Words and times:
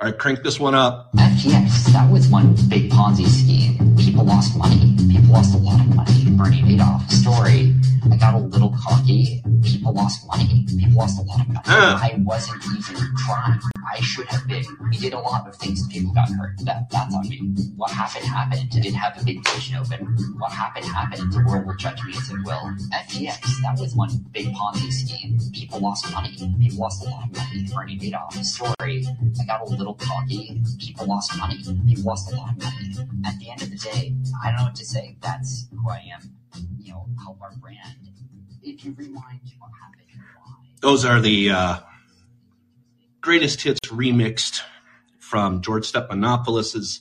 All 0.00 0.06
right, 0.06 0.16
crank 0.16 0.44
this 0.44 0.60
one 0.60 0.76
up. 0.76 1.12
FTX, 1.16 1.86
that 1.92 2.08
was 2.08 2.28
one 2.28 2.54
big 2.68 2.88
Ponzi 2.88 3.26
scheme. 3.26 3.96
People 3.96 4.24
lost 4.24 4.56
money. 4.56 4.94
People 5.10 5.32
lost 5.32 5.56
a 5.56 5.58
lot 5.58 5.80
of 5.80 5.92
money. 5.92 6.24
Bernie 6.36 6.62
Madoff 6.62 7.10
story. 7.10 7.74
I 8.12 8.16
got 8.16 8.34
a 8.34 8.38
little 8.38 8.72
cocky. 8.80 9.42
People 9.64 9.92
lost 9.92 10.24
money. 10.28 10.64
People 10.78 10.98
lost 10.98 11.18
a 11.18 11.22
lot 11.22 11.40
of 11.40 11.48
money. 11.48 11.60
Huh. 11.64 11.98
I 12.00 12.14
wasn't 12.18 12.62
even 12.64 13.16
trying. 13.26 13.60
I 13.92 14.00
should 14.00 14.26
have 14.28 14.46
been. 14.46 14.64
We 14.90 14.98
did 14.98 15.12
a 15.12 15.18
lot 15.18 15.48
of 15.48 15.56
things 15.56 15.80
and 15.82 15.90
people 15.90 16.12
got 16.12 16.28
hurt. 16.30 16.54
That, 16.64 16.90
that's 16.90 17.14
on 17.14 17.28
me. 17.28 17.38
What 17.76 17.90
happened 17.90 18.24
happened. 18.24 18.70
Didn't 18.70 18.94
have 18.94 19.20
a 19.20 19.24
big 19.24 19.42
position 19.44 19.76
open. 19.76 20.16
What 20.38 20.52
happened 20.52 20.84
happened. 20.86 21.32
The 21.32 21.44
world 21.46 21.66
will 21.66 21.74
judge 21.76 22.02
me 22.04 22.12
as 22.16 22.30
it 22.30 22.38
will. 22.44 22.74
FTX, 22.92 23.62
that 23.62 23.76
was 23.78 23.94
one 23.94 24.10
big 24.32 24.48
Ponzi 24.54 24.92
scheme. 24.92 25.38
People 25.52 25.80
lost 25.80 26.10
money. 26.12 26.36
People 26.60 26.78
lost 26.78 27.06
a 27.06 27.10
lot 27.10 27.24
of 27.24 27.36
money. 27.36 27.68
Bernie 27.72 27.98
Madoff 27.98 28.44
story. 28.44 29.06
I 29.40 29.44
got 29.46 29.62
a 29.62 29.64
little 29.64 29.94
cocky. 29.94 30.62
People 30.78 31.06
lost 31.06 31.36
money. 31.38 31.58
People 31.58 32.04
lost 32.04 32.32
a 32.32 32.36
lot 32.36 32.50
of 32.50 32.62
money. 32.62 32.94
At 33.26 33.38
the 33.38 33.50
end 33.50 33.62
of 33.62 33.70
the 33.70 33.76
day, 33.76 34.14
I 34.42 34.50
don't 34.50 34.58
know 34.58 34.64
what 34.64 34.74
to 34.76 34.84
say. 34.84 35.16
That's 35.20 35.68
who 35.72 35.90
I 35.90 36.02
am. 36.14 36.34
You 36.78 36.92
know, 36.92 37.06
help 37.22 37.40
our 37.42 37.52
brand. 37.56 37.96
If 38.62 38.84
you 38.84 38.92
rewind 38.92 39.40
what 39.58 39.70
happened, 39.80 40.08
why? 40.36 40.52
Those 40.80 41.04
are 41.04 41.20
the 41.20 41.50
uh, 41.50 41.78
greatest 43.28 43.60
hits 43.60 43.80
remixed 43.90 44.62
from 45.18 45.60
George 45.60 45.92
Stephanopoulos' 45.92 47.00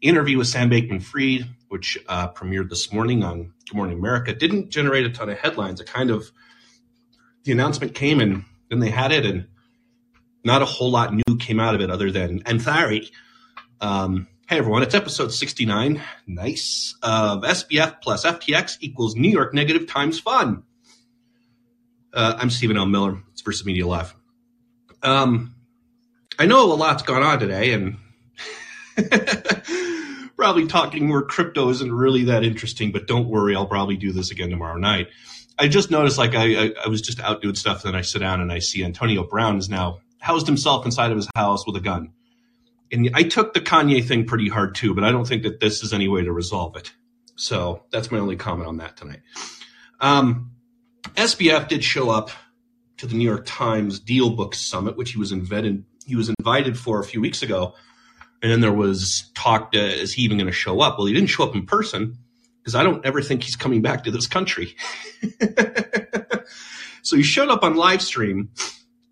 interview 0.00 0.38
with 0.38 0.46
Sam 0.46 0.70
Bankman 0.70 1.02
Fried, 1.02 1.46
which 1.68 1.98
uh, 2.08 2.32
premiered 2.32 2.70
this 2.70 2.90
morning 2.90 3.22
on 3.22 3.52
Good 3.68 3.76
Morning 3.76 3.98
America. 3.98 4.32
Didn't 4.32 4.70
generate 4.70 5.04
a 5.04 5.10
ton 5.10 5.28
of 5.28 5.36
headlines. 5.36 5.78
It 5.82 5.86
kind 5.86 6.10
of, 6.10 6.32
the 7.44 7.52
announcement 7.52 7.94
came 7.94 8.18
and 8.18 8.46
then 8.70 8.78
they 8.78 8.88
had 8.88 9.12
it, 9.12 9.26
and 9.26 9.46
not 10.42 10.62
a 10.62 10.64
whole 10.64 10.90
lot 10.90 11.12
new 11.12 11.36
came 11.38 11.60
out 11.60 11.74
of 11.74 11.82
it 11.82 11.90
other 11.90 12.10
than, 12.10 12.40
sorry. 12.60 13.10
Um, 13.78 14.26
hey 14.48 14.56
everyone, 14.56 14.82
it's 14.82 14.94
episode 14.94 15.34
69. 15.34 16.02
Nice. 16.26 16.94
Of 17.02 17.42
SBF 17.42 18.00
plus 18.00 18.24
FTX 18.24 18.78
equals 18.80 19.16
New 19.16 19.30
York 19.30 19.52
negative 19.52 19.86
times 19.86 20.18
fun. 20.18 20.62
Uh, 22.14 22.38
I'm 22.38 22.48
Stephen 22.48 22.78
L. 22.78 22.86
Miller. 22.86 23.18
It's 23.32 23.42
Versus 23.42 23.66
Media 23.66 23.86
Live. 23.86 24.14
Um, 25.02 25.54
I 26.38 26.46
know 26.46 26.72
a 26.72 26.74
lot's 26.74 27.02
gone 27.02 27.22
on 27.22 27.40
today, 27.40 27.72
and 27.72 27.96
probably 30.36 30.68
talking 30.68 31.06
more 31.06 31.22
crypto 31.22 31.68
isn't 31.70 31.92
really 31.92 32.24
that 32.24 32.44
interesting. 32.44 32.92
But 32.92 33.08
don't 33.08 33.28
worry, 33.28 33.56
I'll 33.56 33.66
probably 33.66 33.96
do 33.96 34.12
this 34.12 34.30
again 34.30 34.50
tomorrow 34.50 34.78
night. 34.78 35.08
I 35.58 35.66
just 35.66 35.90
noticed, 35.90 36.18
like, 36.18 36.36
I, 36.36 36.66
I, 36.66 36.72
I 36.84 36.88
was 36.88 37.02
just 37.02 37.18
out 37.20 37.42
doing 37.42 37.56
stuff, 37.56 37.84
and 37.84 37.92
then 37.92 37.98
I 37.98 38.02
sit 38.02 38.20
down 38.20 38.40
and 38.40 38.52
I 38.52 38.60
see 38.60 38.84
Antonio 38.84 39.24
Brown 39.24 39.58
is 39.58 39.68
now 39.68 39.98
housed 40.20 40.46
himself 40.46 40.84
inside 40.84 41.10
of 41.10 41.16
his 41.16 41.28
house 41.34 41.66
with 41.66 41.74
a 41.76 41.80
gun. 41.80 42.12
And 42.92 43.10
I 43.14 43.24
took 43.24 43.52
the 43.52 43.60
Kanye 43.60 44.06
thing 44.06 44.24
pretty 44.24 44.48
hard 44.48 44.74
too, 44.74 44.94
but 44.94 45.04
I 45.04 45.10
don't 45.10 45.26
think 45.26 45.42
that 45.42 45.60
this 45.60 45.82
is 45.82 45.92
any 45.92 46.08
way 46.08 46.22
to 46.22 46.32
resolve 46.32 46.76
it. 46.76 46.92
So 47.36 47.82
that's 47.90 48.10
my 48.10 48.18
only 48.18 48.36
comment 48.36 48.68
on 48.68 48.78
that 48.78 48.96
tonight. 48.96 49.20
Um, 50.00 50.52
SBF 51.14 51.68
did 51.68 51.84
show 51.84 52.10
up 52.10 52.30
to 52.96 53.06
the 53.06 53.14
New 53.14 53.24
York 53.24 53.44
Times 53.46 54.00
Deal 54.00 54.30
Book 54.30 54.54
Summit, 54.54 54.96
which 54.96 55.12
he 55.12 55.18
was 55.18 55.32
invited 55.32 55.84
he 56.08 56.16
was 56.16 56.30
invited 56.38 56.78
for 56.78 56.98
a 56.98 57.04
few 57.04 57.20
weeks 57.20 57.42
ago, 57.42 57.74
and 58.42 58.50
then 58.50 58.60
there 58.60 58.72
was 58.72 59.30
talk: 59.34 59.70
uh, 59.74 59.78
is 59.78 60.14
he 60.14 60.22
even 60.22 60.38
going 60.38 60.46
to 60.46 60.52
show 60.52 60.80
up? 60.80 60.98
Well, 60.98 61.06
he 61.06 61.14
didn't 61.14 61.28
show 61.28 61.44
up 61.44 61.54
in 61.54 61.66
person 61.66 62.16
because 62.60 62.74
I 62.74 62.82
don't 62.82 63.04
ever 63.04 63.22
think 63.22 63.42
he's 63.42 63.56
coming 63.56 63.82
back 63.82 64.04
to 64.04 64.10
this 64.10 64.26
country. 64.26 64.74
so 67.02 67.16
he 67.16 67.22
showed 67.22 67.50
up 67.50 67.62
on 67.62 67.76
live 67.76 68.02
stream, 68.02 68.50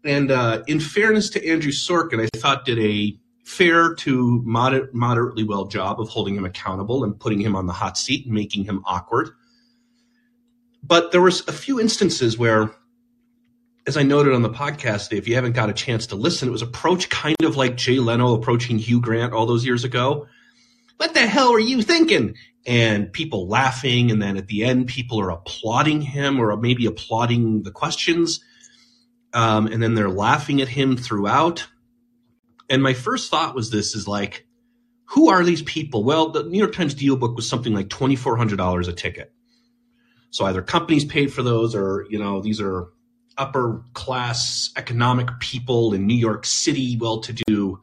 and 0.04 0.30
uh, 0.30 0.62
in 0.66 0.80
fairness 0.80 1.30
to 1.30 1.46
Andrew 1.46 1.72
Sorkin, 1.72 2.20
I 2.24 2.38
thought 2.38 2.64
did 2.64 2.78
a 2.78 3.18
fair 3.44 3.94
to 3.94 4.42
moder- 4.44 4.90
moderately 4.92 5.44
well 5.44 5.66
job 5.66 6.00
of 6.00 6.08
holding 6.08 6.34
him 6.34 6.44
accountable 6.44 7.04
and 7.04 7.18
putting 7.18 7.40
him 7.40 7.54
on 7.54 7.66
the 7.66 7.72
hot 7.72 7.96
seat 7.96 8.24
and 8.24 8.34
making 8.34 8.64
him 8.64 8.82
awkward. 8.84 9.30
But 10.82 11.12
there 11.12 11.20
was 11.20 11.46
a 11.46 11.52
few 11.52 11.80
instances 11.80 12.38
where, 12.38 12.74
as 13.86 13.96
I 13.96 14.02
noted 14.02 14.34
on 14.34 14.42
the 14.42 14.50
podcast, 14.50 15.16
if 15.16 15.28
you 15.28 15.36
haven't 15.36 15.52
got 15.52 15.70
a 15.70 15.72
chance 15.72 16.08
to 16.08 16.16
listen, 16.16 16.48
it 16.48 16.52
was 16.52 16.62
approached 16.62 17.08
kind 17.08 17.36
of 17.44 17.56
like 17.56 17.76
Jay 17.76 18.00
Leno 18.00 18.34
approaching 18.34 18.78
Hugh 18.78 19.00
Grant 19.00 19.32
all 19.32 19.46
those 19.46 19.64
years 19.64 19.84
ago. 19.84 20.26
What 20.96 21.14
the 21.14 21.26
hell 21.26 21.52
are 21.52 21.60
you 21.60 21.82
thinking? 21.82 22.34
And 22.66 23.12
people 23.12 23.48
laughing, 23.48 24.10
and 24.10 24.20
then 24.20 24.36
at 24.36 24.48
the 24.48 24.64
end, 24.64 24.88
people 24.88 25.20
are 25.20 25.30
applauding 25.30 26.00
him 26.00 26.40
or 26.40 26.56
maybe 26.56 26.86
applauding 26.86 27.62
the 27.62 27.70
questions. 27.70 28.40
Um, 29.32 29.68
and 29.68 29.80
then 29.80 29.94
they're 29.94 30.10
laughing 30.10 30.60
at 30.60 30.68
him 30.68 30.96
throughout. 30.96 31.68
And 32.68 32.82
my 32.82 32.94
first 32.94 33.30
thought 33.30 33.54
was 33.54 33.70
this 33.70 33.94
is 33.94 34.08
like, 34.08 34.46
who 35.10 35.28
are 35.28 35.44
these 35.44 35.62
people? 35.62 36.02
Well, 36.02 36.30
the 36.30 36.42
New 36.42 36.58
York 36.58 36.72
Times 36.72 36.94
deal 36.94 37.16
book 37.16 37.36
was 37.36 37.48
something 37.48 37.72
like 37.72 37.88
$2,400 37.88 38.88
a 38.88 38.92
ticket. 38.92 39.32
So 40.30 40.44
either 40.44 40.62
companies 40.62 41.04
paid 41.04 41.32
for 41.32 41.44
those 41.44 41.76
or, 41.76 42.06
you 42.10 42.18
know, 42.18 42.40
these 42.40 42.60
are 42.60 42.88
upper 43.38 43.82
class 43.94 44.70
economic 44.76 45.28
people 45.40 45.94
in 45.94 46.06
New 46.06 46.14
York 46.14 46.46
City, 46.46 46.96
well 46.98 47.20
to 47.20 47.32
do. 47.32 47.80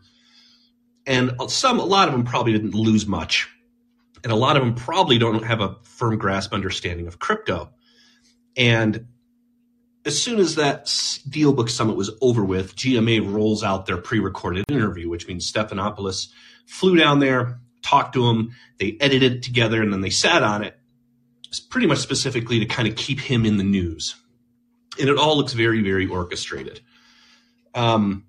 And 1.06 1.34
some, 1.47 1.80
a 1.80 1.86
lot 1.86 2.08
of 2.08 2.14
them 2.14 2.24
probably 2.24 2.53
didn't 2.53 2.74
lose 2.74 3.06
much. 3.06 3.50
And 4.24 4.31
a 4.31 4.36
lot 4.36 4.56
of 4.56 4.64
them 4.64 4.75
probably 4.75 5.18
don't 5.18 5.44
have 5.44 5.59
a 5.59 5.75
firm 5.84 6.18
grasp 6.18 6.53
understanding 6.53 7.08
of 7.08 7.19
crypto. 7.19 7.69
And 8.56 9.08
as 10.06 10.22
soon 10.22 10.40
as 10.40 10.56
that 10.56 10.94
deal 11.28 11.53
book 11.53 11.70
summit 11.70 11.96
was 11.96 12.12
over 12.22 12.44
with, 12.44 12.75
GMA 12.75 13.31
rolls 13.31 13.64
out 13.64 13.85
their 13.85 13.97
pre-recorded 13.97 14.66
interview, 14.70 15.09
which 15.09 15.28
means 15.28 15.52
Stephanopoulos 15.52 16.30
flew 16.66 16.96
down 16.96 17.20
there, 17.20 17.59
talked 17.81 18.14
to 18.14 18.28
him, 18.28 18.52
they 18.80 18.97
edited 19.00 19.34
it 19.34 19.44
together, 19.44 19.81
and 19.81 19.91
then 19.91 20.02
they 20.02 20.09
sat 20.09 20.44
on 20.44 20.64
it, 20.64 20.78
pretty 21.70 21.88
much 21.88 22.00
specifically 22.00 22.59
to 22.59 22.66
kind 22.66 22.88
of 22.88 22.96
keep 22.96 23.20
him 23.20 23.46
in 23.46 23.58
the 23.58 23.64
news. 23.64 24.16
And 24.99 25.09
it 25.09 25.17
all 25.17 25.37
looks 25.37 25.53
very, 25.53 25.81
very 25.81 26.07
orchestrated. 26.07 26.81
Um, 27.73 28.25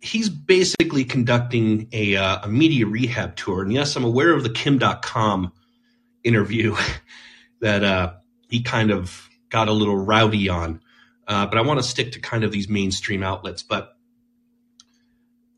he's 0.00 0.28
basically 0.28 1.04
conducting 1.04 1.88
a, 1.92 2.16
uh, 2.16 2.40
a 2.44 2.48
media 2.48 2.86
rehab 2.86 3.36
tour. 3.36 3.62
And 3.62 3.72
yes, 3.72 3.96
I'm 3.96 4.04
aware 4.04 4.32
of 4.32 4.42
the 4.42 4.50
Kim 4.50 4.78
Dotcom 4.78 5.52
interview 6.24 6.76
that 7.60 7.84
uh, 7.84 8.14
he 8.48 8.62
kind 8.62 8.90
of 8.90 9.28
got 9.50 9.68
a 9.68 9.72
little 9.72 9.96
rowdy 9.96 10.48
on. 10.48 10.80
Uh, 11.28 11.46
but 11.46 11.58
I 11.58 11.60
want 11.60 11.78
to 11.78 11.86
stick 11.86 12.12
to 12.12 12.20
kind 12.20 12.44
of 12.44 12.50
these 12.50 12.68
mainstream 12.68 13.22
outlets. 13.22 13.62
But 13.62 13.96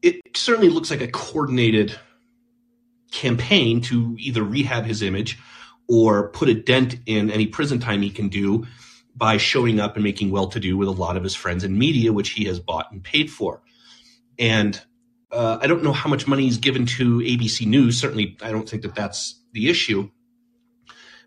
it 0.03 0.21
certainly 0.35 0.69
looks 0.69 0.91
like 0.91 1.01
a 1.01 1.09
coordinated 1.09 1.99
campaign 3.11 3.81
to 3.83 4.17
either 4.19 4.43
rehab 4.43 4.85
his 4.85 5.03
image 5.03 5.39
or 5.89 6.29
put 6.29 6.49
a 6.49 6.55
dent 6.55 6.97
in 7.07 7.31
any 7.31 7.47
prison 7.47 7.79
time 7.79 8.03
he 8.03 8.11
can 8.11 8.29
do 8.29 8.67
by 9.15 9.37
showing 9.37 9.81
up 9.81 9.97
and 9.97 10.05
making 10.05 10.31
well 10.31 10.49
to 10.49 10.61
do 10.61 10.77
with 10.77 10.89
a 10.89 10.93
lot 10.93 11.17
of 11.17 11.23
his 11.23 11.35
friends 11.35 11.65
in 11.65 11.79
media, 11.79 12.13
which 12.13 12.31
he 12.31 12.45
has 12.45 12.59
bought 12.59 12.91
and 12.91 13.03
paid 13.03 13.31
for. 13.31 13.63
And 14.39 14.81
uh, 15.31 15.59
I 15.61 15.67
don't 15.67 15.83
know 15.83 15.93
how 15.93 16.09
much 16.09 16.27
money 16.27 16.45
he's 16.45 16.59
given 16.59 16.87
to 16.87 17.19
ABC 17.19 17.67
News. 17.67 18.01
Certainly, 18.01 18.39
I 18.43 18.51
don't 18.51 18.69
think 18.69 18.83
that 18.83 18.95
that's 18.95 19.41
the 19.53 19.69
issue. 19.69 20.11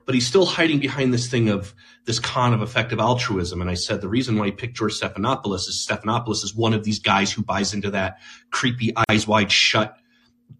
But 0.06 0.14
he's 0.14 0.28
still 0.28 0.46
hiding 0.46 0.80
behind 0.80 1.14
this 1.14 1.28
thing 1.30 1.50
of 1.50 1.74
this 2.06 2.20
con 2.20 2.54
of 2.54 2.62
effective 2.62 3.00
altruism. 3.00 3.62
And 3.62 3.70
I 3.70 3.74
said 3.74 4.02
the 4.02 4.08
reason 4.08 4.38
why 4.38 4.46
he 4.46 4.52
picked 4.52 4.78
George 4.78 5.00
Stephanopoulos 5.00 5.68
is 5.68 5.88
Stephanopoulos 5.88 6.44
is 6.44 6.56
one 6.56 6.74
of 6.74 6.84
these 6.84 7.00
guys 7.00 7.32
who 7.32 7.42
buys 7.44 7.74
into 7.74 7.90
that 7.92 8.20
creepy 8.52 8.94
eyes 9.10 9.28
wide 9.28 9.52
shut 9.52 9.98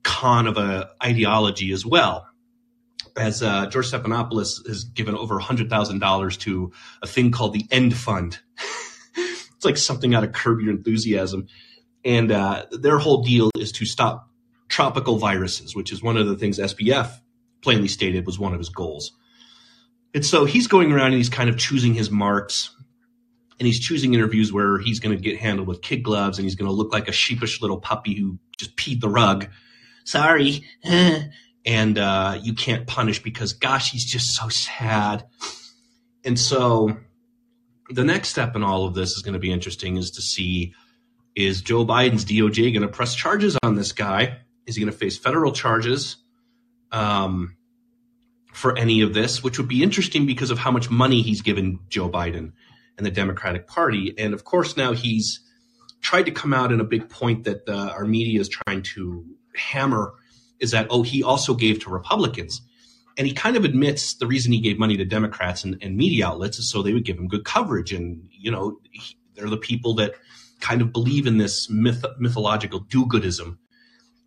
con 0.04 0.48
of 0.48 0.58
a 0.58 0.90
ideology 1.04 1.72
as 1.72 1.86
well. 1.86 2.28
As 3.18 3.42
uh, 3.42 3.68
George 3.68 3.90
Stephanopoulos 3.90 4.68
has 4.68 4.84
given 4.84 5.16
over 5.16 5.40
$100,000 5.40 6.40
to 6.40 6.72
a 7.02 7.08
thing 7.08 7.32
called 7.32 7.54
the 7.54 7.66
End 7.72 7.96
Fund. 7.96 8.40
it's 9.16 9.64
like 9.64 9.78
something 9.78 10.14
out 10.14 10.24
of 10.24 10.34
Curb 10.34 10.60
Your 10.60 10.72
Enthusiasm. 10.72 11.48
And 12.04 12.32
uh, 12.32 12.66
their 12.72 12.98
whole 12.98 13.24
deal 13.24 13.50
is 13.58 13.72
to 13.74 13.86
stop 13.86 14.30
tropical 14.68 15.18
viruses, 15.18 15.76
which 15.76 15.92
is 15.92 16.04
one 16.04 16.18
of 16.18 16.28
the 16.28 16.36
things 16.36 16.60
SBF 16.60 17.20
plainly 17.62 17.88
stated 17.88 18.26
was 18.26 18.38
one 18.38 18.54
of 18.54 18.60
his 18.60 18.70
goals. 18.70 19.14
And 20.14 20.26
so 20.26 20.46
he's 20.46 20.68
going 20.68 20.92
around 20.92 21.08
and 21.08 21.16
he's 21.16 21.30
kind 21.30 21.50
of 21.50 21.58
choosing 21.58 21.94
his 21.94 22.12
marks 22.12 22.76
and 23.60 23.68
he's 23.68 23.80
choosing 23.80 24.14
interviews 24.14 24.52
where 24.52 24.78
he's 24.80 25.00
going 25.00 25.16
to 25.16 25.22
get 25.22 25.40
handled 25.40 25.68
with 25.68 25.82
kid 25.82 26.04
gloves 26.04 26.38
and 26.38 26.46
he's 26.46 26.56
going 26.56 26.70
to 26.70 26.76
look 26.76 26.94
like 26.94 27.08
a 27.08 27.12
sheepish 27.12 27.62
little 27.62 27.80
puppy 27.80 28.14
who 28.16 28.38
just 28.58 28.76
peed 28.76 29.02
the 29.02 29.10
rug. 29.10 29.48
Sorry. 30.04 30.64
and 31.66 31.98
uh, 31.98 32.40
you 32.42 32.54
can't 32.54 32.86
punish 32.88 33.22
because, 33.22 33.54
gosh, 33.54 33.92
he's 33.92 34.06
just 34.06 34.36
so 34.36 34.50
sad. 34.50 35.26
And 36.24 36.40
so 36.40 36.98
the 37.90 38.04
next 38.04 38.30
step 38.30 38.56
in 38.56 38.64
all 38.64 38.86
of 38.86 38.94
this 38.94 39.12
is 39.12 39.22
going 39.22 39.34
to 39.34 39.40
be 39.40 39.52
interesting 39.52 39.98
is 39.98 40.12
to 40.12 40.22
see 40.22 40.74
is 41.36 41.62
Joe 41.62 41.86
Biden's 41.86 42.24
DOJ 42.24 42.72
going 42.74 42.82
to 42.82 42.88
press 42.88 43.14
charges 43.14 43.58
on 43.62 43.76
this 43.76 43.92
guy? 43.92 44.38
Is 44.66 44.76
he 44.76 44.82
going 44.82 44.92
to 44.92 44.98
face 44.98 45.18
federal 45.18 45.52
charges? 45.52 46.18
Um, 46.92 47.58
for 48.56 48.78
any 48.78 49.02
of 49.02 49.14
this, 49.14 49.44
which 49.44 49.58
would 49.58 49.68
be 49.68 49.84
interesting 49.84 50.26
because 50.26 50.50
of 50.50 50.58
how 50.58 50.72
much 50.72 50.90
money 50.90 51.22
he's 51.22 51.42
given 51.42 51.78
Joe 51.90 52.10
Biden 52.10 52.54
and 52.98 53.06
the 53.06 53.12
Democratic 53.12 53.68
Party. 53.68 54.16
And 54.18 54.34
of 54.34 54.46
course, 54.46 54.78
now 54.78 54.94
he's 54.94 55.42
tried 56.00 56.24
to 56.24 56.32
come 56.32 56.54
out 56.54 56.72
in 56.72 56.80
a 56.80 56.86
big 56.86 57.10
point 57.10 57.44
that 57.44 57.68
uh, 57.68 57.90
our 57.90 58.06
media 58.06 58.40
is 58.40 58.48
trying 58.48 58.82
to 58.84 59.26
hammer 59.56 60.14
is 60.60 60.72
that 60.72 60.88
oh 60.90 61.04
he 61.04 61.24
also 61.24 61.54
gave 61.54 61.84
to 61.84 61.90
Republicans, 61.90 62.62
and 63.18 63.28
he 63.28 63.34
kind 63.34 63.56
of 63.56 63.66
admits 63.66 64.16
the 64.16 64.28
reason 64.28 64.52
he 64.52 64.62
gave 64.62 64.78
money 64.78 64.98
to 64.98 65.06
Democrats 65.06 65.64
and, 65.64 65.78
and 65.82 65.98
media 65.98 66.28
outlets 66.28 66.60
is 66.60 66.70
so 66.70 66.82
they 66.82 66.94
would 66.94 67.06
give 67.06 67.18
him 67.18 67.28
good 67.28 67.46
coverage, 67.46 67.94
and 67.94 68.28
you 68.32 68.52
know 68.52 68.80
he, 68.92 69.18
they're 69.36 69.50
the 69.50 69.58
people 69.58 69.96
that 69.96 70.14
kind 70.60 70.82
of 70.82 70.92
believe 70.92 71.28
in 71.28 71.38
this 71.38 71.70
myth, 71.70 72.04
mythological 72.18 72.80
do-goodism. 72.80 73.58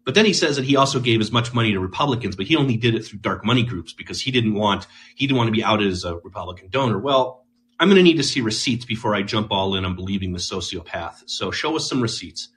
But 0.04 0.14
then 0.14 0.24
he 0.24 0.32
says 0.32 0.56
that 0.56 0.64
he 0.64 0.76
also 0.76 1.00
gave 1.00 1.20
as 1.20 1.32
much 1.32 1.52
money 1.52 1.72
to 1.72 1.80
Republicans, 1.80 2.34
but 2.34 2.46
he 2.46 2.56
only 2.56 2.76
did 2.76 2.94
it 2.94 3.04
through 3.04 3.18
dark 3.18 3.44
money 3.44 3.62
groups 3.62 3.92
because 3.92 4.20
he 4.20 4.30
didn't 4.30 4.54
want 4.54 4.86
he 5.16 5.26
didn't 5.26 5.36
want 5.36 5.48
to 5.48 5.52
be 5.52 5.64
outed 5.64 5.88
as 5.88 6.04
a 6.04 6.16
Republican 6.16 6.68
donor. 6.70 6.98
Well, 6.98 7.44
I'm 7.78 7.88
going 7.88 7.98
to 7.98 8.02
need 8.02 8.16
to 8.16 8.22
see 8.22 8.40
receipts 8.40 8.84
before 8.84 9.14
I 9.14 9.22
jump 9.22 9.48
all 9.50 9.74
in 9.74 9.84
on 9.84 9.94
believing 9.94 10.32
the 10.32 10.38
sociopath. 10.38 11.24
So 11.26 11.50
show 11.50 11.76
us 11.76 11.88
some 11.88 12.00
receipts. 12.00 12.48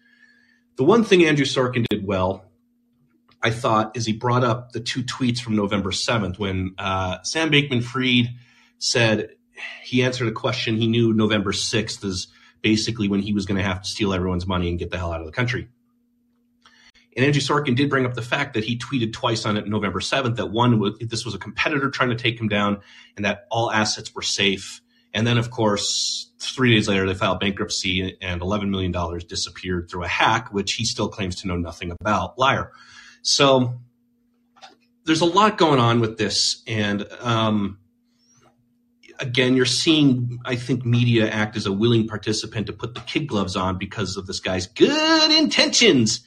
The 0.77 0.83
one 0.83 1.03
thing 1.03 1.25
Andrew 1.25 1.45
Sorkin 1.45 1.85
did 1.89 2.06
well, 2.06 2.45
I 3.43 3.49
thought, 3.49 3.97
is 3.97 4.05
he 4.05 4.13
brought 4.13 4.43
up 4.43 4.71
the 4.71 4.79
two 4.79 5.03
tweets 5.03 5.39
from 5.39 5.55
November 5.55 5.91
7th 5.91 6.38
when 6.38 6.75
uh, 6.77 7.21
Sam 7.23 7.51
Bankman 7.51 7.83
Fried 7.83 8.29
said 8.77 9.31
he 9.83 10.03
answered 10.03 10.27
a 10.27 10.31
question 10.31 10.77
he 10.77 10.88
knew 10.88 11.13
November 11.13 11.51
6th 11.51 12.03
is 12.03 12.27
basically 12.61 13.07
when 13.07 13.21
he 13.21 13.33
was 13.33 13.45
going 13.45 13.57
to 13.57 13.63
have 13.63 13.81
to 13.81 13.89
steal 13.89 14.13
everyone's 14.13 14.45
money 14.45 14.69
and 14.69 14.77
get 14.77 14.91
the 14.91 14.97
hell 14.97 15.11
out 15.11 15.19
of 15.19 15.25
the 15.25 15.31
country. 15.31 15.67
And 17.17 17.25
Andrew 17.25 17.41
Sorkin 17.41 17.75
did 17.75 17.89
bring 17.89 18.05
up 18.05 18.13
the 18.13 18.21
fact 18.21 18.53
that 18.53 18.63
he 18.63 18.77
tweeted 18.77 19.11
twice 19.11 19.45
on 19.45 19.57
it 19.57 19.67
November 19.67 19.99
7th 19.99 20.35
that 20.38 20.47
one, 20.47 20.95
this 21.01 21.25
was 21.25 21.33
a 21.33 21.39
competitor 21.39 21.89
trying 21.89 22.09
to 22.09 22.15
take 22.15 22.39
him 22.39 22.47
down 22.47 22.79
and 23.15 23.25
that 23.25 23.47
all 23.49 23.71
assets 23.71 24.13
were 24.15 24.21
safe 24.21 24.81
and 25.13 25.27
then, 25.27 25.38
of 25.38 25.51
course, 25.51 26.31
three 26.39 26.73
days 26.73 26.88
later, 26.88 27.05
they 27.05 27.13
filed 27.13 27.39
bankruptcy 27.39 28.17
and 28.21 28.41
$11 28.41 28.69
million 28.69 28.93
disappeared 29.27 29.89
through 29.89 30.03
a 30.03 30.07
hack, 30.07 30.53
which 30.53 30.73
he 30.73 30.85
still 30.85 31.09
claims 31.09 31.35
to 31.41 31.47
know 31.47 31.57
nothing 31.57 31.91
about. 31.91 32.39
Liar. 32.39 32.71
So 33.21 33.79
there's 35.06 35.21
a 35.21 35.25
lot 35.25 35.57
going 35.57 35.79
on 35.79 36.00
with 36.00 36.18
this. 36.18 36.63
And 36.68 37.07
um, 37.19 37.79
again, 39.19 39.56
you're 39.56 39.65
seeing, 39.65 40.39
I 40.45 40.56
think, 40.56 40.85
media 40.85 41.29
act 41.29 41.56
as 41.56 41.65
a 41.65 41.71
willing 41.71 42.07
participant 42.07 42.68
to 42.68 42.73
put 42.73 42.94
the 42.94 43.01
kid 43.01 43.27
gloves 43.27 43.56
on 43.56 43.77
because 43.77 44.18
of 44.18 44.27
this 44.27 44.39
guy's 44.39 44.68
good 44.68 45.31
intentions. 45.31 46.21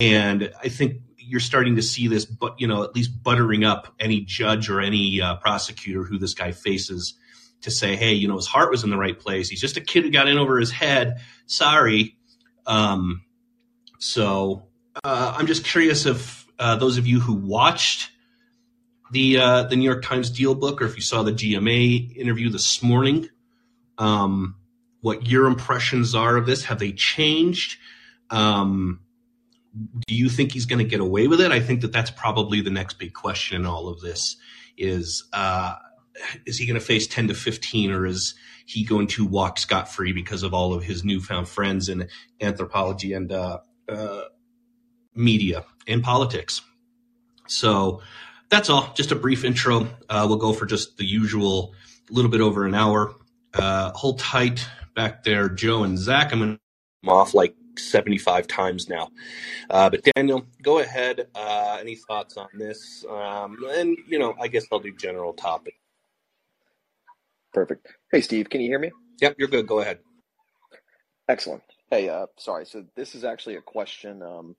And 0.00 0.52
I 0.62 0.68
think 0.68 0.98
you're 1.18 1.40
starting 1.40 1.76
to 1.76 1.82
see 1.82 2.08
this, 2.08 2.24
but 2.24 2.60
you 2.60 2.66
know, 2.66 2.82
at 2.82 2.94
least 2.94 3.22
buttering 3.22 3.64
up 3.64 3.94
any 3.98 4.20
judge 4.20 4.68
or 4.68 4.80
any 4.80 5.20
uh, 5.20 5.36
prosecutor 5.36 6.04
who 6.04 6.18
this 6.18 6.34
guy 6.34 6.52
faces 6.52 7.14
to 7.62 7.70
say, 7.70 7.96
hey, 7.96 8.12
you 8.12 8.28
know, 8.28 8.36
his 8.36 8.46
heart 8.46 8.70
was 8.70 8.84
in 8.84 8.90
the 8.90 8.98
right 8.98 9.18
place. 9.18 9.48
He's 9.48 9.60
just 9.60 9.76
a 9.76 9.80
kid 9.80 10.04
who 10.04 10.10
got 10.10 10.28
in 10.28 10.36
over 10.36 10.58
his 10.58 10.70
head. 10.70 11.20
Sorry. 11.46 12.18
Um, 12.66 13.22
so 13.98 14.66
uh, 15.02 15.34
I'm 15.36 15.46
just 15.46 15.64
curious 15.64 16.06
if 16.06 16.46
uh, 16.58 16.76
those 16.76 16.98
of 16.98 17.06
you 17.06 17.20
who 17.20 17.34
watched 17.34 18.10
the 19.10 19.38
uh, 19.38 19.62
the 19.64 19.76
New 19.76 19.84
York 19.84 20.04
Times 20.04 20.30
deal 20.30 20.54
book, 20.54 20.80
or 20.80 20.86
if 20.86 20.96
you 20.96 21.02
saw 21.02 21.22
the 21.22 21.32
GMA 21.32 22.16
interview 22.16 22.50
this 22.50 22.82
morning, 22.82 23.28
um, 23.98 24.56
what 25.00 25.26
your 25.26 25.46
impressions 25.46 26.14
are 26.14 26.36
of 26.36 26.46
this? 26.46 26.64
Have 26.64 26.78
they 26.78 26.92
changed? 26.92 27.78
Um, 28.30 29.00
do 30.06 30.14
you 30.14 30.28
think 30.28 30.52
he's 30.52 30.66
going 30.66 30.78
to 30.78 30.84
get 30.84 31.00
away 31.00 31.26
with 31.26 31.40
it? 31.40 31.50
I 31.50 31.60
think 31.60 31.80
that 31.80 31.92
that's 31.92 32.10
probably 32.10 32.60
the 32.60 32.70
next 32.70 32.98
big 32.98 33.12
question 33.12 33.60
in 33.60 33.66
all 33.66 33.88
of 33.88 34.00
this. 34.00 34.36
Is 34.76 35.24
uh, 35.32 35.74
is 36.46 36.58
he 36.58 36.66
going 36.66 36.78
to 36.78 36.84
face 36.84 37.06
10 37.06 37.28
to 37.28 37.34
15 37.34 37.90
or 37.90 38.06
is 38.06 38.34
he 38.66 38.84
going 38.84 39.06
to 39.08 39.26
walk 39.26 39.58
scot 39.58 39.88
free 39.88 40.12
because 40.12 40.42
of 40.42 40.54
all 40.54 40.72
of 40.72 40.82
his 40.82 41.04
newfound 41.04 41.48
friends 41.48 41.88
in 41.88 42.08
anthropology 42.40 43.12
and 43.12 43.32
uh, 43.32 43.58
uh, 43.88 44.22
media 45.14 45.64
and 45.86 46.02
politics? 46.02 46.62
So 47.48 48.00
that's 48.50 48.70
all. 48.70 48.92
Just 48.94 49.12
a 49.12 49.16
brief 49.16 49.44
intro. 49.44 49.88
Uh, 50.08 50.26
we'll 50.28 50.38
go 50.38 50.52
for 50.52 50.66
just 50.66 50.96
the 50.96 51.04
usual 51.04 51.74
a 52.10 52.12
little 52.12 52.30
bit 52.30 52.40
over 52.40 52.66
an 52.66 52.74
hour. 52.74 53.14
Uh, 53.54 53.92
hold 53.92 54.18
tight 54.18 54.66
back 54.94 55.24
there, 55.24 55.48
Joe 55.48 55.84
and 55.84 55.98
Zach. 55.98 56.32
I'm 56.32 56.40
going 56.40 56.58
off 57.06 57.34
like 57.34 57.54
75 57.78 58.46
times 58.46 58.88
now. 58.88 59.10
Uh, 59.70 59.90
but 59.90 60.02
Daniel, 60.14 60.46
go 60.62 60.78
ahead. 60.78 61.28
Uh, 61.34 61.78
any 61.80 61.96
thoughts 61.96 62.36
on 62.36 62.48
this? 62.54 63.04
Um, 63.08 63.58
and, 63.70 63.96
you 64.08 64.18
know, 64.18 64.34
I 64.40 64.48
guess 64.48 64.66
I'll 64.72 64.80
do 64.80 64.92
general 64.94 65.32
topic. 65.32 65.74
Perfect. 67.52 67.86
Hey, 68.10 68.20
Steve, 68.20 68.50
can 68.50 68.60
you 68.60 68.68
hear 68.68 68.78
me? 68.78 68.90
Yep, 69.20 69.36
you're 69.38 69.48
good. 69.48 69.66
Go 69.66 69.80
ahead. 69.80 69.98
Excellent. 71.28 71.62
Hey, 71.90 72.08
uh, 72.08 72.26
sorry. 72.36 72.66
So 72.66 72.84
this 72.96 73.14
is 73.14 73.24
actually 73.24 73.56
a 73.56 73.60
question, 73.62 74.22
um, 74.22 74.56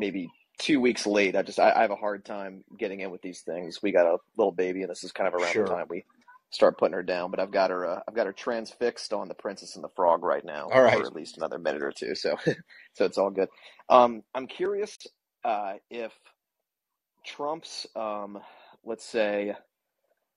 maybe 0.00 0.28
two 0.58 0.80
weeks 0.80 1.06
late. 1.06 1.36
I 1.36 1.42
just 1.42 1.60
I, 1.60 1.70
I, 1.70 1.82
have 1.82 1.90
a 1.90 1.96
hard 1.96 2.24
time 2.24 2.64
getting 2.76 3.00
in 3.00 3.10
with 3.10 3.22
these 3.22 3.42
things. 3.42 3.80
We 3.82 3.92
got 3.92 4.06
a 4.06 4.18
little 4.36 4.52
baby, 4.52 4.82
and 4.82 4.90
this 4.90 5.04
is 5.04 5.12
kind 5.12 5.28
of 5.28 5.34
around 5.34 5.52
sure. 5.52 5.64
the 5.64 5.72
time 5.72 5.86
we 5.88 6.04
start 6.50 6.78
putting 6.78 6.94
her 6.94 7.02
down. 7.02 7.30
But 7.30 7.38
I've 7.38 7.52
got 7.52 7.70
her. 7.70 7.86
Uh, 7.86 8.00
I've 8.08 8.14
got 8.14 8.26
her 8.26 8.32
transfixed 8.32 9.12
on 9.12 9.28
the 9.28 9.34
Princess 9.34 9.76
and 9.76 9.84
the 9.84 9.90
Frog 9.94 10.24
right 10.24 10.44
now, 10.44 10.68
all 10.72 10.82
right. 10.82 10.98
for 10.98 11.06
at 11.06 11.14
least 11.14 11.36
another 11.36 11.58
minute 11.58 11.82
or 11.82 11.92
two. 11.92 12.14
So, 12.14 12.36
so 12.94 13.04
it's 13.04 13.18
all 13.18 13.30
good. 13.30 13.48
Um, 13.88 14.22
I'm 14.34 14.46
curious 14.46 14.98
uh, 15.44 15.74
if 15.90 16.12
Trump's, 17.24 17.86
um, 17.94 18.38
let's 18.84 19.04
say, 19.04 19.54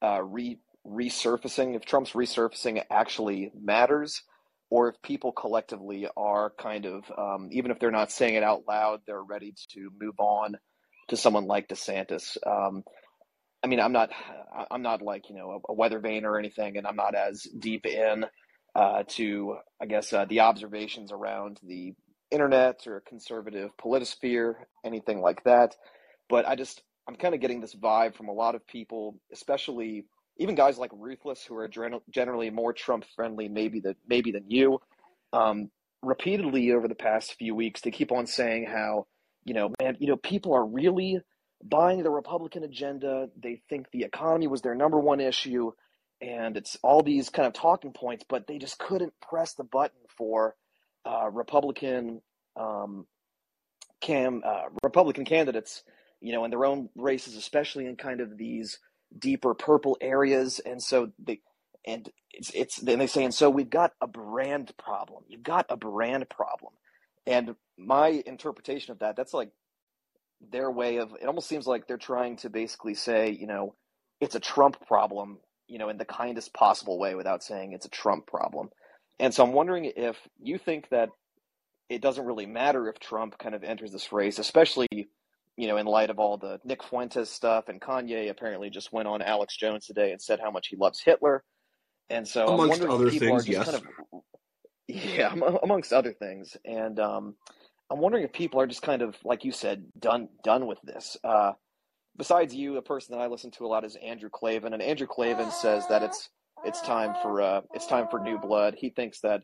uh, 0.01 0.21
re 0.24 0.59
resurfacing, 0.86 1.75
if 1.75 1.86
Trump's 1.86 2.12
resurfacing 2.12 2.83
actually 2.92 3.51
matters, 3.59 4.21
or 4.73 4.89
if 4.89 4.99
people 5.03 5.31
collectively 5.31 6.07
are 6.17 6.51
kind 6.57 6.87
of, 6.87 7.03
um, 7.15 7.47
even 7.51 7.69
if 7.69 7.77
they're 7.77 7.91
not 7.91 8.11
saying 8.11 8.33
it 8.33 8.41
out 8.41 8.63
loud, 8.67 9.01
they're 9.05 9.21
ready 9.21 9.53
to 9.69 9.91
move 10.01 10.15
on 10.17 10.57
to 11.09 11.15
someone 11.15 11.45
like 11.45 11.67
DeSantis. 11.67 12.37
Um, 12.43 12.83
I 13.63 13.67
mean, 13.67 13.79
I'm 13.79 13.91
not, 13.91 14.09
I'm 14.71 14.81
not 14.81 15.03
like 15.03 15.29
you 15.29 15.35
know 15.35 15.61
a, 15.69 15.73
weather 15.75 15.99
vane 15.99 16.25
or 16.25 16.39
anything, 16.39 16.77
and 16.77 16.87
I'm 16.87 16.95
not 16.95 17.13
as 17.13 17.43
deep 17.43 17.85
in 17.85 18.25
uh, 18.73 19.03
to, 19.09 19.57
I 19.79 19.85
guess, 19.85 20.11
uh, 20.11 20.25
the 20.25 20.39
observations 20.39 21.11
around 21.11 21.59
the 21.61 21.93
internet 22.31 22.87
or 22.87 23.03
conservative 23.07 23.69
politisphere, 23.77 24.55
anything 24.83 25.21
like 25.21 25.43
that. 25.43 25.75
But 26.29 26.47
I 26.47 26.55
just, 26.55 26.81
I'm 27.07 27.15
kind 27.15 27.35
of 27.35 27.41
getting 27.41 27.61
this 27.61 27.75
vibe 27.75 28.15
from 28.15 28.27
a 28.27 28.33
lot 28.33 28.55
of 28.55 28.65
people, 28.65 29.19
especially 29.31 30.05
even 30.38 30.56
guys 30.56 30.77
like 30.77 30.91
Ruthless, 30.94 31.44
who 31.45 31.56
are 31.56 31.69
generally 32.09 32.50
more 32.50 32.74
Trump 32.74 33.06
friendly, 33.15 33.47
maybe 33.47 33.80
that 33.81 33.97
maybe 34.07 34.31
than 34.31 34.50
you, 34.50 34.80
um, 35.31 35.69
repeatedly 36.01 36.71
over 36.71 36.88
the 36.88 36.95
past 36.95 37.35
few 37.35 37.56
weeks, 37.56 37.81
they 37.81 37.91
keep 37.91 38.12
on 38.12 38.27
saying 38.27 38.65
how 38.65 39.06
you 39.45 39.53
know, 39.53 39.71
man, 39.81 39.97
you 40.00 40.07
know, 40.07 40.18
people 40.18 40.54
are 40.54 40.66
really 40.66 41.19
buying 41.63 42.04
the 42.04 42.09
Republican 42.09 42.63
agenda. 42.63 43.30
They 43.42 43.61
think 43.69 43.87
the 43.92 44.04
economy 44.04 44.47
was 44.47 44.61
their 44.61 44.75
number 44.75 44.99
one 44.99 45.19
issue, 45.19 45.71
and 46.21 46.57
it's 46.57 46.78
all 46.83 47.04
these 47.04 47.30
kind 47.30 47.47
of 47.47 47.54
talking 47.54 47.92
points, 47.92 48.25
but 48.28 48.47
they 48.47 48.57
just 48.57 48.80
couldn't 48.80 49.13
press 49.21 49.54
the 49.54 49.63
button 49.63 49.99
for 50.18 50.56
uh, 51.06 51.30
Republican 51.31 52.21
um, 52.56 53.06
cam 54.02 54.42
uh, 54.45 54.66
Republican 54.83 55.25
candidates, 55.25 55.83
you 56.21 56.33
know, 56.33 56.45
in 56.45 56.52
their 56.52 56.66
own 56.66 56.90
races, 56.95 57.35
especially 57.35 57.85
in 57.85 57.95
kind 57.95 58.21
of 58.21 58.37
these 58.37 58.80
deeper 59.17 59.53
purple 59.53 59.97
areas, 60.01 60.59
and 60.59 60.81
so 60.81 61.11
they 61.19 61.41
and 61.85 62.09
it's 62.31 62.51
it's 62.53 62.79
and 62.79 63.01
they 63.01 63.07
say 63.07 63.23
and 63.23 63.33
so 63.33 63.49
we've 63.49 63.69
got 63.69 63.93
a 64.01 64.07
brand 64.07 64.71
problem. 64.77 65.23
You've 65.27 65.43
got 65.43 65.67
a 65.69 65.77
brand 65.77 66.29
problem, 66.29 66.73
and 67.27 67.55
my 67.77 68.23
interpretation 68.25 68.91
of 68.91 68.99
that 68.99 69.15
that's 69.15 69.33
like 69.33 69.51
their 70.51 70.71
way 70.71 70.97
of 70.97 71.13
it 71.21 71.25
almost 71.27 71.47
seems 71.49 71.67
like 71.67 71.87
they're 71.87 71.97
trying 71.97 72.37
to 72.37 72.49
basically 72.49 72.95
say 72.95 73.31
you 73.31 73.47
know 73.47 73.75
it's 74.21 74.35
a 74.35 74.39
Trump 74.39 74.77
problem 74.87 75.39
you 75.67 75.79
know 75.79 75.89
in 75.89 75.97
the 75.97 76.05
kindest 76.05 76.53
possible 76.53 76.99
way 76.99 77.15
without 77.15 77.43
saying 77.43 77.73
it's 77.73 77.85
a 77.85 77.89
Trump 77.91 78.27
problem, 78.27 78.69
and 79.19 79.33
so 79.33 79.43
I'm 79.43 79.53
wondering 79.53 79.91
if 79.95 80.17
you 80.39 80.57
think 80.57 80.89
that 80.89 81.09
it 81.89 82.01
doesn't 82.01 82.25
really 82.25 82.45
matter 82.45 82.89
if 82.89 82.99
Trump 82.99 83.37
kind 83.37 83.55
of 83.55 83.63
enters 83.63 83.91
this 83.91 84.11
race, 84.11 84.39
especially 84.39 84.87
you 85.57 85.68
know, 85.68 85.78
in 85.78 85.86
light 85.86 86.10
of 86.10 86.19
all 86.19 86.38
the 86.38 86.60
Nick 86.64 86.83
Fuentes 86.83 87.30
stuff, 87.30 87.69
and 87.69 87.80
Kanye 87.80 88.30
apparently 88.30 88.69
just 88.69 88.92
went 88.92 89.07
on 89.07 89.22
Alex 89.22 89.56
Jones 89.56 89.86
today 89.86 90.12
and 90.12 90.22
said 90.22 90.40
how 90.40 90.52
much 90.52 90.68
he 90.68 90.76
loves 90.76 91.02
Hitler, 91.02 91.44
and 92.10 92.28
so 92.28 92.48
amongst 92.48 92.81
I'm 92.81 92.88
wondering 92.88 92.92
other 92.92 93.19
things, 93.19 93.31
are 93.31 93.38
just 93.38 93.50
yes, 93.50 93.66
kind 93.66 93.78
of, 93.78 94.22
yeah, 94.88 95.36
amongst 95.64 95.94
other 95.94 96.14
things, 96.14 96.57
and 96.66 97.00
um, 97.00 97.36
I'm 97.90 98.00
wondering 98.00 98.24
if 98.24 98.33
people 98.33 98.60
are 98.60 98.68
just 98.68 98.81
kind 98.81 99.02
of 99.02 99.16
like 99.24 99.45
you 99.45 99.52
said, 99.52 99.86
done 100.00 100.30
done 100.44 100.66
with 100.66 100.80
this. 100.83 101.18
Uh, 101.24 101.54
besides 102.18 102.56
you, 102.56 102.78
a 102.78 102.81
person 102.81 103.16
that 103.16 103.22
I 103.22 103.28
listen 103.28 103.52
to 103.52 103.66
a 103.66 103.68
lot 103.68 103.86
is 103.86 103.95
Andrew 103.95 104.30
Klavan, 104.31 104.74
and 104.74 104.81
Andrew 104.81 105.07
Klavan 105.07 105.52
says 105.52 105.88
that 105.88 106.04
it's 106.04 106.30
it's 106.66 106.81
time 106.81 107.14
for 107.22 107.42
uh, 107.42 107.62
it's 107.74 107.88
time 107.88 108.07
for 108.10 108.19
new 108.19 108.40
blood. 108.40 108.76
He 108.78 108.90
thinks 108.90 109.19
that 109.22 109.44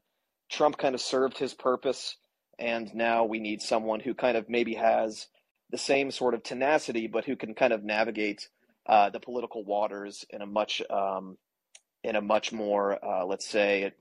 Trump 0.49 0.77
kind 0.77 0.95
of 0.95 1.01
served 1.01 1.37
his 1.37 1.53
purpose, 1.53 2.17
and 2.57 2.93
now 2.95 3.25
we 3.25 3.39
need 3.39 3.61
someone 3.61 3.99
who 3.99 4.13
kind 4.13 4.37
of 4.37 4.49
maybe 4.49 4.73
has 4.75 5.27
the 5.71 5.77
same 5.77 6.11
sort 6.11 6.33
of 6.33 6.43
tenacity, 6.43 7.07
but 7.07 7.25
who 7.25 7.35
can 7.35 7.53
kind 7.53 7.73
of 7.73 7.83
navigate 7.83 8.49
uh, 8.87 9.09
the 9.09 9.19
political 9.19 9.63
waters 9.63 10.25
in 10.29 10.41
a 10.41 10.45
much 10.45 10.81
um, 10.89 11.37
in 12.03 12.15
a 12.15 12.21
much 12.21 12.51
more 12.51 13.03
uh, 13.03 13.25
let's 13.25 13.47
say 13.47 13.91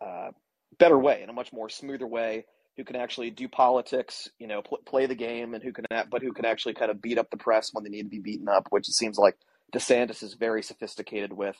uh, 0.00 0.30
better 0.78 0.98
way, 0.98 1.22
in 1.22 1.28
a 1.28 1.32
much 1.32 1.52
more 1.52 1.68
smoother 1.68 2.06
way, 2.06 2.44
who 2.76 2.84
can 2.84 2.96
actually 2.96 3.30
do 3.30 3.48
politics, 3.48 4.28
you 4.38 4.46
know, 4.46 4.62
pl- 4.62 4.78
play 4.86 5.06
the 5.06 5.14
game, 5.14 5.54
and 5.54 5.62
who 5.62 5.72
can, 5.72 5.84
but 6.10 6.22
who 6.22 6.32
can 6.32 6.44
actually 6.44 6.74
kind 6.74 6.90
of 6.90 7.02
beat 7.02 7.18
up 7.18 7.30
the 7.30 7.36
press 7.36 7.70
when 7.72 7.84
they 7.84 7.90
need 7.90 8.04
to 8.04 8.08
be 8.08 8.20
beaten 8.20 8.48
up, 8.48 8.68
which 8.70 8.88
it 8.88 8.94
seems 8.94 9.18
like 9.18 9.36
DeSantis 9.74 10.22
is 10.22 10.34
very 10.34 10.62
sophisticated 10.62 11.32
with. 11.32 11.56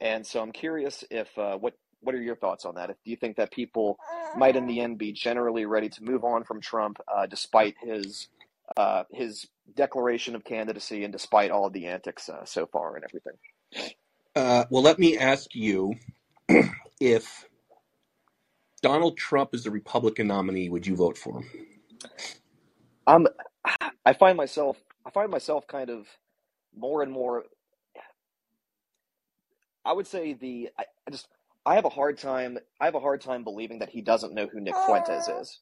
And 0.00 0.26
so 0.26 0.40
I'm 0.40 0.52
curious 0.52 1.04
if 1.10 1.36
uh, 1.38 1.56
what 1.56 1.74
what 2.00 2.14
are 2.14 2.22
your 2.22 2.36
thoughts 2.36 2.64
on 2.64 2.76
that? 2.76 2.90
If 2.90 2.96
do 3.04 3.10
you 3.10 3.16
think 3.16 3.36
that 3.36 3.50
people 3.50 3.98
might 4.36 4.56
in 4.56 4.66
the 4.66 4.80
end 4.80 4.98
be 4.98 5.12
generally 5.12 5.64
ready 5.64 5.88
to 5.88 6.04
move 6.04 6.24
on 6.24 6.44
from 6.44 6.60
Trump, 6.60 6.98
uh, 7.12 7.26
despite 7.26 7.74
his 7.82 8.28
uh, 8.76 9.04
his 9.12 9.46
declaration 9.76 10.34
of 10.34 10.44
candidacy 10.44 11.04
and 11.04 11.12
despite 11.12 11.50
all 11.50 11.66
of 11.66 11.72
the 11.72 11.86
antics 11.86 12.28
uh, 12.28 12.44
so 12.44 12.66
far 12.66 12.96
and 12.96 13.04
everything? 13.04 13.34
Uh, 14.36 14.64
well, 14.70 14.82
let 14.82 14.98
me 14.98 15.18
ask 15.18 15.54
you 15.54 15.94
if 17.00 17.46
Donald 18.82 19.16
Trump 19.18 19.54
is 19.54 19.64
the 19.64 19.70
Republican 19.70 20.28
nominee, 20.28 20.68
would 20.68 20.86
you 20.86 20.96
vote 20.96 21.18
for 21.18 21.40
him? 21.40 21.50
Um, 23.06 23.28
I 24.04 24.12
find 24.14 24.36
myself 24.36 24.78
I 25.06 25.10
find 25.10 25.30
myself 25.30 25.66
kind 25.66 25.90
of 25.90 26.06
more 26.76 27.02
and 27.02 27.12
more. 27.12 27.44
I 29.84 29.92
would 29.92 30.06
say 30.06 30.34
the 30.34 30.70
I, 30.78 30.84
I 31.06 31.10
just 31.10 31.28
I 31.66 31.76
have 31.76 31.84
a 31.84 31.90
hard 31.90 32.18
time 32.18 32.58
I 32.80 32.86
have 32.86 32.94
a 32.94 33.00
hard 33.00 33.20
time 33.20 33.44
believing 33.44 33.80
that 33.80 33.90
he 33.90 34.02
doesn't 34.02 34.34
know 34.34 34.46
who 34.46 34.60
Nick 34.60 34.74
Fuentes 34.86 35.28
is. 35.28 35.60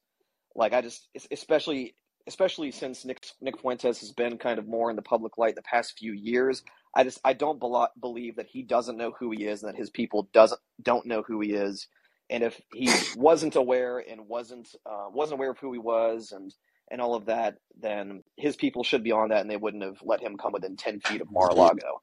Like 0.55 0.73
I 0.73 0.83
just 0.83 1.09
especially 1.31 1.97
especially 2.27 2.71
since 2.71 3.05
Nick 3.05 3.25
Nick 3.41 3.59
Fuentes 3.61 4.01
has 4.01 4.13
been 4.13 4.39
kind 4.39 4.59
of 4.59 4.67
more 4.67 4.91
in 4.91 4.97
the 4.97 5.03
public 5.03 5.39
light 5.39 5.55
the 5.55 5.63
past 5.63 5.99
few 5.99 6.13
years. 6.13 6.63
I 6.95 7.05
just 7.05 7.21
I 7.25 7.33
don't 7.33 7.61
be- 7.61 8.01
believe 8.01 8.37
that 8.37 8.49
he 8.49 8.63
doesn't 8.63 8.97
know 8.97 9.13
who 9.19 9.31
he 9.31 9.45
is 9.45 9.63
and 9.63 9.73
that 9.73 9.79
his 9.79 9.91
people 9.91 10.29
doesn't 10.33 10.61
don't 10.83 11.07
know 11.07 11.23
who 11.23 11.41
he 11.41 11.53
is. 11.53 11.89
And 12.29 12.43
if 12.43 12.61
he 12.73 12.91
wasn't 13.17 13.57
aware 13.57 13.99
and 13.99 14.29
wasn't 14.29 14.69
uh, 14.85 15.07
wasn't 15.11 15.39
aware 15.39 15.51
of 15.51 15.59
who 15.59 15.73
he 15.73 15.79
was 15.79 16.33
and 16.33 16.53
and 16.91 17.01
all 17.01 17.15
of 17.15 17.27
that, 17.27 17.57
then 17.81 18.23
his 18.37 18.57
people 18.57 18.85
should 18.85 19.03
be 19.03 19.11
on 19.13 19.31
that, 19.31 19.41
and 19.41 19.51
they 19.51 19.57
wouldn't 19.57 19.83
have 19.83 19.99
let 20.03 20.21
him 20.23 20.37
come 20.37 20.53
within 20.53 20.77
ten 20.77 21.01
feet 21.01 21.21
of 21.21 21.31
Mar-a-Lago. 21.33 22.01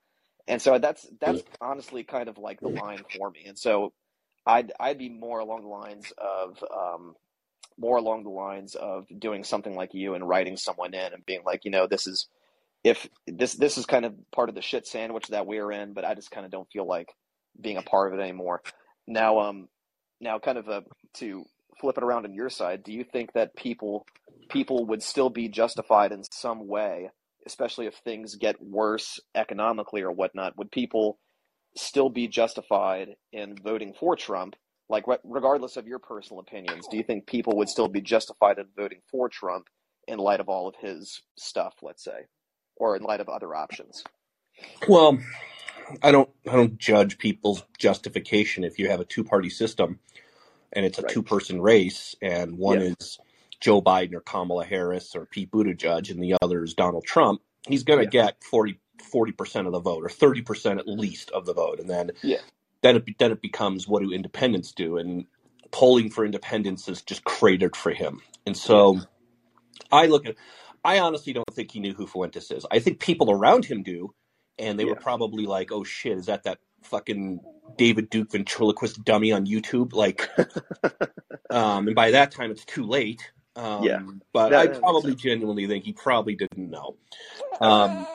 And 0.47 0.61
so 0.61 0.77
that's 0.77 1.07
that's 1.21 1.41
honestly 1.61 2.03
kind 2.03 2.27
of 2.27 2.37
like 2.37 2.59
the 2.59 2.67
line 2.67 3.01
for 3.17 3.31
me. 3.31 3.45
And 3.47 3.57
so 3.57 3.93
I'd 4.45 4.73
I'd 4.79 4.97
be 4.97 5.09
more 5.09 5.39
along 5.39 5.61
the 5.61 5.67
lines 5.69 6.11
of 6.17 6.61
um, 6.63 7.15
more 7.77 7.97
along 7.97 8.23
the 8.23 8.29
lines 8.29 8.75
of 8.75 9.05
doing 9.19 9.43
something 9.43 9.75
like 9.75 9.93
you 9.93 10.13
and 10.13 10.27
writing 10.27 10.57
someone 10.57 10.93
in 10.93 11.13
and 11.13 11.25
being 11.25 11.41
like, 11.45 11.65
you 11.65 11.71
know, 11.71 11.87
this 11.87 12.07
is 12.07 12.27
if 12.83 13.07
this 13.27 13.53
this 13.53 13.77
is 13.77 13.85
kind 13.85 14.05
of 14.05 14.13
part 14.31 14.49
of 14.49 14.55
the 14.55 14.61
shit 14.61 14.85
sandwich 14.85 15.27
that 15.27 15.47
we're 15.47 15.71
in, 15.71 15.93
but 15.93 16.05
I 16.05 16.15
just 16.15 16.31
kind 16.31 16.45
of 16.45 16.51
don't 16.51 16.69
feel 16.71 16.87
like 16.87 17.07
being 17.59 17.77
a 17.77 17.81
part 17.81 18.11
of 18.11 18.19
it 18.19 18.21
anymore. 18.21 18.61
Now, 19.07 19.39
um, 19.39 19.67
now, 20.19 20.39
kind 20.39 20.57
of 20.57 20.67
a, 20.67 20.83
to 21.15 21.43
flip 21.79 21.97
it 21.97 22.03
around 22.03 22.25
on 22.25 22.33
your 22.33 22.49
side, 22.49 22.83
do 22.83 22.93
you 22.93 23.03
think 23.03 23.33
that 23.33 23.55
people 23.55 24.05
people 24.49 24.85
would 24.85 25.03
still 25.03 25.29
be 25.29 25.49
justified 25.49 26.11
in 26.11 26.23
some 26.31 26.67
way, 26.67 27.09
especially 27.45 27.87
if 27.87 27.95
things 27.95 28.35
get 28.35 28.61
worse 28.61 29.19
economically 29.35 30.01
or 30.01 30.11
whatnot? 30.11 30.57
Would 30.57 30.71
people 30.71 31.19
still 31.75 32.09
be 32.09 32.27
justified 32.27 33.09
in 33.31 33.55
voting 33.61 33.93
for 33.99 34.15
Trump? 34.15 34.55
Like, 34.89 35.05
regardless 35.23 35.77
of 35.77 35.87
your 35.87 35.99
personal 35.99 36.39
opinions, 36.41 36.87
do 36.87 36.97
you 36.97 37.03
think 37.03 37.25
people 37.25 37.57
would 37.57 37.69
still 37.69 37.87
be 37.87 38.01
justified 38.01 38.59
in 38.59 38.65
voting 38.75 38.99
for 39.09 39.29
Trump 39.29 39.67
in 40.07 40.19
light 40.19 40.39
of 40.39 40.49
all 40.49 40.67
of 40.67 40.75
his 40.75 41.21
stuff, 41.37 41.75
let's 41.81 42.03
say, 42.03 42.27
or 42.75 42.95
in 42.95 43.03
light 43.03 43.21
of 43.21 43.29
other 43.29 43.55
options? 43.55 44.03
Well, 44.87 45.17
I 46.01 46.11
don't 46.11 46.29
I 46.49 46.55
don't 46.55 46.77
judge 46.77 47.17
people's 47.17 47.63
justification 47.77 48.63
if 48.63 48.79
you 48.79 48.89
have 48.89 48.99
a 48.99 49.05
two 49.05 49.23
party 49.23 49.49
system 49.49 49.99
and 50.71 50.85
it's 50.85 50.99
a 50.99 51.03
right. 51.03 51.11
two 51.11 51.23
person 51.23 51.61
race 51.61 52.15
and 52.21 52.57
one 52.57 52.81
yeah. 52.81 52.93
is 52.99 53.19
Joe 53.59 53.81
Biden 53.81 54.13
or 54.13 54.21
Kamala 54.21 54.65
Harris 54.65 55.15
or 55.15 55.25
Pete 55.25 55.51
Buttigieg 55.51 56.09
and 56.09 56.21
the 56.21 56.35
other 56.41 56.63
is 56.63 56.73
Donald 56.73 57.05
Trump, 57.05 57.41
he's 57.67 57.83
going 57.83 57.99
to 57.99 58.05
yeah. 58.05 58.25
get 58.25 58.43
40 58.43 58.77
percent 59.37 59.67
of 59.67 59.73
the 59.73 59.79
vote 59.79 60.03
or 60.03 60.09
thirty 60.09 60.41
percent 60.41 60.79
at 60.79 60.87
least 60.87 61.31
of 61.31 61.45
the 61.45 61.53
vote, 61.53 61.79
and 61.79 61.89
then 61.89 62.11
yeah. 62.21 62.39
Then 62.83 62.97
it 62.97 63.17
then 63.17 63.31
it 63.31 63.41
becomes 63.41 63.87
what 63.87 64.03
do 64.03 64.11
independents 64.11 64.71
do, 64.73 64.97
and 64.97 65.25
polling 65.71 66.11
for 66.11 66.23
independents 66.23 66.87
is 66.87 67.01
just 67.01 67.23
cratered 67.23 67.75
for 67.75 67.91
him, 67.91 68.21
and 68.45 68.55
so 68.55 68.99
I 69.91 70.05
look 70.05 70.27
at. 70.27 70.35
I 70.85 70.99
honestly 70.99 71.31
don't 71.31 71.53
think 71.53 71.71
he 71.71 71.79
knew 71.79 71.93
who 71.93 72.05
Fuentes 72.05 72.51
is. 72.51 72.65
I 72.69 72.79
think 72.79 72.99
people 72.99 73.31
around 73.31 73.63
him 73.63 73.83
do, 73.83 74.13
and 74.59 74.77
they 74.77 74.83
yeah. 74.83 74.89
were 74.89 74.95
probably 74.97 75.45
like, 75.45 75.71
"Oh 75.71 75.85
shit, 75.85 76.17
is 76.17 76.25
that 76.25 76.43
that 76.43 76.59
fucking 76.81 77.39
David 77.77 78.09
Duke 78.09 78.31
ventriloquist 78.31 79.03
dummy 79.05 79.31
on 79.31 79.45
YouTube?" 79.45 79.93
Like, 79.93 80.29
um, 81.49 81.87
and 81.87 81.95
by 81.95 82.11
that 82.11 82.31
time, 82.31 82.51
it's 82.51 82.65
too 82.65 82.83
late. 82.83 83.31
Um, 83.55 83.83
yeah, 83.83 84.01
but 84.33 84.49
that, 84.49 84.59
I 84.59 84.79
probably 84.79 85.15
genuinely 85.15 85.67
think 85.67 85.85
he 85.85 85.93
probably 85.93 86.35
didn't 86.35 86.69
know. 86.69 86.97
Um, 87.61 88.05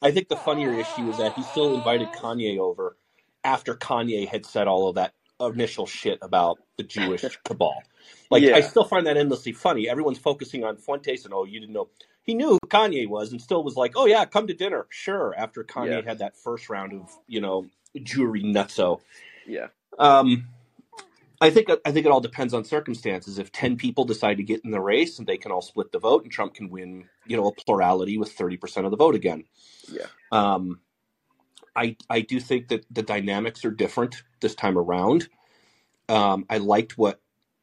I 0.00 0.12
think 0.12 0.28
the 0.28 0.36
funnier 0.36 0.72
issue 0.72 1.10
is 1.10 1.18
that 1.18 1.34
he 1.34 1.42
still 1.42 1.74
invited 1.74 2.08
Kanye 2.12 2.58
over 2.58 2.96
after 3.44 3.74
Kanye 3.74 4.28
had 4.28 4.44
said 4.46 4.66
all 4.66 4.88
of 4.88 4.96
that 4.96 5.14
initial 5.40 5.86
shit 5.86 6.18
about 6.22 6.58
the 6.76 6.82
Jewish 6.82 7.24
cabal. 7.44 7.82
Like, 8.30 8.42
yeah. 8.42 8.56
I 8.56 8.60
still 8.60 8.84
find 8.84 9.06
that 9.06 9.16
endlessly 9.16 9.52
funny. 9.52 9.88
Everyone's 9.88 10.18
focusing 10.18 10.64
on 10.64 10.76
Fuentes 10.76 11.24
and 11.24 11.34
oh, 11.34 11.44
you 11.44 11.60
didn't 11.60 11.72
know 11.72 11.88
he 12.22 12.34
knew 12.34 12.50
who 12.50 12.68
Kanye 12.68 13.08
was 13.08 13.32
and 13.32 13.40
still 13.40 13.64
was 13.64 13.76
like, 13.76 13.92
"Oh 13.96 14.06
yeah, 14.06 14.24
come 14.24 14.46
to 14.46 14.54
dinner." 14.54 14.86
Sure, 14.90 15.34
after 15.36 15.64
Kanye 15.64 16.02
yeah. 16.02 16.08
had 16.08 16.18
that 16.18 16.36
first 16.36 16.68
round 16.68 16.92
of, 16.92 17.10
you 17.26 17.40
know, 17.40 17.66
Jewry 17.96 18.44
nutso. 18.44 19.00
Yeah. 19.46 19.68
Um 19.98 20.46
I 21.40 21.50
think 21.50 21.70
I 21.84 21.90
think 21.90 22.04
it 22.04 22.12
all 22.12 22.20
depends 22.20 22.52
on 22.52 22.64
circumstances. 22.64 23.38
If 23.38 23.50
10 23.50 23.76
people 23.76 24.04
decide 24.04 24.36
to 24.36 24.42
get 24.42 24.64
in 24.64 24.70
the 24.70 24.80
race 24.80 25.18
and 25.18 25.26
they 25.26 25.38
can 25.38 25.50
all 25.50 25.62
split 25.62 25.90
the 25.90 25.98
vote 25.98 26.22
and 26.22 26.30
Trump 26.30 26.54
can 26.54 26.68
win, 26.68 27.08
you 27.26 27.36
know, 27.36 27.46
a 27.48 27.52
plurality 27.52 28.18
with 28.18 28.36
30% 28.36 28.84
of 28.84 28.90
the 28.90 28.96
vote 28.96 29.14
again. 29.14 29.44
Yeah. 29.90 30.06
Um 30.30 30.80
I 31.76 31.96
I 32.10 32.20
do 32.22 32.40
think 32.40 32.68
that 32.68 32.84
the 32.90 33.02
dynamics 33.02 33.64
are 33.64 33.70
different 33.70 34.22
this 34.40 34.54
time 34.54 34.78
around. 34.78 35.28
Um, 36.08 36.46
I 36.50 36.58
liked 36.58 36.98
what 36.98 37.20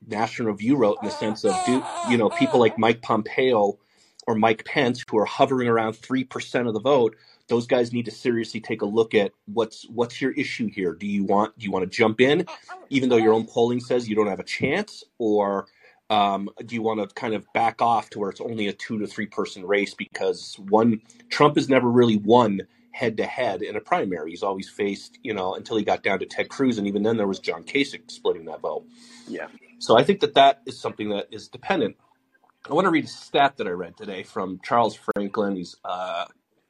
National 0.07 0.49
Review 0.49 0.77
wrote 0.77 0.97
in 1.01 1.07
the 1.09 1.13
sense 1.15 1.45
of, 1.45 1.55
do 1.65 1.83
you 2.09 2.17
know, 2.17 2.29
people 2.29 2.59
like 2.59 2.77
Mike 2.77 3.01
Pompeo 3.01 3.79
or 4.27 4.35
Mike 4.35 4.65
Pence, 4.65 5.03
who 5.09 5.17
are 5.17 5.25
hovering 5.25 5.67
around 5.69 5.93
three 5.93 6.23
percent 6.23 6.67
of 6.67 6.73
the 6.73 6.81
vote, 6.81 7.15
those 7.49 7.67
guys 7.67 7.93
need 7.93 8.05
to 8.05 8.11
seriously 8.11 8.59
take 8.61 8.81
a 8.81 8.85
look 8.85 9.15
at 9.15 9.31
what's 9.45 9.87
what's 9.89 10.21
your 10.21 10.31
issue 10.33 10.69
here. 10.69 10.93
Do 10.93 11.07
you 11.07 11.23
want 11.23 11.57
do 11.57 11.65
you 11.65 11.71
want 11.71 11.83
to 11.83 11.97
jump 11.97 12.21
in, 12.21 12.45
even 12.89 13.09
though 13.09 13.17
your 13.17 13.33
own 13.33 13.47
polling 13.47 13.79
says 13.81 14.09
you 14.09 14.15
don't 14.15 14.27
have 14.27 14.39
a 14.39 14.45
chance, 14.45 15.03
or 15.19 15.67
um, 16.09 16.49
do 16.65 16.75
you 16.75 16.81
want 16.81 17.01
to 17.07 17.13
kind 17.15 17.33
of 17.33 17.45
back 17.53 17.81
off 17.81 18.09
to 18.11 18.19
where 18.19 18.29
it's 18.29 18.41
only 18.41 18.67
a 18.67 18.73
two 18.73 18.99
to 18.99 19.07
three 19.07 19.27
person 19.27 19.65
race 19.65 19.93
because 19.93 20.55
one 20.69 21.01
Trump 21.29 21.55
has 21.57 21.69
never 21.69 21.89
really 21.89 22.17
won 22.17 22.61
head 22.97 23.17
to 23.17 23.25
head 23.25 23.61
in 23.61 23.75
a 23.75 23.81
primary. 23.81 24.31
He's 24.31 24.43
always 24.43 24.69
faced, 24.69 25.19
you 25.21 25.33
know, 25.33 25.55
until 25.55 25.77
he 25.77 25.83
got 25.83 26.03
down 26.03 26.19
to 26.19 26.25
Ted 26.25 26.49
Cruz, 26.49 26.77
and 26.77 26.87
even 26.87 27.03
then 27.03 27.17
there 27.17 27.27
was 27.27 27.39
John 27.39 27.63
Kasich 27.63 28.09
splitting 28.09 28.45
that 28.45 28.61
vote. 28.61 28.85
Yeah. 29.27 29.47
So 29.79 29.97
I 29.97 30.03
think 30.03 30.21
that 30.21 30.33
that 30.33 30.61
is 30.65 30.79
something 30.79 31.09
that 31.09 31.27
is 31.31 31.47
dependent 31.47 31.95
I 32.69 32.73
want 32.73 32.85
to 32.85 32.91
read 32.91 33.05
a 33.05 33.07
stat 33.07 33.57
that 33.57 33.67
I 33.67 33.71
read 33.71 33.95
today 33.95 34.23
from 34.23 34.59
Charles 34.63 34.95
Franklin. 34.95 35.55
He's 35.55 35.77
uh, 35.85 36.25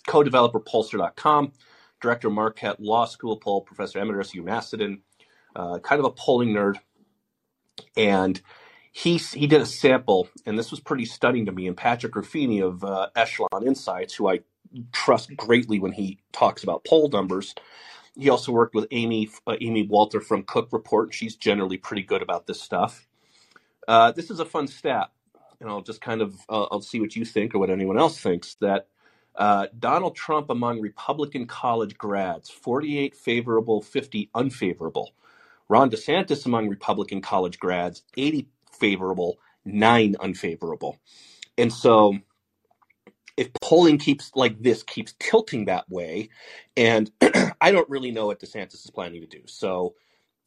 co-developer 0.08 0.60
Pollster.com, 0.60 1.54
director 2.02 2.28
of 2.28 2.36
Marquette 2.36 2.80
Law 2.80 3.06
School 3.06 3.38
poll, 3.38 3.62
professor 3.62 4.00
emeritus 4.00 4.36
at 4.36 4.42
UMassden, 4.42 5.00
uh, 5.56 5.80
kind 5.80 6.00
of 6.00 6.06
a 6.06 6.12
polling 6.12 6.50
nerd. 6.50 6.76
And 7.96 8.40
he 8.92 9.18
he 9.18 9.48
did 9.48 9.62
a 9.62 9.66
sample, 9.66 10.30
and 10.46 10.58
this 10.58 10.70
was 10.70 10.80
pretty 10.80 11.06
stunning 11.06 11.48
to 11.48 11.52
me. 11.52 11.68
And 11.68 11.78
Patrick 11.78 12.14
Ruffini 12.14 12.64
of 12.64 12.84
uh, 12.84 13.10
Echelon 13.16 13.66
Insights, 13.66 14.14
who 14.14 14.30
I 14.30 14.42
trust 14.92 15.36
greatly 15.38 15.80
when 15.80 15.92
he 15.94 16.20
talks 16.32 16.64
about 16.64 16.86
poll 16.86 17.10
numbers, 17.10 17.56
he 18.16 18.30
also 18.30 18.52
worked 18.52 18.76
with 18.76 18.88
Amy 18.92 19.30
uh, 19.48 19.56
Amy 19.62 19.84
Walter 19.84 20.22
from 20.22 20.44
Cook 20.44 20.70
Report. 20.72 21.08
And 21.08 21.14
she's 21.14 21.36
generally 21.36 21.78
pretty 21.78 22.04
good 22.04 22.22
about 22.22 22.48
this 22.48 22.62
stuff. 22.62 23.08
Uh, 23.88 24.12
this 24.12 24.30
is 24.32 24.40
a 24.40 24.46
fun 24.46 24.68
stat 24.68 25.10
and 25.60 25.70
I'll 25.70 25.82
just 25.82 26.02
kind 26.02 26.22
of 26.22 26.36
uh, 26.50 26.66
I'll 26.72 26.82
see 26.82 27.00
what 27.00 27.16
you 27.16 27.26
think 27.26 27.56
or 27.56 27.60
what 27.60 27.70
anyone 27.70 27.98
else 27.98 28.20
thinks 28.20 28.56
that 28.56 28.88
uh, 29.36 29.68
Donald 29.78 30.16
Trump 30.16 30.50
among 30.50 30.82
Republican 30.82 31.46
college 31.46 31.98
grads, 31.98 32.50
48 32.50 33.16
favorable, 33.16 33.82
50 33.82 34.30
unfavorable. 34.34 35.12
Ron 35.70 35.92
DeSantis 35.92 36.46
among 36.46 36.70
Republican 36.70 37.22
college 37.22 37.60
grads, 37.60 38.04
80 38.16 38.48
favorable, 38.72 39.38
9 39.66 40.16
unfavorable. 40.20 40.98
And 41.58 41.72
so 41.72 42.18
if 43.38 43.53
polling 43.62 44.00
keeps 44.00 44.32
like 44.36 44.62
this 44.62 44.84
keeps 44.84 45.13
tilting 45.20 45.65
that 45.65 45.89
way, 45.89 46.29
and 46.75 47.12
I 47.62 47.72
don't 47.72 47.89
really 47.89 48.12
know 48.12 48.27
what 48.27 48.39
DeSantis 48.39 48.86
is 48.86 48.91
planning 48.91 49.22
to 49.22 49.27
do. 49.27 49.41
So 49.46 49.96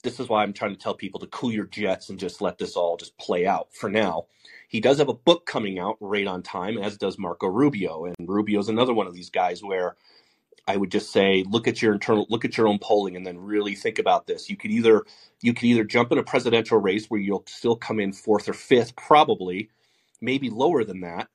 this 0.03 0.19
is 0.19 0.29
why 0.29 0.43
I'm 0.43 0.53
trying 0.53 0.73
to 0.73 0.81
tell 0.81 0.95
people 0.95 1.21
to 1.21 1.27
cool 1.29 1.53
your 1.53 1.67
jets 1.67 2.09
and 2.09 2.19
just 2.19 2.41
let 2.41 2.59
this 2.59 2.75
all 2.75 2.97
just 2.97 3.17
play 3.19 3.47
out 3.47 3.69
for 3.73 3.89
now. 3.89 4.27
He 4.69 4.81
does 4.81 4.99
have 4.99 5.09
a 5.09 5.15
book 5.15 5.47
coming 5.47 5.79
out 5.79 5.97
right 6.01 6.27
on 6.27 6.43
time, 6.43 6.79
as 6.79 6.97
does 6.97 7.19
Marco 7.19 7.47
Rubio. 7.47 8.07
And 8.07 8.17
Rubio's 8.21 8.69
another 8.69 8.95
one 8.95 9.07
of 9.07 9.15
these 9.15 9.31
guys 9.31 9.63
where 9.63 9.97
I 10.67 10.77
would 10.77 10.91
just 10.91 11.13
say 11.13 11.45
look 11.49 11.67
at 11.69 11.83
your 11.83 11.93
internal 11.93 12.27
look 12.31 12.45
at 12.45 12.57
your 12.57 12.69
own 12.69 12.79
polling 12.79 13.17
and 13.17 13.27
then 13.27 13.39
really 13.39 13.75
think 13.75 13.99
about 13.99 14.27
this. 14.27 14.49
You 14.49 14.57
could 14.57 14.71
either 14.71 15.05
you 15.43 15.53
could 15.55 15.65
either 15.65 15.85
jump 15.85 16.13
in 16.13 16.19
a 16.19 16.23
presidential 16.23 16.79
race 16.79 17.07
where 17.07 17.21
you'll 17.21 17.45
still 17.47 17.77
come 17.77 18.01
in 18.01 18.13
fourth 18.13 18.49
or 18.49 18.53
fifth, 18.53 18.97
probably, 18.97 19.71
maybe 20.21 20.51
lower 20.51 20.85
than 20.85 21.01
that, 21.01 21.29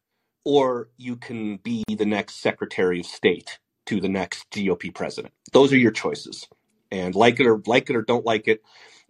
or 0.46 0.90
you 0.98 1.16
can 1.16 1.58
be 1.58 1.84
the 1.90 2.06
next 2.06 2.36
Secretary 2.36 3.00
of 3.00 3.06
State 3.06 3.60
to 3.88 4.00
the 4.00 4.10
next 4.10 4.50
GOP 4.52 4.94
president. 4.94 5.34
Those 5.52 5.74
are 5.74 5.78
your 5.78 5.92
choices. 5.92 6.48
And 6.92 7.16
like 7.16 7.40
it 7.40 7.48
or 7.48 7.62
like 7.66 7.90
it 7.90 7.96
or 7.96 8.04
don't 8.04 8.26
like 8.26 8.48
it, 8.48 8.62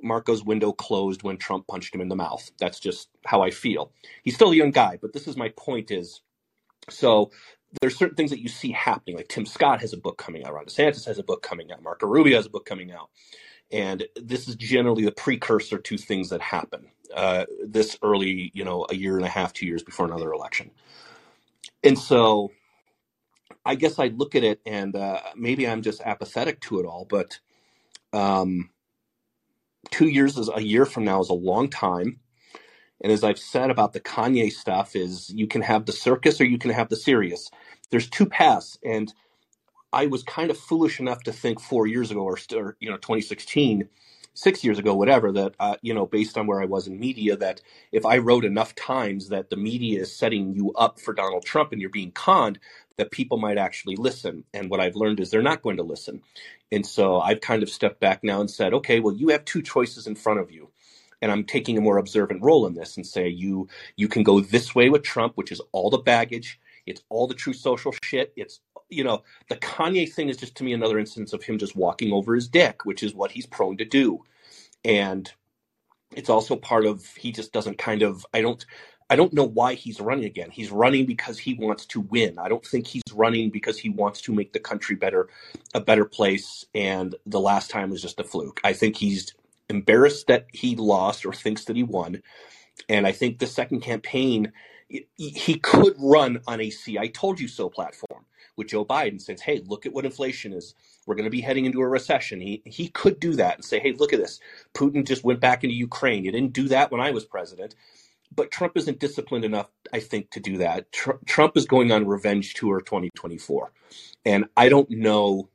Marco's 0.02 0.44
window 0.44 0.72
closed 0.72 1.24
when 1.24 1.38
Trump 1.38 1.68
punched 1.68 1.94
him 1.94 2.02
in 2.02 2.10
the 2.10 2.16
mouth. 2.16 2.50
That's 2.60 2.80
just 2.80 3.10
how 3.26 3.42
I 3.42 3.52
feel. 3.52 3.92
He's 4.24 4.36
still 4.36 4.52
a 4.52 4.56
young 4.56 4.72
guy, 4.72 4.98
but 5.02 5.14
this 5.14 5.28
is 5.28 5.38
my 5.38 5.50
point 5.50 5.92
is 5.92 6.22
so 6.90 7.32
there's 7.82 7.98
certain 7.98 8.16
things 8.16 8.32
that 8.32 8.42
you 8.42 8.48
see 8.48 8.72
happening. 8.72 9.18
Like 9.18 9.28
Tim 9.28 9.46
Scott 9.46 9.82
has 9.82 9.94
a 9.94 9.98
book 9.98 10.18
coming 10.18 10.46
out, 10.46 10.54
Ron 10.54 10.66
DeSantis 10.66 11.06
has 11.06 11.20
a 11.20 11.24
book 11.24 11.42
coming 11.44 11.72
out, 11.72 11.84
Marco 11.84 12.08
Rubio 12.08 12.38
has 12.38 12.46
a 12.46 12.50
book 12.50 12.66
coming 12.66 12.92
out. 12.92 13.10
And 13.72 14.06
this 14.16 14.48
is 14.48 14.56
generally 14.56 15.06
the 15.06 15.12
precursor 15.12 15.80
to 15.80 15.98
things 15.98 16.30
that 16.30 16.42
happen 16.42 16.88
uh, 17.14 17.46
this 17.66 17.98
early, 18.02 18.52
you 18.54 18.64
know, 18.64 18.86
a 18.90 18.96
year 18.96 19.18
and 19.18 19.26
a 19.26 19.30
half, 19.30 19.54
two 19.54 19.66
years 19.66 19.84
before 19.84 20.06
another 20.06 20.32
election. 20.32 20.72
And 21.86 22.00
so 22.00 22.52
I 23.66 23.76
guess 23.76 24.00
I 24.00 24.08
look 24.10 24.36
at 24.36 24.44
it 24.46 24.62
and 24.66 24.96
uh, 24.96 25.22
maybe 25.36 25.68
I'm 25.68 25.84
just 25.84 26.02
apathetic 26.02 26.62
to 26.64 26.80
it 26.82 26.86
all, 26.88 27.06
but 27.10 27.40
um, 28.14 28.72
two 29.92 30.08
years 30.10 30.38
is 30.38 30.50
a 30.54 30.62
year 30.64 30.86
from 30.86 31.06
now 31.06 31.22
is 31.22 31.30
a 31.30 31.34
long 31.36 31.70
time. 31.70 32.20
And 33.02 33.12
as 33.12 33.24
I've 33.24 33.40
said 33.40 33.72
about 33.72 33.94
the 33.94 34.00
Kanye 34.02 34.52
stuff, 34.52 34.96
is 34.96 35.30
you 35.30 35.48
can 35.48 35.62
have 35.62 35.86
the 35.86 35.92
circus 35.94 36.42
or 36.42 36.46
you 36.46 36.58
can 36.58 36.72
have 36.72 36.90
the 36.90 36.96
serious. 36.96 37.50
There's 37.92 38.10
two 38.10 38.26
paths, 38.26 38.78
and 38.84 39.14
I 39.94 40.08
was 40.08 40.24
kind 40.24 40.52
of 40.52 40.58
foolish 40.58 41.00
enough 41.00 41.24
to 41.24 41.34
think 41.34 41.62
four 41.62 41.88
years 41.88 42.12
ago, 42.12 42.22
or, 42.22 42.38
or 42.56 42.78
you 42.80 42.90
know, 42.90 42.98
2016, 42.98 43.90
six 44.36 44.64
years 44.66 44.80
ago, 44.80 44.96
whatever, 44.96 45.34
that 45.34 45.56
uh, 45.60 45.78
you 45.84 45.96
know, 45.96 46.08
based 46.08 46.38
on 46.38 46.48
where 46.48 46.62
I 46.62 46.68
was 46.68 46.88
in 46.88 47.00
media, 47.00 47.38
that 47.38 47.62
if 47.94 48.06
I 48.06 48.20
wrote 48.20 48.46
enough 48.46 48.76
times 48.76 49.30
that 49.30 49.52
the 49.52 49.58
media 49.58 50.02
is 50.02 50.16
setting 50.16 50.54
you 50.56 50.74
up 50.74 51.00
for 51.02 51.14
Donald 51.16 51.46
Trump 51.46 51.74
and 51.74 51.82
you're 51.82 51.92
being 51.92 52.14
conned, 52.14 52.60
that 52.98 53.12
people 53.12 53.40
might 53.40 53.60
actually 53.60 53.98
listen. 53.98 54.46
And 54.54 54.70
what 54.72 54.82
I've 54.82 54.98
learned 54.98 55.22
is 55.22 55.32
they're 55.32 55.44
not 55.44 55.64
going 55.64 55.78
to 55.78 55.84
listen. 55.84 56.24
And 56.72 56.86
so 56.88 57.22
I've 57.22 57.42
kind 57.42 57.64
of 57.64 57.72
stepped 57.72 58.02
back 58.02 58.24
now 58.24 58.42
and 58.42 58.52
said, 58.52 58.74
okay, 58.76 59.02
well, 59.02 59.16
you 59.16 59.30
have 59.30 59.46
two 59.46 59.64
choices 59.64 60.08
in 60.08 60.16
front 60.16 60.42
of 60.42 60.52
you. 60.52 60.72
And 61.22 61.32
I'm 61.32 61.46
taking 61.46 61.78
a 61.78 61.82
more 61.82 62.00
observant 62.00 62.44
role 62.44 62.68
in 62.68 62.76
this 62.76 62.98
and 62.98 63.08
say 63.08 63.30
you 63.30 63.70
you 63.98 64.08
can 64.10 64.24
go 64.24 64.42
this 64.42 64.76
way 64.76 64.90
with 64.90 65.04
Trump, 65.04 65.34
which 65.38 65.52
is 65.52 65.62
all 65.74 65.90
the 65.92 66.00
baggage, 66.00 66.60
it's 66.86 67.04
all 67.10 67.28
the 67.28 67.34
Truth 67.34 67.58
Social 67.58 67.94
shit, 68.04 68.34
it's 68.36 68.62
you 68.90 69.04
know, 69.04 69.24
the 69.50 69.56
Kanye 69.56 70.12
thing 70.12 70.30
is 70.30 70.38
just 70.38 70.56
to 70.58 70.64
me 70.64 70.74
another 70.74 71.00
instance 71.00 71.34
of 71.34 71.44
him 71.44 71.58
just 71.58 71.76
walking 71.76 72.14
over 72.14 72.36
his 72.36 72.48
dick, 72.48 72.86
which 72.86 73.02
is 73.02 73.16
what 73.16 73.32
he's 73.32 73.48
prone 73.48 73.78
to 73.78 73.86
do. 73.86 74.24
And 74.84 75.32
it's 76.16 76.30
also 76.30 76.56
part 76.56 76.86
of 76.86 77.06
he 77.16 77.32
just 77.32 77.52
doesn't 77.52 77.78
kind 77.78 78.04
of 78.04 78.26
I 78.34 78.42
don't 78.42 78.64
I 79.10 79.16
don't 79.16 79.34
know 79.34 79.44
why 79.44 79.76
he's 79.76 80.00
running 80.00 80.26
again. 80.26 80.50
He's 80.50 80.72
running 80.72 81.06
because 81.06 81.38
he 81.38 81.54
wants 81.54 81.86
to 81.88 82.02
win. 82.02 82.40
I 82.40 82.50
don't 82.50 82.66
think 82.66 82.88
he's 82.88 83.04
running 83.14 83.52
because 83.52 83.78
he 83.78 83.90
wants 83.90 84.22
to 84.22 84.34
make 84.34 84.52
the 84.52 84.60
country 84.60 84.96
better, 84.96 85.30
a 85.76 85.80
better 85.80 86.06
place. 86.06 86.66
And 86.74 87.14
the 87.26 87.40
last 87.40 87.70
time 87.70 87.92
was 87.92 88.02
just 88.02 88.20
a 88.20 88.24
fluke. 88.24 88.60
I 88.64 88.74
think 88.74 88.96
he's 88.96 89.36
embarrassed 89.70 90.28
that 90.28 90.48
he 90.52 90.76
lost 90.76 91.26
or 91.26 91.34
thinks 91.34 91.66
that 91.66 91.76
he 91.76 91.84
won. 91.84 92.24
And 92.90 93.06
I 93.06 93.12
think 93.12 93.38
the 93.38 93.48
second 93.48 93.82
campaign, 93.82 94.52
he 94.90 95.60
could 95.60 95.96
run 96.00 96.42
on 96.48 96.62
a 96.62 96.70
see 96.70 96.98
I 97.00 97.08
told 97.08 97.40
you 97.40 97.48
so 97.48 97.70
platform 97.70 98.26
with 98.58 98.70
Joe 98.70 98.86
Biden 98.86 99.22
says, 99.22 99.42
hey, 99.42 99.62
look 99.68 99.86
at 99.86 99.94
what 99.94 100.06
inflation 100.06 100.54
is. 100.54 100.76
We're 101.08 101.16
going 101.16 101.26
to 101.26 101.32
be 101.32 101.42
heading 101.42 101.66
into 101.66 101.82
a 101.82 101.88
recession. 101.88 102.40
He, 102.42 102.62
he 102.66 102.90
could 102.90 103.20
do 103.20 103.34
that 103.36 103.56
and 103.56 103.66
say, 103.66 103.80
hey, 103.80 103.94
look 103.94 104.14
at 104.14 104.20
this. 104.20 104.40
Putin 104.76 105.06
just 105.06 105.24
went 105.26 105.42
back 105.42 105.64
into 105.64 105.76
Ukraine. 105.76 106.26
You 106.26 106.32
didn't 106.32 106.54
do 106.54 106.68
that 106.70 106.92
when 106.92 107.02
I 107.02 107.12
was 107.12 107.26
president 107.26 107.74
but 108.36 108.52
Trump 108.52 108.78
isn't 108.78 109.00
disciplined 109.00 109.46
enough, 109.46 109.72
I 109.94 110.00
think, 110.00 110.32
to 110.32 110.40
do 110.40 110.58
that. 110.58 110.92
Tr- 110.92 111.12
Trump 111.26 111.58
is 111.58 111.66
going 111.66 111.92
on 111.92 112.08
revenge 112.08 112.54
tour 112.54 112.82
2024. 112.82 113.72
And 114.26 114.46
I 114.58 114.70
don't 114.70 114.90
know, 114.90 115.50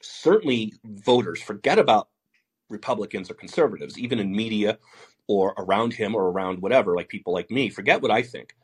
certainly 0.00 0.74
voters, 0.84 1.42
forget 1.42 1.78
about 1.78 2.08
Republicans 2.70 3.30
or 3.30 3.34
conservatives, 3.34 3.98
even 3.98 4.18
in 4.18 4.32
media 4.34 4.78
or 5.28 5.54
around 5.58 5.94
him 5.94 6.14
or 6.14 6.30
around 6.30 6.60
whatever, 6.62 6.94
like 6.94 7.08
people 7.08 7.32
like 7.32 7.50
me, 7.50 7.70
forget 7.70 8.02
what 8.02 8.10
I 8.10 8.22
think. 8.22 8.54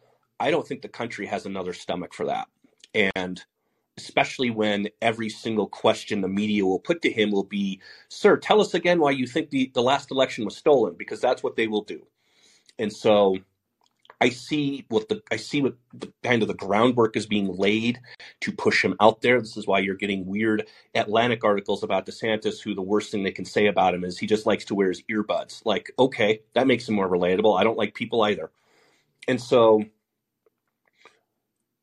I 0.40 0.50
don't 0.50 0.66
think 0.66 0.82
the 0.82 0.88
country 0.88 1.26
has 1.26 1.46
another 1.46 1.72
stomach 1.72 2.14
for 2.14 2.26
that. 2.26 2.48
And 3.14 3.42
especially 3.98 4.50
when 4.50 4.88
every 5.02 5.28
single 5.28 5.68
question 5.68 6.20
the 6.20 6.28
media 6.28 6.64
will 6.64 6.80
put 6.80 7.02
to 7.02 7.12
him 7.12 7.30
will 7.30 7.44
be, 7.44 7.80
Sir, 8.08 8.36
tell 8.36 8.60
us 8.60 8.74
again 8.74 9.00
why 9.00 9.12
you 9.12 9.26
think 9.26 9.50
the, 9.50 9.70
the 9.74 9.82
last 9.82 10.10
election 10.10 10.44
was 10.44 10.56
stolen, 10.56 10.94
because 10.98 11.20
that's 11.20 11.42
what 11.42 11.56
they 11.56 11.66
will 11.68 11.84
do 11.84 12.06
and 12.78 12.92
so 12.92 13.36
I 14.22 14.28
see 14.28 14.84
what 14.88 15.08
the 15.08 15.20
I 15.32 15.36
see 15.36 15.62
what 15.62 15.74
the 15.92 16.12
kind 16.22 16.42
of 16.42 16.48
the 16.48 16.54
groundwork 16.54 17.16
is 17.16 17.26
being 17.26 17.56
laid 17.56 17.98
to 18.42 18.52
push 18.52 18.84
him 18.84 18.94
out 19.00 19.20
there. 19.20 19.40
This 19.40 19.56
is 19.56 19.66
why 19.66 19.80
you're 19.80 19.96
getting 19.96 20.26
weird 20.26 20.68
Atlantic 20.94 21.42
articles 21.42 21.82
about 21.82 22.06
DeSantis, 22.06 22.62
who 22.62 22.72
the 22.72 22.82
worst 22.82 23.10
thing 23.10 23.24
they 23.24 23.32
can 23.32 23.44
say 23.44 23.66
about 23.66 23.94
him 23.94 24.04
is 24.04 24.20
he 24.20 24.28
just 24.28 24.46
likes 24.46 24.64
to 24.66 24.76
wear 24.76 24.90
his 24.90 25.02
earbuds. 25.10 25.62
Like, 25.64 25.90
okay, 25.98 26.42
that 26.54 26.68
makes 26.68 26.88
him 26.88 26.94
more 26.94 27.08
relatable. 27.08 27.58
I 27.58 27.64
don't 27.64 27.76
like 27.76 27.94
people 27.94 28.22
either, 28.22 28.52
and 29.26 29.40
so 29.40 29.82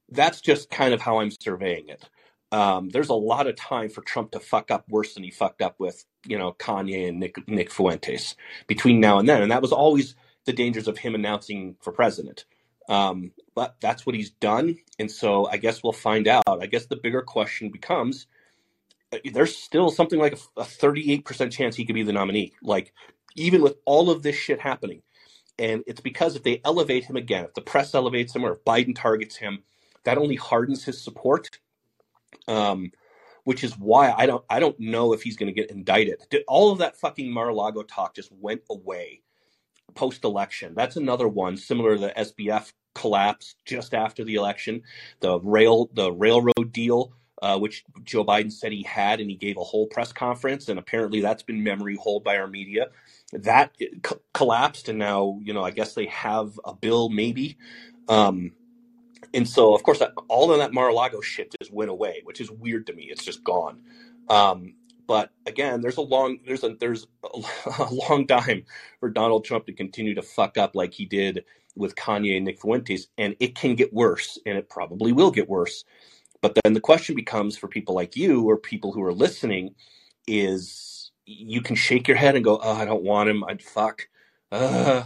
that's 0.07 0.39
just 0.39 0.69
kind 0.69 0.93
of 0.93 1.01
how 1.01 1.19
I'm 1.19 1.31
surveying 1.31 1.89
it. 1.89 2.09
Um, 2.53 2.87
there's 2.87 3.09
a 3.09 3.15
lot 3.15 3.47
of 3.47 3.57
time 3.57 3.89
for 3.89 3.99
Trump 3.99 4.31
to 4.31 4.39
fuck 4.39 4.71
up 4.71 4.85
worse 4.87 5.13
than 5.13 5.23
he 5.23 5.29
fucked 5.29 5.61
up 5.61 5.75
with, 5.77 6.05
you 6.25 6.37
know, 6.37 6.53
Kanye 6.53 7.09
and 7.09 7.19
Nick 7.19 7.49
Nick 7.49 7.69
Fuentes 7.69 8.37
between 8.65 9.01
now 9.01 9.19
and 9.19 9.27
then, 9.27 9.41
and 9.41 9.51
that 9.51 9.61
was 9.61 9.73
always 9.73 10.15
the 10.49 10.53
dangers 10.53 10.87
of 10.87 10.97
him 10.97 11.13
announcing 11.13 11.75
for 11.79 11.93
president. 11.93 12.45
Um, 12.89 13.33
but 13.53 13.75
that's 13.79 14.03
what 14.03 14.15
he's 14.15 14.31
done. 14.31 14.77
And 14.97 15.11
so 15.11 15.45
I 15.45 15.57
guess 15.57 15.83
we'll 15.83 15.93
find 15.93 16.27
out. 16.27 16.43
I 16.47 16.65
guess 16.65 16.87
the 16.87 16.95
bigger 16.95 17.21
question 17.21 17.69
becomes 17.69 18.25
uh, 19.13 19.19
there's 19.31 19.55
still 19.55 19.91
something 19.91 20.17
like 20.17 20.33
a, 20.57 20.61
a 20.61 20.63
38% 20.63 21.51
chance 21.51 21.75
he 21.75 21.85
could 21.85 21.93
be 21.93 22.01
the 22.01 22.13
nominee. 22.13 22.53
Like, 22.63 22.93
even 23.35 23.61
with 23.61 23.75
all 23.85 24.09
of 24.09 24.23
this 24.23 24.35
shit 24.35 24.59
happening. 24.59 25.03
And 25.59 25.83
it's 25.85 26.01
because 26.01 26.35
if 26.35 26.41
they 26.41 26.61
elevate 26.65 27.03
him 27.05 27.15
again, 27.15 27.45
if 27.45 27.53
the 27.53 27.61
press 27.61 27.93
elevates 27.93 28.35
him 28.35 28.43
or 28.43 28.53
if 28.53 28.65
Biden 28.65 28.95
targets 28.95 29.35
him, 29.35 29.61
that 30.03 30.17
only 30.17 30.35
hardens 30.35 30.83
his 30.83 30.99
support. 30.99 31.59
Um, 32.47 32.91
which 33.43 33.63
is 33.63 33.77
why 33.77 34.11
I 34.11 34.25
don't 34.25 34.43
I 34.49 34.59
don't 34.59 34.79
know 34.79 35.13
if 35.13 35.21
he's 35.21 35.37
going 35.37 35.53
to 35.53 35.59
get 35.59 35.71
indicted. 35.71 36.21
All 36.47 36.71
of 36.71 36.79
that 36.79 36.97
fucking 36.99 37.31
Mar-a-Lago 37.31 37.83
talk 37.83 38.15
just 38.15 38.31
went 38.31 38.61
away 38.69 39.21
post 39.89 40.23
election. 40.23 40.73
That's 40.75 40.95
another 40.95 41.27
one 41.27 41.57
similar 41.57 41.95
to 41.95 42.01
the 42.01 42.13
SBF 42.17 42.71
collapse 42.95 43.55
just 43.65 43.93
after 43.93 44.23
the 44.23 44.35
election. 44.35 44.83
The 45.19 45.39
rail 45.39 45.89
the 45.93 46.11
railroad 46.11 46.71
deal, 46.71 47.13
uh, 47.41 47.57
which 47.59 47.83
Joe 48.03 48.25
Biden 48.25 48.51
said 48.51 48.71
he 48.71 48.83
had, 48.83 49.19
and 49.19 49.29
he 49.29 49.35
gave 49.35 49.57
a 49.57 49.63
whole 49.63 49.87
press 49.87 50.11
conference, 50.11 50.69
and 50.69 50.79
apparently 50.79 51.21
that's 51.21 51.43
been 51.43 51.63
memory 51.63 51.95
hold 51.95 52.23
by 52.23 52.37
our 52.37 52.47
media. 52.47 52.87
That 53.33 53.75
co- 54.01 54.21
collapsed, 54.33 54.89
and 54.89 54.99
now 54.99 55.39
you 55.43 55.53
know 55.53 55.63
I 55.63 55.71
guess 55.71 55.93
they 55.93 56.07
have 56.07 56.59
a 56.65 56.73
bill 56.73 57.09
maybe. 57.09 57.57
Um, 58.07 58.53
and 59.33 59.47
so, 59.47 59.75
of 59.75 59.83
course, 59.83 59.99
that, 59.99 60.13
all 60.27 60.51
of 60.51 60.57
that 60.57 60.73
Mar-a-Lago 60.73 61.21
shit 61.21 61.53
just 61.61 61.71
went 61.71 61.91
away, 61.91 62.21
which 62.23 62.41
is 62.41 62.49
weird 62.49 62.87
to 62.87 62.93
me. 62.93 63.09
It's 63.11 63.23
just 63.23 63.43
gone. 63.43 63.81
Um, 64.27 64.73
but 65.09 65.31
again, 65.47 65.81
there's 65.81 65.97
a 65.97 66.01
long 66.01 66.37
there's 66.45 66.63
a 66.63 66.75
there's 66.79 67.07
a 67.79 67.91
long 67.91 68.27
time 68.27 68.63
for 68.99 69.09
Donald 69.09 69.43
Trump 69.43 69.65
to 69.65 69.73
continue 69.73 70.13
to 70.13 70.21
fuck 70.21 70.55
up 70.55 70.75
like 70.75 70.93
he 70.93 71.03
did 71.03 71.43
with 71.75 71.95
Kanye 71.95 72.37
and 72.37 72.45
Nick 72.45 72.61
Fuentes, 72.61 73.07
and 73.17 73.35
it 73.39 73.55
can 73.55 73.73
get 73.73 73.91
worse, 73.91 74.37
and 74.45 74.55
it 74.55 74.69
probably 74.69 75.11
will 75.11 75.31
get 75.31 75.49
worse. 75.49 75.83
But 76.43 76.59
then 76.63 76.73
the 76.73 76.79
question 76.79 77.15
becomes 77.15 77.57
for 77.57 77.67
people 77.67 77.95
like 77.95 78.15
you 78.15 78.47
or 78.47 78.55
people 78.55 78.91
who 78.91 79.01
are 79.01 79.11
listening 79.11 79.73
is 80.27 81.11
you 81.25 81.61
can 81.61 81.75
shake 81.75 82.07
your 82.07 82.17
head 82.17 82.35
and 82.35 82.43
go, 82.43 82.59
oh, 82.61 82.73
I 82.73 82.85
don't 82.85 83.03
want 83.03 83.29
him. 83.29 83.43
I'd 83.43 83.63
fuck. 83.63 84.07
Uh, 84.51 85.05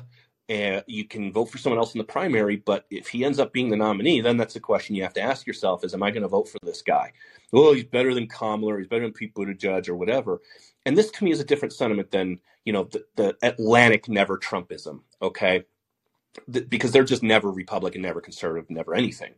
you 0.88 1.06
can 1.06 1.32
vote 1.32 1.46
for 1.46 1.58
someone 1.58 1.80
else 1.80 1.94
in 1.94 1.98
the 1.98 2.04
primary, 2.04 2.58
but 2.58 2.86
if 2.90 3.08
he 3.08 3.24
ends 3.26 3.40
up 3.40 3.54
being 3.54 3.70
the 3.70 3.78
nominee, 3.78 4.22
then 4.22 4.38
that's 4.38 4.54
the 4.54 4.60
question 4.60 4.96
you 4.96 5.04
have 5.04 5.14
to 5.14 5.22
ask 5.22 5.48
yourself: 5.48 5.84
Is 5.84 5.94
am 5.94 6.04
I 6.04 6.12
going 6.12 6.24
to 6.24 6.28
vote 6.28 6.50
for 6.50 6.60
this 6.64 6.82
guy? 6.82 7.12
Well, 7.52 7.74
he's 7.74 7.86
better 7.86 8.14
than 8.14 8.28
Kamala, 8.28 8.74
or 8.74 8.78
he's 8.80 8.88
better 8.88 9.04
than 9.04 9.14
Pete 9.14 9.34
Buttigieg, 9.34 9.88
or 9.88 9.96
whatever. 9.96 10.42
And 10.86 10.98
this 10.98 11.12
to 11.12 11.24
me 11.24 11.32
is 11.32 11.40
a 11.40 11.46
different 11.46 11.74
sentiment 11.74 12.12
than 12.12 12.40
you 12.66 12.74
know 12.74 12.86
the, 12.86 13.06
the 13.16 13.38
Atlantic 13.42 14.10
never 14.10 14.38
Trumpism. 14.38 15.02
Okay, 15.22 15.66
because 16.50 16.92
they're 16.92 17.04
just 17.04 17.24
never 17.24 17.50
Republican, 17.50 18.02
never 18.02 18.22
conservative, 18.22 18.70
never 18.70 18.94
anything. 18.94 19.34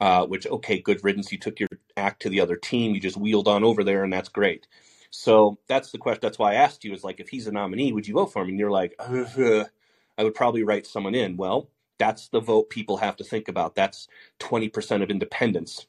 Uh, 0.00 0.24
which 0.26 0.46
okay, 0.46 0.80
good 0.80 1.02
riddance. 1.02 1.32
You 1.32 1.38
took 1.38 1.60
your 1.60 1.68
act 1.96 2.22
to 2.22 2.28
the 2.28 2.40
other 2.40 2.56
team. 2.56 2.94
You 2.94 3.00
just 3.00 3.16
wheeled 3.16 3.48
on 3.48 3.64
over 3.64 3.84
there, 3.84 4.04
and 4.04 4.12
that's 4.12 4.28
great. 4.28 4.66
So 5.10 5.58
that's 5.66 5.90
the 5.90 5.98
question. 5.98 6.20
That's 6.22 6.38
why 6.38 6.52
I 6.52 6.56
asked 6.56 6.84
you: 6.84 6.92
is 6.92 7.04
like, 7.04 7.20
if 7.20 7.28
he's 7.28 7.46
a 7.46 7.52
nominee, 7.52 7.92
would 7.92 8.06
you 8.06 8.14
vote 8.14 8.32
for 8.32 8.42
him? 8.42 8.48
And 8.48 8.58
you're 8.58 8.70
like, 8.70 8.94
uh, 8.98 9.64
I 10.18 10.24
would 10.24 10.34
probably 10.34 10.64
write 10.64 10.86
someone 10.86 11.14
in. 11.14 11.36
Well, 11.36 11.70
that's 11.98 12.28
the 12.28 12.40
vote 12.40 12.70
people 12.70 12.98
have 12.98 13.16
to 13.16 13.24
think 13.24 13.48
about. 13.48 13.74
That's 13.74 14.08
20% 14.40 15.02
of 15.02 15.10
independents. 15.10 15.86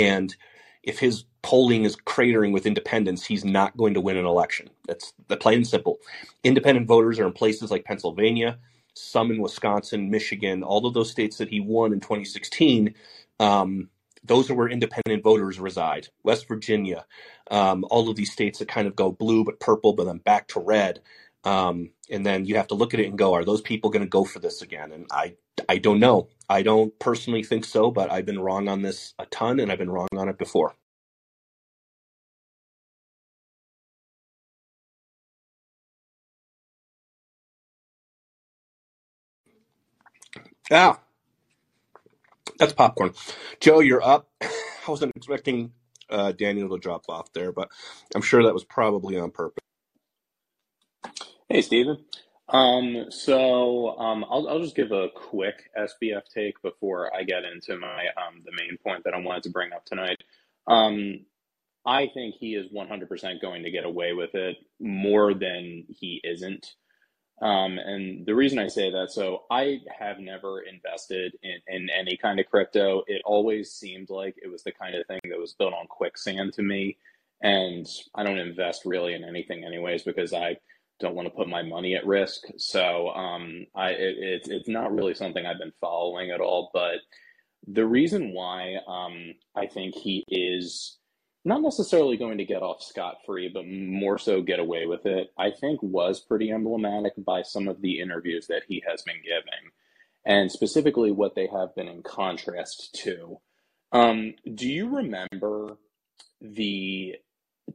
And 0.00 0.34
if 0.82 0.98
his 0.98 1.24
polling 1.42 1.84
is 1.84 1.96
cratering 1.96 2.52
with 2.52 2.66
independents, 2.66 3.24
he's 3.24 3.44
not 3.44 3.76
going 3.76 3.94
to 3.94 4.00
win 4.00 4.16
an 4.16 4.26
election. 4.26 4.70
That's 4.86 5.12
the 5.28 5.36
plain 5.36 5.58
and 5.58 5.66
simple. 5.66 5.98
Independent 6.44 6.86
voters 6.86 7.18
are 7.18 7.26
in 7.26 7.32
places 7.32 7.70
like 7.70 7.84
Pennsylvania, 7.84 8.58
some 8.94 9.30
in 9.30 9.40
Wisconsin, 9.40 10.10
Michigan, 10.10 10.62
all 10.62 10.86
of 10.86 10.94
those 10.94 11.10
states 11.10 11.38
that 11.38 11.48
he 11.48 11.60
won 11.60 11.92
in 11.92 12.00
2016. 12.00 12.94
Um, 13.40 13.88
those 14.24 14.50
are 14.50 14.54
where 14.54 14.68
independent 14.68 15.22
voters 15.24 15.58
reside. 15.58 16.08
West 16.22 16.46
Virginia, 16.46 17.06
um, 17.50 17.84
all 17.90 18.08
of 18.08 18.16
these 18.16 18.32
states 18.32 18.60
that 18.60 18.68
kind 18.68 18.86
of 18.86 18.94
go 18.94 19.10
blue 19.10 19.44
but 19.44 19.60
purple, 19.60 19.94
but 19.94 20.04
then 20.04 20.18
back 20.18 20.48
to 20.48 20.60
red. 20.60 21.00
Um, 21.44 21.90
and 22.10 22.26
then 22.26 22.46
you 22.46 22.56
have 22.56 22.68
to 22.68 22.74
look 22.74 22.94
at 22.94 23.00
it 23.00 23.06
and 23.08 23.18
go, 23.18 23.34
are 23.34 23.44
those 23.44 23.62
people 23.62 23.90
going 23.90 24.04
to 24.04 24.08
go 24.10 24.24
for 24.24 24.40
this 24.40 24.62
again? 24.62 24.92
And 24.92 25.06
I, 25.12 25.36
I 25.68 25.78
don't 25.78 26.00
know. 26.00 26.28
I 26.48 26.62
don't 26.62 26.98
personally 26.98 27.42
think 27.44 27.64
so, 27.64 27.90
but 27.90 28.12
I've 28.12 28.26
been 28.26 28.40
wrong 28.40 28.68
on 28.68 28.82
this 28.82 29.14
a 29.18 29.26
ton, 29.26 29.60
and 29.60 29.72
I've 29.72 29.78
been 29.78 29.90
wrong 29.90 30.08
on 30.16 30.28
it 30.28 30.38
before. 30.38 30.74
Yeah, 40.70 40.96
that's 42.58 42.72
popcorn. 42.74 43.14
Joe, 43.60 43.80
you're 43.80 44.02
up. 44.02 44.28
I 44.42 44.48
wasn't 44.90 45.12
expecting 45.16 45.72
uh, 46.10 46.32
Daniel 46.32 46.70
to 46.70 46.78
drop 46.78 47.04
off 47.08 47.32
there, 47.34 47.52
but 47.52 47.70
I'm 48.14 48.22
sure 48.22 48.44
that 48.44 48.54
was 48.54 48.64
probably 48.64 49.18
on 49.18 49.30
purpose. 49.32 49.62
Hey, 51.52 51.60
Stephen. 51.60 51.98
Um, 52.48 53.10
so 53.10 53.98
um, 53.98 54.24
I'll, 54.30 54.48
I'll 54.48 54.60
just 54.60 54.74
give 54.74 54.90
a 54.90 55.10
quick 55.14 55.68
SBF 55.78 56.22
take 56.34 56.54
before 56.62 57.14
I 57.14 57.24
get 57.24 57.44
into 57.44 57.76
my 57.76 58.06
um, 58.16 58.40
the 58.42 58.52
main 58.58 58.78
point 58.82 59.04
that 59.04 59.12
I 59.12 59.18
wanted 59.18 59.42
to 59.42 59.50
bring 59.50 59.70
up 59.74 59.84
tonight. 59.84 60.16
Um, 60.66 61.26
I 61.84 62.06
think 62.14 62.36
he 62.36 62.54
is 62.54 62.72
100% 62.72 63.42
going 63.42 63.64
to 63.64 63.70
get 63.70 63.84
away 63.84 64.14
with 64.14 64.34
it 64.34 64.56
more 64.80 65.34
than 65.34 65.84
he 65.90 66.22
isn't. 66.24 66.72
Um, 67.42 67.76
and 67.76 68.24
the 68.24 68.34
reason 68.34 68.58
I 68.58 68.68
say 68.68 68.90
that, 68.90 69.10
so 69.10 69.42
I 69.50 69.80
have 69.98 70.20
never 70.20 70.62
invested 70.62 71.34
in, 71.42 71.58
in 71.68 71.90
any 71.90 72.16
kind 72.16 72.40
of 72.40 72.46
crypto. 72.46 73.02
It 73.06 73.20
always 73.26 73.72
seemed 73.72 74.08
like 74.08 74.36
it 74.42 74.50
was 74.50 74.62
the 74.62 74.72
kind 74.72 74.94
of 74.94 75.06
thing 75.06 75.20
that 75.28 75.38
was 75.38 75.52
built 75.52 75.74
on 75.74 75.86
quicksand 75.86 76.54
to 76.54 76.62
me. 76.62 76.96
And 77.42 77.86
I 78.14 78.22
don't 78.22 78.38
invest 78.38 78.86
really 78.86 79.12
in 79.12 79.22
anything, 79.22 79.64
anyways, 79.64 80.02
because 80.02 80.32
I 80.32 80.56
don't 81.00 81.14
want 81.14 81.26
to 81.26 81.34
put 81.34 81.48
my 81.48 81.62
money 81.62 81.94
at 81.94 82.06
risk. 82.06 82.42
So 82.56 83.10
um, 83.10 83.66
I, 83.74 83.90
it, 83.90 84.16
it's 84.18 84.48
it's 84.48 84.68
not 84.68 84.94
really 84.94 85.14
something 85.14 85.44
I've 85.44 85.58
been 85.58 85.72
following 85.80 86.30
at 86.30 86.40
all. 86.40 86.70
But 86.72 86.96
the 87.66 87.86
reason 87.86 88.32
why 88.32 88.76
um, 88.86 89.34
I 89.56 89.66
think 89.66 89.94
he 89.94 90.24
is 90.28 90.98
not 91.44 91.62
necessarily 91.62 92.16
going 92.16 92.38
to 92.38 92.44
get 92.44 92.62
off 92.62 92.82
scot 92.82 93.16
free, 93.26 93.50
but 93.52 93.66
more 93.66 94.18
so 94.18 94.42
get 94.42 94.60
away 94.60 94.86
with 94.86 95.06
it, 95.06 95.32
I 95.36 95.50
think 95.50 95.82
was 95.82 96.20
pretty 96.20 96.52
emblematic 96.52 97.14
by 97.18 97.42
some 97.42 97.66
of 97.66 97.82
the 97.82 98.00
interviews 98.00 98.46
that 98.46 98.62
he 98.68 98.82
has 98.88 99.02
been 99.02 99.20
giving, 99.22 99.70
and 100.24 100.52
specifically 100.52 101.10
what 101.10 101.34
they 101.34 101.48
have 101.48 101.74
been 101.74 101.88
in 101.88 102.02
contrast 102.02 102.94
to. 103.02 103.40
Um, 103.90 104.34
do 104.54 104.68
you 104.68 104.88
remember 104.88 105.78
the 106.40 107.16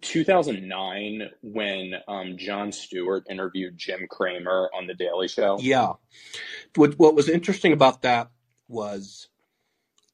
2009 0.02 1.30
when 1.42 1.94
um, 2.08 2.38
Jon 2.38 2.72
Stewart 2.72 3.26
interviewed 3.30 3.78
Jim 3.78 4.08
Cramer 4.10 4.70
on 4.76 4.88
The 4.88 4.94
Daily 4.94 5.28
Show? 5.28 5.58
Yeah. 5.60 5.94
What, 6.76 6.98
what 7.00 7.16
was 7.16 7.30
interesting 7.30 7.74
about 7.74 8.02
that 8.04 8.30
was 8.68 9.30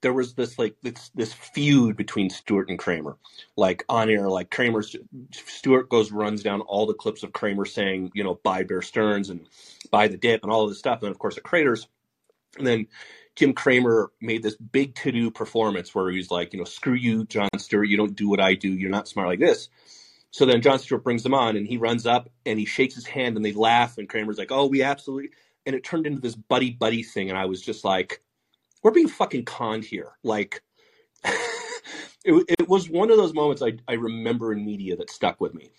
there 0.03 0.13
was 0.13 0.35
this 0.35 0.59
like 0.59 0.75
this 0.83 1.09
this 1.15 1.33
feud 1.33 1.95
between 1.95 2.29
Stewart 2.29 2.69
and 2.69 2.77
Cramer, 2.77 3.17
like 3.55 3.83
on 3.87 4.09
air, 4.09 4.29
like 4.29 4.51
Cramer's 4.51 4.95
Stewart 5.31 5.89
goes 5.89 6.11
runs 6.11 6.43
down 6.43 6.61
all 6.61 6.85
the 6.85 6.93
clips 6.93 7.23
of 7.23 7.31
Cramer 7.31 7.65
saying, 7.65 8.11
you 8.13 8.23
know, 8.23 8.39
buy 8.43 8.63
Bear 8.63 8.81
Stearns 8.81 9.29
and 9.29 9.47
buy 9.91 10.09
the 10.09 10.17
dip 10.17 10.43
and 10.43 10.51
all 10.51 10.63
of 10.63 10.69
this 10.69 10.77
stuff, 10.77 10.99
and 10.99 11.03
then 11.03 11.11
of 11.11 11.19
course 11.19 11.35
the 11.35 11.41
craters, 11.41 11.87
and 12.57 12.67
then 12.67 12.87
Jim 13.35 13.53
Cramer 13.53 14.11
made 14.21 14.43
this 14.43 14.55
big 14.55 14.95
to 14.95 15.11
do 15.11 15.31
performance 15.31 15.93
where 15.95 16.09
he's 16.11 16.29
like, 16.29 16.53
you 16.53 16.59
know, 16.59 16.65
screw 16.65 16.93
you, 16.93 17.25
Jon 17.25 17.49
Stewart, 17.57 17.87
you 17.87 17.97
don't 17.97 18.15
do 18.15 18.29
what 18.29 18.39
I 18.39 18.53
do, 18.53 18.69
you're 18.69 18.91
not 18.91 19.07
smart 19.07 19.27
like 19.27 19.39
this. 19.39 19.69
So 20.31 20.45
then 20.45 20.61
Jon 20.61 20.79
Stewart 20.79 21.03
brings 21.03 21.25
him 21.25 21.33
on 21.33 21.55
and 21.55 21.67
he 21.67 21.77
runs 21.77 22.05
up 22.05 22.29
and 22.45 22.59
he 22.59 22.65
shakes 22.65 22.95
his 22.95 23.05
hand 23.05 23.35
and 23.35 23.45
they 23.45 23.51
laugh 23.51 23.97
and 23.97 24.09
Cramer's 24.09 24.37
like, 24.37 24.51
oh, 24.51 24.67
we 24.67 24.83
absolutely, 24.83 25.29
and 25.65 25.75
it 25.75 25.83
turned 25.83 26.05
into 26.05 26.21
this 26.21 26.35
buddy 26.35 26.71
buddy 26.71 27.03
thing, 27.03 27.29
and 27.29 27.37
I 27.37 27.45
was 27.45 27.61
just 27.61 27.83
like 27.83 28.21
we're 28.81 28.91
being 28.91 29.07
fucking 29.07 29.45
conned 29.45 29.85
here. 29.85 30.11
Like, 30.23 30.61
it, 31.23 32.45
it 32.59 32.67
was 32.67 32.89
one 32.89 33.09
of 33.09 33.17
those 33.17 33.33
moments 33.33 33.61
I, 33.61 33.73
I 33.87 33.93
remember 33.93 34.51
in 34.51 34.65
media 34.65 34.95
that 34.97 35.09
stuck 35.09 35.39
with 35.39 35.53
me, 35.53 35.71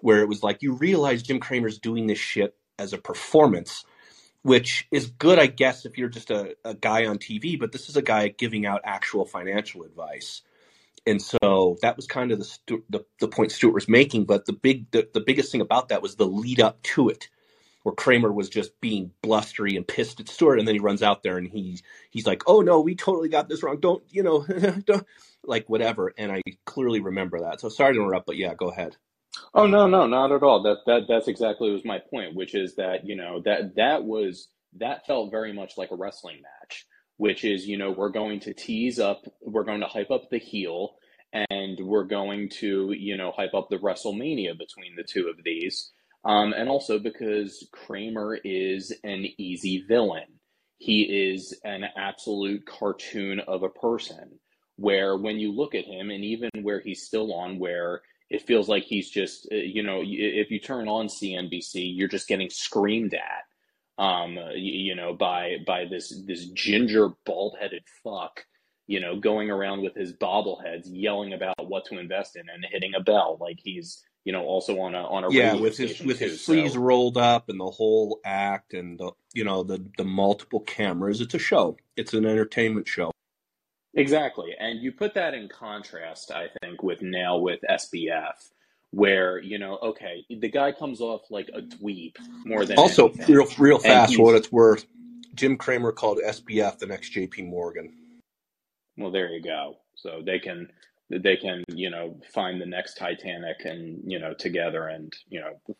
where 0.00 0.20
it 0.20 0.28
was 0.28 0.42
like 0.42 0.62
you 0.62 0.74
realize 0.74 1.22
Jim 1.22 1.40
Cramer's 1.40 1.78
doing 1.78 2.06
this 2.06 2.18
shit 2.18 2.54
as 2.78 2.92
a 2.92 2.98
performance, 2.98 3.84
which 4.42 4.86
is 4.90 5.06
good, 5.06 5.38
I 5.38 5.46
guess, 5.46 5.86
if 5.86 5.98
you're 5.98 6.08
just 6.08 6.30
a, 6.30 6.56
a 6.64 6.74
guy 6.74 7.06
on 7.06 7.18
TV, 7.18 7.58
but 7.58 7.72
this 7.72 7.88
is 7.88 7.96
a 7.96 8.02
guy 8.02 8.28
giving 8.28 8.66
out 8.66 8.80
actual 8.84 9.24
financial 9.24 9.84
advice. 9.84 10.42
And 11.06 11.20
so 11.20 11.78
that 11.82 11.96
was 11.96 12.06
kind 12.06 12.30
of 12.32 12.38
the, 12.38 12.82
the, 12.88 13.04
the 13.20 13.28
point 13.28 13.52
Stewart 13.52 13.74
was 13.74 13.88
making. 13.88 14.24
But 14.24 14.46
the 14.46 14.52
big 14.52 14.90
the, 14.90 15.08
the 15.12 15.20
biggest 15.20 15.50
thing 15.50 15.60
about 15.60 15.88
that 15.88 16.02
was 16.02 16.16
the 16.16 16.26
lead 16.26 16.60
up 16.60 16.82
to 16.82 17.08
it 17.08 17.28
where 17.82 17.94
Cramer 17.94 18.32
was 18.32 18.48
just 18.48 18.80
being 18.80 19.10
blustery 19.22 19.76
and 19.76 19.86
pissed 19.86 20.20
at 20.20 20.28
Stewart, 20.28 20.58
and 20.58 20.66
then 20.66 20.74
he 20.74 20.80
runs 20.80 21.02
out 21.02 21.22
there 21.22 21.36
and 21.36 21.48
he's 21.48 21.82
he's 22.10 22.26
like, 22.26 22.42
"Oh 22.46 22.60
no, 22.60 22.80
we 22.80 22.94
totally 22.94 23.28
got 23.28 23.48
this 23.48 23.62
wrong. 23.62 23.80
Don't 23.80 24.02
you 24.10 24.22
know, 24.22 24.46
don't 24.86 25.06
like 25.44 25.68
whatever." 25.68 26.12
And 26.16 26.30
I 26.30 26.42
clearly 26.64 27.00
remember 27.00 27.40
that. 27.40 27.60
So 27.60 27.68
sorry 27.68 27.94
to 27.94 28.00
interrupt, 28.00 28.26
but 28.26 28.36
yeah, 28.36 28.54
go 28.54 28.68
ahead. 28.68 28.96
Oh 29.54 29.66
no, 29.66 29.86
no, 29.86 30.06
not 30.06 30.32
at 30.32 30.42
all. 30.42 30.62
That 30.62 30.78
that 30.86 31.02
that's 31.08 31.28
exactly 31.28 31.70
was 31.70 31.84
my 31.84 31.98
point, 32.10 32.34
which 32.34 32.54
is 32.54 32.76
that 32.76 33.06
you 33.06 33.16
know 33.16 33.42
that 33.44 33.76
that 33.76 34.04
was 34.04 34.48
that 34.78 35.06
felt 35.06 35.30
very 35.30 35.52
much 35.52 35.72
like 35.76 35.90
a 35.90 35.96
wrestling 35.96 36.42
match, 36.42 36.86
which 37.16 37.44
is 37.44 37.66
you 37.66 37.78
know 37.78 37.90
we're 37.90 38.10
going 38.10 38.40
to 38.40 38.54
tease 38.54 38.98
up, 38.98 39.22
we're 39.40 39.64
going 39.64 39.80
to 39.80 39.86
hype 39.86 40.10
up 40.10 40.28
the 40.30 40.38
heel, 40.38 40.96
and 41.32 41.78
we're 41.80 42.04
going 42.04 42.48
to 42.60 42.92
you 42.92 43.16
know 43.16 43.32
hype 43.32 43.54
up 43.54 43.68
the 43.70 43.78
WrestleMania 43.78 44.58
between 44.58 44.96
the 44.96 45.04
two 45.04 45.28
of 45.28 45.42
these 45.44 45.92
um, 46.24 46.52
and 46.52 46.68
also 46.68 46.98
because 46.98 47.66
Cramer 47.72 48.38
is 48.44 48.92
an 49.02 49.26
easy 49.38 49.84
villain. 49.88 50.38
He 50.78 51.02
is 51.32 51.58
an 51.64 51.84
absolute 51.96 52.64
cartoon 52.66 53.40
of 53.40 53.62
a 53.62 53.68
person. 53.68 54.38
Where 54.76 55.16
when 55.16 55.38
you 55.38 55.52
look 55.52 55.74
at 55.74 55.84
him, 55.84 56.10
and 56.10 56.24
even 56.24 56.50
where 56.62 56.80
he's 56.80 57.02
still 57.02 57.32
on, 57.34 57.58
where 57.58 58.02
it 58.32 58.46
feels 58.46 58.66
like 58.66 58.84
he's 58.84 59.10
just, 59.10 59.46
uh, 59.52 59.56
you 59.56 59.82
know, 59.82 60.02
if 60.02 60.50
you 60.50 60.58
turn 60.58 60.88
on 60.88 61.06
CNBC, 61.06 61.92
you're 61.94 62.08
just 62.08 62.28
getting 62.28 62.48
screamed 62.48 63.12
at, 63.12 64.02
um, 64.02 64.38
you, 64.54 64.72
you 64.72 64.94
know, 64.94 65.12
by 65.12 65.58
by 65.66 65.84
this 65.84 66.14
this 66.26 66.46
ginger 66.46 67.10
bald 67.26 67.56
headed 67.60 67.82
fuck, 68.02 68.46
you 68.86 69.00
know, 69.00 69.20
going 69.20 69.50
around 69.50 69.82
with 69.82 69.94
his 69.94 70.14
bobbleheads, 70.14 70.86
yelling 70.86 71.34
about 71.34 71.68
what 71.68 71.84
to 71.86 71.98
invest 71.98 72.36
in 72.36 72.48
and 72.48 72.66
hitting 72.72 72.94
a 72.94 73.00
bell 73.00 73.36
like 73.38 73.58
he's 73.62 74.02
you 74.24 74.32
know, 74.32 74.44
also 74.44 74.78
on 74.78 74.94
a 74.94 75.02
on 75.02 75.24
a 75.24 75.32
yeah 75.32 75.54
with 75.54 75.76
his 75.76 76.00
with 76.00 76.20
too, 76.20 76.26
his 76.26 76.44
sleeves 76.44 76.74
so. 76.74 76.80
rolled 76.80 77.18
up 77.18 77.48
and 77.48 77.60
the 77.60 77.70
whole 77.70 78.20
act 78.24 78.72
and 78.72 78.98
the 78.98 79.10
you 79.34 79.44
know 79.44 79.62
the 79.62 79.84
the 79.98 80.04
multiple 80.04 80.60
cameras. 80.60 81.20
It's 81.20 81.34
a 81.34 81.38
show. 81.38 81.76
It's 81.96 82.14
an 82.14 82.24
entertainment 82.24 82.88
show. 82.88 83.10
Exactly, 83.94 84.54
and 84.58 84.80
you 84.80 84.92
put 84.92 85.14
that 85.14 85.34
in 85.34 85.48
contrast, 85.48 86.30
I 86.30 86.48
think, 86.62 86.82
with 86.82 87.02
now 87.02 87.36
with 87.36 87.60
SBF, 87.68 88.50
where 88.90 89.38
you 89.38 89.58
know, 89.58 89.78
okay, 89.82 90.24
the 90.30 90.48
guy 90.48 90.72
comes 90.72 91.00
off 91.00 91.22
like 91.30 91.50
a 91.54 91.60
dweeb 91.60 92.16
more 92.44 92.64
than 92.64 92.78
also 92.78 93.08
anything. 93.10 93.34
real 93.34 93.46
real 93.58 93.78
fast 93.78 94.16
for 94.16 94.24
what 94.24 94.34
it's 94.34 94.50
worth. 94.50 94.86
Jim 95.34 95.56
Cramer 95.56 95.92
called 95.92 96.18
SBF 96.24 96.78
the 96.78 96.86
next 96.86 97.10
J.P. 97.10 97.42
Morgan. 97.42 97.92
Well, 98.96 99.10
there 99.10 99.30
you 99.30 99.42
go. 99.42 99.76
So 99.94 100.22
they 100.24 100.38
can 100.38 100.68
they 101.10 101.36
can 101.36 101.64
you 101.68 101.90
know 101.90 102.18
find 102.32 102.60
the 102.60 102.66
next 102.66 102.94
Titanic 102.94 103.64
and 103.64 104.02
you 104.10 104.18
know 104.18 104.34
together 104.34 104.88
and 104.88 105.12
you 105.28 105.40
know 105.40 105.76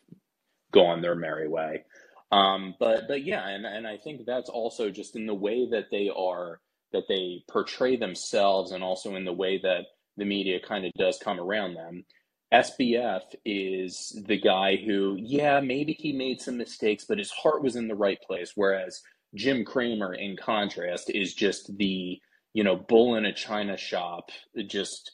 go 0.71 0.85
on 0.85 1.01
their 1.01 1.15
merry 1.15 1.47
way. 1.47 1.83
Um, 2.31 2.75
but 2.79 3.07
but 3.07 3.23
yeah, 3.23 3.47
and 3.47 3.65
and 3.65 3.87
I 3.87 3.97
think 3.97 4.25
that's 4.25 4.49
also 4.49 4.89
just 4.89 5.15
in 5.15 5.25
the 5.25 5.33
way 5.33 5.67
that 5.71 5.89
they 5.91 6.09
are 6.15 6.59
that 6.93 7.07
they 7.07 7.43
portray 7.49 7.95
themselves, 7.95 8.71
and 8.71 8.83
also 8.83 9.15
in 9.15 9.25
the 9.25 9.33
way 9.33 9.59
that 9.61 9.85
the 10.17 10.25
media 10.25 10.59
kind 10.59 10.85
of 10.85 10.91
does 10.93 11.19
come 11.21 11.39
around 11.39 11.73
them. 11.73 12.05
SBF 12.53 13.21
is 13.45 14.21
the 14.27 14.39
guy 14.39 14.75
who, 14.75 15.17
yeah, 15.19 15.59
maybe 15.59 15.93
he 15.93 16.13
made 16.13 16.39
some 16.39 16.57
mistakes, 16.57 17.05
but 17.07 17.17
his 17.17 17.31
heart 17.31 17.63
was 17.63 17.75
in 17.75 17.87
the 17.87 17.95
right 17.95 18.19
place. 18.21 18.51
Whereas 18.55 19.01
Jim 19.33 19.65
Cramer, 19.65 20.13
in 20.13 20.37
contrast, 20.37 21.09
is 21.09 21.33
just 21.33 21.75
the 21.77 22.19
you 22.53 22.63
know 22.63 22.75
bull 22.75 23.15
in 23.15 23.25
a 23.25 23.33
china 23.33 23.75
shop, 23.77 24.29
just 24.67 25.11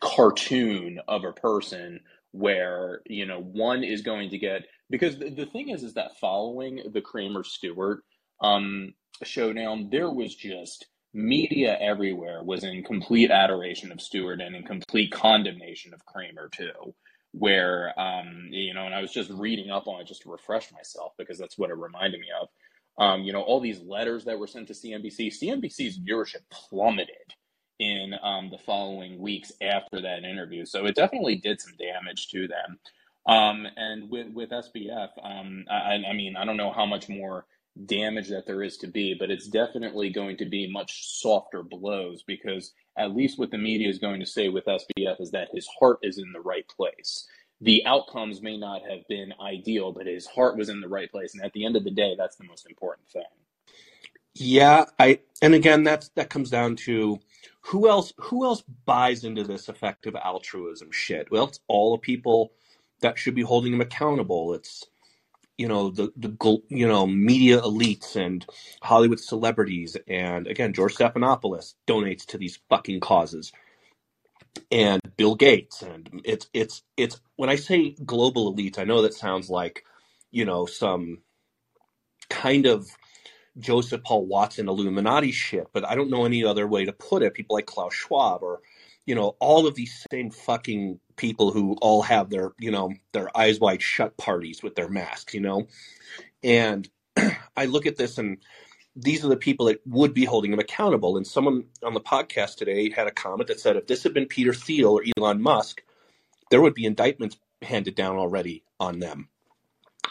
cartoon 0.00 1.00
of 1.08 1.24
a 1.24 1.32
person 1.32 2.00
where 2.32 3.00
you 3.06 3.26
know 3.26 3.40
one 3.40 3.82
is 3.82 4.02
going 4.02 4.30
to 4.30 4.38
get 4.38 4.62
because 4.90 5.18
the, 5.18 5.30
the 5.30 5.46
thing 5.46 5.70
is 5.70 5.82
is 5.82 5.94
that 5.94 6.18
following 6.20 6.80
the 6.92 7.00
Cramer 7.00 7.42
Stewart 7.42 8.04
um, 8.40 8.94
showdown, 9.26 9.88
there 9.90 10.10
was 10.10 10.34
just 10.34 10.86
media 11.14 11.76
everywhere 11.80 12.42
was 12.42 12.64
in 12.64 12.82
complete 12.84 13.30
adoration 13.30 13.90
of 13.90 14.00
Stewart 14.00 14.40
and 14.40 14.54
in 14.54 14.62
complete 14.62 15.10
condemnation 15.12 15.94
of 15.94 16.04
Cramer 16.06 16.48
too. 16.52 16.94
Where 17.32 17.98
um, 18.00 18.48
you 18.50 18.74
know, 18.74 18.86
and 18.86 18.94
I 18.94 19.02
was 19.02 19.12
just 19.12 19.30
reading 19.30 19.70
up 19.70 19.86
on 19.86 20.00
it 20.00 20.06
just 20.06 20.22
to 20.22 20.30
refresh 20.30 20.72
myself 20.72 21.12
because 21.18 21.38
that's 21.38 21.58
what 21.58 21.70
it 21.70 21.76
reminded 21.76 22.20
me 22.20 22.28
of. 22.40 22.48
Um, 22.98 23.22
you 23.22 23.32
know, 23.32 23.42
all 23.42 23.60
these 23.60 23.80
letters 23.80 24.24
that 24.24 24.38
were 24.38 24.46
sent 24.46 24.66
to 24.68 24.74
CNBC, 24.74 25.28
CNBC's 25.28 26.00
viewership 26.00 26.42
plummeted 26.50 27.34
in 27.78 28.14
um, 28.22 28.50
the 28.50 28.58
following 28.58 29.20
weeks 29.20 29.52
after 29.62 30.00
that 30.02 30.24
interview. 30.24 30.64
So 30.64 30.86
it 30.86 30.96
definitely 30.96 31.36
did 31.36 31.60
some 31.60 31.74
damage 31.78 32.28
to 32.28 32.48
them. 32.48 32.78
Um, 33.26 33.66
and 33.76 34.10
with 34.10 34.28
with 34.32 34.50
SBF, 34.50 35.10
um, 35.22 35.64
I, 35.70 36.02
I 36.10 36.12
mean, 36.14 36.34
I 36.36 36.44
don't 36.44 36.56
know 36.56 36.72
how 36.72 36.86
much 36.86 37.08
more 37.08 37.44
damage 37.86 38.28
that 38.28 38.46
there 38.46 38.62
is 38.62 38.76
to 38.78 38.86
be, 38.86 39.14
but 39.14 39.30
it's 39.30 39.46
definitely 39.46 40.10
going 40.10 40.36
to 40.38 40.44
be 40.44 40.70
much 40.70 41.20
softer 41.20 41.62
blows 41.62 42.22
because 42.22 42.72
at 42.96 43.14
least 43.14 43.38
what 43.38 43.50
the 43.50 43.58
media 43.58 43.88
is 43.88 43.98
going 43.98 44.20
to 44.20 44.26
say 44.26 44.48
with 44.48 44.66
SBF 44.66 45.20
is 45.20 45.30
that 45.30 45.48
his 45.52 45.68
heart 45.78 45.98
is 46.02 46.18
in 46.18 46.32
the 46.32 46.40
right 46.40 46.66
place. 46.68 47.26
The 47.60 47.84
outcomes 47.86 48.42
may 48.42 48.56
not 48.56 48.82
have 48.88 49.06
been 49.08 49.32
ideal, 49.40 49.92
but 49.92 50.06
his 50.06 50.26
heart 50.26 50.56
was 50.56 50.68
in 50.68 50.80
the 50.80 50.88
right 50.88 51.10
place. 51.10 51.34
And 51.34 51.44
at 51.44 51.52
the 51.52 51.64
end 51.64 51.76
of 51.76 51.84
the 51.84 51.90
day, 51.90 52.14
that's 52.16 52.36
the 52.36 52.44
most 52.44 52.68
important 52.68 53.08
thing. 53.08 53.22
Yeah, 54.34 54.84
I 55.00 55.18
and 55.42 55.54
again 55.54 55.82
that's 55.82 56.10
that 56.10 56.30
comes 56.30 56.48
down 56.48 56.76
to 56.76 57.18
who 57.60 57.88
else 57.88 58.12
who 58.18 58.44
else 58.44 58.62
buys 58.84 59.24
into 59.24 59.42
this 59.42 59.68
effective 59.68 60.14
altruism 60.14 60.92
shit? 60.92 61.28
Well, 61.30 61.48
it's 61.48 61.58
all 61.66 61.92
the 61.92 61.98
people 61.98 62.52
that 63.00 63.18
should 63.18 63.34
be 63.34 63.42
holding 63.42 63.72
him 63.72 63.80
accountable. 63.80 64.54
It's 64.54 64.86
you 65.58 65.68
know 65.68 65.90
the 65.90 66.12
the 66.16 66.30
you 66.68 66.88
know 66.88 67.06
media 67.06 67.60
elites 67.60 68.16
and 68.16 68.46
Hollywood 68.82 69.20
celebrities, 69.20 69.96
and 70.06 70.46
again 70.46 70.72
George 70.72 70.94
Stephanopoulos 70.94 71.74
donates 71.86 72.24
to 72.26 72.38
these 72.38 72.60
fucking 72.70 73.00
causes, 73.00 73.52
and 74.70 75.02
Bill 75.16 75.34
Gates, 75.34 75.82
and 75.82 76.22
it's 76.24 76.48
it's 76.54 76.82
it's 76.96 77.20
when 77.36 77.50
I 77.50 77.56
say 77.56 77.96
global 78.04 78.54
elites 78.54 78.78
I 78.78 78.84
know 78.84 79.02
that 79.02 79.14
sounds 79.14 79.50
like 79.50 79.84
you 80.30 80.44
know 80.44 80.66
some 80.66 81.18
kind 82.30 82.66
of 82.66 82.86
Joseph 83.58 84.04
Paul 84.04 84.26
Watson 84.26 84.68
Illuminati 84.68 85.32
shit, 85.32 85.66
but 85.72 85.84
I 85.86 85.96
don't 85.96 86.10
know 86.10 86.24
any 86.24 86.44
other 86.44 86.66
way 86.66 86.84
to 86.84 86.92
put 86.92 87.22
it. 87.22 87.34
People 87.34 87.56
like 87.56 87.66
Klaus 87.66 87.94
Schwab 87.94 88.42
or 88.42 88.60
you 89.08 89.14
know 89.14 89.34
all 89.40 89.66
of 89.66 89.74
these 89.74 90.06
same 90.12 90.30
fucking 90.30 91.00
people 91.16 91.50
who 91.50 91.72
all 91.80 92.02
have 92.02 92.28
their 92.28 92.52
you 92.58 92.70
know 92.70 92.92
their 93.12 93.34
eyes 93.36 93.58
wide 93.58 93.80
shut 93.80 94.18
parties 94.18 94.62
with 94.62 94.74
their 94.74 94.90
masks 94.90 95.32
you 95.32 95.40
know? 95.40 95.66
And 96.44 96.88
i 97.56 97.64
look 97.64 97.86
at 97.86 97.96
this 97.96 98.18
and 98.18 98.36
these 98.94 99.24
are 99.24 99.28
the 99.28 99.36
people 99.36 99.66
that 99.66 99.80
would 99.86 100.12
be 100.12 100.24
holding 100.24 100.50
them 100.50 100.58
accountable. 100.58 101.16
And 101.16 101.24
someone 101.24 101.66
on 101.84 101.94
the 101.94 102.00
podcast 102.00 102.56
today 102.56 102.90
had 102.90 103.06
a 103.06 103.12
comment 103.12 103.46
that 103.46 103.60
said 103.60 103.76
if 103.76 103.86
this 103.86 104.02
had 104.02 104.12
been 104.12 104.26
peter 104.26 104.52
thiel 104.52 104.98
or 104.98 105.04
elon 105.16 105.40
musk 105.40 105.82
there 106.50 106.60
would 106.60 106.74
be 106.74 106.84
indictments 106.84 107.38
handed 107.62 107.94
down 107.94 108.16
already 108.16 108.62
on 108.78 108.98
them. 108.98 109.30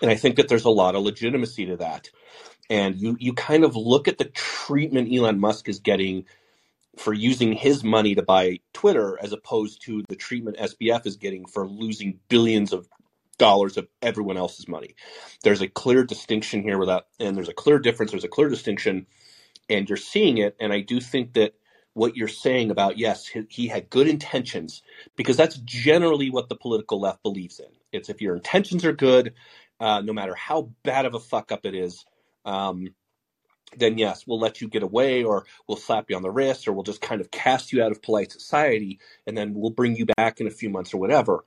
And 0.02 0.10
i 0.10 0.16
think 0.16 0.38
that 0.38 0.48
there's 0.48 0.66
a 0.66 0.72
lot 0.72 0.96
of 0.96 1.04
legitimacy 1.04 1.68
to 1.68 1.78
that. 1.78 2.10
And 2.68 2.96
you 3.00 3.16
you 3.20 3.34
kind 3.34 3.64
of 3.64 3.76
look 3.76 4.08
at 4.08 4.18
the 4.18 4.26
treatment 4.26 5.14
elon 5.14 5.40
musk 5.40 5.70
is 5.70 5.80
getting 5.80 6.26
for 6.98 7.14
using 7.14 7.54
his 7.54 7.84
money 7.84 8.16
to 8.16 8.24
buy 8.24 8.60
Twitter 8.74 9.18
as 9.22 9.34
opposed 9.34 9.84
to 9.84 10.04
the 10.10 10.16
treatment 10.16 10.58
SBF 10.58 11.06
is 11.06 11.18
getting 11.18 11.46
for 11.46 11.68
losing 11.68 12.20
billions 12.30 12.74
of 12.74 12.88
dollars 13.38 13.78
of 13.78 13.88
everyone 14.02 14.38
else's 14.38 14.68
money. 14.68 14.96
There's 15.44 15.62
a 15.62 15.68
clear 15.68 16.04
distinction 16.04 16.62
here 16.62 16.78
with 16.78 16.90
that, 16.90 17.06
and 17.20 17.36
there's 17.36 17.50
a 17.50 17.54
clear 17.54 17.80
difference. 17.80 18.12
There's 18.12 18.24
a 18.24 18.30
clear 18.30 18.50
distinction, 18.50 19.06
and 19.70 19.88
you're 19.88 19.98
seeing 19.98 20.40
it. 20.40 20.56
And 20.60 20.74
I 20.74 20.82
do 20.82 21.00
think 21.00 21.34
that 21.34 21.54
what 21.94 22.16
you're 22.16 22.28
saying 22.28 22.72
about 22.72 22.98
yes, 22.98 23.28
he, 23.28 23.46
he 23.50 23.68
had 23.68 23.90
good 23.90 24.08
intentions, 24.08 24.82
because 25.16 25.38
that's 25.38 25.58
generally 25.58 26.30
what 26.30 26.50
the 26.50 26.56
political 26.56 27.00
left 27.00 27.24
believes 27.24 27.60
in. 27.60 27.70
It's 27.92 28.10
if 28.10 28.22
your 28.22 28.36
intentions 28.36 28.86
are 28.86 28.94
good, 28.94 29.34
uh, 29.80 30.02
no 30.02 30.14
matter 30.14 30.36
how 30.36 30.72
bad 30.84 31.06
of 31.06 31.14
a 31.14 31.20
fuck 31.20 31.52
up 31.52 31.66
it 31.66 31.76
is, 31.76 32.06
um, 32.46 32.90
then 33.76 33.98
yes, 33.98 34.26
we'll 34.26 34.40
let 34.40 34.62
you 34.62 34.68
get 34.68 34.84
away 34.84 35.24
or 35.24 35.46
we'll 35.68 35.78
slap 35.78 36.10
you 36.10 36.16
on 36.16 36.22
the 36.22 36.32
wrist 36.32 36.68
or 36.68 36.74
we'll 36.74 36.84
just 36.84 37.02
kind 37.02 37.22
of 37.22 37.32
cast 37.32 37.74
you 37.74 37.84
out 37.84 37.92
of 37.92 38.02
polite 38.02 38.32
society 38.32 39.00
and 39.26 39.38
then 39.38 39.54
we'll 39.54 39.72
bring 39.72 39.96
you 39.96 40.06
back 40.06 40.40
in 40.40 40.48
a 40.48 40.52
few 40.52 40.70
months 40.70 40.94
or 40.94 40.98
whatever. 40.98 41.44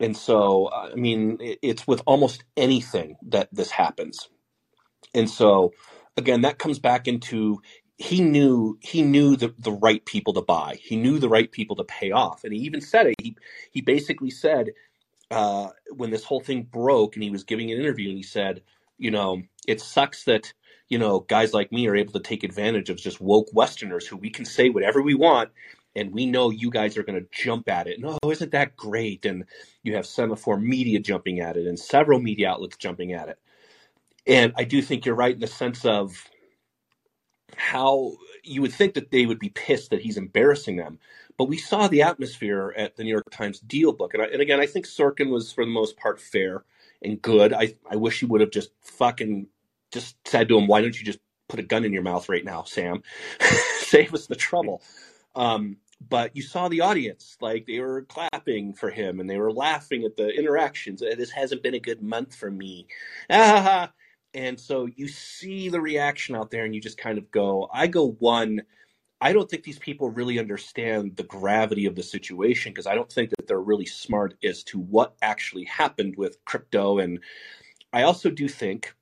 And 0.00 0.16
so, 0.16 0.66
uh, 0.66 0.90
I 0.92 0.96
mean, 0.96 1.38
it's 1.40 1.86
with 1.86 2.02
almost 2.06 2.44
anything 2.56 3.16
that 3.28 3.48
this 3.52 3.70
happens. 3.70 4.28
And 5.14 5.30
so, 5.30 5.72
again, 6.16 6.42
that 6.42 6.58
comes 6.58 6.78
back 6.78 7.06
into 7.06 7.62
he 7.96 8.20
knew 8.20 8.76
he 8.80 9.02
knew 9.02 9.36
the, 9.36 9.54
the 9.58 9.70
right 9.70 10.04
people 10.04 10.32
to 10.34 10.42
buy. 10.42 10.78
He 10.82 10.96
knew 10.96 11.18
the 11.18 11.28
right 11.28 11.50
people 11.50 11.76
to 11.76 11.84
pay 11.84 12.10
off. 12.10 12.42
And 12.42 12.52
he 12.52 12.58
even 12.60 12.80
said 12.80 13.06
it. 13.06 13.14
He 13.22 13.36
he 13.70 13.80
basically 13.80 14.30
said 14.30 14.70
uh, 15.30 15.68
when 15.90 16.10
this 16.10 16.24
whole 16.24 16.40
thing 16.40 16.64
broke 16.64 17.14
and 17.14 17.22
he 17.22 17.30
was 17.30 17.44
giving 17.44 17.70
an 17.70 17.78
interview 17.78 18.08
and 18.08 18.16
he 18.16 18.22
said, 18.22 18.62
you 18.98 19.10
know, 19.10 19.42
it 19.66 19.80
sucks 19.80 20.24
that 20.24 20.52
you 20.94 20.98
know, 20.98 21.18
guys 21.18 21.52
like 21.52 21.72
me 21.72 21.88
are 21.88 21.96
able 21.96 22.12
to 22.12 22.20
take 22.20 22.44
advantage 22.44 22.88
of 22.88 22.96
just 22.96 23.20
woke 23.20 23.48
Westerners 23.52 24.06
who 24.06 24.16
we 24.16 24.30
can 24.30 24.44
say 24.44 24.68
whatever 24.68 25.02
we 25.02 25.16
want, 25.16 25.50
and 25.96 26.12
we 26.12 26.24
know 26.24 26.50
you 26.50 26.70
guys 26.70 26.96
are 26.96 27.02
going 27.02 27.18
to 27.20 27.26
jump 27.32 27.68
at 27.68 27.88
it. 27.88 27.98
No, 27.98 28.16
oh, 28.22 28.30
isn't 28.30 28.52
that 28.52 28.76
great? 28.76 29.26
And 29.26 29.44
you 29.82 29.96
have 29.96 30.04
Semafor 30.04 30.62
Media 30.62 31.00
jumping 31.00 31.40
at 31.40 31.56
it, 31.56 31.66
and 31.66 31.76
several 31.76 32.20
media 32.20 32.48
outlets 32.48 32.76
jumping 32.76 33.12
at 33.12 33.28
it. 33.28 33.40
And 34.24 34.52
I 34.56 34.62
do 34.62 34.80
think 34.80 35.04
you're 35.04 35.16
right 35.16 35.34
in 35.34 35.40
the 35.40 35.48
sense 35.48 35.84
of 35.84 36.28
how 37.56 38.12
you 38.44 38.62
would 38.62 38.72
think 38.72 38.94
that 38.94 39.10
they 39.10 39.26
would 39.26 39.40
be 39.40 39.48
pissed 39.48 39.90
that 39.90 40.02
he's 40.02 40.16
embarrassing 40.16 40.76
them. 40.76 41.00
But 41.36 41.48
we 41.48 41.56
saw 41.56 41.88
the 41.88 42.02
atmosphere 42.02 42.72
at 42.76 42.94
the 42.94 43.02
New 43.02 43.10
York 43.10 43.32
Times 43.32 43.58
deal 43.58 43.90
book. 43.90 44.14
And, 44.14 44.22
I, 44.22 44.26
and 44.26 44.40
again, 44.40 44.60
I 44.60 44.66
think 44.66 44.86
Sorkin 44.86 45.30
was, 45.30 45.50
for 45.50 45.64
the 45.64 45.72
most 45.72 45.96
part, 45.96 46.20
fair 46.20 46.62
and 47.02 47.20
good. 47.20 47.52
I, 47.52 47.74
I 47.90 47.96
wish 47.96 48.20
he 48.20 48.26
would 48.26 48.40
have 48.40 48.52
just 48.52 48.70
fucking 48.80 49.48
just 49.94 50.16
said 50.26 50.48
to 50.48 50.58
him, 50.58 50.66
"Why 50.66 50.82
don't 50.82 50.98
you 50.98 51.06
just 51.06 51.20
put 51.48 51.60
a 51.60 51.62
gun 51.62 51.84
in 51.84 51.92
your 51.92 52.02
mouth 52.02 52.28
right 52.28 52.44
now, 52.44 52.64
Sam? 52.64 53.02
Save 53.78 54.12
us 54.12 54.26
the 54.26 54.36
trouble." 54.36 54.82
Um, 55.34 55.78
but 56.08 56.36
you 56.36 56.42
saw 56.42 56.68
the 56.68 56.82
audience 56.82 57.36
like 57.40 57.66
they 57.66 57.80
were 57.80 58.02
clapping 58.02 58.74
for 58.74 58.90
him 58.90 59.20
and 59.20 59.30
they 59.30 59.38
were 59.38 59.52
laughing 59.52 60.04
at 60.04 60.16
the 60.16 60.28
interactions. 60.28 61.00
This 61.00 61.30
hasn't 61.30 61.62
been 61.62 61.74
a 61.74 61.80
good 61.80 62.02
month 62.02 62.34
for 62.34 62.50
me. 62.50 62.86
And 64.34 64.58
so 64.58 64.88
you 64.96 65.06
see 65.06 65.68
the 65.68 65.80
reaction 65.80 66.34
out 66.34 66.50
there, 66.50 66.64
and 66.64 66.74
you 66.74 66.80
just 66.80 66.98
kind 66.98 67.18
of 67.18 67.30
go, 67.30 67.68
"I 67.72 67.86
go 67.86 68.10
one." 68.18 68.62
I 69.20 69.32
don't 69.32 69.48
think 69.48 69.62
these 69.62 69.78
people 69.78 70.10
really 70.10 70.38
understand 70.38 71.16
the 71.16 71.22
gravity 71.22 71.86
of 71.86 71.94
the 71.94 72.02
situation 72.02 72.72
because 72.72 72.86
I 72.86 72.94
don't 72.94 73.10
think 73.10 73.30
that 73.30 73.46
they're 73.46 73.60
really 73.60 73.86
smart 73.86 74.34
as 74.42 74.62
to 74.64 74.78
what 74.80 75.14
actually 75.22 75.64
happened 75.64 76.16
with 76.16 76.44
crypto. 76.44 76.98
And 76.98 77.20
I 77.92 78.02
also 78.02 78.28
do 78.28 78.48
think 78.48 78.92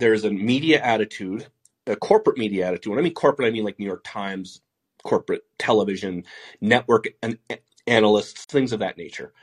there's 0.00 0.24
a 0.24 0.32
media 0.32 0.82
attitude, 0.82 1.48
a 1.88 1.96
corporate 1.96 2.38
media 2.38 2.68
attitude. 2.68 2.92
When 2.92 3.00
I 3.00 3.02
mean 3.02 3.14
corporate, 3.14 3.48
I 3.48 3.52
mean 3.52 3.64
like 3.64 3.80
New 3.80 3.86
York 3.86 4.04
Times, 4.04 4.62
corporate 5.04 5.42
television, 5.58 6.24
network 6.62 7.08
and 7.22 7.38
analysts, 7.88 8.46
things 8.46 8.72
of 8.72 8.80
that 8.80 8.98
nature, 8.98 9.34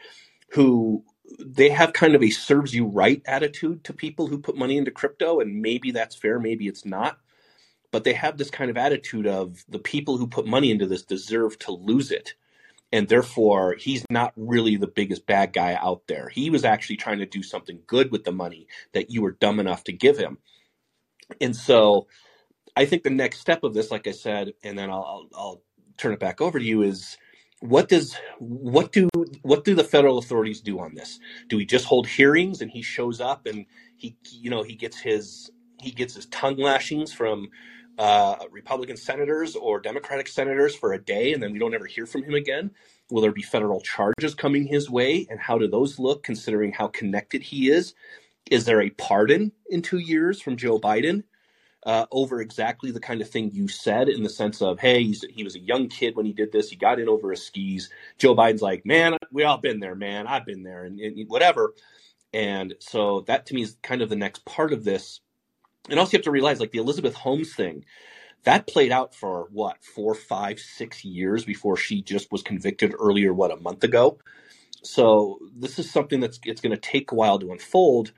who 0.51 1.03
they 1.39 1.69
have 1.69 1.93
kind 1.93 2.15
of 2.15 2.23
a 2.23 2.31
serves 2.31 2.73
you 2.75 2.85
right 2.87 3.21
attitude 3.25 3.83
to 3.85 3.93
people 3.93 4.27
who 4.27 4.39
put 4.39 4.57
money 4.57 4.77
into 4.77 4.91
crypto, 4.91 5.41
and 5.41 5.61
maybe 5.61 5.91
that's 5.91 6.15
fair, 6.15 6.39
maybe 6.39 6.67
it's 6.67 6.85
not. 6.85 7.19
But 7.91 8.03
they 8.05 8.13
have 8.13 8.37
this 8.37 8.51
kind 8.51 8.71
of 8.71 8.77
attitude 8.77 9.27
of 9.27 9.65
the 9.69 9.79
people 9.79 10.17
who 10.17 10.27
put 10.27 10.47
money 10.47 10.71
into 10.71 10.87
this 10.87 11.03
deserve 11.03 11.59
to 11.59 11.71
lose 11.73 12.11
it. 12.11 12.35
And 12.91 13.09
therefore, 13.09 13.75
he's 13.77 14.05
not 14.09 14.31
really 14.37 14.77
the 14.77 14.87
biggest 14.87 15.25
bad 15.25 15.51
guy 15.51 15.77
out 15.79 16.07
there. 16.07 16.29
He 16.29 16.49
was 16.49 16.63
actually 16.63 16.97
trying 16.97 17.19
to 17.19 17.25
do 17.25 17.43
something 17.43 17.81
good 17.85 18.11
with 18.11 18.23
the 18.23 18.31
money 18.31 18.67
that 18.93 19.09
you 19.11 19.21
were 19.21 19.31
dumb 19.31 19.59
enough 19.59 19.83
to 19.85 19.91
give 19.91 20.17
him. 20.17 20.37
And 21.41 21.55
so 21.55 22.07
I 22.77 22.85
think 22.85 23.03
the 23.03 23.09
next 23.09 23.39
step 23.39 23.63
of 23.63 23.73
this, 23.73 23.91
like 23.91 24.07
I 24.07 24.11
said, 24.11 24.53
and 24.63 24.77
then 24.77 24.89
I'll, 24.89 25.27
I'll, 25.33 25.39
I'll 25.39 25.61
turn 25.97 26.13
it 26.13 26.19
back 26.19 26.39
over 26.41 26.59
to 26.59 26.65
you 26.65 26.83
is 26.83 27.17
what 27.59 27.89
does 27.89 28.15
what 28.37 28.91
do 28.91 29.09
what 29.41 29.63
do 29.63 29.73
the 29.73 29.83
federal 29.83 30.19
authorities 30.19 30.61
do 30.61 30.79
on 30.79 30.93
this? 30.93 31.19
Do 31.47 31.57
we 31.57 31.65
just 31.65 31.85
hold 31.85 32.07
hearings 32.07 32.61
and 32.61 32.69
he 32.69 32.83
shows 32.83 33.19
up 33.19 33.47
and 33.47 33.65
he 33.95 34.15
you 34.29 34.49
know 34.49 34.61
he 34.61 34.75
gets 34.75 34.99
his 34.99 35.51
he 35.81 35.91
gets 35.91 36.15
his 36.15 36.27
tongue 36.27 36.57
lashings 36.57 37.11
from 37.11 37.49
uh, 37.97 38.35
Republican 38.51 38.97
senators 38.97 39.55
or 39.55 39.79
Democratic 39.79 40.27
senators 40.27 40.75
for 40.75 40.93
a 40.93 41.03
day 41.03 41.33
and 41.33 41.41
then 41.41 41.51
we 41.51 41.59
don't 41.59 41.73
ever 41.73 41.85
hear 41.85 42.05
from 42.05 42.23
him 42.23 42.33
again? 42.33 42.71
Will 43.09 43.21
there 43.21 43.31
be 43.31 43.41
federal 43.41 43.81
charges 43.81 44.35
coming 44.35 44.67
his 44.67 44.89
way? 44.89 45.27
And 45.29 45.39
how 45.39 45.57
do 45.57 45.67
those 45.67 45.97
look 45.97 46.23
considering 46.23 46.71
how 46.73 46.87
connected 46.87 47.41
he 47.41 47.69
is? 47.69 47.93
Is 48.51 48.65
there 48.65 48.81
a 48.81 48.89
pardon 48.91 49.51
in 49.69 49.81
two 49.81 49.99
years 49.99 50.41
from 50.41 50.57
Joe 50.57 50.79
Biden 50.79 51.23
uh, 51.85 52.05
over 52.11 52.41
exactly 52.41 52.91
the 52.91 52.99
kind 52.99 53.21
of 53.21 53.29
thing 53.29 53.49
you 53.51 53.67
said 53.67 54.09
in 54.09 54.23
the 54.23 54.29
sense 54.29 54.61
of, 54.61 54.79
hey, 54.79 55.03
he 55.29 55.43
was 55.43 55.55
a 55.55 55.59
young 55.59 55.87
kid 55.87 56.15
when 56.15 56.25
he 56.25 56.33
did 56.33 56.51
this. 56.51 56.69
He 56.69 56.75
got 56.75 56.99
in 56.99 57.07
over 57.07 57.31
his 57.31 57.45
skis. 57.45 57.89
Joe 58.17 58.35
Biden's 58.35 58.61
like, 58.61 58.85
man, 58.85 59.17
we 59.31 59.43
all 59.43 59.57
been 59.57 59.79
there, 59.79 59.95
man. 59.95 60.27
I've 60.27 60.45
been 60.45 60.63
there 60.63 60.83
and, 60.83 60.99
and 60.99 61.29
whatever. 61.29 61.73
And 62.33 62.75
so 62.79 63.21
that 63.27 63.45
to 63.47 63.55
me 63.55 63.61
is 63.61 63.77
kind 63.83 64.01
of 64.01 64.09
the 64.09 64.15
next 64.15 64.43
part 64.45 64.73
of 64.73 64.83
this. 64.83 65.21
And 65.89 65.99
also 65.99 66.13
you 66.13 66.19
have 66.19 66.25
to 66.25 66.31
realize 66.31 66.59
like 66.59 66.71
the 66.71 66.79
Elizabeth 66.79 67.15
Holmes 67.15 67.53
thing, 67.55 67.85
that 68.45 68.67
played 68.67 68.91
out 68.91 69.15
for 69.15 69.47
what 69.51 69.83
four, 69.83 70.15
five, 70.15 70.59
six 70.59 71.05
years 71.05 71.45
before 71.45 71.77
she 71.77 72.01
just 72.01 72.31
was 72.31 72.43
convicted 72.43 72.93
earlier, 72.99 73.33
what 73.33 73.51
a 73.51 73.57
month 73.57 73.83
ago. 73.83 74.19
So 74.83 75.39
this 75.55 75.79
is 75.79 75.91
something 75.91 76.19
that's 76.19 76.39
it's 76.45 76.61
going 76.61 76.75
to 76.75 76.81
take 76.81 77.11
a 77.11 77.15
while 77.15 77.39
to 77.39 77.51
unfold. 77.51 78.13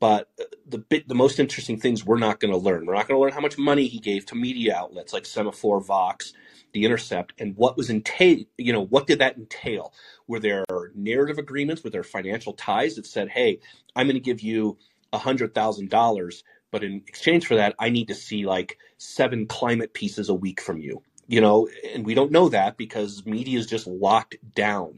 But 0.00 0.30
uh, 0.40 0.44
the 0.68 0.78
bit, 0.78 1.08
the 1.08 1.14
most 1.14 1.38
interesting 1.40 1.80
things 1.80 2.04
we're 2.04 2.18
not 2.18 2.40
going 2.40 2.52
to 2.52 2.58
learn. 2.58 2.86
We're 2.86 2.94
not 2.94 3.08
going 3.08 3.18
to 3.18 3.22
learn 3.22 3.32
how 3.32 3.40
much 3.40 3.58
money 3.58 3.86
he 3.86 3.98
gave 3.98 4.26
to 4.26 4.34
media 4.34 4.74
outlets 4.76 5.12
like 5.12 5.24
Semafor, 5.24 5.84
Vox, 5.84 6.34
The 6.72 6.84
Intercept, 6.84 7.32
and 7.38 7.56
what 7.56 7.76
was 7.76 7.90
entail. 7.90 8.40
You 8.58 8.72
know, 8.74 8.84
what 8.84 9.06
did 9.06 9.20
that 9.20 9.36
entail? 9.38 9.92
Were 10.26 10.40
there 10.40 10.64
narrative 10.94 11.38
agreements 11.38 11.82
with 11.84 11.92
their 11.92 12.04
financial 12.04 12.52
ties 12.54 12.96
that 12.96 13.06
said, 13.06 13.30
"Hey, 13.30 13.60
I'm 13.96 14.06
going 14.06 14.16
to 14.16 14.20
give 14.20 14.40
you 14.40 14.78
hundred 15.14 15.54
thousand 15.54 15.90
dollars, 15.90 16.44
but 16.74 16.84
in 16.84 17.02
exchange 17.08 17.46
for 17.46 17.56
that, 17.56 17.76
I 17.80 17.90
need 17.90 18.08
to 18.10 18.16
see 18.16 18.46
like 18.46 18.78
seven 18.98 19.46
climate 19.46 19.94
pieces 19.94 20.28
a 20.30 20.34
week 20.34 20.60
from 20.60 20.78
you." 20.80 21.02
You 21.28 21.42
know, 21.42 21.70
and 21.94 22.06
we 22.06 22.14
don't 22.14 22.32
know 22.32 22.50
that 22.50 22.76
because 22.78 23.26
media 23.26 23.58
is 23.58 23.68
just 23.68 23.86
locked 23.88 24.36
down 24.56 24.90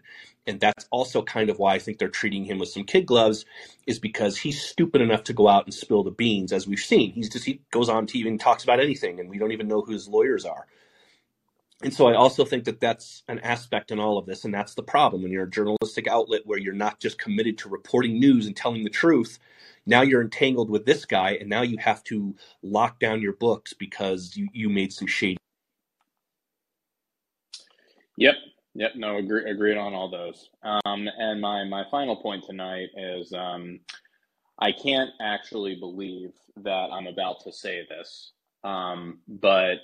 and 0.46 0.60
that's 0.60 0.86
also 0.92 1.22
kind 1.22 1.50
of 1.50 1.58
why 1.58 1.74
I 1.74 1.80
think 1.80 1.98
they're 1.98 2.08
treating 2.08 2.44
him 2.44 2.58
with 2.60 2.70
some 2.70 2.84
kid 2.84 3.06
gloves, 3.06 3.46
is 3.86 4.00
because 4.00 4.38
he's 4.38 4.62
stupid 4.62 5.02
enough 5.02 5.24
to 5.24 5.34
go 5.34 5.48
out 5.48 5.66
and 5.66 5.74
spill 5.74 6.04
the 6.04 6.12
beans, 6.12 6.52
as 6.52 6.68
we've 6.68 6.80
seen. 6.80 7.12
He's 7.12 7.30
just 7.30 7.46
he 7.46 7.62
goes 7.72 7.90
on 7.90 8.06
TV 8.06 8.28
and 8.28 8.40
talks 8.40 8.64
about 8.64 8.80
anything, 8.80 9.20
and 9.20 9.30
we 9.30 9.38
don't 9.38 9.52
even 9.52 9.68
know 9.68 9.82
who 9.82 9.94
his 9.94 10.08
lawyers 10.08 10.46
are. 10.46 10.66
And 11.82 11.94
so 11.94 12.08
I 12.08 12.14
also 12.14 12.44
think 12.44 12.64
that 12.64 12.80
that's 12.80 13.24
an 13.28 13.40
aspect 13.40 13.90
in 13.92 14.00
all 14.00 14.18
of 14.18 14.26
this, 14.26 14.44
and 14.44 14.54
that's 14.54 14.74
the 14.74 14.82
problem 14.84 15.22
when 15.22 15.32
you're 15.32 15.44
a 15.44 15.50
journalistic 15.50 16.08
outlet 16.08 16.42
where 16.46 16.58
you're 16.58 16.74
not 16.74 17.00
just 17.00 17.18
committed 17.18 17.58
to 17.58 17.70
reporting 17.70 18.20
news 18.20 18.46
and 18.46 18.56
telling 18.56 18.84
the 18.84 18.90
truth. 18.90 19.38
Now 19.86 20.02
you're 20.02 20.22
entangled 20.22 20.70
with 20.70 20.84
this 20.84 21.04
guy, 21.04 21.32
and 21.32 21.48
now 21.48 21.62
you 21.62 21.78
have 21.78 22.02
to 22.04 22.34
lock 22.62 22.98
down 22.98 23.22
your 23.22 23.34
books 23.34 23.72
because 23.72 24.36
you, 24.36 24.48
you 24.52 24.68
made 24.68 24.92
some 24.92 25.06
shady. 25.06 25.38
Yep, 28.16 28.34
Yep, 28.78 28.92
no, 28.96 29.16
agree, 29.16 29.50
agreed 29.50 29.78
on 29.78 29.94
all 29.94 30.10
those. 30.10 30.50
Um, 30.62 31.08
and 31.18 31.40
my 31.40 31.64
my 31.64 31.84
final 31.90 32.16
point 32.16 32.44
tonight 32.44 32.88
is 32.94 33.32
um, 33.32 33.80
I 34.58 34.70
can't 34.72 35.10
actually 35.18 35.76
believe 35.76 36.32
that 36.58 36.90
I'm 36.92 37.06
about 37.06 37.40
to 37.44 37.52
say 37.52 37.86
this, 37.88 38.32
um, 38.64 39.20
but 39.26 39.76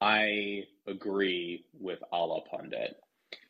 I 0.00 0.62
agree 0.86 1.64
with 1.80 1.98
Allahpundit. 2.12 2.94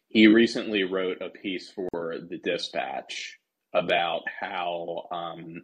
He 0.08 0.28
recently 0.28 0.84
wrote 0.84 1.20
a 1.20 1.28
piece 1.28 1.70
for 1.70 2.16
the 2.30 2.38
Dispatch 2.42 3.38
about 3.74 4.22
how 4.40 5.08
um, 5.12 5.62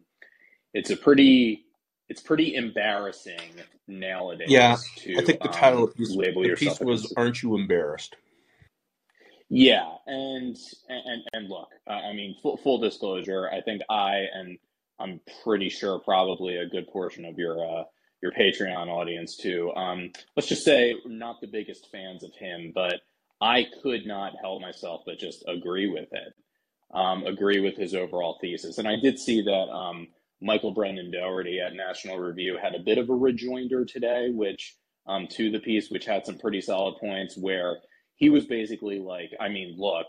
it's 0.76 0.90
a 0.90 0.96
pretty 0.96 1.64
it's 2.08 2.20
pretty 2.20 2.54
embarrassing 2.54 3.50
nowadays. 3.88 4.48
Yeah, 4.48 4.76
to, 4.98 5.16
I 5.18 5.24
think 5.24 5.42
the 5.42 5.48
title 5.48 5.78
um, 5.78 5.84
of 5.84 5.90
the 5.90 5.96
piece, 5.96 6.14
label 6.14 6.42
the 6.42 6.48
yourself 6.48 6.78
piece 6.78 6.86
was 6.86 7.12
"Aren't 7.16 7.42
You 7.42 7.56
Embarrassed?" 7.56 8.16
Yeah, 9.48 9.88
and 10.06 10.56
and 10.88 11.22
and 11.32 11.48
look, 11.48 11.68
I 11.86 12.12
mean, 12.12 12.36
full, 12.42 12.56
full 12.58 12.78
disclosure, 12.78 13.48
I 13.48 13.60
think 13.62 13.82
I 13.88 14.24
and 14.32 14.58
I'm 14.98 15.20
pretty 15.44 15.68
sure 15.68 15.98
probably 15.98 16.56
a 16.56 16.66
good 16.66 16.88
portion 16.88 17.24
of 17.24 17.38
your 17.38 17.58
uh, 17.64 17.84
your 18.22 18.32
Patreon 18.32 18.88
audience 18.88 19.36
too. 19.36 19.72
Um, 19.74 20.12
let's 20.36 20.48
just 20.48 20.64
say 20.64 20.94
not 21.06 21.40
the 21.40 21.46
biggest 21.46 21.88
fans 21.90 22.22
of 22.22 22.34
him, 22.34 22.72
but 22.74 23.00
I 23.40 23.66
could 23.82 24.06
not 24.06 24.34
help 24.40 24.60
myself 24.60 25.02
but 25.06 25.18
just 25.18 25.44
agree 25.46 25.88
with 25.88 26.08
it, 26.12 26.34
um, 26.92 27.24
agree 27.24 27.60
with 27.60 27.76
his 27.76 27.94
overall 27.94 28.38
thesis. 28.40 28.78
And 28.78 28.88
I 28.88 28.96
did 28.96 29.18
see 29.18 29.42
that 29.42 29.68
um, 29.70 30.08
Michael 30.46 30.72
Brendan 30.72 31.10
Dougherty 31.10 31.60
at 31.60 31.74
National 31.74 32.18
Review 32.18 32.56
had 32.62 32.74
a 32.74 32.82
bit 32.82 32.98
of 32.98 33.10
a 33.10 33.14
rejoinder 33.14 33.84
today, 33.84 34.30
which 34.30 34.76
um, 35.06 35.26
to 35.32 35.50
the 35.50 35.58
piece, 35.58 35.90
which 35.90 36.06
had 36.06 36.24
some 36.24 36.38
pretty 36.38 36.60
solid 36.60 36.96
points 36.98 37.36
where 37.36 37.78
he 38.14 38.30
was 38.30 38.46
basically 38.46 39.00
like, 39.00 39.30
I 39.40 39.48
mean, 39.48 39.74
look, 39.76 40.06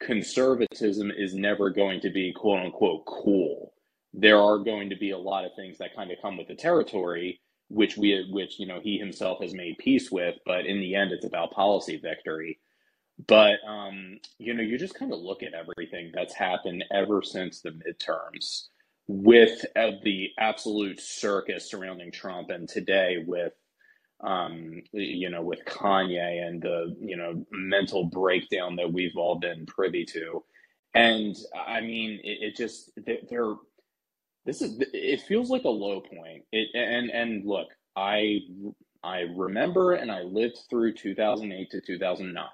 conservatism 0.00 1.10
is 1.16 1.34
never 1.34 1.70
going 1.70 2.00
to 2.00 2.10
be 2.10 2.32
quote 2.32 2.64
unquote 2.64 3.04
cool. 3.06 3.72
There 4.12 4.40
are 4.40 4.58
going 4.58 4.90
to 4.90 4.96
be 4.96 5.10
a 5.10 5.18
lot 5.18 5.44
of 5.44 5.52
things 5.54 5.78
that 5.78 5.94
kind 5.94 6.10
of 6.10 6.18
come 6.22 6.38
with 6.38 6.48
the 6.48 6.54
territory, 6.54 7.40
which 7.68 7.96
we, 7.96 8.26
which 8.30 8.58
you 8.58 8.66
know, 8.66 8.80
he 8.82 8.98
himself 8.98 9.42
has 9.42 9.54
made 9.54 9.78
peace 9.78 10.10
with. 10.10 10.36
But 10.46 10.66
in 10.66 10.80
the 10.80 10.94
end, 10.94 11.12
it's 11.12 11.26
about 11.26 11.52
policy 11.52 11.98
victory. 12.02 12.58
But 13.26 13.56
um, 13.66 14.18
you 14.38 14.54
know, 14.54 14.62
you 14.62 14.78
just 14.78 14.98
kind 14.98 15.12
of 15.12 15.20
look 15.20 15.42
at 15.42 15.54
everything 15.54 16.12
that's 16.14 16.34
happened 16.34 16.84
ever 16.92 17.22
since 17.22 17.60
the 17.60 17.70
midterms, 17.70 18.68
with 19.08 19.64
uh, 19.76 19.92
the 20.04 20.30
absolute 20.38 21.00
circus 21.00 21.70
surrounding 21.70 22.12
Trump, 22.12 22.50
and 22.50 22.68
today 22.68 23.24
with 23.26 23.52
um, 24.22 24.82
you 24.92 25.30
know, 25.30 25.42
with 25.42 25.64
Kanye 25.66 26.46
and 26.46 26.62
the, 26.62 26.96
you 27.00 27.16
know, 27.16 27.46
mental 27.52 28.06
breakdown 28.06 28.76
that 28.76 28.92
we've 28.92 29.16
all 29.16 29.38
been 29.38 29.66
privy 29.66 30.06
to. 30.06 30.44
And 30.94 31.36
I 31.68 31.82
mean, 31.82 32.20
it, 32.24 32.38
it 32.48 32.56
just, 32.56 32.92
they're, 33.30 33.54
this 34.46 34.62
is, 34.62 34.78
it 34.92 35.22
feels 35.22 35.50
like 35.50 35.64
a 35.64 35.70
low 35.70 36.00
point. 36.00 36.44
It, 36.52 36.68
and, 36.74 37.10
and 37.10 37.46
look, 37.46 37.68
I, 37.96 38.40
I 39.04 39.20
remember 39.36 39.94
and 39.94 40.10
I 40.10 40.22
lived 40.22 40.58
through 40.70 40.94
2008 40.94 41.70
to 41.70 41.80
2009, 41.82 42.44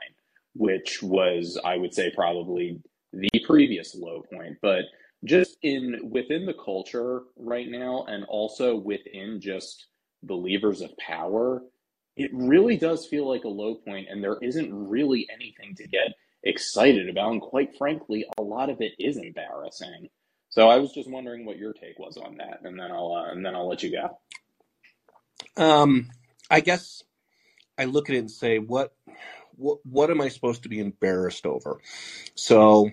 which 0.55 1.03
was, 1.03 1.61
I 1.65 1.79
would 1.79 1.95
say, 1.95 2.13
probably 2.15 2.81
the 3.13 3.31
previous 3.47 3.95
low 3.95 4.23
point. 4.33 4.59
But 4.63 4.87
just 5.25 5.57
in 5.63 6.11
within 6.11 6.47
the 6.47 6.55
culture 6.55 7.23
right 7.37 7.69
now, 7.69 8.05
and 8.09 8.25
also 8.25 8.77
within 8.77 9.41
just 9.41 9.87
the 10.23 10.35
levers 10.35 10.81
of 10.81 10.97
power, 10.99 11.63
it 12.17 12.31
really 12.33 12.77
does 12.77 13.07
feel 13.07 13.29
like 13.29 13.45
a 13.45 13.49
low 13.49 13.77
point, 13.77 14.09
and 14.11 14.23
there 14.23 14.39
isn't 14.43 14.73
really 14.73 15.27
anything 15.33 15.75
to 15.77 15.87
get 15.87 16.15
excited 16.43 17.09
about. 17.09 17.33
And 17.33 17.41
quite 17.41 17.77
frankly, 17.77 18.25
a 18.39 18.43
lot 18.43 18.71
of 18.71 18.81
it 18.81 18.93
is 18.99 19.17
embarrassing. 19.17 20.09
So 20.49 20.69
I 20.69 20.77
was 20.77 20.93
just 20.93 21.11
wondering 21.11 21.47
what 21.47 21.57
your 21.57 21.73
take 21.73 21.99
was 21.99 22.17
on 22.17 22.37
that, 22.37 22.61
and 22.65 22.79
then 22.79 22.91
I'll 22.91 23.15
uh, 23.15 23.33
and 23.33 23.45
then 23.45 23.55
I'll 23.55 23.69
let 23.69 23.83
you 23.83 23.93
go. 23.93 24.19
Um, 25.57 26.11
I 26.51 26.61
guess 26.61 27.03
I 27.79 27.87
look 27.87 28.11
at 28.11 28.17
it 28.17 28.21
and 28.21 28.31
say, 28.31 28.59
what, 28.59 28.93
what, 29.57 29.79
what 29.85 30.11
am 30.11 30.21
I 30.21 30.29
supposed 30.29 30.63
to 30.65 30.69
be 30.69 30.81
embarrassed 30.81 31.47
over? 31.47 31.81
So 32.35 32.91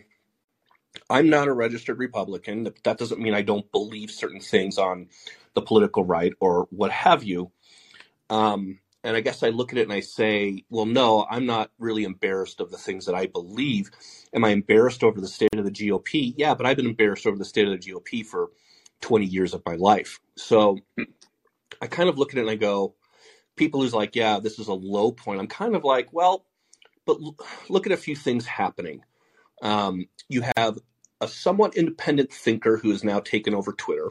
I'm 1.09 1.29
not 1.29 1.47
a 1.47 1.53
registered 1.53 1.99
Republican. 1.99 2.69
That 2.83 2.97
doesn't 2.97 3.21
mean 3.21 3.33
I 3.33 3.43
don't 3.43 3.71
believe 3.71 4.11
certain 4.11 4.41
things 4.41 4.77
on 4.77 5.09
the 5.55 5.61
political 5.61 6.05
right 6.05 6.33
or 6.39 6.67
what 6.71 6.91
have 6.91 7.23
you. 7.23 7.51
Um, 8.29 8.79
and 9.03 9.17
I 9.17 9.21
guess 9.21 9.43
I 9.43 9.49
look 9.49 9.71
at 9.73 9.79
it 9.79 9.83
and 9.83 9.93
I 9.93 10.01
say, 10.01 10.65
well, 10.69 10.85
no, 10.85 11.25
I'm 11.29 11.47
not 11.47 11.71
really 11.79 12.03
embarrassed 12.05 12.61
of 12.61 12.71
the 12.71 12.77
things 12.77 13.07
that 13.07 13.15
I 13.15 13.27
believe. 13.27 13.91
Am 14.33 14.45
I 14.45 14.49
embarrassed 14.49 15.03
over 15.03 15.21
the 15.21 15.27
state 15.29 15.55
of 15.55 15.65
the 15.65 15.71
GOP? 15.71 16.33
Yeah, 16.37 16.55
but 16.55 16.67
I've 16.67 16.77
been 16.77 16.87
embarrassed 16.87 17.27
over 17.27 17.37
the 17.37 17.45
state 17.45 17.67
of 17.67 17.79
the 17.81 17.91
GOP 17.91 18.25
for 18.25 18.49
20 19.01 19.25
years 19.25 19.53
of 19.53 19.63
my 19.65 19.75
life. 19.75 20.19
So 20.37 20.79
I 21.81 21.87
kind 21.87 22.09
of 22.09 22.17
look 22.17 22.33
at 22.33 22.37
it 22.39 22.41
and 22.41 22.49
I 22.51 22.55
go, 22.55 22.95
people 23.57 23.81
who's 23.81 23.93
like, 23.93 24.15
yeah, 24.15 24.39
this 24.39 24.59
is 24.59 24.67
a 24.67 24.73
low 24.73 25.11
point. 25.11 25.39
I'm 25.39 25.47
kind 25.47 25.75
of 25.75 25.83
like, 25.83 26.13
well, 26.13 26.45
but 27.05 27.19
look 27.69 27.87
at 27.87 27.93
a 27.93 27.97
few 27.97 28.15
things 28.15 28.45
happening. 28.45 29.03
Um, 29.61 30.07
you 30.27 30.43
have 30.57 30.77
a 31.21 31.27
somewhat 31.27 31.75
independent 31.75 32.31
thinker 32.31 32.77
who 32.77 32.91
has 32.91 33.03
now 33.03 33.19
taken 33.19 33.53
over 33.53 33.73
Twitter. 33.73 34.09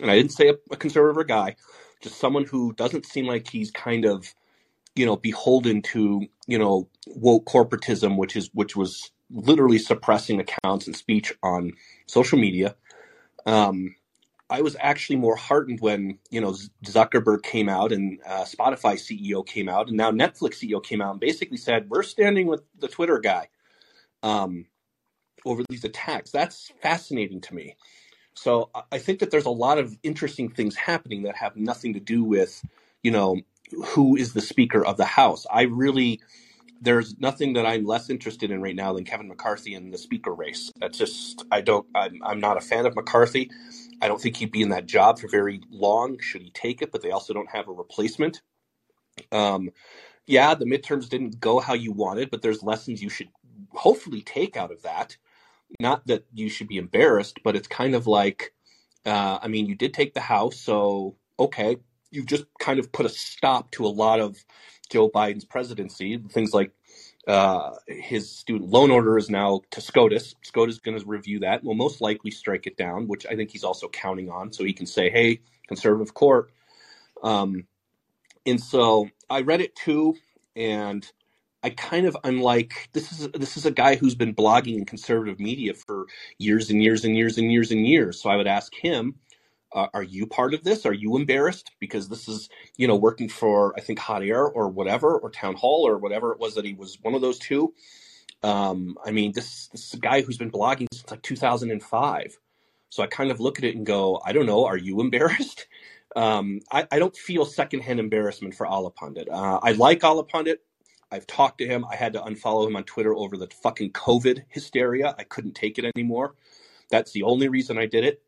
And 0.00 0.10
I 0.10 0.16
didn't 0.16 0.32
say 0.32 0.48
a, 0.48 0.54
a 0.70 0.76
conservative 0.76 1.26
guy, 1.26 1.56
just 2.00 2.18
someone 2.18 2.44
who 2.44 2.72
doesn't 2.74 3.06
seem 3.06 3.26
like 3.26 3.48
he's 3.48 3.70
kind 3.70 4.04
of, 4.04 4.32
you 4.94 5.04
know, 5.04 5.16
beholden 5.16 5.82
to, 5.82 6.26
you 6.46 6.58
know, 6.58 6.88
woke 7.06 7.46
corporatism, 7.46 8.16
which 8.16 8.36
is 8.36 8.50
which 8.52 8.76
was 8.76 9.10
literally 9.30 9.78
suppressing 9.78 10.40
accounts 10.40 10.86
and 10.86 10.96
speech 10.96 11.32
on 11.42 11.72
social 12.06 12.38
media. 12.38 12.76
Um, 13.46 13.94
I 14.52 14.60
was 14.60 14.76
actually 14.80 15.16
more 15.16 15.36
heartened 15.36 15.80
when 15.80 16.18
you 16.30 16.40
know 16.40 16.54
Zuckerberg 16.84 17.42
came 17.42 17.68
out 17.68 17.90
and 17.90 18.20
uh, 18.26 18.44
Spotify 18.44 18.94
CEO 18.94 19.46
came 19.46 19.68
out, 19.68 19.88
and 19.88 19.96
now 19.96 20.10
Netflix 20.10 20.62
CEO 20.62 20.82
came 20.82 21.00
out 21.00 21.12
and 21.12 21.20
basically 21.20 21.56
said 21.56 21.88
we're 21.88 22.02
standing 22.02 22.46
with 22.46 22.62
the 22.78 22.88
Twitter 22.88 23.18
guy. 23.18 23.48
Um, 24.22 24.66
over 25.44 25.62
these 25.68 25.84
attacks. 25.84 26.30
That's 26.30 26.72
fascinating 26.82 27.40
to 27.42 27.54
me. 27.54 27.76
So 28.34 28.70
I 28.90 28.98
think 28.98 29.18
that 29.20 29.30
there's 29.30 29.46
a 29.46 29.50
lot 29.50 29.78
of 29.78 29.98
interesting 30.02 30.50
things 30.50 30.76
happening 30.76 31.22
that 31.24 31.36
have 31.36 31.56
nothing 31.56 31.94
to 31.94 32.00
do 32.00 32.24
with, 32.24 32.64
you 33.02 33.10
know, 33.10 33.40
who 33.88 34.16
is 34.16 34.32
the 34.32 34.40
Speaker 34.40 34.84
of 34.84 34.96
the 34.96 35.04
House. 35.04 35.46
I 35.52 35.62
really, 35.62 36.20
there's 36.80 37.18
nothing 37.18 37.54
that 37.54 37.66
I'm 37.66 37.84
less 37.84 38.10
interested 38.10 38.50
in 38.50 38.62
right 38.62 38.76
now 38.76 38.92
than 38.94 39.04
Kevin 39.04 39.28
McCarthy 39.28 39.74
and 39.74 39.92
the 39.92 39.98
Speaker 39.98 40.34
race. 40.34 40.72
That's 40.80 40.98
just, 40.98 41.44
I 41.52 41.60
don't, 41.60 41.86
I'm, 41.94 42.20
I'm 42.24 42.40
not 42.40 42.56
a 42.56 42.62
fan 42.62 42.86
of 42.86 42.96
McCarthy. 42.96 43.50
I 44.02 44.08
don't 44.08 44.20
think 44.20 44.36
he'd 44.36 44.52
be 44.52 44.62
in 44.62 44.70
that 44.70 44.86
job 44.86 45.18
for 45.18 45.28
very 45.28 45.60
long 45.70 46.18
should 46.20 46.42
he 46.42 46.50
take 46.50 46.82
it, 46.82 46.92
but 46.92 47.02
they 47.02 47.10
also 47.10 47.34
don't 47.34 47.50
have 47.50 47.68
a 47.68 47.72
replacement. 47.72 48.42
Um, 49.32 49.70
yeah, 50.26 50.54
the 50.54 50.66
midterms 50.66 51.08
didn't 51.08 51.40
go 51.40 51.60
how 51.60 51.74
you 51.74 51.92
wanted, 51.92 52.30
but 52.30 52.42
there's 52.42 52.62
lessons 52.62 53.02
you 53.02 53.10
should 53.10 53.28
hopefully 53.74 54.22
take 54.22 54.56
out 54.56 54.72
of 54.72 54.82
that 54.82 55.08
not 55.80 56.06
that 56.06 56.24
you 56.32 56.48
should 56.48 56.68
be 56.68 56.78
embarrassed, 56.78 57.40
but 57.44 57.56
it's 57.56 57.68
kind 57.68 57.94
of 57.94 58.06
like, 58.06 58.52
uh, 59.06 59.38
I 59.42 59.48
mean, 59.48 59.66
you 59.66 59.74
did 59.74 59.94
take 59.94 60.14
the 60.14 60.20
house, 60.20 60.56
so 60.56 61.16
okay, 61.38 61.76
you've 62.10 62.26
just 62.26 62.44
kind 62.60 62.78
of 62.78 62.92
put 62.92 63.06
a 63.06 63.10
stop 63.10 63.70
to 63.72 63.86
a 63.86 63.88
lot 63.88 64.20
of 64.20 64.36
Joe 64.90 65.10
Biden's 65.10 65.44
presidency. 65.44 66.18
Things 66.18 66.52
like 66.54 66.72
uh, 67.26 67.72
his 67.88 68.30
student 68.30 68.70
loan 68.70 68.90
order 68.90 69.18
is 69.18 69.30
now 69.30 69.62
to 69.72 69.80
SCOTUS. 69.80 70.36
SCOTUS 70.42 70.76
is 70.76 70.80
going 70.80 70.98
to 70.98 71.06
review 71.06 71.40
that. 71.40 71.64
Will 71.64 71.74
most 71.74 72.00
likely 72.00 72.30
strike 72.30 72.66
it 72.66 72.76
down, 72.76 73.08
which 73.08 73.26
I 73.26 73.36
think 73.36 73.50
he's 73.50 73.64
also 73.64 73.88
counting 73.88 74.30
on, 74.30 74.52
so 74.52 74.64
he 74.64 74.72
can 74.72 74.86
say, 74.86 75.10
"Hey, 75.10 75.40
conservative 75.68 76.14
court." 76.14 76.52
Um, 77.22 77.66
and 78.46 78.60
so 78.60 79.08
I 79.30 79.42
read 79.42 79.60
it 79.60 79.76
too, 79.76 80.16
and 80.56 81.10
I 81.62 81.70
kind 81.70 82.06
of 82.06 82.16
I'm 82.24 82.40
like 82.40 82.88
this 82.92 83.12
is 83.12 83.28
this 83.32 83.56
is 83.56 83.66
a 83.66 83.70
guy 83.70 83.94
who's 83.96 84.14
been 84.14 84.34
blogging 84.34 84.76
in 84.78 84.84
conservative 84.84 85.38
media 85.38 85.74
for 85.74 86.06
years 86.38 86.70
and 86.70 86.82
years 86.82 87.04
and 87.04 87.16
years 87.16 87.38
and 87.38 87.52
years 87.52 87.70
and 87.70 87.86
years. 87.86 88.20
So 88.20 88.30
I 88.30 88.36
would 88.36 88.48
ask 88.48 88.74
him, 88.74 89.14
uh, 89.72 89.86
are 89.94 90.02
you 90.02 90.26
part 90.26 90.54
of 90.54 90.64
this? 90.64 90.84
Are 90.84 90.92
you 90.92 91.16
embarrassed 91.16 91.70
because 91.78 92.08
this 92.08 92.28
is 92.28 92.48
you 92.76 92.88
know 92.88 92.96
working 92.96 93.28
for 93.28 93.74
I 93.76 93.80
think 93.80 93.98
Hot 94.00 94.22
Air 94.22 94.44
or 94.44 94.68
whatever 94.68 95.18
or 95.18 95.30
Town 95.30 95.54
Hall 95.54 95.86
or 95.86 95.98
whatever 95.98 96.32
it 96.32 96.40
was 96.40 96.54
that 96.56 96.64
he 96.64 96.74
was 96.74 96.98
one 97.02 97.14
of 97.14 97.20
those 97.20 97.38
two. 97.38 97.72
Um, 98.42 98.96
I 99.04 99.12
mean 99.12 99.32
this 99.32 99.68
this 99.68 99.86
is 99.86 99.94
a 99.94 99.98
guy 99.98 100.22
who's 100.22 100.38
been 100.38 100.50
blogging 100.50 100.88
since 100.92 101.10
like 101.10 101.22
2005. 101.22 102.38
So 102.88 103.02
I 103.02 103.06
kind 103.06 103.30
of 103.30 103.40
look 103.40 103.58
at 103.58 103.64
it 103.64 103.74
and 103.74 103.86
go, 103.86 104.20
I 104.24 104.32
don't 104.32 104.46
know, 104.46 104.66
are 104.66 104.76
you 104.76 105.00
embarrassed? 105.06 105.66
Um, 106.14 106.60
I, 106.70 106.86
I, 106.92 106.98
don't 106.98 107.16
feel 107.16 107.46
secondhand 107.46 107.98
embarrassment 107.98 108.54
for 108.54 108.66
Allahpundit. 108.66 109.30
Uh, 109.30 109.60
I 109.62 109.72
like 109.72 110.00
Allahpundit. 110.00 110.56
I've 111.12 111.26
talked 111.26 111.58
to 111.58 111.66
him. 111.66 111.84
I 111.84 111.94
had 111.94 112.14
to 112.14 112.20
unfollow 112.20 112.66
him 112.66 112.74
on 112.74 112.84
Twitter 112.84 113.14
over 113.14 113.36
the 113.36 113.48
fucking 113.62 113.92
COVID 113.92 114.44
hysteria. 114.48 115.14
I 115.18 115.24
couldn't 115.24 115.54
take 115.54 115.78
it 115.78 115.84
anymore. 115.94 116.34
That's 116.90 117.12
the 117.12 117.22
only 117.24 117.48
reason 117.48 117.78
I 117.78 117.86
did 117.86 118.04
it. 118.04 118.22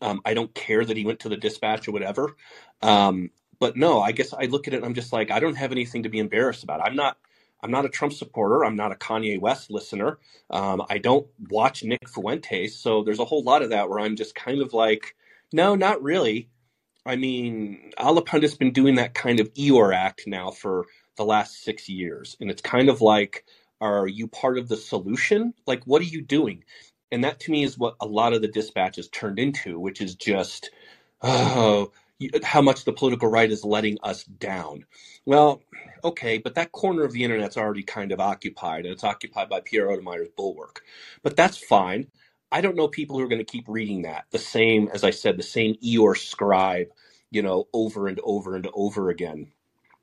Um, 0.00 0.20
I 0.24 0.34
don't 0.34 0.54
care 0.54 0.84
that 0.84 0.96
he 0.96 1.04
went 1.04 1.20
to 1.20 1.28
the 1.28 1.36
dispatch 1.36 1.88
or 1.88 1.92
whatever. 1.92 2.36
Um, 2.82 3.30
but 3.58 3.76
no, 3.76 4.00
I 4.00 4.12
guess 4.12 4.32
I 4.32 4.44
look 4.44 4.68
at 4.68 4.74
it 4.74 4.78
and 4.78 4.86
I'm 4.86 4.94
just 4.94 5.12
like, 5.12 5.30
I 5.30 5.40
don't 5.40 5.56
have 5.56 5.72
anything 5.72 6.04
to 6.04 6.08
be 6.08 6.18
embarrassed 6.20 6.64
about. 6.64 6.80
I'm 6.80 6.96
not. 6.96 7.18
I'm 7.62 7.70
not 7.70 7.86
a 7.86 7.88
Trump 7.88 8.12
supporter. 8.12 8.62
I'm 8.62 8.76
not 8.76 8.92
a 8.92 8.94
Kanye 8.94 9.40
West 9.40 9.70
listener. 9.70 10.18
Um, 10.50 10.82
I 10.90 10.98
don't 10.98 11.26
watch 11.48 11.82
Nick 11.82 12.06
Fuentes. 12.06 12.76
So 12.76 13.02
there's 13.02 13.20
a 13.20 13.24
whole 13.24 13.42
lot 13.42 13.62
of 13.62 13.70
that 13.70 13.88
where 13.88 14.00
I'm 14.00 14.16
just 14.16 14.34
kind 14.34 14.60
of 14.60 14.74
like, 14.74 15.16
no, 15.50 15.74
not 15.74 16.02
really. 16.02 16.50
I 17.06 17.16
mean, 17.16 17.92
Allahpundit's 17.98 18.54
been 18.54 18.74
doing 18.74 18.96
that 18.96 19.14
kind 19.14 19.40
of 19.40 19.54
Eeyore 19.54 19.94
act 19.94 20.26
now 20.26 20.50
for 20.50 20.84
the 21.16 21.24
last 21.24 21.62
six 21.64 21.88
years. 21.88 22.36
And 22.40 22.50
it's 22.50 22.62
kind 22.62 22.88
of 22.88 23.00
like, 23.00 23.44
are 23.80 24.06
you 24.08 24.28
part 24.28 24.58
of 24.58 24.68
the 24.68 24.76
solution? 24.76 25.54
Like, 25.66 25.84
what 25.86 26.02
are 26.02 26.06
you 26.06 26.22
doing? 26.22 26.64
And 27.12 27.24
that 27.24 27.40
to 27.40 27.52
me 27.52 27.64
is 27.64 27.78
what 27.78 27.96
a 28.00 28.06
lot 28.06 28.32
of 28.34 28.42
the 28.42 28.48
dispatches 28.48 29.08
turned 29.08 29.38
into, 29.38 29.78
which 29.80 30.00
is 30.00 30.14
just, 30.14 30.70
oh, 31.22 31.92
how 32.44 32.62
much 32.62 32.84
the 32.84 32.92
political 32.92 33.28
right 33.28 33.50
is 33.50 33.64
letting 33.64 33.98
us 34.02 34.24
down. 34.24 34.86
Well, 35.26 35.62
okay, 36.04 36.38
but 36.38 36.54
that 36.56 36.72
corner 36.72 37.04
of 37.04 37.12
the 37.12 37.24
internet's 37.24 37.56
already 37.56 37.82
kind 37.82 38.12
of 38.12 38.20
occupied, 38.20 38.84
and 38.86 38.92
it's 38.94 39.04
occupied 39.04 39.48
by 39.48 39.60
Pierre 39.60 39.88
Omidyar's 39.88 40.28
bulwark. 40.36 40.82
But 41.22 41.36
that's 41.36 41.58
fine. 41.58 42.08
I 42.52 42.60
don't 42.62 42.76
know 42.76 42.88
people 42.88 43.18
who 43.18 43.24
are 43.24 43.28
going 43.28 43.44
to 43.44 43.52
keep 43.52 43.66
reading 43.68 44.02
that. 44.02 44.26
The 44.30 44.38
same, 44.38 44.88
as 44.92 45.04
I 45.04 45.10
said, 45.10 45.36
the 45.36 45.42
same 45.42 45.74
Eeyore 45.84 46.16
scribe, 46.18 46.88
you 47.30 47.42
know, 47.42 47.68
over 47.74 48.08
and 48.08 48.20
over 48.24 48.56
and 48.56 48.68
over 48.74 49.10
again 49.10 49.48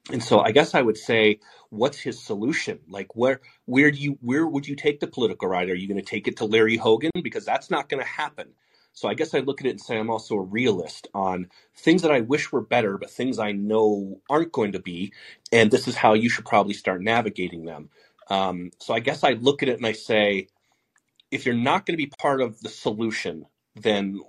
and 0.09 0.23
so 0.23 0.39
I 0.39 0.51
guess 0.51 0.73
I 0.73 0.81
would 0.81 0.97
say, 0.97 1.39
what's 1.69 1.99
his 1.99 2.21
solution? 2.23 2.79
Like, 2.89 3.15
where 3.15 3.41
where 3.65 3.91
do 3.91 3.97
you 3.99 4.17
where 4.21 4.47
would 4.47 4.67
you 4.67 4.75
take 4.75 4.99
the 4.99 5.07
political 5.07 5.47
right? 5.47 5.69
Are 5.69 5.75
you 5.75 5.87
going 5.87 5.99
to 5.99 6.05
take 6.05 6.27
it 6.27 6.37
to 6.37 6.45
Larry 6.45 6.77
Hogan 6.77 7.11
because 7.21 7.45
that's 7.45 7.69
not 7.69 7.89
going 7.89 8.01
to 8.03 8.09
happen? 8.09 8.49
So 8.93 9.07
I 9.07 9.13
guess 9.13 9.33
I 9.33 9.39
look 9.39 9.61
at 9.61 9.67
it 9.67 9.71
and 9.71 9.81
say 9.81 9.97
I'm 9.97 10.09
also 10.09 10.35
a 10.35 10.41
realist 10.41 11.07
on 11.13 11.47
things 11.75 12.01
that 12.01 12.11
I 12.11 12.21
wish 12.21 12.51
were 12.51 12.61
better, 12.61 12.97
but 12.97 13.09
things 13.09 13.39
I 13.39 13.51
know 13.51 14.21
aren't 14.29 14.51
going 14.51 14.73
to 14.73 14.79
be, 14.79 15.13
and 15.51 15.71
this 15.71 15.87
is 15.87 15.95
how 15.95 16.13
you 16.13 16.29
should 16.29 16.45
probably 16.45 16.73
start 16.73 17.01
navigating 17.01 17.65
them. 17.65 17.89
Um, 18.29 18.71
so 18.79 18.93
I 18.93 18.99
guess 18.99 19.23
I 19.23 19.31
look 19.33 19.63
at 19.63 19.69
it 19.69 19.77
and 19.77 19.85
I 19.85 19.93
say, 19.93 20.47
if 21.31 21.45
you're 21.45 21.55
not 21.55 21.85
going 21.85 21.93
to 21.93 22.03
be 22.03 22.11
part 22.19 22.41
of 22.41 22.59
the 22.61 22.69
solution, 22.69 23.45
then 23.75 24.19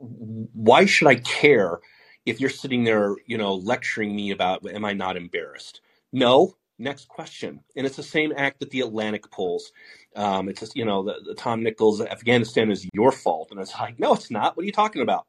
why 0.53 0.87
should 0.87 1.09
I 1.09 1.17
care 1.17 1.81
if 2.27 2.41
you're 2.41 2.51
sitting 2.51 2.85
there, 2.85 3.17
you 3.27 3.39
know, 3.39 3.55
lecturing 3.55 4.15
me 4.15 4.31
about, 4.31 4.67
am 4.67 4.85
I 4.85 4.93
not 4.93 5.17
embarrassed? 5.17 5.81
No. 6.13 6.57
Next 6.79 7.07
question. 7.07 7.61
And 7.77 7.87
it's 7.87 7.97
the 7.97 8.03
same 8.03 8.33
act 8.37 8.59
that 8.59 8.71
the 8.71 8.81
Atlantic 8.81 9.31
pulls. 9.31 9.73
Um, 10.17 10.49
it's 10.49 10.61
just, 10.61 10.75
you 10.75 10.85
know, 10.85 11.05
the, 11.05 11.15
the 11.25 11.35
Tom 11.35 11.63
Nichols, 11.63 12.01
Afghanistan 12.01 12.73
is 12.73 12.89
your 12.93 13.13
fault. 13.13 13.53
And 13.53 13.61
it's 13.61 13.75
like, 13.79 14.01
no, 14.01 14.15
it's 14.15 14.33
not. 14.33 14.57
What 14.57 14.65
are 14.65 14.67
you 14.67 14.73
talking 14.73 15.03
about? 15.03 15.27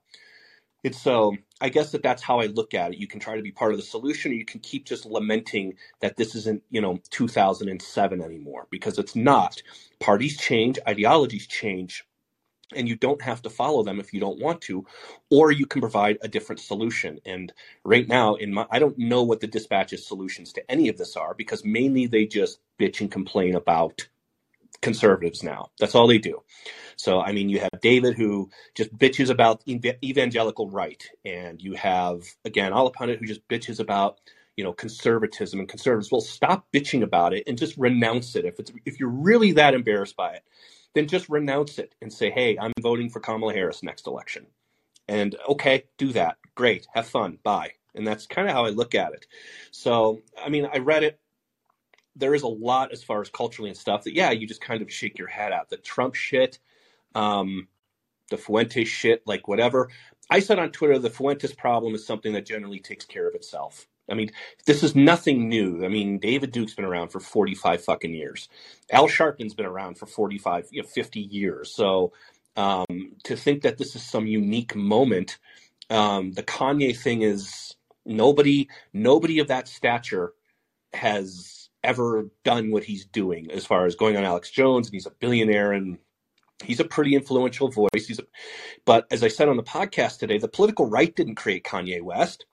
It's 0.84 1.00
so, 1.00 1.36
I 1.62 1.70
guess 1.70 1.92
that 1.92 2.02
that's 2.02 2.24
how 2.24 2.40
I 2.40 2.48
look 2.48 2.74
at 2.74 2.94
it. 2.94 2.98
You 2.98 3.08
can 3.08 3.20
try 3.20 3.36
to 3.36 3.42
be 3.42 3.52
part 3.52 3.72
of 3.72 3.78
the 3.78 3.86
solution, 3.86 4.32
or 4.32 4.36
you 4.36 4.46
can 4.46 4.62
keep 4.62 4.86
just 4.86 5.06
lamenting 5.06 5.76
that 6.02 6.18
this 6.18 6.34
isn't, 6.34 6.64
you 6.72 6.82
know, 6.82 7.00
2007 7.12 8.22
anymore 8.22 8.68
because 8.72 8.98
it's 8.98 9.16
not. 9.16 9.62
Parties 10.00 10.38
change, 10.38 10.80
ideologies 10.88 11.48
change, 11.48 12.04
and 12.76 12.90
you 12.90 12.96
don't 12.96 13.22
have 13.22 13.42
to 13.44 13.50
follow 13.50 13.84
them 13.84 14.00
if 14.00 14.14
you 14.14 14.20
don't 14.20 14.40
want 14.40 14.62
to 14.62 14.86
or 15.32 15.52
you 15.52 15.66
can 15.66 15.82
provide 15.82 16.18
a 16.22 16.28
different 16.28 16.60
solution. 16.62 17.20
And 17.26 17.54
right 17.86 18.08
now 18.08 18.36
in 18.36 18.54
my 18.54 18.68
i 18.72 18.80
don't 18.80 18.98
know 18.98 19.24
what 19.24 19.42
the 19.42 19.48
dispatch's 19.48 20.08
solutions 20.08 20.54
to 20.54 20.72
any 20.72 20.90
of 20.90 20.98
this 20.98 21.16
are 21.16 21.34
because 21.34 21.66
mainly 21.66 22.08
they 22.08 22.26
just 22.26 22.60
bitch 22.80 23.02
and 23.02 23.12
complain 23.12 23.56
about 23.56 24.08
conservatives 24.82 25.44
now. 25.44 25.72
That's 25.80 25.96
all 25.96 26.08
they 26.08 26.20
do. 26.20 26.44
So 26.98 27.22
i 27.22 27.32
mean 27.32 27.50
you 27.50 27.60
have 27.60 27.82
david 27.82 28.16
who 28.16 28.50
just 28.76 28.96
bitches 28.98 29.30
about 29.30 29.64
evangelical 29.68 30.70
right 30.70 31.04
and 31.26 31.62
you 31.62 31.74
have 31.74 32.24
again 32.46 32.72
Allahpundit 32.72 33.20
who 33.20 33.26
just 33.26 33.48
bitches 33.48 33.80
about 33.80 34.20
you 34.58 34.64
know 34.64 34.74
conservatism 34.74 35.60
and 35.60 35.70
conservatives 35.70 36.12
well 36.12 36.22
stop 36.22 36.68
bitching 36.74 37.04
about 37.04 37.34
it 37.34 37.44
and 37.48 37.58
just 37.58 37.78
renounce 37.78 38.36
it 38.36 38.46
if 38.46 38.60
it's 38.60 38.72
if 38.86 39.00
you're 39.00 39.10
really 39.10 39.54
that 39.54 39.74
embarrassed 39.74 40.16
by 40.16 40.34
it 40.34 40.44
then 40.94 41.08
just 41.08 41.30
renounce 41.30 41.80
it 41.80 41.96
and 42.02 42.12
say, 42.12 42.30
hey, 42.30 42.58
I'm 42.58 42.74
voting 42.82 43.10
for 43.10 43.20
Kamala 43.20 43.54
Harris 43.54 43.84
next 43.84 44.08
election. 44.08 44.46
And 45.08 45.36
okay, 45.50 45.86
do 45.98 46.14
that. 46.14 46.38
Great. 46.56 46.88
Have 46.94 47.08
fun. 47.08 47.40
Bye. 47.44 47.72
And 47.96 48.08
that's 48.08 48.26
kind 48.26 48.48
of 48.48 48.54
how 48.54 48.66
I 48.66 48.70
look 48.70 48.96
at 48.96 49.14
it. 49.14 49.28
So, 49.72 50.22
I 50.44 50.50
mean, 50.50 50.68
I 50.72 50.78
read 50.78 51.04
it. 51.04 51.20
There 52.16 52.36
is 52.36 52.44
a 52.44 52.48
lot 52.48 52.92
as 52.92 53.04
far 53.04 53.22
as 53.22 53.30
culturally 53.30 53.70
and 53.70 53.78
stuff 53.78 54.04
that, 54.04 54.16
yeah, 54.16 54.32
you 54.32 54.48
just 54.48 54.62
kind 54.62 54.82
of 54.82 54.92
shake 54.92 55.18
your 55.18 55.28
head 55.28 55.52
at. 55.52 55.70
The 55.70 55.78
Trump 55.78 56.16
shit, 56.16 56.60
um, 57.16 57.68
the 58.30 58.38
Fuentes 58.38 58.88
shit, 58.88 59.24
like 59.26 59.48
whatever. 59.48 59.90
I 60.30 60.40
said 60.40 60.60
on 60.60 60.72
Twitter 60.72 61.00
the 61.00 61.10
Fuentes 61.10 61.54
problem 61.54 61.96
is 61.96 62.06
something 62.06 62.34
that 62.34 62.46
generally 62.46 62.80
takes 62.80 63.06
care 63.06 63.28
of 63.28 63.36
itself. 63.36 63.88
I 64.10 64.16
mean, 64.16 64.32
this 64.66 64.84
is 64.84 64.96
nothing 64.96 65.48
new. 65.48 65.86
I 65.86 65.88
mean, 65.88 66.20
David 66.20 66.52
Duke's 66.52 66.74
been 66.74 66.86
around 66.86 67.10
for 67.10 67.20
45 67.20 67.84
fucking 67.84 68.14
years. 68.14 68.50
Al 68.92 69.08
Sharpton's 69.08 69.54
been 69.54 69.66
around 69.66 69.98
for 69.98 70.06
45, 70.06 70.68
you 70.72 70.82
know, 70.82 70.88
50 70.88 71.20
years. 71.22 71.74
So 71.74 72.12
um, 72.58 73.14
to 73.24 73.36
think 73.36 73.62
that 73.64 73.78
this 73.78 73.96
is 73.96 74.04
some 74.04 74.28
unique 74.28 74.76
moment, 74.76 75.38
um, 75.90 76.34
the 76.34 76.44
Kanye 76.44 76.96
thing 76.98 77.22
is 77.22 77.76
nobody, 78.06 78.68
nobody 78.92 79.40
of 79.40 79.48
that 79.48 79.68
stature 79.68 80.34
has 80.94 81.70
ever 81.84 82.28
done 82.44 82.72
what 82.72 82.84
he's 82.84 83.06
doing 83.06 83.52
as 83.52 83.66
far 83.66 83.86
as 83.86 83.96
going 83.96 84.18
on 84.18 84.24
Alex 84.24 84.52
Jones, 84.52 84.88
and 84.88 84.94
he's 84.94 85.06
a 85.06 85.12
billionaire 85.12 85.72
and 85.72 85.98
he's 86.64 86.80
a 86.80 86.86
pretty 86.86 87.16
influential 87.16 87.70
voice. 87.70 87.90
He's 88.08 88.20
a, 88.20 88.24
but 88.86 89.06
as 89.12 89.24
I 89.24 89.28
said 89.28 89.50
on 89.50 89.58
the 89.58 89.64
podcast 89.64 90.20
today, 90.20 90.38
the 90.38 90.48
political 90.48 90.90
right 90.90 91.14
didn't 91.14 91.36
create 91.36 91.64
Kanye 91.64 92.02
West 92.02 92.46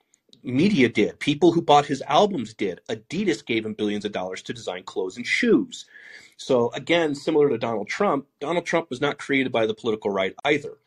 media 0.43 0.89
did. 0.89 1.19
People 1.21 1.53
who 1.53 1.63
bought 1.63 1.87
his 1.87 2.03
albums 2.03 2.55
did. 2.55 2.81
Adidas 2.89 3.45
gave 3.45 3.67
him 3.67 3.75
billions 3.75 4.05
of 4.05 4.13
dollars 4.13 4.43
to 4.43 4.53
design 4.53 4.83
clothes 4.85 5.17
and 5.17 5.27
shoes. 5.27 5.87
So 6.37 6.71
again, 6.73 7.15
similar 7.15 7.49
to 7.51 7.59
Donald 7.59 7.89
Trump, 7.89 8.27
Donald 8.41 8.67
Trump 8.67 8.91
was 8.91 9.01
not 9.01 9.19
created 9.19 9.53
by 9.53 9.67
the 9.67 9.75
political 9.75 10.11
right 10.11 10.35
either. 10.45 10.79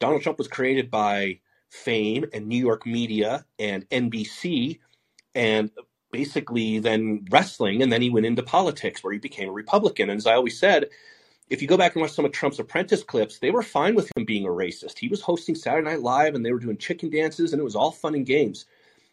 Donald 0.00 0.22
Trump 0.22 0.38
was 0.38 0.48
created 0.48 0.90
by 0.90 1.40
fame 1.70 2.24
and 2.32 2.46
New 2.46 2.58
York 2.58 2.86
media 2.86 3.44
and 3.58 3.88
NBC 3.90 4.78
and 5.34 5.70
basically 6.12 6.78
then 6.78 7.24
wrestling 7.30 7.82
and 7.82 7.92
then 7.92 8.02
he 8.02 8.10
went 8.10 8.26
into 8.26 8.42
politics 8.42 9.02
where 9.02 9.12
he 9.12 9.18
became 9.18 9.48
a 9.48 9.52
Republican. 9.52 10.10
And 10.10 10.18
as 10.18 10.26
I 10.26 10.34
always 10.34 10.58
said, 10.58 10.86
if 11.50 11.62
you 11.62 11.68
go 11.68 11.76
back 11.76 11.94
and 11.94 12.02
watch 12.02 12.12
some 12.12 12.24
of 12.24 12.32
Trump's 12.32 12.58
apprentice 12.58 13.02
clips, 13.02 13.38
they 13.38 13.50
were 13.50 13.62
fine 13.62 13.94
with 13.94 14.10
him 14.16 14.24
being 14.24 14.44
a 14.44 14.50
racist. 14.50 14.98
He 14.98 15.08
was 15.08 15.22
hosting 15.22 15.54
Saturday 15.54 15.88
Night 15.88 16.02
Live 16.02 16.34
and 16.34 16.44
they 16.44 16.52
were 16.52 16.58
doing 16.58 16.76
chicken 16.76 17.10
dances 17.10 17.52
and 17.52 17.60
it 17.60 17.64
was 17.64 17.76
all 17.76 17.90
fun 17.90 18.14
and 18.14 18.26
games. 18.26 18.66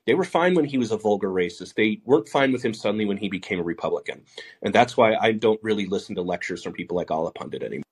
They 0.06 0.14
were 0.14 0.24
fine 0.24 0.54
when 0.54 0.66
he 0.66 0.78
was 0.78 0.92
a 0.92 0.98
vulgar 0.98 1.30
racist. 1.30 1.74
They 1.74 2.02
weren't 2.06 2.30
fine 2.30 2.52
with 2.52 2.64
him 2.64 2.74
suddenly 2.74 3.06
when 3.06 3.18
he 3.18 3.28
became 3.28 3.60
a 3.60 3.64
Republican. 3.64 4.24
And 4.62 4.74
that's 4.74 4.96
why 4.96 5.16
I 5.16 5.32
don't 5.32 5.62
really 5.64 5.88
listen 5.88 6.16
to 6.16 6.22
lectures 6.22 6.64
from 6.64 6.74
people 6.74 6.96
like 6.96 7.08
Allahpundit 7.08 7.64
anymore. 7.64 7.84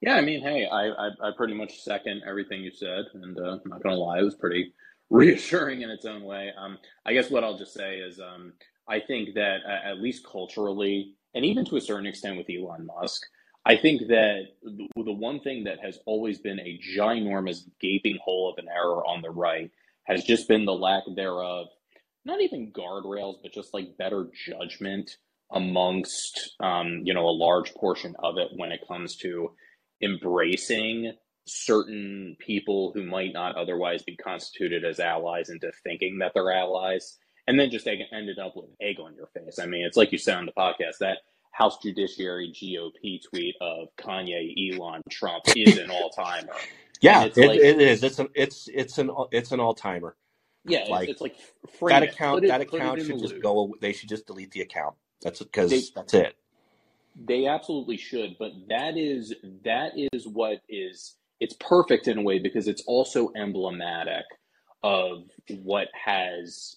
Yeah, 0.00 0.14
I 0.14 0.22
mean, 0.22 0.40
hey, 0.40 0.66
I, 0.66 0.88
I, 0.88 1.08
I 1.22 1.30
pretty 1.36 1.54
much 1.54 1.82
second 1.82 2.22
everything 2.26 2.62
you 2.62 2.70
said, 2.70 3.04
and 3.14 3.38
uh, 3.38 3.58
I'm 3.62 3.70
not 3.70 3.82
gonna 3.82 3.96
lie, 3.96 4.20
it 4.20 4.24
was 4.24 4.34
pretty 4.34 4.72
reassuring 5.10 5.82
in 5.82 5.90
its 5.90 6.06
own 6.06 6.22
way. 6.22 6.50
Um, 6.56 6.78
I 7.04 7.12
guess 7.12 7.30
what 7.30 7.44
I'll 7.44 7.58
just 7.58 7.74
say 7.74 7.98
is, 7.98 8.18
um, 8.18 8.54
I 8.88 9.00
think 9.00 9.34
that 9.34 9.58
uh, 9.68 9.90
at 9.90 9.98
least 10.00 10.26
culturally, 10.26 11.14
and 11.34 11.44
even 11.44 11.66
to 11.66 11.76
a 11.76 11.80
certain 11.80 12.06
extent 12.06 12.38
with 12.38 12.46
Elon 12.48 12.86
Musk, 12.86 13.22
I 13.66 13.76
think 13.76 14.08
that 14.08 14.46
the 14.62 15.12
one 15.12 15.40
thing 15.40 15.64
that 15.64 15.80
has 15.80 15.98
always 16.06 16.38
been 16.38 16.58
a 16.60 16.80
ginormous 16.96 17.64
gaping 17.78 18.18
hole 18.24 18.50
of 18.50 18.56
an 18.58 18.70
error 18.74 19.04
on 19.04 19.20
the 19.20 19.30
right 19.30 19.70
has 20.04 20.24
just 20.24 20.48
been 20.48 20.64
the 20.64 20.72
lack 20.72 21.04
thereof, 21.14 21.68
not 22.24 22.40
even 22.40 22.72
guardrails, 22.72 23.36
but 23.42 23.52
just 23.52 23.72
like 23.74 23.96
better 23.96 24.28
judgment 24.46 25.16
amongst, 25.52 26.54
um, 26.60 27.02
you 27.04 27.14
know, 27.14 27.26
a 27.26 27.30
large 27.30 27.74
portion 27.74 28.14
of 28.22 28.36
it 28.38 28.48
when 28.56 28.72
it 28.72 28.86
comes 28.86 29.16
to 29.16 29.50
embracing 30.02 31.12
certain 31.46 32.36
people 32.38 32.92
who 32.94 33.04
might 33.04 33.32
not 33.32 33.56
otherwise 33.56 34.02
be 34.02 34.16
constituted 34.16 34.84
as 34.84 35.00
allies 35.00 35.50
into 35.50 35.72
thinking 35.82 36.18
that 36.18 36.32
they're 36.34 36.52
allies, 36.52 37.18
and 37.46 37.58
then 37.58 37.70
just 37.70 37.86
ended 37.86 38.38
up 38.38 38.52
with 38.54 38.70
egg 38.80 39.00
on 39.00 39.14
your 39.14 39.28
face. 39.28 39.58
I 39.58 39.66
mean, 39.66 39.84
it's 39.84 39.96
like 39.96 40.12
you 40.12 40.18
said 40.18 40.36
on 40.36 40.46
the 40.46 40.52
podcast 40.52 40.98
that 41.00 41.18
House 41.50 41.78
Judiciary 41.82 42.52
GOP 42.54 43.20
tweet 43.28 43.54
of 43.60 43.88
Kanye, 43.98 44.74
Elon, 44.74 45.02
Trump 45.10 45.44
is 45.56 45.78
an 45.78 45.90
all 45.90 46.10
timer. 46.10 46.52
yeah, 47.00 47.24
it, 47.24 47.36
like, 47.36 47.58
it 47.58 47.80
is. 47.80 48.02
It's 48.02 48.18
an 48.18 48.28
it's 48.34 48.68
it's 48.72 48.98
an 48.98 49.10
it's 49.32 49.52
an 49.52 49.60
all 49.60 49.74
timer. 49.74 50.16
Yeah, 50.64 50.84
like, 50.88 51.08
it's, 51.08 51.20
it's 51.22 51.22
like 51.22 51.36
that 51.88 52.02
account. 52.02 52.44
It, 52.44 52.48
that 52.48 52.60
account 52.60 53.00
should 53.02 53.18
just 53.18 53.34
loop. 53.34 53.42
go. 53.42 53.74
They 53.80 53.92
should 53.92 54.08
just 54.08 54.26
delete 54.26 54.50
the 54.52 54.60
account. 54.60 54.94
That's 55.22 55.40
because 55.40 55.90
that's 55.92 56.14
it. 56.14 56.36
They 57.16 57.46
absolutely 57.46 57.96
should, 57.96 58.36
but 58.38 58.52
that 58.68 58.96
is 58.96 59.34
that 59.64 59.92
is 59.96 60.26
what 60.26 60.60
is 60.68 61.16
it's 61.40 61.56
perfect 61.58 62.06
in 62.08 62.18
a 62.18 62.22
way 62.22 62.38
because 62.38 62.68
it's 62.68 62.82
also 62.86 63.30
emblematic 63.36 64.24
of 64.82 65.24
what 65.62 65.88
has 65.92 66.76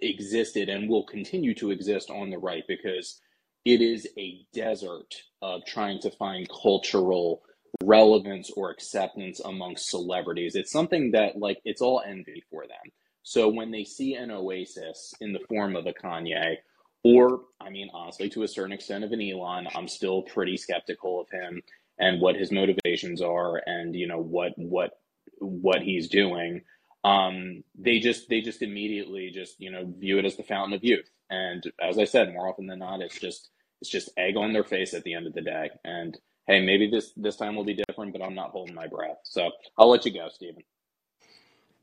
existed 0.00 0.68
and 0.68 0.88
will 0.88 1.04
continue 1.04 1.54
to 1.54 1.70
exist 1.70 2.10
on 2.10 2.30
the 2.30 2.38
right 2.38 2.64
because 2.68 3.20
it 3.64 3.80
is 3.80 4.08
a 4.18 4.46
desert 4.52 5.14
of 5.42 5.64
trying 5.66 6.00
to 6.00 6.10
find 6.10 6.48
cultural 6.48 7.42
relevance 7.82 8.50
or 8.56 8.70
acceptance 8.70 9.40
amongst 9.40 9.90
celebrities. 9.90 10.54
It's 10.54 10.72
something 10.72 11.12
that 11.12 11.38
like 11.38 11.60
it's 11.64 11.82
all 11.82 12.02
envy 12.06 12.42
for 12.50 12.66
them. 12.66 12.92
So 13.22 13.48
when 13.48 13.70
they 13.70 13.84
see 13.84 14.14
an 14.14 14.30
oasis 14.30 15.14
in 15.20 15.32
the 15.32 15.40
form 15.48 15.76
of 15.76 15.86
a 15.86 15.92
Kanye, 15.92 16.56
or 17.02 17.40
I 17.60 17.70
mean 17.70 17.88
honestly 17.92 18.28
to 18.30 18.42
a 18.42 18.48
certain 18.48 18.72
extent 18.72 19.04
of 19.04 19.12
an 19.12 19.20
Elon, 19.20 19.66
I'm 19.74 19.88
still 19.88 20.22
pretty 20.22 20.56
skeptical 20.56 21.20
of 21.20 21.30
him 21.30 21.62
and 21.98 22.20
what 22.20 22.36
his 22.36 22.50
motivations 22.50 23.22
are 23.22 23.62
and 23.66 23.94
you 23.94 24.06
know 24.06 24.20
what 24.20 24.52
what 24.56 24.98
what 25.38 25.82
he's 25.82 26.08
doing 26.08 26.62
um, 27.04 27.62
they 27.78 27.98
just 27.98 28.28
they 28.30 28.40
just 28.40 28.62
immediately 28.62 29.30
just 29.32 29.60
you 29.60 29.70
know 29.70 29.84
view 29.98 30.18
it 30.18 30.24
as 30.24 30.36
the 30.36 30.42
fountain 30.42 30.74
of 30.74 30.84
youth 30.84 31.08
and 31.30 31.70
as 31.80 31.98
i 31.98 32.04
said 32.04 32.32
more 32.32 32.48
often 32.48 32.66
than 32.66 32.78
not 32.78 33.00
it's 33.00 33.18
just 33.18 33.50
it's 33.84 33.90
just 33.90 34.08
egg 34.16 34.34
on 34.38 34.54
their 34.54 34.64
face 34.64 34.94
at 34.94 35.04
the 35.04 35.12
end 35.12 35.26
of 35.26 35.34
the 35.34 35.42
day. 35.42 35.68
And 35.84 36.16
hey 36.46 36.64
maybe 36.64 36.88
this 36.90 37.12
this 37.18 37.36
time 37.36 37.54
will 37.54 37.64
be 37.64 37.74
different 37.86 38.12
but 38.12 38.22
i'm 38.22 38.34
not 38.34 38.50
holding 38.50 38.74
my 38.74 38.86
breath. 38.86 39.18
So 39.24 39.50
i'll 39.76 39.90
let 39.90 40.06
you 40.06 40.12
go 40.12 40.28
stephen 40.32 40.62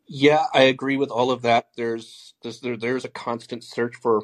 yeah 0.08 0.46
i 0.52 0.64
agree 0.64 0.98
with 0.98 1.12
all 1.12 1.30
of 1.30 1.44
that. 1.44 1.68
There's 1.78 2.34
there's 2.42 2.60
there, 2.62 2.76
there's 2.76 3.06
a 3.06 3.10
constant 3.10 3.64
search 3.64 3.96
for 4.02 4.24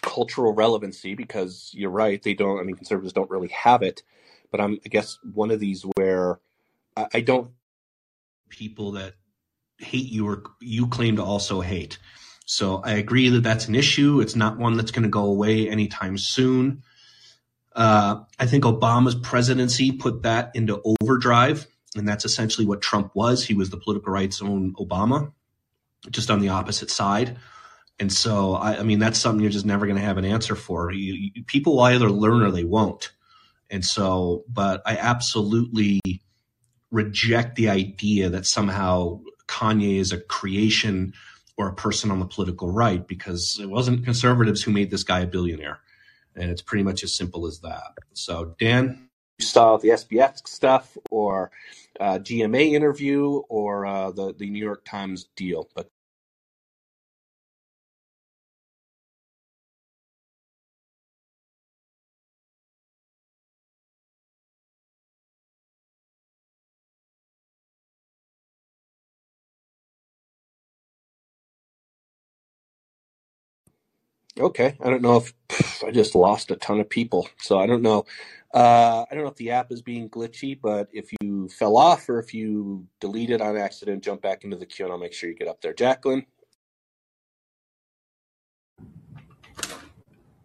cultural 0.00 0.54
relevancy 0.54 1.14
because 1.14 1.70
you're 1.74 1.90
right 1.90 2.22
they 2.22 2.32
don't 2.34 2.58
i 2.58 2.62
mean 2.62 2.76
conservatives 2.76 3.12
don't 3.12 3.30
really 3.30 3.48
have 3.48 3.82
it. 3.82 4.02
But 4.50 4.62
I'm 4.62 4.78
I 4.86 4.88
guess 4.88 5.18
one 5.34 5.50
of 5.50 5.60
these 5.60 5.84
where 5.96 6.40
I, 6.96 7.06
I 7.14 7.20
don't 7.20 7.50
people 8.48 8.92
that 8.92 9.12
hate 9.78 10.10
you 10.10 10.26
or 10.26 10.42
you 10.58 10.88
claim 10.88 11.16
to 11.16 11.22
also 11.22 11.60
hate. 11.60 11.98
So 12.50 12.80
I 12.82 12.92
agree 12.92 13.28
that 13.28 13.42
that's 13.42 13.68
an 13.68 13.74
issue. 13.74 14.22
It's 14.22 14.34
not 14.34 14.56
one 14.56 14.78
that's 14.78 14.90
going 14.90 15.02
to 15.02 15.10
go 15.10 15.26
away 15.26 15.68
anytime 15.68 16.16
soon. 16.16 16.82
Uh, 17.76 18.20
I 18.38 18.46
think 18.46 18.64
Obama's 18.64 19.14
presidency 19.14 19.92
put 19.92 20.22
that 20.22 20.52
into 20.54 20.80
overdrive, 21.02 21.66
and 21.94 22.08
that's 22.08 22.24
essentially 22.24 22.66
what 22.66 22.80
Trump 22.80 23.14
was. 23.14 23.44
He 23.44 23.52
was 23.52 23.68
the 23.68 23.76
political 23.76 24.14
rights 24.14 24.40
own 24.40 24.72
Obama, 24.76 25.30
just 26.08 26.30
on 26.30 26.40
the 26.40 26.48
opposite 26.48 26.90
side. 26.90 27.36
And 28.00 28.10
so, 28.10 28.54
I, 28.54 28.78
I 28.78 28.82
mean, 28.82 28.98
that's 28.98 29.18
something 29.18 29.42
you're 29.42 29.50
just 29.50 29.66
never 29.66 29.84
going 29.84 29.98
to 29.98 30.06
have 30.06 30.16
an 30.16 30.24
answer 30.24 30.54
for. 30.54 30.90
You, 30.90 31.30
you, 31.34 31.44
people 31.44 31.76
will 31.76 31.82
either 31.82 32.10
learn 32.10 32.42
or 32.42 32.50
they 32.50 32.64
won't. 32.64 33.12
And 33.68 33.84
so, 33.84 34.44
but 34.48 34.80
I 34.86 34.96
absolutely 34.96 36.00
reject 36.90 37.56
the 37.56 37.68
idea 37.68 38.30
that 38.30 38.46
somehow 38.46 39.20
Kanye 39.48 39.98
is 39.98 40.12
a 40.12 40.18
creation 40.18 41.12
or 41.58 41.68
a 41.68 41.74
person 41.74 42.10
on 42.10 42.20
the 42.20 42.26
political 42.26 42.70
right 42.70 43.06
because 43.06 43.58
it 43.60 43.68
wasn't 43.68 44.04
conservatives 44.04 44.62
who 44.62 44.70
made 44.70 44.90
this 44.90 45.02
guy 45.02 45.20
a 45.20 45.26
billionaire. 45.26 45.80
And 46.36 46.50
it's 46.50 46.62
pretty 46.62 46.84
much 46.84 47.02
as 47.02 47.16
simple 47.16 47.46
as 47.46 47.58
that. 47.60 47.94
So, 48.12 48.54
Dan, 48.60 49.08
you 49.38 49.44
saw 49.44 49.76
the 49.76 49.88
SBF 49.88 50.46
stuff 50.46 50.96
or 51.10 51.50
uh, 51.98 52.20
GMA 52.20 52.72
interview 52.72 53.42
or 53.48 53.86
uh, 53.86 54.12
the, 54.12 54.32
the 54.34 54.48
New 54.48 54.64
York 54.64 54.84
Times 54.84 55.28
deal, 55.34 55.68
but 55.74 55.90
Okay, 74.38 74.76
I 74.80 74.88
don't 74.88 75.02
know 75.02 75.16
if 75.16 75.34
pff, 75.48 75.84
I 75.88 75.90
just 75.90 76.14
lost 76.14 76.50
a 76.52 76.56
ton 76.56 76.78
of 76.78 76.88
people, 76.88 77.28
so 77.38 77.58
I 77.58 77.66
don't 77.66 77.82
know. 77.82 78.06
Uh, 78.54 79.04
I 79.10 79.14
don't 79.14 79.24
know 79.24 79.30
if 79.30 79.36
the 79.36 79.50
app 79.50 79.72
is 79.72 79.82
being 79.82 80.08
glitchy, 80.08 80.58
but 80.60 80.88
if 80.92 81.10
you 81.20 81.48
fell 81.48 81.76
off 81.76 82.08
or 82.08 82.18
if 82.18 82.32
you 82.32 82.86
deleted 83.00 83.42
on 83.42 83.56
accident, 83.56 84.04
jump 84.04 84.22
back 84.22 84.44
into 84.44 84.56
the 84.56 84.64
queue 84.64 84.86
and 84.86 84.92
I'll 84.92 84.98
make 84.98 85.12
sure 85.12 85.28
you 85.28 85.34
get 85.34 85.48
up 85.48 85.60
there. 85.60 85.74
Jacqueline. 85.74 86.24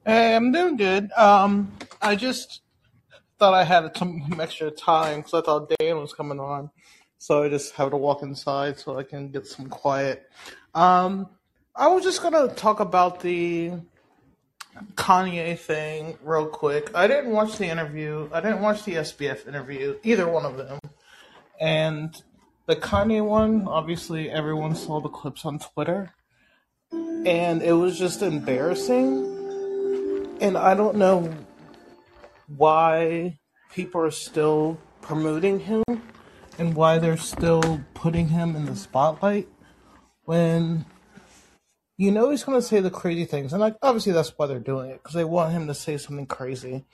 Hey, 0.06 0.36
I'm 0.36 0.52
doing 0.52 0.76
good. 0.76 1.12
Um, 1.14 1.72
I 2.02 2.16
just 2.16 2.62
thought 3.39 3.54
I 3.54 3.64
had 3.64 3.96
some 3.96 4.38
extra 4.39 4.72
time 4.72 5.20
because 5.20 5.36
I 5.36 5.41
thought 5.41 5.72
Dan 5.80 5.98
was 5.98 6.14
coming 6.14 6.39
on, 6.39 6.72
so 7.20 7.44
I 7.44 7.50
just 7.50 7.74
have 7.76 7.91
to 7.91 7.98
walk 7.98 8.24
inside 8.24 8.80
so 8.80 8.98
I 8.98 9.04
can 9.04 9.30
get 9.30 9.46
some 9.46 9.70
quiet. 9.70 10.30
Um, 10.74 11.30
I 11.76 11.88
was 11.88 12.03
just 12.03 12.21
gonna 12.21 12.49
talk 12.49 12.80
about 12.80 13.21
the 13.21 13.71
Kanye 14.93 15.57
thing 15.57 16.19
real 16.24 16.45
quick. 16.45 16.91
I 16.93 17.07
didn't 17.07 17.32
watch 17.32 17.57
the 17.57 17.65
interview. 17.65 18.30
I 18.32 18.41
didn't 18.41 18.61
watch 18.61 18.84
the 18.84 18.97
SBF 18.97 19.47
interview, 19.47 19.97
either 20.03 20.30
one 20.30 20.45
of 20.45 20.57
them. 20.57 20.78
And 21.59 22.15
the 22.67 22.76
Kanye 22.76 23.26
one, 23.26 23.67
obviously, 23.67 24.30
everyone 24.30 24.76
saw 24.76 25.01
the 25.01 25.09
clips 25.09 25.45
on 25.45 25.57
Twitter, 25.57 26.13
and 26.91 27.63
it 27.63 27.74
was 27.74 27.97
just 27.97 28.21
embarrassing. 28.21 30.38
And 30.41 30.55
I 30.55 30.76
don't 30.76 30.97
know 30.97 31.34
why 32.55 33.39
people 33.71 34.01
are 34.01 34.11
still 34.11 34.78
promoting 35.01 35.61
him 35.61 35.84
and 36.59 36.76
why 36.76 36.99
they're 36.99 37.17
still 37.17 37.82
putting 37.95 38.28
him 38.28 38.55
in 38.55 38.65
the 38.65 38.76
spotlight 38.76 39.47
when 40.26 40.86
you 41.98 42.12
know 42.12 42.30
he's 42.30 42.44
going 42.44 42.60
to 42.60 42.66
say 42.66 42.80
the 42.80 42.89
crazy 42.89 43.26
things, 43.26 43.54
and 43.54 43.62
like 43.62 43.76
obviously 43.82 44.14
that's 44.14 44.34
why 44.38 44.48
they're 44.48 44.60
doing 44.60 44.89
it 44.89 45.02
because 45.02 45.14
they 45.14 45.24
want 45.24 45.52
him 45.54 45.68
to 45.68 45.74
say 45.74 45.98
something 45.98 46.26
crazy. 46.26 46.86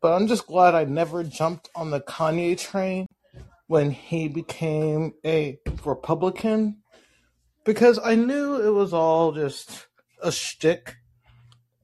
But 0.00 0.12
I'm 0.12 0.26
just 0.26 0.46
glad 0.46 0.74
I 0.74 0.84
never 0.84 1.22
jumped 1.24 1.70
on 1.74 1.90
the 1.90 2.00
Kanye 2.00 2.58
train 2.58 3.06
when 3.68 3.90
he 3.90 4.28
became 4.28 5.14
a 5.24 5.58
Republican 5.84 6.82
because 7.64 7.98
I 8.02 8.16
knew 8.16 8.56
it 8.56 8.70
was 8.70 8.92
all 8.92 9.32
just 9.32 9.86
a 10.22 10.32
shtick, 10.32 10.96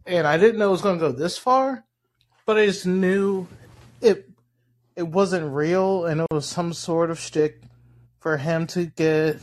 and 0.05 0.27
I 0.27 0.37
didn't 0.37 0.59
know 0.59 0.69
it 0.69 0.73
was 0.73 0.83
going 0.83 0.99
to 0.99 1.07
go 1.07 1.13
this 1.13 1.39
far. 1.39 1.85
But 2.45 2.59
I 2.59 2.67
just 2.67 2.87
knew 2.87 3.47
it 4.01 4.29
it 4.97 5.07
wasn't 5.07 5.55
real, 5.55 6.07
and 6.07 6.21
it 6.21 6.27
was 6.31 6.47
some 6.47 6.73
sort 6.73 7.11
of 7.11 7.19
shtick 7.19 7.63
for 8.19 8.37
him 8.37 8.67
to 8.69 8.87
get 8.87 9.41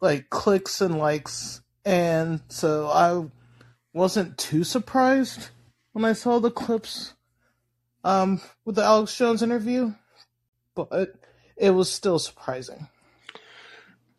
like 0.00 0.30
clicks 0.30 0.80
and 0.80 0.98
likes, 0.98 1.62
and 1.84 2.40
so 2.48 2.88
I 2.88 3.26
wasn't 3.92 4.38
too 4.38 4.64
surprised 4.64 5.50
when 5.92 6.04
I 6.04 6.12
saw 6.12 6.40
the 6.40 6.50
clips 6.50 7.14
um, 8.02 8.40
with 8.64 8.76
the 8.76 8.84
Alex 8.84 9.16
Jones 9.16 9.42
interview, 9.42 9.94
but 10.74 11.14
it 11.56 11.70
was 11.70 11.90
still 11.90 12.18
surprising. 12.18 12.88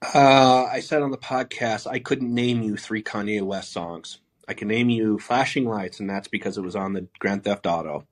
Uh, 0.02 0.66
I 0.66 0.82
said 0.82 1.02
on 1.02 1.12
the 1.12 1.18
podcast 1.18 1.88
I 1.88 2.00
couldn't 2.00 2.34
name 2.34 2.62
you 2.62 2.78
three 2.78 3.04
Kanye 3.04 3.42
West 3.42 3.72
songs. 3.72 4.20
I 4.48 4.54
can 4.54 4.68
name 4.68 4.90
you 4.90 5.18
"Flashing 5.20 5.66
Lights," 5.66 6.00
and 6.00 6.10
that's 6.10 6.28
because 6.28 6.58
it 6.58 6.62
was 6.62 6.76
on 6.76 6.94
the 6.94 7.08
Grand 7.20 7.44
Theft 7.44 7.66
Auto 7.66 8.06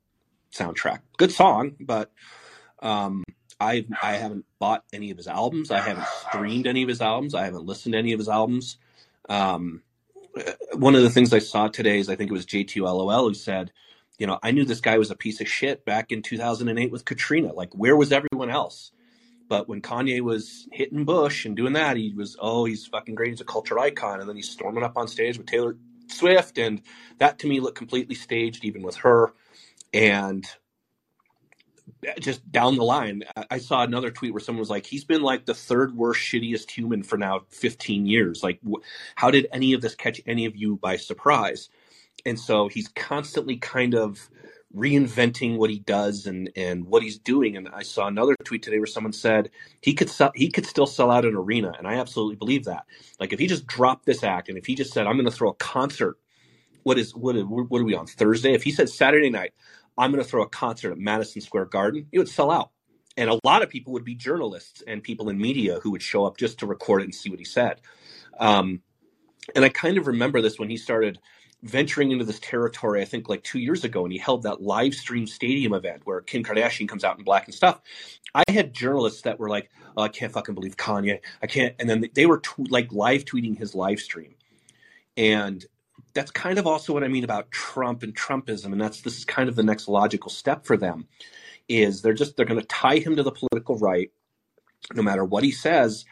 soundtrack. 0.54 1.00
Good 1.18 1.32
song, 1.32 1.76
but 1.80 2.12
um, 2.80 3.24
I 3.64 3.86
I 4.02 4.14
haven't 4.14 4.46
bought 4.60 4.84
any 4.94 5.12
of 5.12 5.18
his 5.18 5.28
albums. 5.28 5.72
I 5.72 5.80
haven't 5.80 6.08
streamed 6.28 6.68
any 6.68 6.84
of 6.84 6.90
his 6.90 7.02
albums. 7.02 7.34
I 7.34 7.46
haven't 7.46 7.66
listened 7.66 7.94
to 7.94 8.00
any 8.00 8.14
of 8.14 8.20
his 8.20 8.30
albums. 8.30 8.78
Um, 9.30 9.82
one 10.74 10.96
of 10.96 11.04
the 11.04 11.10
things 11.10 11.34
I 11.34 11.40
saw 11.40 11.68
today 11.68 12.00
is 12.00 12.10
I 12.10 12.16
think 12.16 12.30
it 12.30 12.34
was 12.34 12.46
J2LOL 12.46 13.30
who 13.30 13.34
said, 13.34 13.72
you 14.18 14.28
know, 14.28 14.40
I 14.42 14.52
knew 14.52 14.66
this 14.66 14.82
guy 14.82 14.98
was 14.98 15.12
a 15.12 15.16
piece 15.16 15.42
of 15.42 15.48
shit 15.48 15.86
back 15.86 16.12
in 16.12 16.22
2008 16.22 16.92
with 16.92 17.06
Katrina. 17.06 17.54
Like, 17.54 17.74
where 17.74 17.96
was 17.96 18.12
everyone 18.12 18.50
else? 18.50 18.92
But 19.50 19.68
when 19.68 19.82
Kanye 19.82 20.22
was 20.22 20.68
hitting 20.72 21.06
Bush 21.06 21.46
and 21.46 21.56
doing 21.56 21.74
that, 21.74 21.98
he 21.98 22.14
was, 22.16 22.36
oh, 22.40 22.66
he's 22.66 22.88
fucking 22.88 23.16
great. 23.16 23.32
He's 23.32 23.42
a 23.42 23.46
culture 23.46 23.78
icon. 23.78 24.20
And 24.20 24.30
then 24.30 24.36
he's 24.36 24.50
storming 24.50 24.84
up 24.84 24.98
on 24.98 25.08
stage 25.08 25.38
with 25.38 25.48
Taylor 25.48 25.76
Swift. 26.08 26.58
And 26.58 26.82
that 27.18 27.40
to 27.40 27.48
me 27.48 27.60
looked 27.60 27.78
completely 27.78 28.16
staged, 28.16 28.66
even 28.66 28.82
with 28.82 28.98
her. 28.98 29.34
And 29.94 30.46
just 32.20 32.50
down 32.52 32.76
the 32.78 32.84
line, 32.84 33.24
I 33.50 33.60
saw 33.60 33.84
another 33.84 34.12
tweet 34.12 34.34
where 34.34 34.40
someone 34.42 34.60
was 34.60 34.70
like, 34.70 34.86
he's 34.86 35.04
been 35.06 35.22
like 35.22 35.46
the 35.46 35.54
third 35.56 35.96
worst, 35.96 36.22
shittiest 36.22 36.72
human 36.72 37.04
for 37.04 37.18
now 37.18 37.42
15 37.50 38.06
years. 38.06 38.44
Like, 38.44 38.60
wh- 38.68 38.82
how 39.16 39.32
did 39.32 39.48
any 39.54 39.74
of 39.74 39.82
this 39.82 39.96
catch 39.96 40.22
any 40.26 40.46
of 40.46 40.56
you 40.56 40.78
by 40.78 40.98
surprise? 40.98 41.70
And 42.26 42.40
so 42.40 42.70
he's 42.70 42.90
constantly 42.90 43.58
kind 43.58 43.96
of 43.96 44.30
reinventing 44.76 45.58
what 45.58 45.70
he 45.70 45.80
does 45.80 46.28
and 46.28 46.50
and 46.56 46.86
what 46.88 47.04
he's 47.04 47.20
doing. 47.20 47.58
And 47.58 47.70
I 47.70 47.84
saw 47.84 48.08
another 48.08 48.36
tweet 48.46 48.64
today 48.64 48.80
where 48.80 48.88
someone 48.88 49.14
said 49.14 49.52
he 49.82 49.94
could 49.94 50.10
sell, 50.10 50.32
he 50.36 50.50
could 50.52 50.66
still 50.66 50.88
sell 50.88 51.12
out 51.12 51.26
an 51.26 51.36
arena, 51.36 51.74
and 51.78 51.88
I 51.88 51.96
absolutely 51.96 52.38
believe 52.38 52.66
that. 52.66 52.86
Like 53.20 53.34
if 53.34 53.40
he 53.40 53.48
just 53.48 53.68
dropped 53.68 54.06
this 54.08 54.24
act 54.24 54.50
and 54.50 54.58
if 54.58 54.66
he 54.68 54.76
just 54.76 54.94
said 54.94 55.08
I'm 55.08 55.16
going 55.18 55.26
to 55.26 55.32
throw 55.32 55.52
a 55.52 55.56
concert, 55.56 56.18
what 56.84 56.98
is 57.00 57.16
what 57.16 57.36
what 57.48 57.82
are 57.82 57.86
we 57.86 57.96
on 57.96 58.08
Thursday? 58.08 58.54
If 58.54 58.64
he 58.64 58.72
said 58.72 58.90
Saturday 58.90 59.30
night 59.32 59.54
I'm 59.98 60.12
going 60.12 60.24
to 60.24 60.30
throw 60.30 60.42
a 60.42 60.50
concert 60.50 60.92
at 60.92 60.98
Madison 60.98 61.42
Square 61.42 61.66
Garden, 61.66 62.08
it 62.12 62.20
would 62.20 62.30
sell 62.30 62.52
out. 62.52 62.72
And 63.16 63.30
a 63.30 63.40
lot 63.44 63.62
of 63.62 63.70
people 63.70 63.94
would 63.94 64.06
be 64.06 64.16
journalists 64.16 64.82
and 64.88 65.04
people 65.04 65.30
in 65.30 65.38
media 65.38 65.80
who 65.82 65.92
would 65.92 66.02
show 66.02 66.26
up 66.26 66.38
just 66.38 66.60
to 66.60 66.66
record 66.66 67.02
it 67.02 67.06
and 67.06 67.16
see 67.16 67.30
what 67.30 67.40
he 67.40 67.46
said. 67.46 67.80
Um, 68.40 68.82
and 69.56 69.64
I 69.64 69.70
kind 69.70 69.98
of 69.98 70.08
remember 70.08 70.42
this 70.42 70.58
when 70.58 70.70
he 70.70 70.78
started 70.78 71.20
venturing 71.62 72.12
into 72.12 72.26
this 72.26 72.40
territory, 72.40 73.02
I 73.02 73.06
think 73.06 73.30
like 73.30 73.44
two 73.44 73.60
years 73.60 73.84
ago, 73.84 74.04
and 74.04 74.12
he 74.12 74.20
held 74.20 74.44
that 74.44 74.62
live 74.62 74.94
stream 74.94 75.28
stadium 75.28 75.74
event 75.74 76.02
where 76.06 76.22
Kim 76.22 76.44
Kardashian 76.44 76.90
comes 76.90 77.04
out 77.04 77.18
in 77.18 77.24
black 77.24 77.46
and 77.46 77.54
stuff. 77.54 77.82
I 78.36 78.44
had 78.50 78.74
journalists 78.74 79.22
that 79.22 79.40
were 79.40 79.50
like, 79.50 79.70
oh, 79.96 80.04
I 80.04 80.10
can't 80.10 80.34
fucking 80.34 80.56
believe 80.56 80.76
Kanye. 80.76 81.20
I 81.42 81.48
can't. 81.48 81.76
And 81.80 81.90
then 81.90 82.10
they 82.14 82.26
were 82.26 82.40
t- 82.40 82.66
like 82.70 82.92
live 82.92 83.26
tweeting 83.26 83.58
his 83.58 83.76
live 83.76 84.00
stream. 84.00 84.36
And 85.16 85.64
that's 86.14 86.32
kind 86.32 86.58
of 86.60 86.68
also 86.68 86.94
what 86.94 87.04
I 87.04 87.08
mean 87.08 87.24
about 87.24 87.52
Trump 87.52 88.04
and 88.04 88.16
Trumpism. 88.16 88.72
And 88.72 88.82
that's 88.82 89.02
this 89.02 89.18
is 89.18 89.26
kind 89.26 89.50
of 89.50 89.56
the 89.56 89.64
next 89.64 89.88
logical 89.88 90.30
step 90.30 90.66
for 90.66 90.78
them 90.78 91.08
is 91.68 92.02
they're 92.02 92.14
just, 92.14 92.36
they're 92.36 92.46
going 92.46 92.60
to 92.60 92.68
tie 92.68 92.98
him 92.98 93.16
to 93.16 93.24
the 93.24 93.32
political 93.32 93.78
right 93.78 94.12
no 94.94 95.02
matter 95.02 95.24
what 95.24 95.44
he 95.44 95.52
says. 95.52 96.06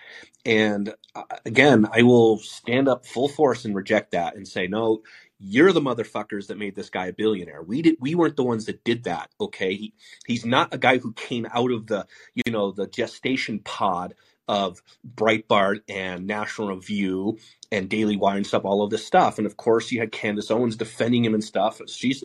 And 0.45 0.93
uh, 1.15 1.23
again, 1.45 1.87
I 1.91 2.03
will 2.03 2.37
stand 2.37 2.87
up 2.87 3.05
full 3.05 3.27
force 3.27 3.65
and 3.65 3.75
reject 3.75 4.11
that 4.11 4.35
and 4.35 4.47
say, 4.47 4.67
no, 4.67 5.03
you're 5.39 5.73
the 5.73 5.81
motherfuckers 5.81 6.47
that 6.47 6.57
made 6.57 6.75
this 6.75 6.89
guy 6.89 7.07
a 7.07 7.13
billionaire. 7.13 7.63
We 7.63 7.81
did 7.81 7.95
we 7.99 8.15
weren't 8.15 8.35
the 8.35 8.43
ones 8.43 8.65
that 8.65 8.83
did 8.83 9.05
that, 9.05 9.29
okay? 9.39 9.75
He 9.75 9.93
he's 10.25 10.45
not 10.45 10.73
a 10.73 10.77
guy 10.77 10.99
who 10.99 11.13
came 11.13 11.47
out 11.51 11.71
of 11.71 11.87
the, 11.87 12.07
you 12.35 12.51
know, 12.51 12.71
the 12.71 12.87
gestation 12.87 13.59
pod 13.59 14.13
of 14.47 14.81
Breitbart 15.15 15.81
and 15.89 16.27
National 16.27 16.75
Review 16.75 17.39
and 17.71 17.89
Daily 17.89 18.17
Wire 18.17 18.37
and 18.37 18.47
stuff, 18.47 18.65
all 18.65 18.83
of 18.83 18.89
this 18.91 19.05
stuff. 19.05 19.37
And 19.37 19.47
of 19.47 19.57
course 19.57 19.91
you 19.91 19.99
had 19.99 20.11
Candace 20.11 20.51
Owens 20.51 20.75
defending 20.77 21.25
him 21.25 21.33
and 21.33 21.43
stuff. 21.43 21.81
She's 21.87 22.23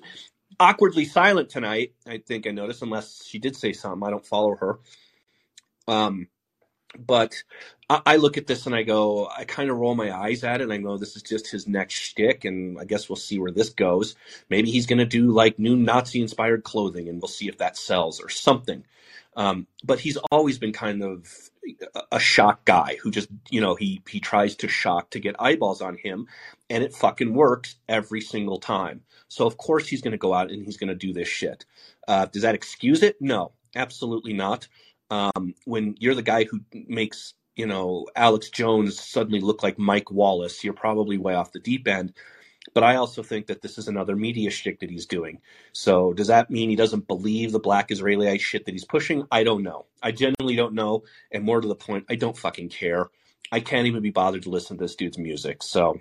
awkwardly 0.60 1.04
silent 1.06 1.50
tonight, 1.50 1.94
I 2.06 2.18
think 2.18 2.46
I 2.46 2.52
noticed, 2.52 2.82
unless 2.82 3.24
she 3.26 3.38
did 3.38 3.56
say 3.56 3.72
something. 3.72 4.06
I 4.06 4.10
don't 4.10 4.26
follow 4.26 4.56
her. 4.56 4.80
Um 5.88 6.20
but 6.98 7.42
I, 7.90 8.02
I 8.06 8.16
look 8.16 8.36
at 8.38 8.46
this 8.46 8.66
and 8.66 8.74
I 8.74 8.82
go, 8.82 9.28
I 9.36 9.44
kind 9.44 9.70
of 9.70 9.76
roll 9.78 9.94
my 9.94 10.16
eyes 10.16 10.44
at 10.44 10.60
it, 10.60 10.64
and 10.64 10.72
I 10.72 10.78
know 10.78 10.98
this 10.98 11.16
is 11.16 11.22
just 11.22 11.50
his 11.50 11.66
next 11.68 11.94
shtick, 11.94 12.44
and 12.44 12.78
I 12.80 12.84
guess 12.84 13.08
we'll 13.08 13.16
see 13.16 13.38
where 13.38 13.52
this 13.52 13.70
goes. 13.70 14.16
Maybe 14.50 14.70
he's 14.70 14.86
going 14.86 14.98
to 14.98 15.06
do 15.06 15.30
like 15.32 15.58
new 15.58 15.76
Nazi-inspired 15.76 16.64
clothing, 16.64 17.08
and 17.08 17.20
we'll 17.20 17.28
see 17.28 17.48
if 17.48 17.58
that 17.58 17.76
sells 17.76 18.20
or 18.20 18.28
something. 18.28 18.84
Um, 19.36 19.66
but 19.84 20.00
he's 20.00 20.18
always 20.30 20.58
been 20.58 20.72
kind 20.72 21.02
of 21.02 21.28
a 22.12 22.18
shock 22.18 22.64
guy 22.64 22.98
who 23.02 23.10
just, 23.10 23.28
you 23.50 23.60
know, 23.60 23.74
he 23.74 24.02
he 24.08 24.20
tries 24.20 24.56
to 24.56 24.68
shock 24.68 25.10
to 25.10 25.20
get 25.20 25.40
eyeballs 25.40 25.82
on 25.82 25.96
him, 25.96 26.26
and 26.70 26.84
it 26.84 26.94
fucking 26.94 27.34
works 27.34 27.76
every 27.88 28.20
single 28.20 28.58
time. 28.58 29.02
So 29.28 29.46
of 29.46 29.56
course 29.56 29.88
he's 29.88 30.02
going 30.02 30.12
to 30.12 30.18
go 30.18 30.34
out 30.34 30.50
and 30.50 30.64
he's 30.64 30.76
going 30.76 30.88
to 30.88 30.94
do 30.94 31.12
this 31.12 31.28
shit. 31.28 31.64
Uh, 32.06 32.26
does 32.26 32.42
that 32.42 32.54
excuse 32.54 33.02
it? 33.02 33.16
No, 33.20 33.52
absolutely 33.74 34.32
not. 34.32 34.68
Um, 35.10 35.54
when 35.64 35.94
you're 35.98 36.14
the 36.14 36.22
guy 36.22 36.44
who 36.44 36.60
makes 36.72 37.34
you 37.54 37.66
know 37.66 38.06
Alex 38.16 38.50
Jones 38.50 39.00
suddenly 39.00 39.40
look 39.40 39.62
like 39.62 39.78
Mike 39.78 40.10
Wallace, 40.10 40.62
you're 40.64 40.74
probably 40.74 41.18
way 41.18 41.34
off 41.34 41.52
the 41.52 41.60
deep 41.60 41.88
end. 41.88 42.12
But 42.77 42.85
I 42.85 42.97
also 42.97 43.22
think 43.22 43.47
that 43.47 43.62
this 43.62 43.79
is 43.79 43.89
another 43.89 44.14
media 44.14 44.51
shtick 44.51 44.81
that 44.81 44.91
he's 44.91 45.07
doing. 45.07 45.41
So 45.72 46.12
does 46.12 46.27
that 46.27 46.51
mean 46.51 46.68
he 46.68 46.77
doesn't 46.77 47.09
believe 47.09 47.51
the 47.51 47.59
black 47.59 47.91
Israeli 47.91 48.37
shit 48.37 48.66
that 48.66 48.72
he's 48.72 48.85
pushing? 48.85 49.27
I 49.31 49.45
don't 49.45 49.62
know. 49.62 49.87
I 50.03 50.12
genuinely 50.12 50.57
don't 50.57 50.74
know. 50.74 51.05
And 51.33 51.43
more 51.43 51.62
to 51.62 51.66
the 51.66 51.74
point, 51.74 52.05
I 52.11 52.16
don't 52.16 52.37
fucking 52.37 52.68
care. 52.68 53.09
I 53.51 53.61
can't 53.61 53.87
even 53.87 54.03
be 54.03 54.11
bothered 54.11 54.43
to 54.43 54.51
listen 54.51 54.77
to 54.77 54.85
this 54.85 54.95
dude's 54.95 55.16
music. 55.16 55.62
So 55.62 56.01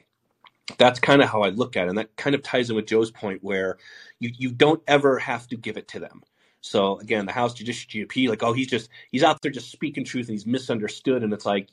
that's 0.78 1.00
kind 1.00 1.22
of 1.22 1.30
how 1.30 1.44
I 1.44 1.50
look 1.52 1.78
at 1.78 1.86
it. 1.86 1.92
And 1.92 1.98
that 1.98 2.14
kind 2.18 2.36
of 2.36 2.44
ties 2.44 2.70
in 2.70 2.76
with 2.76 2.88
Joe's 2.88 3.10
point 3.10 3.42
where 3.42 3.78
you, 4.20 4.32
you 4.38 4.52
don't 4.52 4.84
ever 4.86 5.18
have 5.18 5.48
to 5.48 5.56
give 5.56 5.78
it 5.78 5.88
to 5.88 6.02
them. 6.02 6.24
So 6.60 7.00
again, 7.00 7.26
the 7.26 7.32
House 7.32 7.54
Judiciary 7.54 8.06
GOP, 8.06 8.28
like, 8.28 8.44
oh, 8.44 8.52
he's 8.52 8.68
just 8.68 8.90
he's 9.12 9.24
out 9.24 9.42
there 9.42 9.52
just 9.52 9.72
speaking 9.72 10.04
truth 10.04 10.28
and 10.28 10.34
he's 10.34 10.46
misunderstood. 10.46 11.24
And 11.24 11.32
it's 11.32 11.46
like 11.46 11.70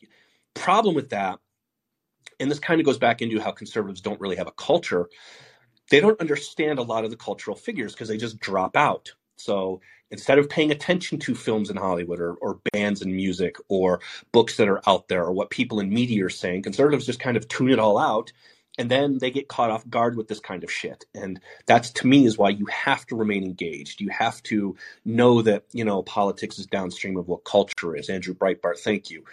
problem 0.55 0.95
with 0.95 1.11
that, 1.11 1.41
and 2.41 2.51
this 2.51 2.59
kind 2.59 2.81
of 2.81 2.87
goes 2.87 2.99
back 2.99 3.23
into 3.23 3.41
how 3.41 3.51
conservatives 3.51 4.01
don't 4.01 4.21
really 4.21 4.37
have 4.37 4.47
a 4.47 4.53
culture. 4.53 5.09
They 5.91 6.01
don't 6.01 6.21
understand 6.21 6.79
a 6.79 6.83
lot 6.83 7.05
of 7.05 7.11
the 7.11 7.17
cultural 7.17 7.57
figures 7.57 7.93
because 7.93 8.09
they 8.09 8.17
just 8.17 8.41
drop 8.41 8.77
out. 8.77 9.13
So 9.37 9.81
instead 10.11 10.39
of 10.39 10.49
paying 10.49 10.71
attention 10.71 11.19
to 11.21 11.35
films 11.35 11.71
in 11.71 11.77
Hollywood 11.77 12.21
or, 12.21 12.35
or 12.35 12.61
bands 12.73 13.03
and 13.03 13.15
music 13.15 13.57
or 13.69 14.01
books 14.31 14.57
that 14.57 14.69
are 14.69 14.81
out 14.89 15.09
there 15.09 15.25
or 15.25 15.33
what 15.33 15.51
people 15.51 15.81
in 15.81 15.93
media 15.93 16.25
are 16.25 16.31
saying, 16.31 16.63
conservatives 16.63 17.07
just 17.07 17.21
kind 17.21 17.37
of 17.37 17.49
tune 17.49 17.71
it 17.71 17.79
all 17.79 17.99
out 17.99 18.33
and 18.79 18.91
then 18.91 19.19
they 19.19 19.31
get 19.31 19.49
caught 19.49 19.71
off 19.71 19.89
guard 19.89 20.17
with 20.17 20.29
this 20.29 20.41
kind 20.41 20.65
of 20.65 20.73
shit. 20.73 21.05
And 21.15 21.41
that's 21.67 21.91
to 21.91 22.07
me 22.07 22.25
is 22.25 22.39
why 22.39 22.51
you 22.51 22.67
have 22.67 23.07
to 23.07 23.17
remain 23.17 23.45
engaged. 23.45 24.01
You 24.01 24.09
have 24.11 24.43
to 24.45 24.77
know 25.05 25.43
that 25.43 25.65
you 25.73 25.85
know 25.85 26.03
politics 26.03 26.59
is 26.59 26.67
downstream 26.67 27.17
of 27.17 27.29
what 27.29 27.45
culture 27.45 27.97
is. 27.97 28.09
Andrew 28.09 28.35
breitbart 28.35 28.79
thank 28.79 29.11
you. 29.11 29.25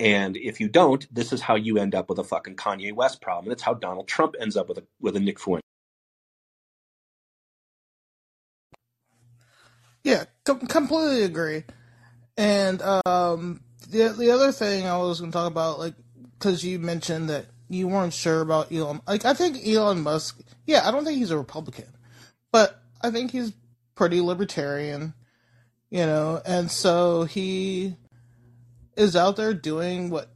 And 0.00 0.36
if 0.36 0.60
you 0.60 0.68
don't 0.68 1.06
this 1.14 1.32
is 1.32 1.40
how 1.40 1.56
you 1.56 1.78
end 1.78 1.94
up 1.94 2.08
with 2.08 2.18
a 2.18 2.24
fucking 2.24 2.56
kanye 2.56 2.92
west 2.92 3.20
problem. 3.20 3.46
And 3.46 3.52
it's 3.52 3.62
how 3.62 3.74
donald 3.74 4.08
trump 4.08 4.34
ends 4.40 4.56
up 4.56 4.68
with 4.68 4.78
a 4.78 4.84
with 5.00 5.16
a 5.16 5.20
nick 5.20 5.40
fuentes. 5.40 5.64
Yeah, 10.04 10.24
com- 10.44 10.60
completely 10.60 11.22
agree. 11.22 11.64
And 12.36 12.82
um, 12.82 13.62
the 13.88 14.08
the 14.08 14.30
other 14.30 14.52
thing 14.52 14.86
I 14.86 14.98
was 14.98 15.20
going 15.20 15.32
to 15.32 15.36
talk 15.36 15.50
about, 15.50 15.78
like, 15.78 15.94
because 16.38 16.62
you 16.62 16.78
mentioned 16.78 17.30
that 17.30 17.46
you 17.68 17.88
weren't 17.88 18.12
sure 18.12 18.40
about 18.40 18.72
Elon. 18.72 19.00
Like, 19.06 19.24
I 19.24 19.34
think 19.34 19.66
Elon 19.66 20.02
Musk. 20.02 20.40
Yeah, 20.66 20.86
I 20.86 20.90
don't 20.90 21.04
think 21.04 21.18
he's 21.18 21.30
a 21.30 21.38
Republican, 21.38 21.88
but 22.52 22.80
I 23.00 23.10
think 23.10 23.30
he's 23.30 23.52
pretty 23.94 24.20
libertarian. 24.20 25.14
You 25.90 26.06
know, 26.06 26.42
and 26.44 26.70
so 26.70 27.24
he 27.24 27.96
is 28.96 29.14
out 29.14 29.36
there 29.36 29.54
doing 29.54 30.10
what 30.10 30.30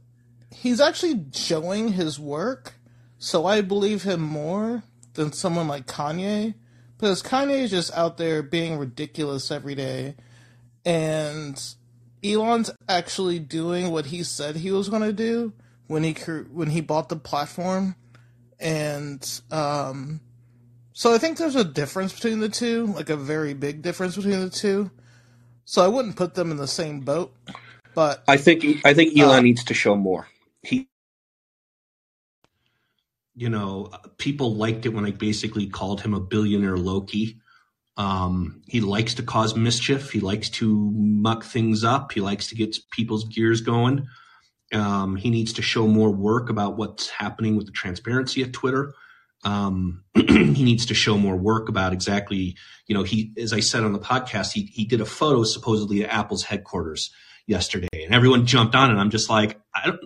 he's 0.51 0.79
actually 0.79 1.25
showing 1.33 1.93
his 1.93 2.19
work. 2.19 2.75
So 3.17 3.45
I 3.45 3.61
believe 3.61 4.03
him 4.03 4.21
more 4.21 4.83
than 5.15 5.33
someone 5.33 5.67
like 5.67 5.85
Kanye, 5.85 6.53
because 6.97 7.21
Kanye 7.21 7.63
is 7.63 7.71
just 7.71 7.93
out 7.93 8.17
there 8.17 8.41
being 8.41 8.77
ridiculous 8.77 9.51
every 9.51 9.75
day, 9.75 10.15
and 10.85 11.61
Elon's 12.23 12.71
actually 12.87 13.39
doing 13.39 13.91
what 13.91 14.05
he 14.07 14.23
said 14.23 14.55
he 14.55 14.71
was 14.71 14.87
going 14.87 15.01
to 15.01 15.11
do 15.11 15.51
when 15.89 16.03
he 16.05 16.13
when 16.13 16.69
he 16.71 16.81
bought 16.81 17.09
the 17.09 17.17
platform, 17.17 17.97
and 18.59 19.41
um, 19.51 20.21
so 20.93 21.13
I 21.13 21.17
think 21.19 21.37
there's 21.37 21.55
a 21.55 21.63
difference 21.65 22.13
between 22.13 22.39
the 22.39 22.49
two, 22.49 22.87
like 22.87 23.09
a 23.09 23.17
very 23.17 23.53
big 23.53 23.81
difference 23.81 24.15
between 24.15 24.39
the 24.41 24.49
two. 24.51 24.91
So 25.65 25.83
I 25.83 25.87
wouldn't 25.89 26.15
put 26.17 26.35
them 26.35 26.51
in 26.51 26.57
the 26.57 26.67
same 26.67 27.01
boat, 27.01 27.33
but 27.95 28.23
i 28.27 28.37
think 28.37 28.65
i 28.85 28.93
think 28.93 29.17
elon 29.19 29.43
uh, 29.43 29.43
needs 29.43 29.63
to 29.65 29.73
show 29.75 29.95
more. 29.95 30.27
He 30.63 30.89
you 33.35 33.49
know 33.49 33.91
people 34.17 34.55
liked 34.55 34.85
it 34.85 34.89
when 34.89 35.05
i 35.05 35.11
basically 35.11 35.67
called 35.67 36.01
him 36.01 36.13
a 36.13 36.19
billionaire 36.21 36.77
loki. 36.77 37.39
Um, 37.97 38.61
he 38.67 38.81
likes 38.81 39.15
to 39.15 39.23
cause 39.23 39.55
mischief. 39.55 40.11
He 40.11 40.21
likes 40.21 40.49
to 40.51 40.91
muck 40.95 41.43
things 41.43 41.83
up. 41.83 42.13
He 42.13 42.21
likes 42.21 42.47
to 42.49 42.55
get 42.55 42.77
people's 42.91 43.25
gears 43.25 43.61
going 43.61 44.07
um, 44.73 45.15
he 45.15 45.29
needs 45.29 45.53
to 45.53 45.61
show 45.61 45.87
more 45.87 46.11
work 46.11 46.49
about 46.49 46.77
what's 46.77 47.09
happening 47.09 47.55
with 47.55 47.65
the 47.65 47.71
transparency 47.71 48.43
at 48.43 48.53
Twitter. 48.53 48.93
Um, 49.43 50.03
he 50.15 50.63
needs 50.63 50.87
to 50.87 50.93
show 50.93 51.17
more 51.17 51.35
work 51.35 51.69
about 51.69 51.93
exactly, 51.93 52.55
you 52.87 52.95
know, 52.95 53.03
he, 53.03 53.33
as 53.37 53.53
I 53.53 53.61
said 53.61 53.83
on 53.83 53.93
the 53.93 53.99
podcast, 53.99 54.51
he, 54.51 54.63
he 54.63 54.85
did 54.85 55.01
a 55.01 55.05
photo 55.05 55.43
supposedly 55.43 56.03
at 56.03 56.11
Apple's 56.11 56.43
headquarters 56.43 57.11
yesterday 57.47 57.87
and 57.93 58.13
everyone 58.13 58.45
jumped 58.45 58.75
on 58.75 58.91
it. 58.91 58.99
I'm 58.99 59.09
just 59.09 59.29
like, 59.29 59.59
I 59.73 59.87
don't, 59.87 59.99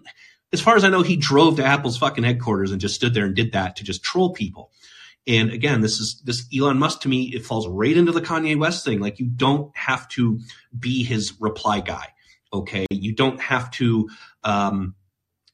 as 0.54 0.62
far 0.62 0.76
as 0.76 0.84
I 0.84 0.90
know, 0.90 1.02
he 1.02 1.16
drove 1.16 1.58
to 1.58 1.66
Apple's 1.66 1.98
fucking 1.98 2.24
headquarters 2.24 2.72
and 2.72 2.80
just 2.80 2.96
stood 2.96 3.14
there 3.14 3.26
and 3.26 3.36
did 3.36 3.54
that 3.54 3.78
to 3.78 3.84
just 3.84 4.04
troll 4.04 4.34
people. 4.34 4.72
And 5.26 5.52
again, 5.52 5.82
this 5.82 6.00
is 6.00 6.22
this 6.26 6.46
Elon 6.56 6.78
Musk 6.78 7.02
to 7.02 7.10
me, 7.10 7.34
it 7.34 7.46
falls 7.46 7.68
right 7.68 7.96
into 7.96 8.12
the 8.12 8.22
Kanye 8.22 8.58
West 8.58 8.86
thing. 8.86 9.00
Like 9.00 9.20
you 9.20 9.26
don't 9.26 9.76
have 9.76 10.08
to 10.10 10.40
be 10.78 11.04
his 11.04 11.40
reply 11.40 11.80
guy 11.80 12.14
Okay, 12.54 12.86
you 12.92 13.16
don't 13.16 13.42
have 13.42 13.72
to 13.72 14.10
um, 14.44 14.96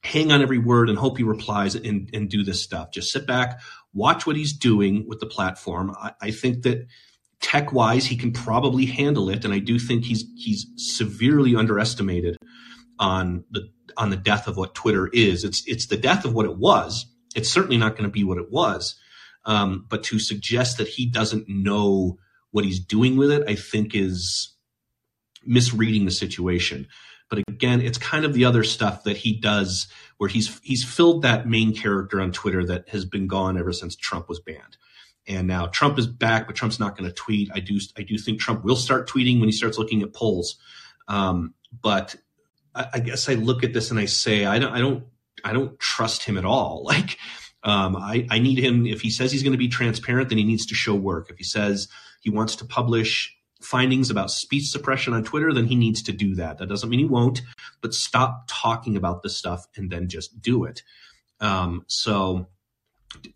hang 0.02 0.32
on 0.32 0.42
every 0.42 0.58
word 0.58 0.88
and 0.88 0.98
hope 0.98 1.18
he 1.18 1.24
replies 1.24 1.74
and, 1.74 2.10
and 2.12 2.28
do 2.28 2.42
this 2.42 2.62
stuff. 2.62 2.90
Just 2.92 3.10
sit 3.10 3.26
back, 3.26 3.60
watch 3.92 4.26
what 4.26 4.36
he's 4.36 4.52
doing 4.52 5.06
with 5.08 5.20
the 5.20 5.26
platform. 5.26 5.94
I, 5.98 6.12
I 6.20 6.30
think 6.30 6.62
that 6.62 6.86
tech 7.40 7.72
wise, 7.72 8.06
he 8.06 8.16
can 8.16 8.32
probably 8.32 8.86
handle 8.86 9.28
it, 9.30 9.44
and 9.44 9.52
I 9.52 9.58
do 9.58 9.78
think 9.78 10.04
he's 10.04 10.24
he's 10.36 10.66
severely 10.76 11.56
underestimated 11.56 12.36
on 12.98 13.44
the 13.50 13.68
on 13.96 14.10
the 14.10 14.16
death 14.16 14.46
of 14.46 14.56
what 14.56 14.74
Twitter 14.74 15.08
is. 15.12 15.44
It's 15.44 15.62
it's 15.66 15.86
the 15.86 15.96
death 15.96 16.24
of 16.24 16.34
what 16.34 16.46
it 16.46 16.56
was. 16.56 17.06
It's 17.34 17.50
certainly 17.50 17.78
not 17.78 17.92
going 17.92 18.04
to 18.04 18.10
be 18.10 18.24
what 18.24 18.38
it 18.38 18.50
was. 18.50 18.96
Um, 19.46 19.86
but 19.88 20.02
to 20.04 20.18
suggest 20.18 20.76
that 20.78 20.88
he 20.88 21.06
doesn't 21.06 21.48
know 21.48 22.18
what 22.50 22.64
he's 22.64 22.80
doing 22.80 23.16
with 23.16 23.30
it, 23.30 23.48
I 23.48 23.54
think 23.54 23.94
is 23.94 24.54
misreading 25.44 26.04
the 26.04 26.10
situation. 26.10 26.86
But 27.30 27.38
again, 27.48 27.80
it's 27.80 27.96
kind 27.96 28.24
of 28.24 28.34
the 28.34 28.44
other 28.44 28.64
stuff 28.64 29.04
that 29.04 29.16
he 29.16 29.32
does 29.32 29.86
where 30.18 30.28
he's 30.28 30.60
he's 30.62 30.84
filled 30.84 31.22
that 31.22 31.48
main 31.48 31.74
character 31.74 32.20
on 32.20 32.32
Twitter 32.32 32.64
that 32.66 32.88
has 32.90 33.04
been 33.04 33.28
gone 33.28 33.56
ever 33.56 33.72
since 33.72 33.96
Trump 33.96 34.28
was 34.28 34.40
banned. 34.40 34.76
And 35.26 35.46
now 35.46 35.66
Trump 35.66 35.98
is 35.98 36.06
back, 36.06 36.46
but 36.46 36.56
Trump's 36.56 36.80
not 36.80 36.96
going 36.96 37.08
to 37.08 37.14
tweet. 37.14 37.50
I 37.54 37.60
do 37.60 37.78
I 37.96 38.02
do 38.02 38.18
think 38.18 38.40
Trump 38.40 38.64
will 38.64 38.76
start 38.76 39.08
tweeting 39.08 39.38
when 39.38 39.48
he 39.48 39.52
starts 39.52 39.78
looking 39.78 40.02
at 40.02 40.12
polls. 40.12 40.56
Um, 41.06 41.54
but 41.80 42.16
I, 42.74 42.86
I, 42.94 42.98
guess 43.00 43.28
I 43.28 43.34
look 43.34 43.64
at 43.64 43.72
this 43.72 43.90
and 43.90 43.98
I 43.98 44.06
say 44.06 44.44
I 44.44 44.58
don't 44.58 44.72
I 44.72 44.80
don't 44.80 45.04
I 45.44 45.52
don't 45.52 45.78
trust 45.78 46.24
him 46.24 46.36
at 46.36 46.44
all. 46.44 46.84
Like 46.90 47.18
um, 47.62 47.94
I, 47.94 48.26
I 48.30 48.38
need 48.38 48.58
him 48.58 48.86
if 48.86 49.02
he 49.02 49.10
says 49.10 49.30
he's 49.30 49.42
going 49.42 49.52
to 49.52 49.58
be 49.58 49.68
transparent, 49.68 50.30
then 50.30 50.38
he 50.38 50.44
needs 50.44 50.64
to 50.66 50.74
show 50.74 50.94
work. 50.94 51.30
If 51.30 51.36
he 51.36 51.44
says 51.44 51.88
he 52.22 52.30
wants 52.30 52.56
to 52.56 52.64
publish 52.64 53.36
findings 53.60 54.10
about 54.10 54.30
speech 54.30 54.68
suppression 54.68 55.12
on 55.12 55.24
Twitter, 55.24 55.52
then 55.52 55.66
he 55.66 55.76
needs 55.76 56.02
to 56.02 56.12
do 56.12 56.34
that. 56.36 56.58
That 56.58 56.68
doesn't 56.68 56.88
mean 56.88 57.00
he 57.00 57.06
won't, 57.06 57.42
but 57.80 57.94
stop 57.94 58.44
talking 58.48 58.96
about 58.96 59.22
this 59.22 59.36
stuff 59.36 59.66
and 59.76 59.90
then 59.90 60.08
just 60.08 60.40
do 60.40 60.64
it. 60.64 60.82
Um, 61.40 61.84
so, 61.86 62.46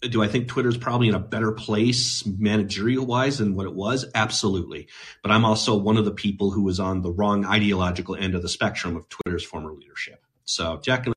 do 0.01 0.22
I 0.22 0.29
think 0.29 0.49
Twitter's 0.49 0.77
probably 0.77 1.09
in 1.09 1.14
a 1.14 1.20
better 1.20 1.53
place 1.53 2.25
managerial 2.27 3.07
wise 3.07 3.39
than 3.39 3.55
what 3.55 3.66
it 3.66 3.75
was? 3.75 4.07
Absolutely. 4.14 4.89
But 5.22 5.33
I'm 5.33 5.45
also 5.45 5.77
one 5.77 5.97
of 5.97 6.05
the 6.05 6.12
people 6.12 6.51
who 6.51 6.62
was 6.62 6.79
on 6.79 7.03
the 7.03 7.11
wrong 7.11 7.45
ideological 7.45 8.14
end 8.14 8.35
of 8.35 8.43
the 8.43 8.49
spectrum 8.49 8.97
of 8.97 9.09
Twitter's 9.09 9.45
former 9.45 9.72
leadership. 9.72 10.25
So, 10.45 10.79
Jack 10.83 11.07
and 11.07 11.14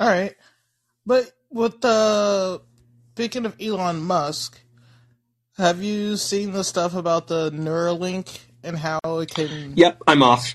All 0.00 0.08
right. 0.08 0.34
But 1.04 1.32
with 1.50 1.80
the 1.80 2.62
speaking 3.14 3.46
of 3.46 3.56
Elon 3.60 4.00
Musk, 4.00 4.60
have 5.58 5.82
you 5.82 6.16
seen 6.16 6.52
the 6.52 6.62
stuff 6.62 6.94
about 6.94 7.26
the 7.26 7.50
Neuralink 7.50 8.38
and 8.62 8.78
how 8.78 9.00
it 9.04 9.34
can? 9.34 9.74
Yep, 9.76 10.02
I'm 10.06 10.22
off. 10.22 10.54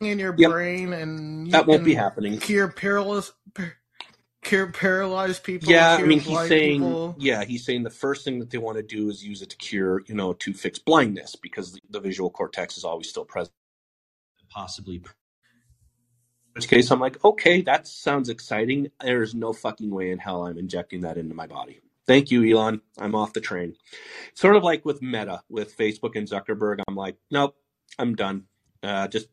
In 0.00 0.18
your 0.18 0.34
yep. 0.36 0.50
brain, 0.50 0.92
and 0.92 1.50
that 1.50 1.66
won't 1.66 1.84
be 1.84 1.94
happening. 1.94 2.38
Cure 2.38 2.68
paralyzed, 2.68 3.32
cure 4.42 4.68
paralyzed 4.68 5.42
people. 5.42 5.70
Yeah, 5.70 5.94
I 5.94 6.02
mean, 6.02 6.20
he's 6.20 6.46
saying, 6.46 6.80
people. 6.80 7.16
yeah, 7.18 7.44
he's 7.44 7.64
saying 7.64 7.82
the 7.82 7.90
first 7.90 8.24
thing 8.24 8.38
that 8.38 8.50
they 8.50 8.58
want 8.58 8.76
to 8.76 8.82
do 8.82 9.08
is 9.08 9.24
use 9.24 9.42
it 9.42 9.50
to 9.50 9.56
cure, 9.56 10.02
you 10.06 10.14
know, 10.14 10.32
to 10.34 10.52
fix 10.52 10.78
blindness 10.78 11.36
because 11.36 11.72
the, 11.72 11.80
the 11.90 12.00
visual 12.00 12.30
cortex 12.30 12.76
is 12.76 12.84
always 12.84 13.08
still 13.08 13.24
present, 13.24 13.54
possibly. 14.50 14.96
In 14.96 15.02
which 16.52 16.68
case, 16.68 16.90
I'm 16.90 17.00
like, 17.00 17.24
okay, 17.24 17.62
that 17.62 17.88
sounds 17.88 18.28
exciting. 18.28 18.90
There's 19.00 19.34
no 19.34 19.52
fucking 19.52 19.90
way 19.90 20.10
in 20.10 20.18
hell 20.18 20.46
I'm 20.46 20.58
injecting 20.58 21.00
that 21.00 21.16
into 21.16 21.34
my 21.34 21.46
body. 21.46 21.80
Thank 22.06 22.30
you, 22.30 22.44
Elon. 22.44 22.80
I'm 22.98 23.14
off 23.14 23.32
the 23.32 23.40
train. 23.40 23.76
Sort 24.34 24.56
of 24.56 24.62
like 24.62 24.84
with 24.84 25.00
Meta, 25.02 25.42
with 25.48 25.76
Facebook 25.76 26.16
and 26.16 26.28
Zuckerberg. 26.28 26.80
I'm 26.86 26.96
like, 26.96 27.16
nope, 27.30 27.56
I'm 27.98 28.14
done. 28.14 28.44
Uh, 28.82 29.08
just, 29.08 29.28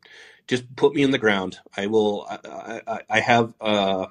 just 0.48 0.74
put 0.76 0.96
me 0.96 1.04
in 1.04 1.12
the 1.12 1.18
ground. 1.18 1.60
I 1.76 1.88
will. 1.88 2.26
I, 2.30 2.82
I, 2.88 3.00
I 3.10 3.20
have 3.20 3.54
uh, 3.60 4.08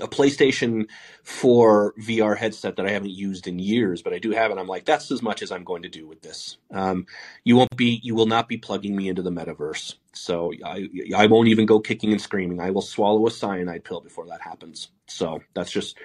a 0.00 0.08
PlayStation 0.08 0.88
4 1.22 1.94
VR 2.00 2.36
headset 2.36 2.76
that 2.76 2.86
I 2.86 2.90
haven't 2.90 3.10
used 3.10 3.46
in 3.46 3.60
years, 3.60 4.02
but 4.02 4.12
I 4.12 4.18
do 4.18 4.32
have 4.32 4.50
it. 4.50 4.58
I'm 4.58 4.66
like, 4.66 4.84
that's 4.84 5.10
as 5.12 5.22
much 5.22 5.40
as 5.40 5.52
I'm 5.52 5.62
going 5.62 5.82
to 5.82 5.88
do 5.88 6.08
with 6.08 6.20
this. 6.20 6.56
Um, 6.72 7.06
you 7.44 7.56
won't 7.56 7.76
be, 7.76 8.00
you 8.02 8.14
will 8.14 8.26
not 8.26 8.48
be 8.48 8.56
plugging 8.56 8.96
me 8.96 9.08
into 9.08 9.22
the 9.22 9.30
metaverse. 9.30 9.94
So 10.12 10.52
I, 10.64 10.88
I 11.16 11.26
won't 11.26 11.48
even 11.48 11.66
go 11.66 11.78
kicking 11.78 12.10
and 12.10 12.20
screaming. 12.20 12.60
I 12.60 12.70
will 12.70 12.82
swallow 12.82 13.26
a 13.26 13.30
cyanide 13.30 13.84
pill 13.84 14.00
before 14.00 14.26
that 14.26 14.40
happens. 14.40 14.88
So 15.06 15.42
that's 15.54 15.70
just, 15.70 15.96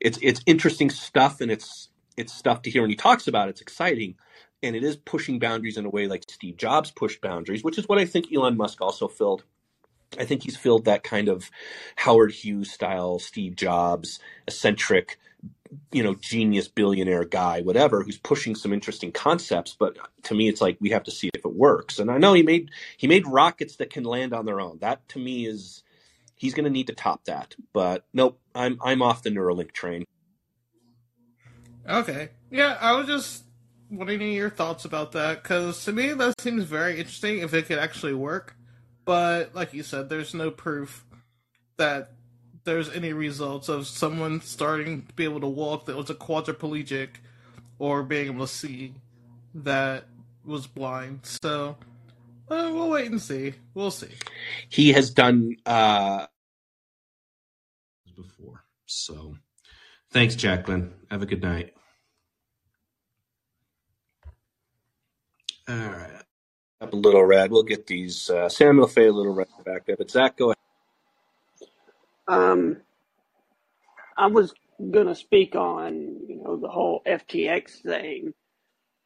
it's, 0.00 0.18
it's 0.22 0.40
interesting 0.46 0.88
stuff 0.88 1.42
and 1.42 1.50
it's, 1.50 1.90
it's 2.16 2.32
stuff 2.32 2.62
to 2.62 2.70
hear 2.70 2.82
when 2.82 2.90
he 2.90 2.96
talks 2.96 3.28
about. 3.28 3.48
It. 3.48 3.52
It's 3.52 3.60
exciting. 3.60 4.14
And 4.62 4.74
it 4.74 4.84
is 4.84 4.96
pushing 4.96 5.38
boundaries 5.38 5.76
in 5.76 5.84
a 5.84 5.90
way 5.90 6.06
like 6.06 6.24
Steve 6.30 6.56
Jobs 6.56 6.90
pushed 6.90 7.20
boundaries, 7.20 7.62
which 7.62 7.76
is 7.76 7.86
what 7.86 7.98
I 7.98 8.06
think 8.06 8.32
Elon 8.32 8.56
Musk 8.56 8.80
also 8.80 9.08
filled 9.08 9.44
I 10.18 10.24
think 10.24 10.42
he's 10.42 10.56
filled 10.56 10.84
that 10.84 11.04
kind 11.04 11.28
of 11.28 11.50
Howard 11.96 12.32
Hughes 12.32 12.70
style, 12.70 13.18
Steve 13.18 13.56
Jobs, 13.56 14.18
eccentric, 14.46 15.18
you 15.92 16.02
know, 16.02 16.14
genius 16.14 16.68
billionaire 16.68 17.24
guy, 17.24 17.60
whatever, 17.62 18.02
who's 18.02 18.18
pushing 18.18 18.54
some 18.54 18.72
interesting 18.72 19.12
concepts. 19.12 19.76
But 19.78 19.96
to 20.24 20.34
me, 20.34 20.48
it's 20.48 20.60
like 20.60 20.76
we 20.80 20.90
have 20.90 21.04
to 21.04 21.10
see 21.10 21.30
if 21.34 21.44
it 21.44 21.54
works. 21.54 21.98
And 21.98 22.10
I 22.10 22.18
know 22.18 22.32
he 22.32 22.42
made 22.42 22.70
he 22.96 23.06
made 23.06 23.26
rockets 23.26 23.76
that 23.76 23.90
can 23.90 24.04
land 24.04 24.32
on 24.32 24.46
their 24.46 24.60
own. 24.60 24.78
That 24.80 25.06
to 25.10 25.18
me 25.18 25.46
is 25.46 25.82
he's 26.36 26.54
going 26.54 26.64
to 26.64 26.70
need 26.70 26.88
to 26.88 26.94
top 26.94 27.24
that. 27.24 27.54
But 27.72 28.04
nope, 28.12 28.38
I'm 28.54 28.78
I'm 28.82 29.02
off 29.02 29.22
the 29.22 29.30
Neuralink 29.30 29.72
train. 29.72 30.04
Okay, 31.88 32.30
yeah, 32.50 32.78
I 32.80 32.92
was 32.92 33.06
just 33.06 33.44
wanting 33.90 34.32
your 34.32 34.50
thoughts 34.50 34.84
about 34.84 35.12
that 35.12 35.42
because 35.42 35.84
to 35.84 35.92
me 35.92 36.12
that 36.12 36.40
seems 36.40 36.64
very 36.64 36.98
interesting 36.98 37.38
if 37.38 37.52
it 37.54 37.66
could 37.66 37.78
actually 37.78 38.14
work. 38.14 38.56
But 39.04 39.54
like 39.54 39.74
you 39.74 39.82
said, 39.82 40.08
there's 40.08 40.34
no 40.34 40.50
proof 40.50 41.04
that 41.76 42.12
there's 42.64 42.90
any 42.90 43.12
results 43.12 43.68
of 43.68 43.86
someone 43.86 44.40
starting 44.40 45.02
to 45.06 45.14
be 45.14 45.24
able 45.24 45.40
to 45.40 45.46
walk 45.46 45.86
that 45.86 45.96
was 45.96 46.10
a 46.10 46.14
quadriplegic 46.14 47.08
or 47.78 48.02
being 48.02 48.26
able 48.28 48.46
to 48.46 48.52
see 48.52 48.94
that 49.54 50.04
was 50.44 50.66
blind. 50.66 51.20
So 51.24 51.76
uh, 52.48 52.70
we'll 52.72 52.90
wait 52.90 53.10
and 53.10 53.20
see. 53.20 53.54
We'll 53.74 53.90
see. 53.90 54.08
He 54.68 54.92
has 54.92 55.10
done 55.10 55.56
uh, 55.66 56.26
before. 58.16 58.64
So 58.86 59.36
thanks, 60.10 60.34
Jacqueline. 60.34 60.94
Have 61.10 61.22
a 61.22 61.26
good 61.26 61.42
night. 61.42 61.74
All 65.68 65.76
right 65.76 66.23
up 66.84 66.92
a 66.92 66.96
little 66.96 67.24
red. 67.24 67.50
We'll 67.50 67.62
get 67.64 67.86
these 67.86 68.30
uh, 68.30 68.48
Samuel 68.48 68.88
Fay 68.88 69.06
a 69.08 69.12
little 69.12 69.34
red 69.34 69.48
back 69.64 69.86
there. 69.86 69.96
But 69.96 70.10
Zach, 70.10 70.36
go 70.36 70.46
ahead. 70.46 70.56
Um, 72.28 72.78
I 74.16 74.28
was 74.28 74.54
gonna 74.90 75.14
speak 75.14 75.56
on 75.56 75.94
you 76.28 76.42
know 76.42 76.56
the 76.56 76.68
whole 76.68 77.02
FTX 77.06 77.82
thing, 77.82 78.34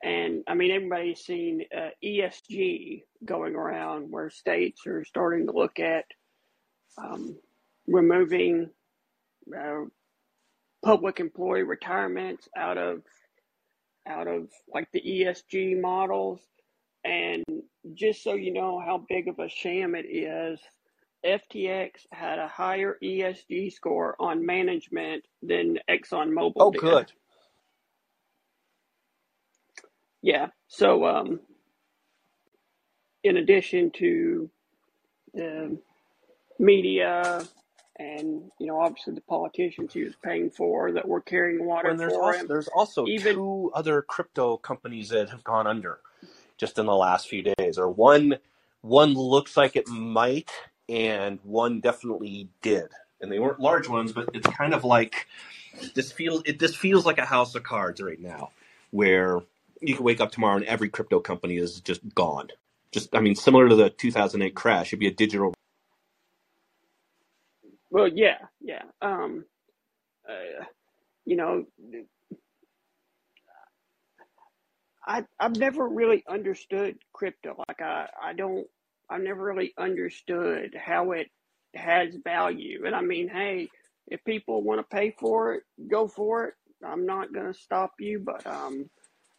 and 0.02 0.44
I 0.48 0.54
mean 0.54 0.70
everybody's 0.72 1.20
seen 1.20 1.64
uh, 1.76 1.90
ESG 2.04 3.02
going 3.24 3.54
around 3.56 4.10
where 4.10 4.30
states 4.30 4.86
are 4.86 5.04
starting 5.04 5.46
to 5.46 5.52
look 5.52 5.80
at 5.80 6.04
um, 6.98 7.38
removing 7.86 8.70
uh, 9.56 9.84
public 10.84 11.20
employee 11.20 11.64
retirements 11.64 12.48
out 12.56 12.78
of 12.78 13.02
out 14.08 14.28
of 14.28 14.48
like 14.72 14.88
the 14.92 15.02
ESG 15.02 15.80
models 15.80 16.40
and 17.04 17.44
just 17.94 18.22
so 18.24 18.34
you 18.34 18.52
know 18.52 18.80
how 18.80 19.04
big 19.08 19.28
of 19.28 19.38
a 19.38 19.48
sham 19.48 19.94
it 19.94 20.06
is, 20.06 20.60
FTX 21.26 21.90
had 22.12 22.38
a 22.38 22.48
higher 22.48 22.98
ESG 23.02 23.72
score 23.72 24.16
on 24.20 24.46
management 24.46 25.24
than 25.42 25.78
ExxonMobil 25.90 26.54
Oh, 26.60 26.70
did. 26.72 26.82
good. 26.82 27.12
Yeah. 30.22 30.48
So, 30.68 31.06
um, 31.06 31.40
in 33.24 33.36
addition 33.38 33.90
to 33.92 34.50
the 35.34 35.78
media 36.60 37.48
and 37.98 38.50
you 38.60 38.68
know 38.68 38.80
obviously 38.80 39.14
the 39.14 39.22
politicians 39.22 39.94
he 39.94 40.04
was 40.04 40.14
paying 40.24 40.50
for 40.50 40.92
that 40.92 41.08
were 41.08 41.22
carrying 41.22 41.66
water 41.66 41.90
And 41.90 42.00
there's 42.00 42.14
for 42.14 42.24
also 42.24 42.40
him, 42.40 42.48
there's 42.48 42.68
also 42.68 43.06
even 43.06 43.34
two 43.34 43.70
other 43.74 44.02
crypto 44.02 44.56
companies 44.58 45.10
that 45.10 45.30
have 45.30 45.44
gone 45.44 45.66
under 45.66 46.00
just 46.58 46.78
in 46.78 46.86
the 46.86 46.94
last 46.94 47.28
few 47.28 47.42
days, 47.42 47.78
or 47.78 47.88
one 47.88 48.38
one 48.82 49.14
looks 49.14 49.56
like 49.56 49.76
it 49.76 49.88
might, 49.88 50.50
and 50.88 51.38
one 51.42 51.80
definitely 51.80 52.48
did. 52.62 52.88
And 53.20 53.32
they 53.32 53.38
weren't 53.38 53.60
large 53.60 53.88
ones, 53.88 54.12
but 54.12 54.30
it's 54.34 54.46
kind 54.48 54.74
of 54.74 54.84
like 54.84 55.26
this 55.94 56.12
feels 56.12 56.42
it 56.44 56.58
this 56.58 56.76
feels 56.76 57.06
like 57.06 57.18
a 57.18 57.24
house 57.24 57.54
of 57.54 57.62
cards 57.62 58.00
right 58.00 58.20
now, 58.20 58.50
where 58.90 59.40
you 59.80 59.94
can 59.94 60.04
wake 60.04 60.20
up 60.20 60.32
tomorrow 60.32 60.56
and 60.56 60.64
every 60.66 60.88
crypto 60.88 61.20
company 61.20 61.56
is 61.56 61.80
just 61.80 62.00
gone. 62.14 62.48
Just 62.92 63.14
I 63.14 63.20
mean, 63.20 63.34
similar 63.34 63.68
to 63.68 63.74
the 63.74 63.90
2008 63.90 64.54
crash, 64.54 64.88
it'd 64.88 65.00
be 65.00 65.06
a 65.08 65.12
digital. 65.12 65.54
well, 67.90 68.08
yeah, 68.08 68.38
yeah. 68.60 68.82
Um, 69.00 69.44
uh, 70.28 70.64
you 71.24 71.36
know, 71.36 71.66
I 75.08 75.24
I've 75.40 75.56
never 75.56 75.88
really 75.88 76.24
understood 76.28 76.98
crypto. 77.14 77.56
Like 77.68 77.82
I 77.82 78.08
I 78.22 78.34
don't 78.34 78.66
I've 79.10 79.22
never 79.22 79.44
really 79.44 79.74
understood 79.78 80.76
how 80.78 81.12
it 81.12 81.28
has 81.76 82.16
value. 82.24 82.84
And 82.86 82.96
I 82.96 83.02
mean, 83.02 83.28
hey, 83.28 83.70
if 84.08 84.24
people 84.24 84.62
want 84.64 84.80
to 84.80 84.96
pay 84.96 85.16
for 85.20 85.54
it, 85.54 85.64
go 85.90 86.08
for 86.08 86.46
it. 86.46 86.54
I'm 86.86 87.06
not 87.06 87.34
to 87.34 87.54
stop 87.54 87.92
you, 88.00 88.20
but 88.20 88.46
um 88.46 88.90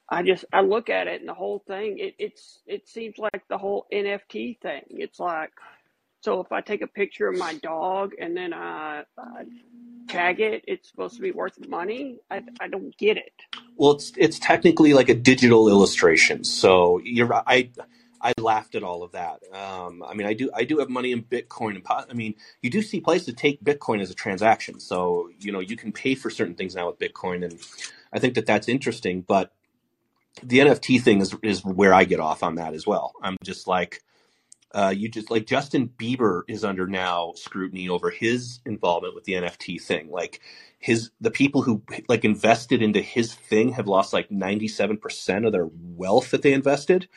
I 0.09 0.23
just 0.23 0.45
I 0.53 0.61
look 0.61 0.89
at 0.89 1.07
it 1.07 1.21
and 1.21 1.29
the 1.29 1.35
whole 1.35 1.63
thing 1.67 1.99
it 1.99 2.15
it's 2.19 2.61
it 2.67 2.89
seems 2.89 3.19
like 3.19 3.43
the 3.49 3.59
whole 3.59 3.87
NFT 3.93 4.59
thing. 4.61 4.83
It's 4.89 5.19
like 5.19 5.51
so 6.21 6.41
if 6.41 6.51
I 6.51 6.61
take 6.61 6.81
a 6.81 6.87
picture 6.87 7.27
of 7.27 7.37
my 7.37 7.53
dog 7.55 8.13
and 8.19 8.35
then 8.35 8.53
I, 8.53 9.03
I 9.17 9.45
tag 10.09 10.39
it, 10.41 10.63
it's 10.67 10.89
supposed 10.89 11.15
to 11.15 11.21
be 11.21 11.31
worth 11.31 11.67
money. 11.67 12.17
I, 12.29 12.43
I 12.59 12.67
don't 12.67 12.95
get 12.97 13.17
it. 13.17 13.33
Well, 13.77 13.91
it's 13.91 14.11
it's 14.17 14.39
technically 14.39 14.93
like 14.93 15.09
a 15.09 15.15
digital 15.15 15.69
illustration. 15.69 16.43
So 16.43 16.99
you're 17.03 17.33
I 17.33 17.71
I 18.21 18.33
laughed 18.37 18.75
at 18.75 18.83
all 18.83 19.03
of 19.03 19.13
that. 19.13 19.41
Um, 19.53 20.03
I 20.03 20.13
mean, 20.13 20.27
I 20.27 20.33
do 20.33 20.49
I 20.53 20.65
do 20.65 20.79
have 20.79 20.89
money 20.89 21.11
in 21.11 21.23
Bitcoin 21.23 21.81
I 21.87 22.13
mean, 22.13 22.35
you 22.61 22.69
do 22.69 22.81
see 22.81 22.99
places 22.99 23.27
to 23.27 23.33
take 23.33 23.63
Bitcoin 23.63 24.01
as 24.01 24.11
a 24.11 24.15
transaction. 24.15 24.79
So 24.79 25.29
you 25.39 25.51
know 25.51 25.59
you 25.59 25.77
can 25.77 25.91
pay 25.91 26.15
for 26.15 26.29
certain 26.29 26.55
things 26.55 26.75
now 26.75 26.87
with 26.87 26.99
Bitcoin, 26.99 27.45
and 27.45 27.59
I 28.11 28.19
think 28.19 28.33
that 28.35 28.45
that's 28.45 28.67
interesting. 28.67 29.21
But 29.21 29.53
the 30.43 30.59
NFT 30.59 31.01
thing 31.01 31.21
is 31.21 31.35
is 31.43 31.63
where 31.63 31.93
I 31.93 32.03
get 32.03 32.19
off 32.19 32.43
on 32.43 32.55
that 32.55 32.73
as 32.73 32.85
well. 32.85 33.13
I'm 33.21 33.37
just 33.43 33.67
like 33.67 34.03
uh, 34.73 34.93
you 34.95 35.09
just 35.09 35.31
like 35.31 35.47
Justin 35.47 35.89
Bieber 35.97 36.43
is 36.47 36.63
under 36.63 36.87
now 36.87 37.33
scrutiny 37.35 37.89
over 37.89 38.11
his 38.11 38.59
involvement 38.65 39.15
with 39.15 39.23
the 39.23 39.33
NFT 39.33 39.81
thing. 39.81 40.11
Like 40.11 40.41
his 40.77 41.09
the 41.19 41.31
people 41.31 41.63
who 41.63 41.83
like 42.07 42.23
invested 42.23 42.81
into 42.81 43.01
his 43.01 43.33
thing 43.33 43.71
have 43.73 43.87
lost 43.87 44.13
like 44.13 44.29
97% 44.29 45.45
of 45.45 45.51
their 45.51 45.69
wealth 45.73 46.31
that 46.31 46.43
they 46.43 46.53
invested. 46.53 47.07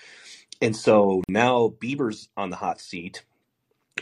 And 0.62 0.74
so 0.76 1.22
now 1.28 1.74
Bieber's 1.78 2.28
on 2.36 2.50
the 2.50 2.56
hot 2.56 2.80
seat 2.80 3.24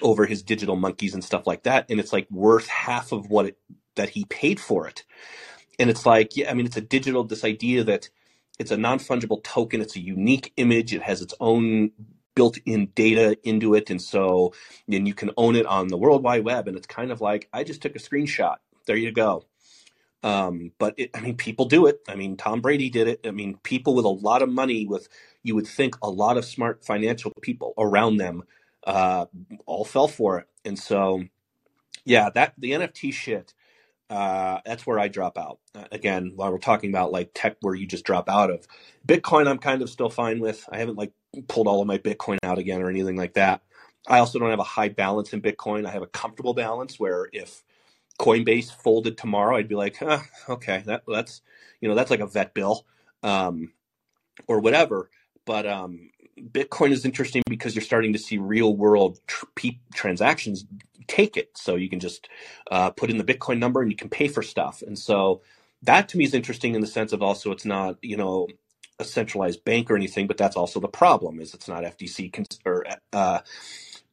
over 0.02 0.26
his 0.26 0.42
digital 0.42 0.76
monkeys 0.76 1.14
and 1.14 1.24
stuff 1.24 1.46
like 1.46 1.64
that 1.64 1.86
and 1.90 2.00
it's 2.00 2.12
like 2.12 2.30
worth 2.30 2.68
half 2.68 3.12
of 3.12 3.30
what 3.30 3.46
it 3.46 3.58
that 3.96 4.10
he 4.10 4.24
paid 4.26 4.60
for 4.60 4.86
it. 4.86 5.04
And 5.80 5.90
it's 5.90 6.06
like 6.06 6.36
yeah, 6.36 6.50
I 6.50 6.54
mean 6.54 6.66
it's 6.66 6.76
a 6.76 6.82
digital 6.82 7.24
this 7.24 7.44
idea 7.44 7.82
that 7.84 8.10
it's 8.60 8.70
a 8.70 8.76
non-fungible 8.76 9.42
token, 9.42 9.80
it's 9.80 9.96
a 9.96 10.00
unique 10.00 10.52
image, 10.56 10.94
it 10.94 11.02
has 11.02 11.22
its 11.22 11.34
own 11.40 11.92
built-in 12.34 12.86
data 12.94 13.36
into 13.42 13.74
it, 13.74 13.90
and 13.90 14.00
so 14.00 14.54
and 14.90 15.06
you 15.06 15.14
can 15.14 15.30
own 15.36 15.56
it 15.56 15.66
on 15.66 15.88
the 15.88 15.96
World 15.96 16.22
Wide 16.22 16.44
Web. 16.44 16.68
And 16.68 16.76
it's 16.76 16.86
kind 16.86 17.10
of 17.10 17.20
like 17.20 17.48
I 17.52 17.64
just 17.64 17.82
took 17.82 17.96
a 17.96 18.00
screenshot. 18.00 18.56
There 18.86 18.96
you 18.96 19.12
go. 19.12 19.44
Um, 20.22 20.72
but 20.78 20.94
it, 20.98 21.10
I 21.14 21.20
mean, 21.20 21.36
people 21.36 21.64
do 21.64 21.86
it. 21.86 22.00
I 22.08 22.14
mean, 22.14 22.36
Tom 22.36 22.60
Brady 22.60 22.90
did 22.90 23.08
it. 23.08 23.26
I 23.26 23.30
mean, 23.30 23.58
people 23.62 23.94
with 23.94 24.04
a 24.04 24.08
lot 24.08 24.42
of 24.42 24.50
money, 24.50 24.86
with 24.86 25.08
you 25.42 25.54
would 25.54 25.66
think 25.66 25.96
a 26.02 26.10
lot 26.10 26.36
of 26.36 26.44
smart 26.44 26.84
financial 26.84 27.32
people 27.40 27.72
around 27.78 28.18
them, 28.18 28.42
uh, 28.86 29.26
all 29.66 29.84
fell 29.84 30.08
for 30.08 30.38
it. 30.38 30.46
And 30.64 30.78
so, 30.78 31.24
yeah, 32.04 32.28
that 32.30 32.54
the 32.58 32.72
NFT 32.72 33.12
shit 33.12 33.54
uh, 34.10 34.60
that's 34.66 34.84
where 34.86 34.98
I 34.98 35.08
drop 35.08 35.38
out. 35.38 35.60
Uh, 35.74 35.84
again, 35.92 36.32
while 36.34 36.50
we're 36.50 36.58
talking 36.58 36.90
about 36.90 37.12
like 37.12 37.30
tech 37.32 37.56
where 37.60 37.74
you 37.74 37.86
just 37.86 38.04
drop 38.04 38.28
out 38.28 38.50
of 38.50 38.66
Bitcoin, 39.06 39.46
I'm 39.46 39.58
kind 39.58 39.82
of 39.82 39.88
still 39.88 40.10
fine 40.10 40.40
with. 40.40 40.68
I 40.70 40.78
haven't 40.78 40.98
like 40.98 41.12
pulled 41.46 41.68
all 41.68 41.80
of 41.80 41.86
my 41.86 41.98
Bitcoin 41.98 42.38
out 42.42 42.58
again 42.58 42.82
or 42.82 42.90
anything 42.90 43.16
like 43.16 43.34
that. 43.34 43.62
I 44.08 44.18
also 44.18 44.38
don't 44.38 44.50
have 44.50 44.58
a 44.58 44.64
high 44.64 44.88
balance 44.88 45.32
in 45.32 45.40
Bitcoin. 45.40 45.86
I 45.86 45.90
have 45.90 46.02
a 46.02 46.08
comfortable 46.08 46.54
balance 46.54 46.98
where 46.98 47.28
if 47.32 47.62
Coinbase 48.18 48.74
folded 48.74 49.16
tomorrow, 49.16 49.56
I'd 49.56 49.68
be 49.68 49.76
like, 49.76 49.96
huh, 49.98 50.20
okay, 50.48 50.82
that 50.86 51.04
that's 51.06 51.40
you 51.80 51.88
know 51.88 51.94
that's 51.94 52.10
like 52.10 52.20
a 52.20 52.26
vet 52.26 52.52
bill 52.52 52.84
um, 53.22 53.72
or 54.48 54.58
whatever. 54.60 55.08
But 55.46 55.66
um, 55.66 56.10
Bitcoin 56.40 56.92
is 56.92 57.04
interesting 57.04 57.42
because 57.48 57.74
you're 57.74 57.82
starting 57.82 58.12
to 58.14 58.20
see 58.20 58.38
real 58.38 58.76
world 58.76 59.20
tr- 59.28 59.46
transactions 59.94 60.66
take 61.08 61.36
it. 61.36 61.50
So 61.56 61.76
you 61.76 61.90
can 61.90 62.00
just 62.00 62.28
uh, 62.70 62.90
put 62.90 63.10
in 63.10 63.18
the 63.18 63.24
Bitcoin 63.24 63.58
number 63.58 63.82
and 63.82 63.90
you 63.90 63.96
can 63.96 64.10
pay 64.10 64.28
for 64.28 64.42
stuff. 64.42 64.82
And 64.86 64.98
so 64.98 65.42
that 65.82 66.08
to 66.10 66.18
me 66.18 66.24
is 66.24 66.34
interesting 66.34 66.74
in 66.74 66.82
the 66.82 66.88
sense 66.88 67.12
of 67.12 67.22
also 67.22 67.52
it's 67.52 67.66
not 67.66 67.98
you 68.02 68.16
know 68.16 68.48
a 68.98 69.04
centralized 69.04 69.64
bank 69.64 69.90
or 69.90 69.96
anything, 69.96 70.26
but 70.26 70.38
that's 70.38 70.56
also 70.56 70.80
the 70.80 70.88
problem 70.88 71.40
is 71.40 71.54
it's 71.54 71.68
not 71.68 71.84
FDC 71.84 72.32
or 72.66 72.86
uh, 73.12 73.40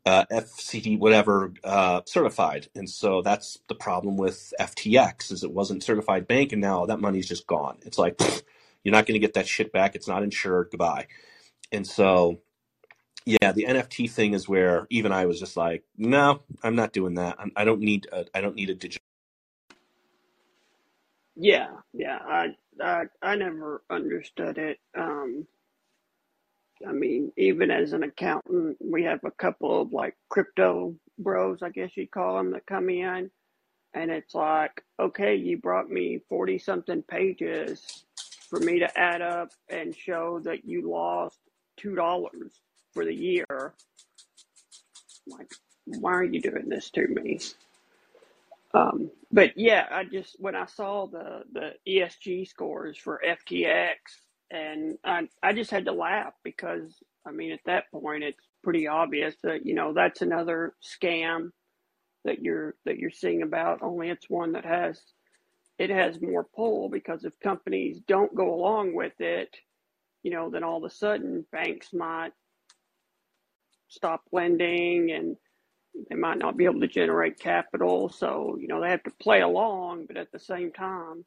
uh, 0.05 0.25
FCT 0.32 0.99
whatever 0.99 1.53
uh, 1.63 2.01
certified, 2.05 2.69
and 2.75 2.89
so 2.89 3.21
that's 3.23 3.59
the 3.69 3.75
problem 3.75 4.17
with 4.17 4.53
FTX 4.59 5.32
is 5.32 5.43
it 5.43 5.51
wasn't 5.53 5.84
certified 5.84 6.28
bank, 6.28 6.53
and 6.53 6.61
now 6.61 6.86
that 6.88 6.99
money's 7.01 7.28
just 7.30 7.47
gone. 7.47 7.78
It's 7.86 7.99
like 7.99 8.17
pfft, 8.17 8.43
you're 8.84 8.93
not 8.93 9.05
going 9.07 9.15
to 9.15 9.25
get 9.25 9.36
that 9.36 9.47
shit 9.47 9.71
back. 9.73 9.95
It's 9.95 10.07
not 10.09 10.23
insured. 10.23 10.69
Goodbye. 10.71 11.07
And 11.72 11.86
so 11.86 12.39
yeah, 13.28 13.51
the 13.51 13.65
NFT 13.65 14.09
thing 14.09 14.34
is 14.34 14.47
where 14.47 14.88
even 14.89 15.11
I 15.11 15.26
was 15.26 15.38
just 15.38 15.57
like, 15.57 15.84
no, 15.97 16.39
I'm 16.63 16.78
not 16.78 16.93
doing 16.93 17.15
that. 17.15 17.38
I 17.57 17.65
don't 17.65 17.82
need 17.82 18.07
a, 18.13 18.26
I 18.34 18.39
don't 18.39 18.55
need 18.55 18.70
a 18.70 18.74
digital. 18.74 19.03
Yeah, 21.36 21.68
yeah. 21.93 22.20
I 22.26 22.55
I 22.82 23.03
I 23.22 23.36
never 23.36 23.84
understood 23.89 24.57
it. 24.57 24.80
Um, 24.97 25.45
I 26.88 26.93
mean, 26.93 27.34
even 27.36 27.70
as 27.70 27.91
an 27.91 28.03
accountant, 28.03 28.78
we 28.80 29.03
have 29.03 29.20
a 29.26 29.32
couple 29.32 29.82
of 29.82 29.91
like 29.91 30.15
crypto 30.30 30.95
bros, 31.20 31.61
I 31.61 31.70
guess 31.70 31.97
you'd 31.97 32.11
call 32.11 32.38
them, 32.38 32.51
that 32.51 32.65
come 32.65 32.89
in, 32.89 33.30
and 33.93 34.09
it's 34.09 34.36
like, 34.36 34.82
okay, 35.01 35.36
you 35.36 35.57
brought 35.57 35.89
me 35.89 36.22
forty 36.30 36.57
something 36.57 37.03
pages 37.03 38.05
for 38.49 38.61
me 38.61 38.80
to 38.80 38.97
add 38.97 39.22
up 39.22 39.49
and 39.68 39.93
show 39.93 40.39
that 40.45 40.63
you 40.63 40.89
lost 40.89 41.39
two 41.78 41.95
dollars 41.95 42.61
for 42.93 43.05
the 43.05 43.15
year. 43.15 43.73
Like, 45.28 45.51
why 45.86 46.13
are 46.13 46.23
you 46.23 46.41
doing 46.41 46.69
this 46.69 46.91
to 46.91 47.07
me? 47.07 47.39
Um, 48.73 49.11
but 49.32 49.57
yeah, 49.57 49.88
I 49.91 50.05
just 50.05 50.38
when 50.39 50.55
I 50.55 50.67
saw 50.67 51.07
the 51.07 51.43
the 51.53 51.71
ESG 51.88 52.47
scores 52.49 52.97
for 52.97 53.21
FTX, 53.28 53.95
and 54.51 54.97
I 55.05 55.30
I 55.43 55.53
just 55.53 55.71
had 55.71 55.86
to 55.88 55.93
laugh 55.93 56.34
because 56.43 56.95
I 57.28 57.32
mean 57.32 57.51
at 57.53 57.61
that 57.65 57.91
point 57.91 58.23
it's 58.23 58.47
pretty 58.63 58.88
obvious 58.88 59.36
that 59.43 59.65
you 59.65 59.75
know 59.75 59.93
that's 59.93 60.23
another 60.23 60.75
scam 60.84 61.51
that 62.25 62.41
you're 62.41 62.75
that 62.86 62.99
you're 62.99 63.11
seeing 63.11 63.43
about. 63.43 63.84
Only 63.84 64.09
it's 64.09 64.30
one 64.30 64.53
that 64.53 64.65
has 64.65 65.01
it 65.80 65.89
has 65.89 66.21
more 66.21 66.45
pull 66.55 66.89
because 66.89 67.25
if 67.25 67.34
companies 67.41 68.01
don't 68.07 68.36
go 68.36 68.53
along 68.53 68.95
with 68.95 69.19
it, 69.19 69.49
you 70.24 70.32
know, 70.32 70.49
then 70.49 70.63
all 70.63 70.78
of 70.78 70.84
a 70.84 70.93
sudden 70.93 71.45
banks 71.51 71.93
might 71.93 72.34
stop 73.88 74.22
lending 74.32 75.11
and 75.11 75.38
they 76.09 76.15
might 76.15 76.38
not 76.38 76.57
be 76.57 76.65
able 76.65 76.82
to 76.82 76.88
generate 76.88 77.39
capital. 77.39 78.09
So, 78.09 78.57
you 78.59 78.68
know, 78.68 78.82
they 78.82 78.89
have 78.89 79.03
to 79.03 79.11
play 79.22 79.41
along, 79.41 80.05
but 80.07 80.18
at 80.18 80.32
the 80.32 80.39
same 80.39 80.72
time, 80.72 81.26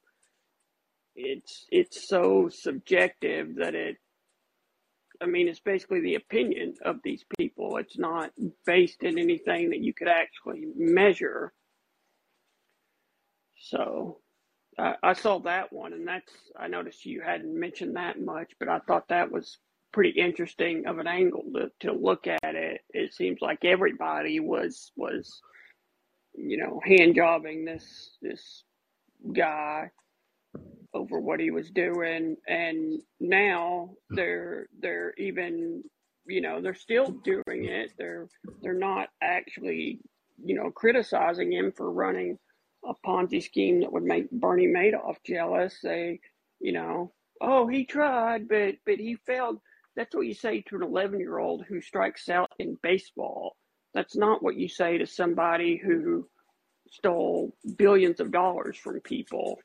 it's 1.17 1.67
it's 1.71 2.09
so 2.09 2.49
subjective 2.49 3.57
that 3.57 3.75
it 3.75 3.97
I 5.21 5.27
mean 5.27 5.49
it's 5.49 5.61
basically 5.61 6.01
the 6.01 6.15
opinion 6.15 6.75
of 6.85 6.97
these 7.03 7.25
people. 7.37 7.77
It's 7.79 7.99
not 7.99 8.31
based 8.65 9.03
in 9.03 9.19
anything 9.19 9.71
that 9.71 9.81
you 9.81 9.93
could 9.93 10.09
actually 10.09 10.67
measure. 10.77 11.53
So 13.59 14.20
I, 15.03 15.13
saw 15.13 15.39
that 15.41 15.73
one 15.73 15.93
and 15.93 16.07
that's 16.07 16.33
I 16.59 16.69
noticed 16.69 17.05
you 17.05 17.21
hadn't 17.21 17.59
mentioned 17.59 17.97
that 17.97 18.21
much, 18.21 18.53
but 18.59 18.69
I 18.69 18.79
thought 18.81 19.09
that 19.09 19.31
was 19.31 19.59
pretty 19.93 20.11
interesting 20.11 20.87
of 20.87 20.99
an 20.99 21.07
angle 21.07 21.45
to, 21.55 21.71
to 21.81 21.93
look 21.93 22.27
at 22.27 22.55
it. 22.55 22.81
It 22.91 23.13
seems 23.15 23.41
like 23.41 23.65
everybody 23.65 24.41
was 24.41 24.93
was 24.97 25.41
you 26.35 26.57
know 26.57 26.81
hand 26.85 27.15
jobbing 27.15 27.65
this 27.65 28.17
this 28.23 28.65
guy 29.35 29.91
over 30.95 31.21
what 31.21 31.41
he 31.41 31.51
was 31.51 31.71
doing 31.71 32.37
and 32.49 33.01
now 33.21 33.91
they're 34.11 34.67
they're 34.81 35.15
even 35.19 35.83
you 36.27 36.41
know 36.41 36.61
they're 36.61 36.75
still 36.75 37.07
doing 37.25 37.65
it 37.65 37.93
they're 37.99 38.29
they're 38.63 38.75
not 38.75 39.09
actually 39.23 40.01
you 40.43 40.55
know 40.55 40.71
criticizing 40.71 41.53
him 41.53 41.73
for 41.77 41.93
running 41.93 42.39
a 42.85 42.95
ponzi 43.07 43.43
scheme 43.43 43.81
that 43.81 43.93
would 43.93 44.03
make 44.03 44.31
bernie 44.31 44.67
madoff 44.67 45.17
jealous 45.25 45.81
Say, 45.81 46.21
you 46.61 46.73
know 46.73 47.13
oh 47.41 47.67
he 47.67 47.85
tried 47.85 48.49
but 48.49 48.77
but 48.85 48.99
he 48.99 49.17
failed 49.27 49.61
that's 49.97 50.15
what 50.15 50.27
you 50.27 50.35
say 50.35 50.63
to 50.63 50.77
an 50.77 50.83
11 50.83 51.21
year 51.21 51.39
old 51.39 51.65
who 51.69 51.81
strikes 51.81 52.29
out 52.29 52.51
in 52.59 52.79
baseball. 52.83 53.57
That's 53.93 54.17
not 54.17 54.43
what 54.43 54.57
you 54.57 54.69
say 54.69 54.99
to 54.99 55.07
somebody 55.07 55.77
who 55.77 56.29
stole 56.91 57.55
billions 57.77 58.21
of 58.21 58.31
dollars 58.31 58.77
from 58.77 59.01
people. 59.01 59.59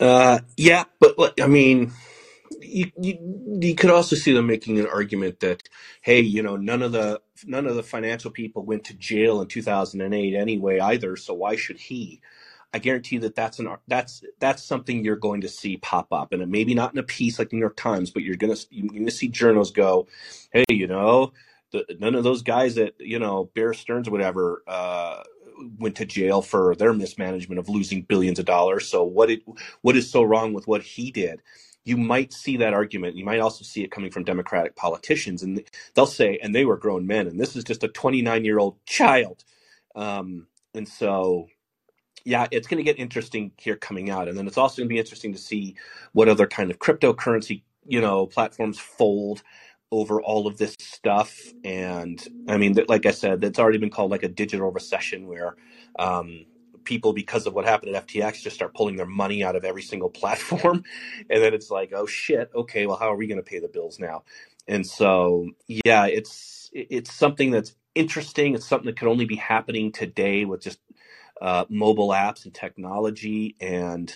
Uh, 0.00 0.40
yeah, 0.56 0.84
but 0.98 1.40
I 1.40 1.46
mean, 1.46 1.92
you, 2.70 2.92
you 3.00 3.58
you 3.62 3.74
could 3.76 3.90
also 3.90 4.16
see 4.16 4.32
them 4.34 4.46
making 4.48 4.78
an 4.80 4.86
argument 4.86 5.40
that 5.40 5.68
hey, 6.02 6.20
you 6.20 6.42
know, 6.42 6.56
none 6.56 6.82
of 6.82 6.92
the 6.92 7.20
none 7.46 7.66
of 7.66 7.76
the 7.76 7.82
financial 7.84 8.30
people 8.30 8.64
went 8.64 8.84
to 8.84 8.94
jail 8.94 9.40
in 9.42 9.48
2008 9.48 10.34
anyway 10.36 10.80
either, 10.80 11.16
so 11.16 11.34
why 11.34 11.56
should 11.56 11.78
he? 11.80 12.20
I 12.74 12.78
guarantee 12.78 13.18
that 13.18 13.34
that's 13.34 13.58
an 13.58 13.68
that's 13.88 14.22
that's 14.40 14.62
something 14.64 15.04
you're 15.04 15.16
going 15.16 15.40
to 15.42 15.48
see 15.48 15.78
pop 15.78 16.12
up, 16.12 16.32
and 16.32 16.48
maybe 16.50 16.74
not 16.74 16.92
in 16.92 16.98
a 17.00 17.04
piece 17.04 17.38
like 17.38 17.52
New 17.52 17.58
York 17.58 17.76
Times, 17.76 18.10
but 18.10 18.22
you're 18.22 18.36
gonna 18.36 18.56
you're 18.70 18.88
gonna 19.00 19.10
see 19.10 19.28
journals 19.28 19.72
go, 19.72 20.06
hey, 20.52 20.64
you 20.70 20.86
know, 20.86 21.32
the, 21.72 21.84
none 22.00 22.14
of 22.14 22.24
those 22.24 22.42
guys 22.42 22.76
that 22.76 22.94
you 23.00 23.18
know 23.18 23.50
Bear 23.56 23.74
Stearns 23.74 24.08
or 24.08 24.12
whatever 24.12 24.62
uh, 24.68 25.22
went 25.78 25.96
to 25.96 26.06
jail 26.06 26.42
for 26.42 26.76
their 26.76 26.92
mismanagement 26.94 27.58
of 27.58 27.68
losing 27.68 28.02
billions 28.02 28.38
of 28.38 28.44
dollars. 28.46 28.86
So 28.88 29.04
what 29.04 29.30
it 29.30 29.42
what 29.82 29.96
is 29.96 30.10
so 30.10 30.22
wrong 30.22 30.52
with 30.52 30.68
what 30.68 30.82
he 30.82 31.10
did? 31.10 31.40
You 31.84 31.96
might 31.98 32.32
see 32.32 32.58
that 32.58 32.74
argument. 32.74 33.16
You 33.16 33.24
might 33.24 33.40
also 33.40 33.64
see 33.64 33.82
it 33.84 33.90
coming 33.92 34.10
from 34.10 34.24
Democratic 34.24 34.76
politicians, 34.76 35.42
and 35.42 35.62
they'll 35.94 36.06
say, 36.06 36.38
and 36.42 36.54
they 36.54 36.64
were 36.66 36.76
grown 36.78 37.06
men, 37.06 37.26
and 37.28 37.40
this 37.40 37.56
is 37.56 37.64
just 37.64 37.84
a 37.84 37.88
29 37.88 38.44
year 38.44 38.58
old 38.60 38.84
child. 38.86 39.44
Um, 39.96 40.48
and 40.74 40.88
so 40.88 41.40
yeah, 42.26 42.48
it's 42.52 42.68
going 42.68 42.78
to 42.78 42.84
get 42.84 43.00
interesting 43.00 43.52
here 43.58 43.76
coming 43.76 44.10
out, 44.10 44.28
and 44.28 44.38
then 44.38 44.48
it's 44.48 44.58
also 44.58 44.78
going 44.82 44.90
to 44.90 44.94
be 44.94 45.00
interesting 45.00 45.34
to 45.34 45.40
see 45.40 45.76
what 46.14 46.30
other 46.30 46.48
kind 46.48 46.70
of 46.72 46.80
cryptocurrency 46.80 47.64
you 47.86 48.00
know 48.00 48.28
platforms 48.28 48.80
fold 48.80 49.42
over 49.92 50.22
all 50.22 50.48
of 50.48 50.58
this 50.58 50.76
stuff. 50.80 51.36
And 51.64 52.26
I 52.48 52.58
mean, 52.58 52.78
like 52.88 53.06
I 53.06 53.12
said, 53.12 53.44
it's 53.44 53.60
already 53.60 53.78
been 53.80 53.90
called 53.90 54.12
like 54.12 54.24
a 54.24 54.30
digital 54.30 54.72
recession 54.72 55.28
where 55.28 55.56
um, 56.00 56.46
people, 56.90 57.12
because 57.14 57.46
of 57.46 57.54
what 57.54 57.64
happened 57.64 57.94
at 57.94 58.08
FTX, 58.08 58.42
just 58.42 58.56
start 58.56 58.74
pulling 58.74 58.96
their 58.96 59.06
money 59.06 59.44
out 59.44 59.56
of 59.56 59.64
every 59.64 59.82
single 59.82 60.10
platform, 60.20 60.84
and 61.30 61.42
then 61.42 61.54
it's 61.54 61.70
like, 61.70 61.92
oh 61.94 62.06
shit, 62.06 62.50
okay, 62.54 62.86
well, 62.86 62.96
how 62.96 63.12
are 63.12 63.16
we 63.16 63.28
going 63.28 63.38
to 63.38 63.50
pay 63.50 63.60
the 63.60 63.68
bills 63.68 64.00
now? 64.00 64.24
And 64.68 64.86
so, 64.86 65.50
yeah, 65.68 66.06
it's 66.06 66.70
it's 66.74 67.12
something 67.12 67.52
that's 67.52 67.74
interesting. 67.94 68.54
It's 68.54 68.66
something 68.66 68.86
that 68.86 68.98
could 68.98 69.08
only 69.08 69.26
be 69.26 69.36
happening 69.36 69.92
today 69.92 70.44
with 70.44 70.62
just 70.62 70.80
uh, 71.40 71.64
mobile 71.68 72.10
apps 72.10 72.44
and 72.44 72.54
technology 72.54 73.56
and 73.60 74.14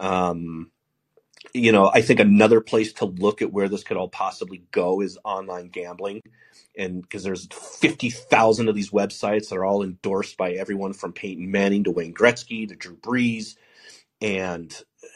um, 0.00 0.70
you 1.54 1.72
know 1.72 1.90
i 1.94 2.02
think 2.02 2.20
another 2.20 2.60
place 2.60 2.92
to 2.92 3.06
look 3.06 3.42
at 3.42 3.52
where 3.52 3.68
this 3.68 3.84
could 3.84 3.96
all 3.96 4.08
possibly 4.08 4.64
go 4.72 5.00
is 5.02 5.18
online 5.24 5.68
gambling 5.68 6.22
and 6.78 7.02
because 7.02 7.24
there's 7.24 7.48
50,000 7.80 8.68
of 8.68 8.74
these 8.74 8.90
websites 8.90 9.48
that 9.50 9.56
are 9.56 9.64
all 9.64 9.82
endorsed 9.82 10.36
by 10.38 10.52
everyone 10.52 10.92
from 10.92 11.12
Peyton 11.12 11.50
Manning 11.50 11.84
to 11.84 11.90
Wayne 11.90 12.14
Gretzky 12.14 12.68
to 12.68 12.76
Drew 12.76 12.96
Brees 12.96 13.56
and 14.22 14.74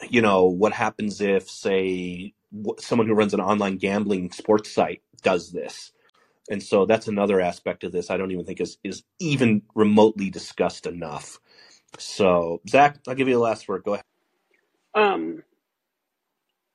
you 0.09 0.21
know 0.21 0.45
what 0.45 0.73
happens 0.73 1.21
if 1.21 1.49
say 1.49 2.33
someone 2.79 3.07
who 3.07 3.15
runs 3.15 3.33
an 3.33 3.41
online 3.41 3.77
gambling 3.77 4.31
sports 4.31 4.71
site 4.71 5.01
does 5.23 5.51
this 5.51 5.91
and 6.49 6.63
so 6.63 6.85
that's 6.85 7.07
another 7.07 7.41
aspect 7.41 7.83
of 7.85 7.91
this 7.93 8.11
i 8.11 8.17
don't 8.17 8.31
even 8.31 8.45
think 8.45 8.61
is 8.61 8.77
is 8.83 9.03
even 9.19 9.63
remotely 9.75 10.29
discussed 10.29 10.87
enough 10.87 11.37
so, 11.99 12.61
Zach, 12.69 12.99
I'll 13.07 13.15
give 13.15 13.29
you 13.29 13.35
the 13.35 13.41
last 13.41 13.67
word. 13.69 13.83
Go 13.85 13.93
ahead. 13.95 14.05
Um, 14.95 15.43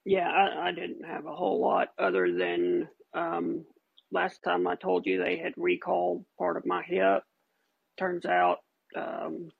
yeah, 0.06 0.28
I, 0.30 0.68
I 0.68 0.72
didn't 0.72 1.06
have 1.06 1.26
a 1.26 1.36
whole 1.36 1.60
lot 1.60 1.90
other 1.98 2.32
than 2.32 2.88
um, 3.14 3.66
last 4.12 4.42
time 4.44 4.68
I 4.68 4.76
told 4.76 5.06
you 5.06 5.18
they 5.22 5.38
had 5.38 5.54
recalled 5.58 6.26
part 6.38 6.58
of 6.58 6.66
my 6.66 6.84
hip. 6.84 7.24
Turns 7.98 8.26
out 8.26 8.58
um, 8.96 9.50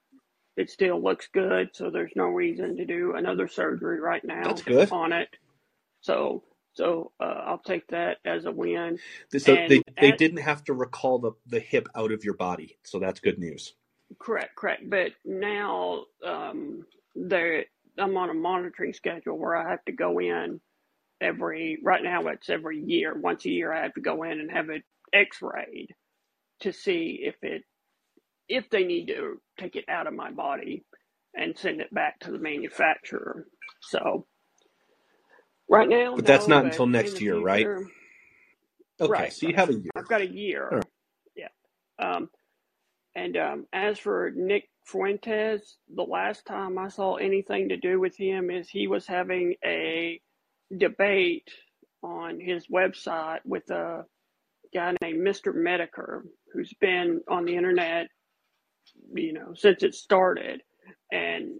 it 0.56 0.70
still 0.70 1.02
looks 1.02 1.28
good, 1.32 1.70
so 1.74 1.90
there's 1.90 2.12
no 2.16 2.26
reason 2.26 2.76
to 2.78 2.86
do 2.86 3.14
another 3.16 3.48
surgery 3.48 4.00
right 4.00 4.24
now 4.24 4.44
That's 4.44 4.62
good. 4.62 4.92
on 4.92 5.12
it. 5.12 5.28
So, 6.02 6.44
so 6.74 7.12
uh, 7.20 7.24
I'll 7.46 7.62
take 7.66 7.88
that 7.88 8.18
as 8.24 8.46
a 8.46 8.52
win. 8.52 9.00
So 9.38 9.56
And 9.56 9.68
they, 9.68 9.82
they 10.00 10.12
at, 10.12 10.12
didn't 10.12 10.42
have 10.42 10.64
to 10.64 10.74
recall 10.74 11.18
the, 11.18 11.32
the 11.46 11.60
hip 11.60 11.88
out 11.96 12.12
of 12.12 12.24
your 12.24 12.34
body. 12.34 12.78
So 12.84 12.98
that's 13.00 13.20
good 13.20 13.38
news. 13.38 13.74
Correct, 14.20 14.56
correct. 14.56 14.90
But 14.90 15.12
now 15.24 16.04
um, 16.26 16.86
there, 17.16 17.66
I'm 17.98 18.16
on 18.16 18.30
a 18.30 18.34
monitoring 18.34 18.94
schedule 18.94 19.38
where 19.38 19.56
I 19.56 19.70
have 19.70 19.84
to 19.86 19.92
go 19.92 20.20
in 20.20 20.60
every. 21.20 21.78
Right 21.84 22.02
now, 22.04 22.26
it's 22.28 22.50
every 22.50 22.80
year. 22.80 23.14
Once 23.18 23.46
a 23.46 23.50
year, 23.50 23.72
I 23.72 23.82
have 23.84 23.94
to 23.94 24.02
go 24.02 24.24
in 24.24 24.32
and 24.40 24.50
have 24.50 24.70
it 24.70 24.82
X-rayed 25.14 25.90
to 26.60 26.72
see 26.72 27.20
if 27.22 27.36
it 27.42 27.62
if 28.48 28.70
they 28.70 28.84
need 28.84 29.06
to 29.08 29.40
take 29.58 29.76
it 29.76 29.86
out 29.88 30.06
of 30.08 30.14
my 30.14 30.30
body 30.32 30.84
and 31.36 31.58
send 31.58 31.80
it 31.80 31.92
back 31.94 32.20
to 32.20 32.32
the 32.32 32.38
manufacturer. 32.38 33.46
So 33.80 34.26
right 35.68 35.88
now, 35.88 36.16
But 36.16 36.26
that's 36.26 36.48
no. 36.48 36.48
not 36.48 36.64
But 36.64 36.66
until 36.66 36.86
next 36.86 37.20
year, 37.20 37.38
right? 37.38 37.70
Okay, 39.00 39.30
right, 39.30 39.32
so 39.32 39.46
you 39.48 39.54
have 39.56 39.70
a 39.70 39.74
year. 39.74 39.92
I've 39.96 40.08
got 40.08 40.22
a 40.22 40.26
year. 40.28 40.76
right. 40.78 40.84
Yeah. 41.36 41.48
Um, 42.00 42.28
And 43.16 43.36
um, 43.38 43.66
as 43.74 44.00
for 44.00 44.32
Nick 44.36 44.70
Fuentes, 44.86 45.78
the 45.94 46.02
last 46.02 46.46
time 46.46 46.78
I 46.78 46.88
saw 46.88 47.16
anything 47.16 47.68
to 47.68 47.76
do 47.76 47.98
with 47.98 48.16
him 48.16 48.50
is 48.50 48.68
he 48.68 48.86
was 48.86 49.06
having 49.06 49.54
a 49.64 50.20
debate 50.76 51.50
on 52.02 52.38
his 52.38 52.68
website 52.68 53.40
with 53.44 53.68
a 53.70 54.04
guy 54.72 54.94
named 55.02 55.26
Mr. 55.26 55.52
Metokur, 55.52 56.22
who's 56.52 56.72
been 56.80 57.20
on 57.28 57.44
the 57.44 57.56
internet, 57.56 58.06
you 59.14 59.32
know, 59.32 59.54
since 59.54 59.82
it 59.82 59.94
started. 59.94 60.62
And 61.12 61.54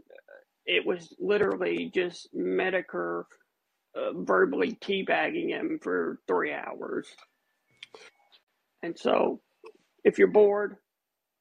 it 0.65 0.87
was 0.87 1.15
literally 1.19 1.91
just 1.93 2.29
Metokur 2.35 3.25
uh, 3.97 4.13
verbally 4.15 4.79
teabagging 4.81 5.49
him 5.49 5.79
for 5.83 6.21
three 6.29 6.53
hours. 6.53 7.09
And 8.83 8.97
so 8.99 9.41
if 10.05 10.19
you're 10.19 10.29
bored, 10.29 10.77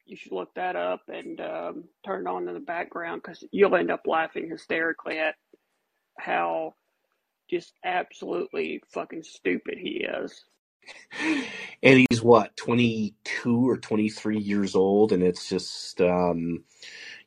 you 0.06 0.16
should 0.16 0.32
look 0.32 0.54
that 0.56 0.76
up 0.76 1.02
and 1.08 1.42
um, 1.42 1.84
turn 2.06 2.22
it 2.22 2.30
on 2.30 2.48
in 2.48 2.54
the 2.54 2.60
background 2.60 3.22
because 3.24 3.44
you'll 3.52 3.76
end 3.76 3.92
up 3.92 4.02
laughing 4.06 4.50
hysterically 4.50 5.18
at 5.18 5.36
how 6.20 6.76
just 7.50 7.74
absolutely 7.84 8.82
fucking 8.92 9.24
stupid 9.24 9.78
he 9.78 10.06
is. 10.06 10.46
And 11.84 12.04
he's 12.10 12.24
what, 12.24 12.58
22 12.58 13.70
or 13.70 13.78
23 13.78 14.40
years 14.40 14.76
old. 14.76 15.12
And 15.12 15.22
it's 15.22 15.48
just, 15.48 16.02
um, 16.02 16.64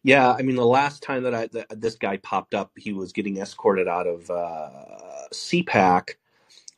yeah, 0.02 0.32
I 0.32 0.42
mean, 0.42 0.56
the 0.56 0.66
last 0.66 1.00
time 1.02 1.22
that 1.24 1.34
I 1.34 1.46
that 1.52 1.80
this 1.80 1.94
guy 1.94 2.16
popped 2.16 2.54
up, 2.54 2.72
he 2.76 2.92
was 2.92 3.12
getting 3.12 3.38
escorted 3.38 3.86
out 3.86 4.08
of 4.08 4.28
uh, 4.30 5.28
CPAC 5.32 6.14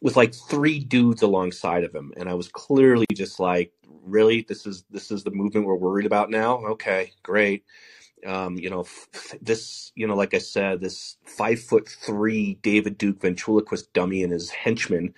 with 0.01 0.17
like 0.17 0.35
three 0.35 0.79
dudes 0.79 1.23
alongside 1.23 1.85
of 1.85 1.95
him, 1.95 2.13
and 2.17 2.29
I 2.29 2.35
was 2.35 2.49
clearly 2.49 3.07
just 3.15 3.39
like, 3.41 3.73
really, 4.03 4.43
this 4.49 4.67
is 4.67 4.85
this 4.91 5.11
is 5.11 5.25
the 5.25 5.31
movement 5.31 5.67
we're 5.67 5.75
worried 5.77 6.07
about 6.07 6.31
now. 6.31 6.59
Okay, 6.67 7.13
great. 7.23 7.65
Um, 8.27 8.57
you 8.59 8.69
know, 8.69 8.81
f- 8.81 9.37
this, 9.41 9.93
you 9.95 10.07
know, 10.07 10.15
like 10.15 10.35
I 10.35 10.39
said, 10.39 10.81
this 10.81 11.17
five 11.25 11.61
foot 11.61 11.89
three 11.89 12.55
David 12.63 12.99
Duke 12.99 13.21
ventriloquist 13.21 13.93
dummy 13.95 14.23
and 14.23 14.33
his 14.33 14.51
henchmen, 14.51 15.15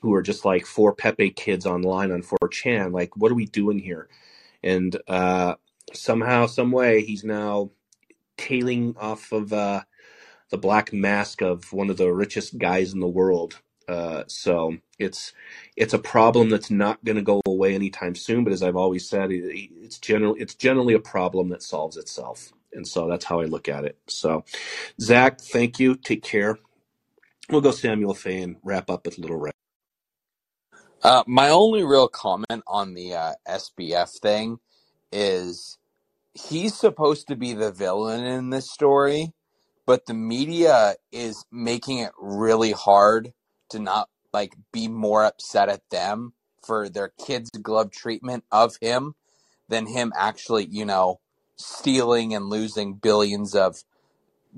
who 0.00 0.14
are 0.14 0.22
just 0.22 0.44
like 0.44 0.64
four 0.66 0.94
Pepe 0.94 1.30
kids 1.30 1.66
online 1.66 2.10
on 2.10 2.22
4chan. 2.22 2.92
Like, 2.92 3.16
what 3.16 3.30
are 3.30 3.36
we 3.36 3.46
doing 3.46 3.78
here? 3.78 4.08
And 4.62 4.96
uh, 5.08 5.56
somehow, 5.92 6.46
some 6.46 6.70
way, 6.70 7.02
he's 7.02 7.24
now 7.24 7.70
tailing 8.36 8.94
off 8.98 9.32
of 9.32 9.52
uh, 9.52 9.82
the 10.50 10.58
black 10.58 10.92
mask 10.92 11.42
of 11.42 11.72
one 11.72 11.90
of 11.90 11.96
the 11.96 12.12
richest 12.12 12.58
guys 12.58 12.92
in 12.92 13.00
the 13.00 13.06
world. 13.06 13.60
Uh, 13.88 14.24
so 14.26 14.76
it's 14.98 15.32
it's 15.74 15.94
a 15.94 15.98
problem 15.98 16.50
that's 16.50 16.70
not 16.70 17.02
going 17.04 17.16
to 17.16 17.22
go 17.22 17.40
away 17.46 17.74
anytime 17.74 18.14
soon. 18.14 18.44
But 18.44 18.52
as 18.52 18.62
I've 18.62 18.76
always 18.76 19.08
said, 19.08 19.32
it, 19.32 19.42
it's 19.80 19.98
generally 19.98 20.40
it's 20.40 20.54
generally 20.54 20.94
a 20.94 21.00
problem 21.00 21.48
that 21.48 21.62
solves 21.62 21.96
itself, 21.96 22.52
and 22.72 22.86
so 22.86 23.08
that's 23.08 23.24
how 23.24 23.40
I 23.40 23.46
look 23.46 23.68
at 23.68 23.84
it. 23.84 23.98
So, 24.06 24.44
Zach, 25.00 25.40
thank 25.40 25.80
you. 25.80 25.96
Take 25.96 26.22
care. 26.22 26.58
We'll 27.48 27.62
go 27.62 27.70
Samuel 27.70 28.12
Faye 28.12 28.42
and 28.42 28.56
wrap 28.62 28.90
up 28.90 29.06
with 29.06 29.18
Little 29.18 29.38
Red. 29.38 29.54
Uh, 31.02 31.22
my 31.26 31.48
only 31.48 31.82
real 31.82 32.08
comment 32.08 32.62
on 32.66 32.92
the 32.92 33.14
uh, 33.14 33.32
SBF 33.48 34.18
thing 34.20 34.58
is 35.12 35.78
he's 36.34 36.74
supposed 36.74 37.28
to 37.28 37.36
be 37.36 37.54
the 37.54 37.72
villain 37.72 38.24
in 38.24 38.50
this 38.50 38.70
story, 38.70 39.32
but 39.86 40.04
the 40.04 40.12
media 40.12 40.96
is 41.10 41.46
making 41.50 42.00
it 42.00 42.12
really 42.20 42.72
hard 42.72 43.32
to 43.70 43.78
not 43.78 44.08
like 44.32 44.54
be 44.72 44.88
more 44.88 45.24
upset 45.24 45.68
at 45.68 45.88
them 45.90 46.32
for 46.62 46.88
their 46.88 47.12
kids' 47.24 47.50
glove 47.50 47.90
treatment 47.90 48.44
of 48.52 48.76
him 48.80 49.14
than 49.68 49.86
him 49.86 50.12
actually, 50.16 50.66
you 50.66 50.84
know, 50.84 51.20
stealing 51.56 52.34
and 52.34 52.46
losing 52.46 52.94
billions 52.94 53.54
of 53.54 53.82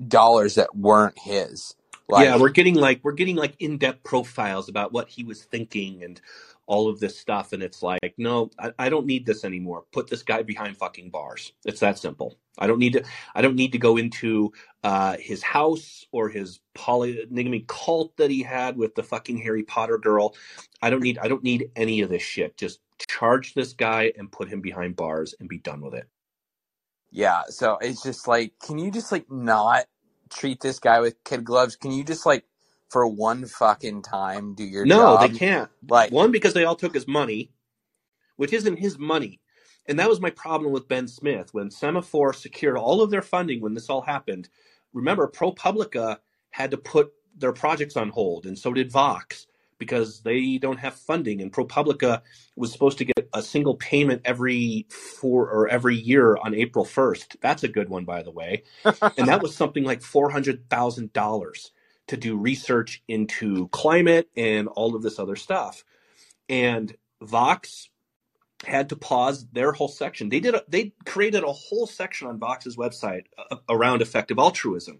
dollars 0.07 0.55
that 0.55 0.75
weren't 0.75 1.17
his. 1.19 1.75
Yeah, 2.09 2.37
we're 2.37 2.49
getting 2.49 2.75
like 2.75 2.99
we're 3.03 3.13
getting 3.13 3.37
like 3.37 3.55
in-depth 3.59 4.03
profiles 4.03 4.67
about 4.67 4.91
what 4.91 5.07
he 5.07 5.23
was 5.23 5.43
thinking 5.43 6.03
and 6.03 6.19
all 6.67 6.87
of 6.87 6.99
this 6.99 7.17
stuff, 7.17 7.53
and 7.53 7.61
it's 7.61 7.83
like, 7.83 8.13
no, 8.17 8.49
I, 8.57 8.71
I 8.79 8.89
don't 8.89 9.05
need 9.05 9.25
this 9.25 9.43
anymore. 9.43 9.83
Put 9.91 10.09
this 10.09 10.23
guy 10.23 10.43
behind 10.43 10.77
fucking 10.77 11.09
bars. 11.09 11.53
It's 11.65 11.81
that 11.81 11.97
simple. 11.97 12.37
I 12.57 12.67
don't 12.67 12.79
need 12.79 12.93
to. 12.93 13.03
I 13.35 13.41
don't 13.41 13.55
need 13.55 13.71
to 13.73 13.77
go 13.77 13.97
into 13.97 14.53
uh, 14.83 15.17
his 15.19 15.43
house 15.43 16.05
or 16.11 16.29
his 16.29 16.59
polygamy 16.73 17.65
cult 17.67 18.15
that 18.17 18.31
he 18.31 18.43
had 18.43 18.77
with 18.77 18.95
the 18.95 19.03
fucking 19.03 19.37
Harry 19.37 19.63
Potter 19.63 19.97
girl. 19.97 20.35
I 20.81 20.89
don't 20.89 21.03
need. 21.03 21.17
I 21.17 21.27
don't 21.27 21.43
need 21.43 21.71
any 21.75 22.01
of 22.01 22.09
this 22.09 22.21
shit. 22.21 22.57
Just 22.57 22.79
charge 23.07 23.53
this 23.53 23.73
guy 23.73 24.11
and 24.17 24.31
put 24.31 24.49
him 24.49 24.61
behind 24.61 24.95
bars 24.95 25.33
and 25.39 25.49
be 25.49 25.57
done 25.57 25.81
with 25.81 25.93
it. 25.93 26.07
Yeah, 27.11 27.43
so 27.49 27.77
it's 27.81 28.03
just 28.03 28.27
like, 28.27 28.53
can 28.65 28.77
you 28.77 28.89
just 28.89 29.11
like 29.11 29.29
not 29.29 29.85
treat 30.29 30.61
this 30.61 30.79
guy 30.79 31.01
with 31.01 31.21
kid 31.25 31.43
gloves? 31.43 31.75
Can 31.75 31.91
you 31.91 32.03
just 32.03 32.25
like 32.25 32.45
for 32.91 33.07
one 33.07 33.45
fucking 33.45 34.01
time 34.01 34.53
do 34.53 34.65
your 34.65 34.85
job. 34.85 35.21
No, 35.21 35.27
they 35.27 35.33
can't. 35.33 35.69
Like, 35.87 36.11
One, 36.11 36.29
because 36.31 36.53
they 36.53 36.65
all 36.65 36.75
took 36.75 36.93
his 36.93 37.07
money, 37.07 37.51
which 38.35 38.51
isn't 38.51 38.77
his 38.77 38.99
money. 38.99 39.39
And 39.87 39.97
that 39.97 40.09
was 40.09 40.19
my 40.19 40.29
problem 40.29 40.73
with 40.73 40.89
Ben 40.89 41.07
Smith. 41.07 41.53
When 41.53 41.69
Semafor 41.69 42.35
secured 42.35 42.77
all 42.77 43.01
of 43.01 43.09
their 43.09 43.21
funding 43.21 43.61
when 43.61 43.73
this 43.73 43.89
all 43.89 44.01
happened, 44.01 44.49
remember, 44.93 45.29
ProPublica 45.29 46.17
had 46.49 46.71
to 46.71 46.77
put 46.77 47.13
their 47.37 47.53
projects 47.53 47.95
on 47.95 48.09
hold, 48.09 48.45
and 48.45 48.59
so 48.59 48.73
did 48.73 48.91
Vox, 48.91 49.47
because 49.79 50.21
they 50.21 50.57
don't 50.57 50.77
have 50.77 50.93
funding. 50.93 51.41
And 51.41 51.51
ProPublica 51.51 52.21
was 52.57 52.73
supposed 52.73 52.97
to 52.97 53.05
get 53.05 53.29
a 53.33 53.41
single 53.41 53.75
payment 53.75 54.21
every 54.25 54.85
four 54.89 55.49
or 55.49 55.69
every 55.69 55.95
year 55.95 56.37
on 56.43 56.53
April 56.53 56.83
1st. 56.83 57.37
That's 57.39 57.63
a 57.63 57.69
good 57.69 57.87
one, 57.87 58.03
by 58.03 58.21
the 58.21 58.31
way. 58.31 58.63
and 58.83 59.29
that 59.29 59.41
was 59.41 59.55
something 59.55 59.85
like 59.85 60.01
$400,000 60.01 61.69
to 62.11 62.17
do 62.17 62.35
research 62.37 63.01
into 63.07 63.69
climate 63.69 64.29
and 64.35 64.67
all 64.67 64.95
of 64.95 65.01
this 65.01 65.17
other 65.17 65.37
stuff. 65.37 65.85
And 66.49 66.93
Vox 67.21 67.89
had 68.65 68.89
to 68.89 68.97
pause 68.97 69.47
their 69.53 69.71
whole 69.71 69.87
section. 69.87 70.27
They 70.27 70.41
did. 70.41 70.55
A, 70.55 70.63
they 70.67 70.93
created 71.05 71.43
a 71.43 71.51
whole 71.53 71.87
section 71.87 72.27
on 72.27 72.37
Vox's 72.37 72.75
website 72.75 73.23
uh, 73.49 73.55
around 73.69 74.01
effective 74.01 74.37
altruism. 74.37 74.99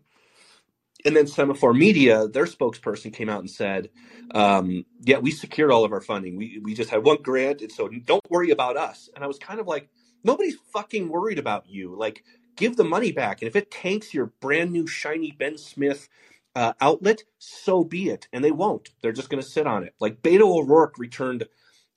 And 1.04 1.16
then 1.16 1.26
Semafor 1.26 1.78
Media, 1.78 2.30
their 2.30 2.46
spokesperson 2.46 3.14
came 3.14 3.28
out 3.28 3.42
and 3.42 3.50
said, 3.52 3.90
um, 4.34 4.86
"Yeah, 5.02 5.18
we 5.18 5.32
secured 5.32 5.72
all 5.72 5.84
of 5.84 5.92
our 5.92 6.00
funding. 6.00 6.38
We 6.38 6.62
we 6.64 6.74
just 6.74 6.92
had 6.92 7.04
one 7.04 7.22
grant, 7.22 7.62
and 7.62 7.72
so 7.72 7.90
don't 7.90 8.24
worry 8.30 8.52
about 8.52 8.78
us." 8.78 9.10
And 9.16 9.24
I 9.24 9.28
was 9.28 9.38
kind 9.38 9.60
of 9.60 9.68
like, 9.68 9.90
"Nobody's 10.24 10.58
fucking 10.72 11.10
worried 11.10 11.40
about 11.40 11.68
you. 11.68 11.94
Like, 11.94 12.24
give 12.56 12.78
the 12.78 12.86
money 12.86 13.12
back. 13.12 13.42
And 13.42 13.50
if 13.50 13.56
it 13.56 13.70
tanks 13.70 14.14
your 14.14 14.28
brand 14.40 14.72
new 14.72 14.88
shiny 14.88 15.32
Ben 15.32 15.58
Smith 15.58 16.08
uh, 16.56 16.74
outlet, 16.82 17.24
so 17.38 17.84
be 17.84 18.10
it. 18.10 18.28
And 18.34 18.44
they 18.44 18.52
won't. 18.52 18.90
They're 19.02 19.12
just 19.12 19.30
going 19.30 19.42
to 19.42 19.50
sit 19.50 19.68
on 19.68 19.84
it. 19.84 19.96
Like 20.00 20.22
Beto 20.22 20.44
O'Rourke 20.44 20.98
returned 20.98 21.46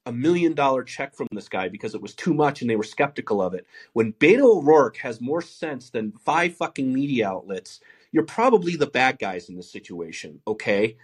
a 0.07 0.12
million 0.12 0.55
dollar 0.55 0.82
check 0.82 1.14
from 1.14 1.28
this 1.32 1.48
guy 1.48 1.68
because 1.68 1.94
it 1.94 2.02
was 2.02 2.14
too 2.14 2.34
much 2.34 2.61
and 2.61 2.68
they 2.68 2.76
were 2.76 2.82
skeptical 2.84 3.40
of 3.40 3.55
it. 3.55 3.66
When 3.94 4.12
Beto 4.12 4.59
O'Rourke 4.59 4.98
has 4.98 5.20
more 5.20 5.42
sense 5.42 5.90
than 5.90 6.12
five 6.24 6.57
fucking 6.57 6.92
media 6.92 7.28
outlets, 7.28 7.80
you're 8.12 8.24
probably 8.24 8.76
the 8.76 8.86
bad 8.86 9.18
guys 9.18 9.48
in 9.48 9.57
this 9.57 9.70
situation, 9.72 10.40
okay? 10.46 10.96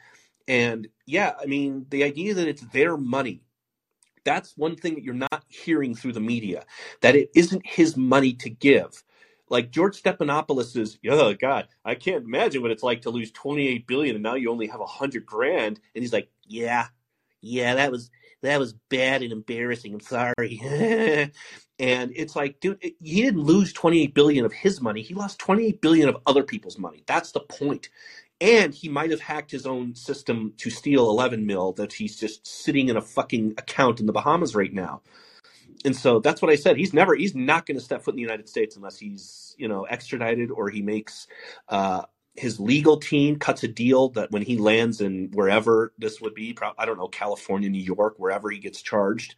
And 0.47 0.89
yeah, 1.07 1.33
I 1.41 1.47
mean, 1.47 1.87
the 1.91 2.05
idea 2.05 2.35
that 2.35 2.49
it's 2.49 2.63
their 2.63 2.97
money, 2.97 3.43
that's 4.25 4.57
one 4.57 4.77
thing 4.77 4.95
that 4.95 5.05
you're 5.05 5.15
not 5.15 5.45
hearing 5.49 5.95
through 5.95 6.13
the 6.13 6.21
media, 6.21 6.65
that 7.01 7.17
it 7.17 7.31
isn't 7.35 7.67
his 7.67 7.97
money 7.97 8.35
to 8.35 8.51
give. 8.51 9.03
Like 9.51 9.71
George 9.71 10.01
Stephanopoulos 10.01 10.77
is, 10.77 10.99
oh 11.09 11.35
God, 11.35 11.69
I 11.85 11.97
can't 11.97 12.25
imagine 12.25 12.63
what 12.63 12.71
it's 12.71 12.83
like 12.85 13.03
to 13.03 13.11
lose 13.11 13.33
28 13.33 13.87
billion 13.87 14.17
and 14.17 14.23
now 14.23 14.37
you 14.37 14.51
only 14.51 14.69
have 14.69 14.81
100 14.81 15.27
grand. 15.27 15.81
And 15.95 16.03
he's 16.03 16.13
like, 16.13 16.31
yeah, 16.47 16.87
yeah, 17.43 17.75
that 17.75 17.91
was 17.91 18.11
that 18.43 18.59
was 18.59 18.75
bad 18.89 19.23
and 19.23 19.33
embarrassing. 19.33 19.93
I'm 19.93 20.01
sorry. 20.01 20.61
and 21.79 22.13
it's 22.15 22.35
like, 22.35 22.61
dude, 22.61 22.81
he 22.81 23.23
didn't 23.23 23.43
lose 23.43 23.73
28 23.73 24.15
billion 24.15 24.45
of 24.45 24.53
his 24.53 24.81
money. 24.81 25.03
He 25.03 25.15
lost 25.15 25.39
28 25.41 25.81
billion 25.81 26.09
of 26.09 26.17
other 26.27 26.43
people's 26.43 26.79
money. 26.79 27.03
That's 27.07 27.33
the 27.33 27.41
point. 27.41 27.91
And 28.41 28.75
he 28.75 28.89
might 28.89 29.11
have 29.11 29.21
hacked 29.21 29.51
his 29.51 29.67
own 29.67 29.95
system 29.95 30.55
to 30.57 30.71
steal 30.71 31.11
11 31.11 31.45
mil 31.45 31.73
that 31.73 31.93
he's 31.93 32.19
just 32.19 32.47
sitting 32.47 32.89
in 32.89 32.97
a 32.97 33.03
fucking 33.03 33.55
account 33.59 34.01
in 34.01 34.07
the 34.07 34.13
Bahamas 34.13 34.55
right 34.55 34.73
now. 34.73 35.03
And 35.85 35.97
so 35.97 36.21
that's 36.21 36.43
what 36.43 36.51
I 36.51 36.57
said. 36.57 36.77
He's 36.77 36.93
never, 36.93 37.15
he's 37.15 37.35
not 37.35 37.67
going 37.67 37.79
to 37.79 37.85
step 37.85 38.03
foot 38.03 38.13
in 38.13 38.17
the 38.17 38.23
United 38.23 38.49
States 38.49 38.77
unless 38.77 38.99
he's, 38.99 39.55
you 39.59 39.69
know, 39.69 39.85
extradited 39.85 40.51
or 40.51 40.69
he 40.69 40.83
makes 40.83 41.27
uh, 41.69 42.03
his 42.35 42.61
legal 42.61 42.97
team 42.97 43.39
cuts 43.39 43.65
a 43.65 43.69
deal 43.69 44.11
that 44.11 44.31
when 44.31 44.43
he 44.43 44.57
lands 44.57 45.01
in 45.01 45.31
wherever 45.33 45.93
this 45.99 46.21
would 46.21 46.35
be, 46.35 46.57
I 46.79 46.87
don't 46.87 46.97
know, 46.97 47.09
California, 47.09 47.69
New 47.69 47.83
York, 47.83 48.15
wherever 48.19 48.51
he 48.51 48.59
gets 48.59 48.81
charged, 48.81 49.35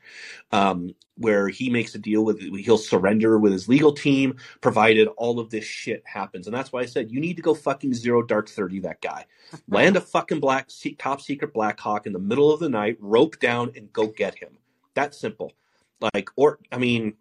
um, 0.51 0.95
where 1.17 1.49
he 1.49 1.71
makes 1.71 1.95
a 1.95 1.99
deal 1.99 2.25
with, 2.25 2.41
he'll 2.41 2.79
surrender 2.79 3.39
with 3.39 3.53
his 3.53 3.69
legal 3.69 3.93
team, 3.93 4.37
provided 4.61 5.09
all 5.17 5.39
of 5.41 5.51
this 5.51 5.65
shit 5.65 6.03
happens. 6.07 6.47
And 6.47 6.55
that's 6.55 6.73
why 6.73 6.81
I 6.81 6.87
said, 6.87 7.11
you 7.11 7.21
need 7.21 7.37
to 7.37 7.43
go 7.43 7.55
fucking 7.55 7.95
zero 7.95 8.23
dark 8.23 8.49
30 8.49 8.81
that 8.81 9.01
guy. 9.01 9.27
Land 9.69 9.97
a 9.97 10.01
fucking 10.01 10.41
black, 10.41 10.69
top 10.99 11.21
secret 11.21 11.53
Black 11.55 11.81
Hawk 11.81 12.07
in 12.07 12.13
the 12.13 12.19
middle 12.19 12.53
of 12.53 12.61
the 12.61 12.69
night, 12.69 12.99
rope 13.01 13.39
down 13.39 13.73
and 13.75 13.93
go 13.93 14.07
get 14.09 14.35
him. 14.37 14.59
That 14.95 15.15
simple. 15.15 15.53
Like, 16.03 16.31
or, 16.37 16.59
I 16.71 16.79
mean, 16.79 17.15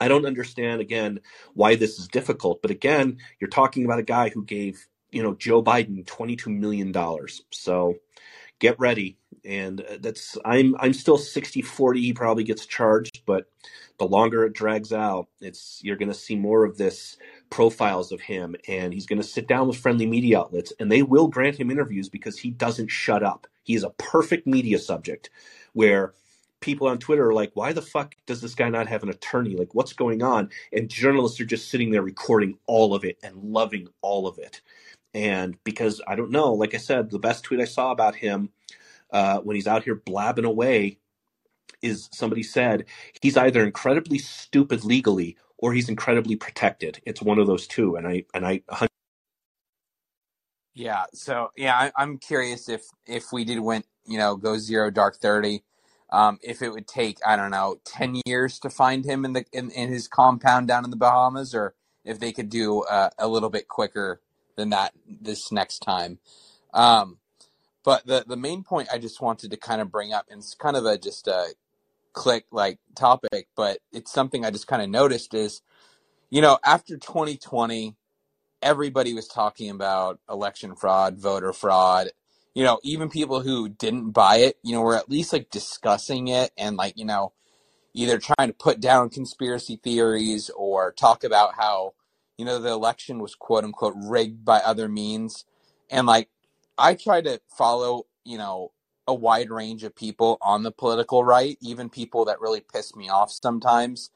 I 0.00 0.08
don't 0.08 0.26
understand 0.26 0.80
again 0.80 1.20
why 1.54 1.74
this 1.74 1.98
is 1.98 2.08
difficult, 2.08 2.62
but 2.62 2.70
again, 2.70 3.18
you're 3.40 3.50
talking 3.50 3.84
about 3.84 3.98
a 3.98 4.04
guy 4.04 4.28
who 4.28 4.44
gave 4.44 4.86
you 5.10 5.22
know 5.22 5.34
Joe 5.34 5.62
Biden 5.62 6.06
22 6.06 6.50
million 6.50 6.92
dollars. 6.92 7.42
So 7.50 7.96
get 8.58 8.78
ready, 8.78 9.18
and 9.44 9.80
uh, 9.80 9.98
that's 10.00 10.36
I'm 10.44 10.76
I'm 10.78 10.92
still 10.92 11.18
60 11.18 11.62
40. 11.62 12.00
He 12.00 12.12
probably 12.12 12.44
gets 12.44 12.66
charged, 12.66 13.22
but 13.26 13.46
the 13.98 14.06
longer 14.06 14.44
it 14.44 14.52
drags 14.52 14.92
out, 14.92 15.28
it's 15.40 15.80
you're 15.82 15.96
going 15.96 16.10
to 16.10 16.14
see 16.14 16.36
more 16.36 16.64
of 16.64 16.76
this 16.78 17.16
profiles 17.50 18.12
of 18.12 18.20
him, 18.20 18.54
and 18.68 18.92
he's 18.92 19.06
going 19.06 19.20
to 19.20 19.26
sit 19.26 19.48
down 19.48 19.66
with 19.68 19.76
friendly 19.76 20.06
media 20.06 20.38
outlets, 20.40 20.72
and 20.78 20.90
they 20.90 21.02
will 21.02 21.28
grant 21.28 21.56
him 21.56 21.70
interviews 21.70 22.08
because 22.08 22.38
he 22.38 22.50
doesn't 22.50 22.88
shut 22.90 23.22
up. 23.22 23.46
He 23.62 23.74
is 23.74 23.84
a 23.84 23.90
perfect 23.90 24.46
media 24.46 24.78
subject, 24.78 25.30
where 25.72 26.14
people 26.60 26.88
on 26.88 26.98
Twitter 26.98 27.28
are 27.28 27.34
like, 27.34 27.52
why 27.54 27.72
the 27.72 27.82
fuck 27.82 28.14
does 28.26 28.40
this 28.40 28.54
guy 28.54 28.68
not 28.68 28.88
have 28.88 29.02
an 29.02 29.08
attorney? 29.08 29.56
Like, 29.56 29.74
what's 29.74 29.92
going 29.92 30.22
on? 30.22 30.50
And 30.72 30.88
journalists 30.88 31.40
are 31.40 31.44
just 31.44 31.70
sitting 31.70 31.90
there 31.90 32.02
recording 32.02 32.58
all 32.66 32.94
of 32.94 33.04
it 33.04 33.18
and 33.22 33.36
loving 33.36 33.88
all 34.02 34.26
of 34.26 34.38
it. 34.38 34.60
And 35.14 35.56
because 35.64 36.00
I 36.06 36.16
don't 36.16 36.30
know, 36.30 36.52
like 36.52 36.74
I 36.74 36.78
said, 36.78 37.10
the 37.10 37.18
best 37.18 37.44
tweet 37.44 37.60
I 37.60 37.64
saw 37.64 37.90
about 37.90 38.14
him 38.16 38.50
uh, 39.10 39.38
when 39.40 39.56
he's 39.56 39.66
out 39.66 39.84
here 39.84 39.94
blabbing 39.94 40.44
away 40.44 40.98
is 41.80 42.08
somebody 42.12 42.42
said 42.42 42.84
he's 43.22 43.36
either 43.36 43.64
incredibly 43.64 44.18
stupid 44.18 44.84
legally 44.84 45.36
or 45.56 45.72
he's 45.72 45.88
incredibly 45.88 46.36
protected. 46.36 47.00
It's 47.04 47.22
one 47.22 47.38
of 47.38 47.46
those 47.46 47.66
two. 47.66 47.96
And 47.96 48.06
I 48.06 48.24
and 48.34 48.46
I 48.46 48.62
yeah, 50.74 51.06
so 51.12 51.50
yeah, 51.56 51.74
I, 51.74 51.92
I'm 51.96 52.18
curious 52.18 52.68
if 52.68 52.84
if 53.06 53.32
we 53.32 53.44
did 53.44 53.58
went, 53.60 53.86
you 54.06 54.18
know, 54.18 54.36
go 54.36 54.58
zero 54.58 54.90
dark 54.90 55.16
30, 55.16 55.62
um, 56.10 56.38
if 56.42 56.62
it 56.62 56.70
would 56.70 56.86
take 56.86 57.18
I 57.26 57.36
don't 57.36 57.50
know 57.50 57.80
10 57.84 58.22
years 58.24 58.58
to 58.60 58.70
find 58.70 59.04
him 59.04 59.24
in 59.24 59.32
the 59.32 59.44
in, 59.52 59.70
in 59.70 59.90
his 59.90 60.08
compound 60.08 60.68
down 60.68 60.84
in 60.84 60.90
the 60.90 60.96
Bahamas, 60.96 61.54
or 61.54 61.74
if 62.04 62.18
they 62.18 62.32
could 62.32 62.48
do 62.48 62.82
uh, 62.82 63.10
a 63.18 63.28
little 63.28 63.50
bit 63.50 63.68
quicker 63.68 64.20
than 64.56 64.70
that 64.70 64.92
this 65.06 65.52
next 65.52 65.80
time. 65.80 66.18
Um, 66.74 67.18
but 67.84 68.06
the 68.06 68.24
the 68.26 68.36
main 68.36 68.64
point 68.64 68.88
I 68.92 68.98
just 68.98 69.20
wanted 69.20 69.50
to 69.50 69.56
kind 69.56 69.80
of 69.80 69.90
bring 69.90 70.12
up, 70.12 70.26
and 70.30 70.38
it's 70.38 70.54
kind 70.54 70.76
of 70.76 70.84
a 70.84 70.98
just 70.98 71.26
a 71.28 71.54
click 72.12 72.46
like 72.50 72.78
topic, 72.94 73.48
but 73.56 73.78
it's 73.92 74.12
something 74.12 74.44
I 74.44 74.50
just 74.50 74.66
kind 74.66 74.82
of 74.82 74.90
noticed 74.90 75.34
is, 75.34 75.62
you 76.30 76.42
know, 76.42 76.58
after 76.64 76.96
2020, 76.96 77.94
everybody 78.60 79.14
was 79.14 79.28
talking 79.28 79.70
about 79.70 80.18
election 80.28 80.74
fraud, 80.74 81.18
voter 81.18 81.52
fraud. 81.52 82.08
You 82.54 82.64
know, 82.64 82.80
even 82.82 83.10
people 83.10 83.40
who 83.42 83.68
didn't 83.68 84.10
buy 84.12 84.38
it, 84.38 84.58
you 84.62 84.74
know, 84.74 84.82
were 84.82 84.96
at 84.96 85.10
least 85.10 85.32
like 85.32 85.50
discussing 85.50 86.28
it 86.28 86.50
and 86.58 86.76
like, 86.76 86.94
you 86.98 87.04
know, 87.04 87.32
either 87.94 88.18
trying 88.18 88.48
to 88.48 88.54
put 88.54 88.80
down 88.80 89.10
conspiracy 89.10 89.80
theories 89.82 90.50
or 90.56 90.92
talk 90.92 91.24
about 91.24 91.54
how, 91.56 91.94
you 92.36 92.44
know, 92.44 92.60
the 92.60 92.70
election 92.70 93.18
was 93.18 93.34
quote 93.34 93.64
unquote 93.64 93.94
rigged 93.96 94.44
by 94.44 94.58
other 94.58 94.88
means. 94.88 95.44
And 95.90 96.06
like, 96.06 96.28
I 96.78 96.94
try 96.94 97.20
to 97.22 97.40
follow, 97.48 98.06
you 98.24 98.38
know, 98.38 98.72
a 99.08 99.14
wide 99.14 99.50
range 99.50 99.84
of 99.84 99.96
people 99.96 100.38
on 100.42 100.62
the 100.62 100.70
political 100.70 101.24
right, 101.24 101.58
even 101.60 101.90
people 101.90 102.26
that 102.26 102.40
really 102.40 102.60
piss 102.60 102.94
me 102.94 103.08
off 103.08 103.32
sometimes. 103.32 104.10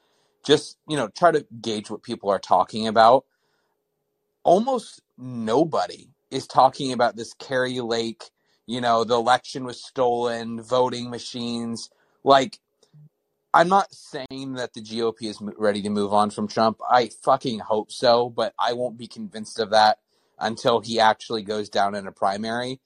Just, 0.45 0.79
you 0.89 0.97
know, 0.97 1.09
try 1.09 1.33
to 1.33 1.47
gauge 1.61 1.91
what 1.91 2.03
people 2.03 2.31
are 2.31 2.39
talking 2.39 2.87
about. 2.87 3.25
Almost 4.45 5.03
nobody 5.19 6.12
is 6.33 6.47
talking 6.47 6.93
about 6.93 7.17
this 7.17 7.35
Kari 7.35 7.81
Lake, 7.81 8.25
you 8.67 8.81
know, 8.81 9.05
the 9.05 9.15
election 9.15 9.65
was 9.65 9.85
stolen, 9.85 10.63
voting 10.63 11.11
machines. 11.11 11.91
Like, 12.25 12.59
I'm 13.55 13.69
not 13.69 13.93
saying 13.93 14.55
that 14.55 14.73
the 14.73 14.81
GOP 14.81 15.23
is 15.23 15.39
ready 15.59 15.83
to 15.83 15.91
move 15.91 16.13
on 16.13 16.31
from 16.31 16.49
Trump. 16.49 16.81
I 16.89 17.11
fucking 17.23 17.59
hope 17.59 17.93
so, 17.93 18.31
but 18.31 18.55
I 18.59 18.73
won't 18.73 18.97
be 18.97 19.07
convinced 19.07 19.59
of 19.59 19.71
that 19.71 19.99
until 20.39 20.81
he 20.81 20.99
actually 20.99 21.43
goes 21.43 21.69
down 21.69 21.95
in 21.95 22.07
a 22.07 22.13
primary. 22.13 22.81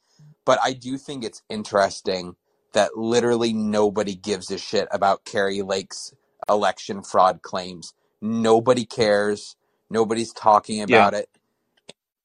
But 0.45 0.59
I 0.63 0.73
do 0.73 0.99
think 0.99 1.25
it's 1.25 1.43
interesting 1.49 2.35
that 2.73 2.97
literally 2.97 3.53
nobody 3.53 4.15
gives 4.15 4.51
a 4.51 4.59
shit 4.59 4.89
about 4.91 5.25
Kari 5.25 5.63
Lake's 5.63 6.15
election 6.49 7.03
fraud 7.03 7.43
claims. 7.43 7.95
Nobody 8.21 8.85
cares. 8.85 9.57
Nobody's 9.89 10.33
talking 10.33 10.79
yeah, 10.79 10.85
about 10.85 11.15
it. 11.15 11.29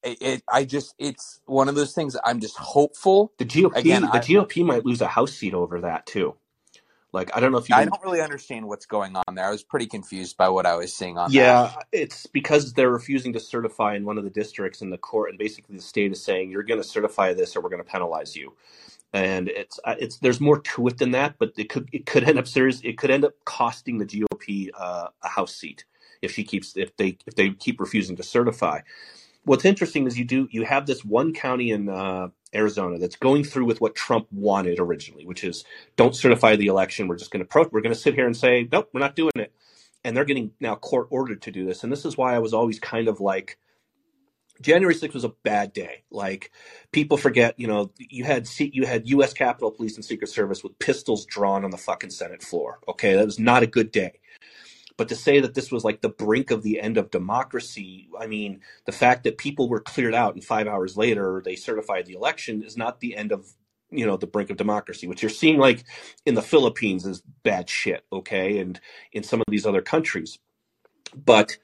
It, 0.03 0.21
it. 0.21 0.43
I 0.51 0.65
just, 0.65 0.95
it's 0.97 1.41
one 1.45 1.69
of 1.69 1.75
those 1.75 1.93
things. 1.93 2.17
I'm 2.23 2.39
just 2.39 2.57
hopeful. 2.57 3.33
the 3.37 3.45
GOP 3.45 3.75
Again, 3.75 4.01
the 4.01 4.07
I 4.09 4.19
GOP 4.19 4.65
might 4.65 4.85
lose 4.85 5.01
a 5.01 5.07
house 5.07 5.33
seat 5.33 5.53
over 5.53 5.81
that 5.81 6.05
too. 6.05 6.35
Like 7.13 7.35
I 7.35 7.39
don't 7.41 7.51
know 7.51 7.57
if 7.57 7.67
you. 7.67 7.75
I 7.75 7.85
don't 7.85 8.01
really 8.03 8.21
understand 8.21 8.67
what's 8.67 8.85
going 8.85 9.15
on 9.15 9.35
there. 9.35 9.45
I 9.45 9.51
was 9.51 9.63
pretty 9.63 9.87
confused 9.87 10.37
by 10.37 10.47
what 10.47 10.65
I 10.65 10.75
was 10.75 10.93
seeing 10.93 11.17
on. 11.17 11.31
Yeah, 11.31 11.63
that. 11.75 11.87
it's 11.91 12.25
because 12.25 12.73
they're 12.73 12.89
refusing 12.89 13.33
to 13.33 13.39
certify 13.39 13.95
in 13.95 14.05
one 14.05 14.17
of 14.17 14.23
the 14.23 14.29
districts 14.29 14.81
in 14.81 14.91
the 14.91 14.97
court, 14.97 15.29
and 15.29 15.37
basically 15.37 15.75
the 15.75 15.81
state 15.81 16.11
is 16.11 16.23
saying 16.23 16.51
you're 16.51 16.63
going 16.63 16.81
to 16.81 16.87
certify 16.87 17.33
this 17.33 17.55
or 17.55 17.61
we're 17.61 17.69
going 17.69 17.83
to 17.83 17.89
penalize 17.89 18.35
you. 18.35 18.53
And 19.11 19.49
it's 19.49 19.77
uh, 19.83 19.95
it's 19.99 20.19
there's 20.19 20.39
more 20.39 20.61
to 20.61 20.87
it 20.87 20.99
than 20.99 21.11
that, 21.11 21.35
but 21.37 21.51
it 21.57 21.67
could 21.67 21.89
it 21.91 22.05
could 22.05 22.23
end 22.23 22.39
up 22.39 22.47
serious. 22.47 22.79
It 22.81 22.97
could 22.97 23.11
end 23.11 23.25
up 23.25 23.33
costing 23.43 23.97
the 23.97 24.05
GOP 24.05 24.69
uh, 24.73 25.09
a 25.21 25.27
House 25.27 25.53
seat 25.53 25.83
if 26.21 26.31
she 26.31 26.45
keeps 26.45 26.77
if 26.77 26.95
they 26.95 27.17
if 27.27 27.35
they 27.35 27.49
keep 27.49 27.81
refusing 27.81 28.15
to 28.15 28.23
certify. 28.23 28.79
What's 29.43 29.65
interesting 29.65 30.07
is 30.07 30.17
you 30.17 30.25
do 30.25 30.47
you 30.51 30.65
have 30.65 30.85
this 30.85 31.03
one 31.03 31.33
county 31.33 31.71
in 31.71 31.89
uh, 31.89 32.29
Arizona 32.53 32.99
that's 32.99 33.15
going 33.15 33.43
through 33.43 33.65
with 33.65 33.81
what 33.81 33.95
Trump 33.95 34.27
wanted 34.31 34.79
originally, 34.79 35.25
which 35.25 35.43
is 35.43 35.63
don't 35.95 36.15
certify 36.15 36.55
the 36.55 36.67
election. 36.67 37.07
We're 37.07 37.17
just 37.17 37.31
going 37.31 37.43
to 37.43 37.47
pro- 37.49 37.69
we're 37.71 37.81
going 37.81 37.93
to 37.93 37.99
sit 37.99 38.13
here 38.13 38.25
and 38.25 38.37
say 38.37 38.67
nope, 38.71 38.89
we're 38.93 38.99
not 38.99 39.15
doing 39.15 39.31
it. 39.35 39.53
And 40.03 40.15
they're 40.15 40.25
getting 40.25 40.51
now 40.59 40.75
court 40.75 41.07
ordered 41.11 41.43
to 41.43 41.51
do 41.51 41.65
this. 41.65 41.83
And 41.83 41.91
this 41.91 42.05
is 42.05 42.17
why 42.17 42.35
I 42.35 42.39
was 42.39 42.53
always 42.53 42.79
kind 42.79 43.07
of 43.07 43.19
like 43.19 43.57
January 44.61 44.95
6th 44.95 45.13
was 45.13 45.23
a 45.23 45.29
bad 45.29 45.73
day. 45.73 46.03
Like 46.11 46.51
people 46.91 47.17
forget, 47.17 47.59
you 47.59 47.67
know, 47.67 47.91
you 47.97 48.23
had 48.23 48.47
you 48.59 48.85
had 48.85 49.07
U.S. 49.09 49.33
Capitol 49.33 49.71
Police 49.71 49.95
and 49.95 50.05
Secret 50.05 50.29
Service 50.29 50.63
with 50.63 50.77
pistols 50.79 51.25
drawn 51.25 51.65
on 51.65 51.71
the 51.71 51.77
fucking 51.77 52.11
Senate 52.11 52.43
floor. 52.43 52.79
Okay, 52.87 53.15
that 53.15 53.25
was 53.25 53.39
not 53.39 53.63
a 53.63 53.67
good 53.67 53.91
day. 53.91 54.19
But 55.01 55.09
to 55.09 55.15
say 55.15 55.39
that 55.39 55.55
this 55.55 55.71
was 55.71 55.83
like 55.83 56.01
the 56.01 56.09
brink 56.09 56.51
of 56.51 56.61
the 56.61 56.79
end 56.79 56.95
of 56.95 57.09
democracy, 57.09 58.07
I 58.19 58.27
mean, 58.27 58.61
the 58.85 58.91
fact 58.91 59.23
that 59.23 59.39
people 59.39 59.67
were 59.67 59.79
cleared 59.79 60.13
out 60.13 60.35
and 60.35 60.43
five 60.43 60.67
hours 60.67 60.95
later 60.95 61.41
they 61.43 61.55
certified 61.55 62.05
the 62.05 62.13
election 62.13 62.61
is 62.61 62.77
not 62.77 62.99
the 62.99 63.15
end 63.15 63.31
of 63.31 63.51
you 63.89 64.05
know 64.05 64.15
the 64.15 64.27
brink 64.27 64.51
of 64.51 64.57
democracy. 64.57 65.07
What 65.07 65.23
you're 65.23 65.29
seeing 65.29 65.57
like 65.57 65.85
in 66.23 66.35
the 66.35 66.43
Philippines 66.43 67.07
is 67.07 67.23
bad 67.41 67.67
shit, 67.67 68.05
okay, 68.13 68.59
and 68.59 68.79
in 69.11 69.23
some 69.23 69.39
of 69.41 69.47
these 69.49 69.65
other 69.65 69.81
countries. 69.81 70.37
But 71.15 71.57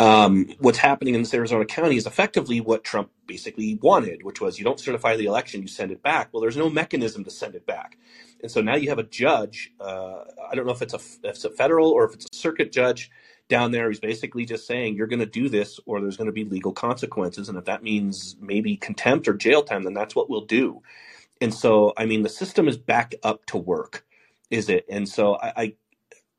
um, 0.00 0.52
what's 0.58 0.78
happening 0.78 1.14
in 1.14 1.22
this 1.22 1.34
Arizona 1.34 1.64
County 1.64 1.96
is 1.96 2.08
effectively 2.08 2.60
what 2.60 2.82
Trump 2.82 3.12
basically 3.28 3.78
wanted, 3.80 4.24
which 4.24 4.40
was 4.40 4.58
you 4.58 4.64
don't 4.64 4.80
certify 4.80 5.16
the 5.16 5.26
election, 5.26 5.62
you 5.62 5.68
send 5.68 5.92
it 5.92 6.02
back. 6.02 6.30
Well, 6.32 6.40
there's 6.40 6.56
no 6.56 6.68
mechanism 6.68 7.22
to 7.22 7.30
send 7.30 7.54
it 7.54 7.64
back. 7.64 7.96
And 8.42 8.50
so 8.50 8.60
now 8.60 8.76
you 8.76 8.88
have 8.88 8.98
a 8.98 9.04
judge. 9.04 9.70
Uh, 9.80 10.24
I 10.50 10.54
don't 10.54 10.66
know 10.66 10.72
if 10.72 10.82
it's 10.82 10.94
a 10.94 10.96
if 10.96 11.36
it's 11.36 11.44
a 11.44 11.50
federal 11.50 11.90
or 11.90 12.04
if 12.04 12.14
it's 12.14 12.26
a 12.32 12.36
circuit 12.36 12.72
judge 12.72 13.10
down 13.48 13.70
there. 13.70 13.88
He's 13.88 14.00
basically 14.00 14.44
just 14.44 14.66
saying 14.66 14.96
you're 14.96 15.06
going 15.06 15.20
to 15.20 15.26
do 15.26 15.48
this, 15.48 15.78
or 15.86 16.00
there's 16.00 16.16
going 16.16 16.26
to 16.26 16.32
be 16.32 16.44
legal 16.44 16.72
consequences. 16.72 17.48
And 17.48 17.56
if 17.56 17.64
that 17.66 17.82
means 17.82 18.36
maybe 18.40 18.76
contempt 18.76 19.28
or 19.28 19.34
jail 19.34 19.62
time, 19.62 19.84
then 19.84 19.94
that's 19.94 20.16
what 20.16 20.28
we'll 20.28 20.46
do. 20.46 20.82
And 21.40 21.52
so, 21.52 21.92
I 21.96 22.06
mean, 22.06 22.22
the 22.22 22.28
system 22.28 22.68
is 22.68 22.76
back 22.76 23.14
up 23.22 23.44
to 23.46 23.56
work, 23.58 24.04
is 24.50 24.68
it? 24.68 24.86
And 24.88 25.08
so, 25.08 25.36
I, 25.36 25.52
I 25.56 25.74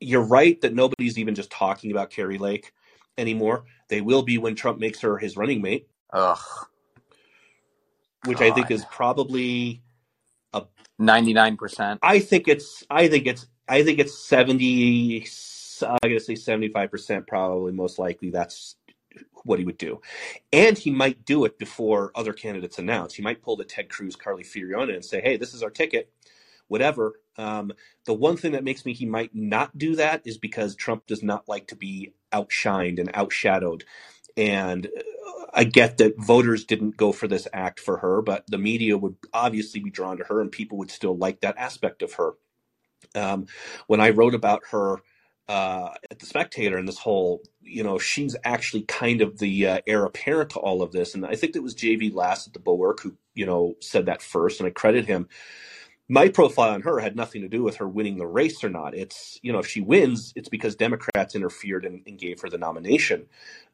you're 0.00 0.24
right 0.24 0.60
that 0.60 0.74
nobody's 0.74 1.18
even 1.18 1.34
just 1.34 1.50
talking 1.50 1.90
about 1.90 2.10
Kari 2.10 2.38
Lake 2.38 2.72
anymore. 3.16 3.64
They 3.88 4.00
will 4.00 4.22
be 4.22 4.38
when 4.38 4.54
Trump 4.54 4.78
makes 4.78 5.00
her 5.00 5.18
his 5.18 5.36
running 5.36 5.62
mate. 5.62 5.88
Ugh. 6.12 6.38
Which 8.26 8.38
God. 8.38 8.46
I 8.46 8.50
think 8.52 8.70
is 8.70 8.84
probably 8.90 9.82
Ninety 10.98 11.32
nine 11.32 11.56
percent. 11.56 12.00
I 12.02 12.20
think 12.20 12.48
it's. 12.48 12.84
I 12.88 13.08
think 13.08 13.26
it's. 13.26 13.46
I 13.68 13.82
think 13.82 13.98
it's 13.98 14.16
seventy. 14.16 15.26
I 15.82 15.98
gotta 16.02 16.20
say 16.20 16.36
seventy 16.36 16.68
five 16.68 16.90
percent 16.90 17.26
probably. 17.26 17.72
Most 17.72 17.98
likely 17.98 18.30
that's 18.30 18.76
what 19.44 19.58
he 19.58 19.64
would 19.64 19.78
do, 19.78 20.00
and 20.52 20.78
he 20.78 20.90
might 20.90 21.24
do 21.24 21.44
it 21.44 21.58
before 21.58 22.12
other 22.14 22.32
candidates 22.32 22.78
announce. 22.78 23.14
He 23.14 23.22
might 23.22 23.42
pull 23.42 23.56
the 23.56 23.64
Ted 23.64 23.88
Cruz, 23.88 24.16
Carly 24.16 24.44
Fiorina, 24.44 24.94
and 24.94 25.04
say, 25.04 25.20
"Hey, 25.20 25.36
this 25.36 25.52
is 25.52 25.62
our 25.62 25.70
ticket." 25.70 26.12
Whatever. 26.68 27.20
Um, 27.36 27.72
the 28.06 28.14
one 28.14 28.36
thing 28.36 28.52
that 28.52 28.64
makes 28.64 28.86
me 28.86 28.94
he 28.94 29.04
might 29.04 29.34
not 29.34 29.76
do 29.76 29.96
that 29.96 30.22
is 30.24 30.38
because 30.38 30.74
Trump 30.74 31.06
does 31.06 31.22
not 31.22 31.48
like 31.48 31.66
to 31.68 31.76
be 31.76 32.14
outshined 32.32 32.98
and 32.98 33.12
outshadowed. 33.12 33.82
And 34.36 34.88
I 35.54 35.64
get 35.64 35.98
that 35.98 36.18
voters 36.18 36.64
didn't 36.64 36.98
go 36.98 37.12
for 37.12 37.28
this 37.28 37.48
act 37.54 37.80
for 37.80 37.98
her, 37.98 38.22
but 38.22 38.44
the 38.48 38.58
media 38.58 38.98
would 38.98 39.16
obviously 39.34 39.80
be 39.80 39.90
drawn 39.90 40.18
to 40.18 40.24
her, 40.24 40.40
and 40.42 40.52
people 40.52 40.78
would 40.78 40.92
still 40.92 41.16
like 41.18 41.42
that 41.42 41.58
aspect 41.58 42.02
of 42.02 42.14
her. 42.14 42.32
Um, 43.14 43.46
when 43.88 44.00
I 44.00 44.10
wrote 44.10 44.34
about 44.34 44.62
her 44.72 44.98
uh, 45.48 45.90
at 46.10 46.20
the 46.20 46.26
Spectator 46.26 46.78
and 46.78 46.88
this 46.88 46.98
whole, 46.98 47.42
you 47.62 47.84
know, 47.84 47.98
she's 47.98 48.36
actually 48.44 48.82
kind 48.84 49.22
of 49.22 49.38
the 49.38 49.68
uh, 49.68 49.80
heir 49.86 50.04
apparent 50.06 50.50
to 50.52 50.60
all 50.60 50.82
of 50.82 50.92
this, 50.92 51.14
and 51.14 51.26
I 51.26 51.36
think 51.36 51.56
it 51.56 51.62
was 51.64 51.74
J.V. 51.74 52.10
Last 52.10 52.48
at 52.48 52.54
the 52.54 52.60
Bulwark 52.60 53.00
who, 53.02 53.16
you 53.34 53.46
know, 53.46 53.76
said 53.80 54.06
that 54.06 54.22
first, 54.22 54.60
and 54.60 54.68
I 54.68 54.70
credit 54.70 55.06
him 55.06 55.28
my 56.08 56.28
profile 56.28 56.74
on 56.74 56.82
her 56.82 56.98
had 56.98 57.16
nothing 57.16 57.42
to 57.42 57.48
do 57.48 57.62
with 57.62 57.76
her 57.76 57.88
winning 57.88 58.18
the 58.18 58.26
race 58.26 58.62
or 58.62 58.68
not. 58.68 58.94
It's, 58.94 59.38
you 59.42 59.52
know, 59.52 59.58
if 59.58 59.66
she 59.66 59.80
wins, 59.80 60.32
it's 60.36 60.48
because 60.48 60.76
Democrats 60.76 61.34
interfered 61.34 61.84
and, 61.84 62.02
and 62.06 62.18
gave 62.18 62.40
her 62.42 62.50
the 62.50 62.58
nomination. 62.58 63.26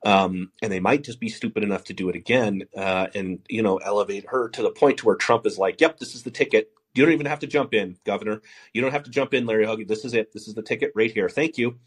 Um, 0.05 0.53
and 0.63 0.71
they 0.71 0.81
might 0.81 1.03
just 1.03 1.19
be 1.21 1.29
stupid 1.29 1.65
enough 1.65 1.85
to 1.85 1.93
do 1.93 2.09
it 2.09 2.17
again 2.17 2.63
uh, 2.77 3.09
and, 3.15 3.41
you 3.49 3.63
know, 3.63 3.79
elevate 3.79 4.27
her 4.29 4.49
to 4.51 4.63
the 4.63 4.71
point 4.71 4.99
to 4.99 5.07
where 5.07 5.17
Trump 5.17 5.45
is 5.47 5.59
like, 5.59 5.81
yep, 5.81 5.99
this 5.99 6.15
is 6.15 6.23
the 6.23 6.31
ticket. 6.31 6.71
You 6.95 7.05
don't 7.05 7.15
even 7.15 7.27
have 7.27 7.41
to 7.41 7.47
jump 7.47 7.75
in, 7.75 7.97
Governor. 8.05 8.43
You 8.73 8.83
don't 8.83 8.93
have 8.93 9.05
to 9.05 9.11
jump 9.11 9.35
in, 9.35 9.47
Larry 9.47 9.67
Hogan. 9.67 9.87
This 9.87 10.05
is 10.05 10.15
it. 10.15 10.33
This 10.33 10.49
is 10.49 10.55
the 10.55 10.63
ticket 10.63 10.93
right 10.95 11.13
here. 11.13 11.29
Thank 11.29 11.59
you. 11.59 11.79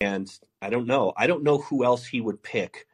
And 0.00 0.30
I 0.60 0.70
don't 0.70 0.86
know. 0.86 1.12
I 1.16 1.26
don't 1.26 1.44
know 1.44 1.58
who 1.58 1.84
else 1.84 2.06
he 2.06 2.20
would 2.20 2.42
pick 2.42 2.86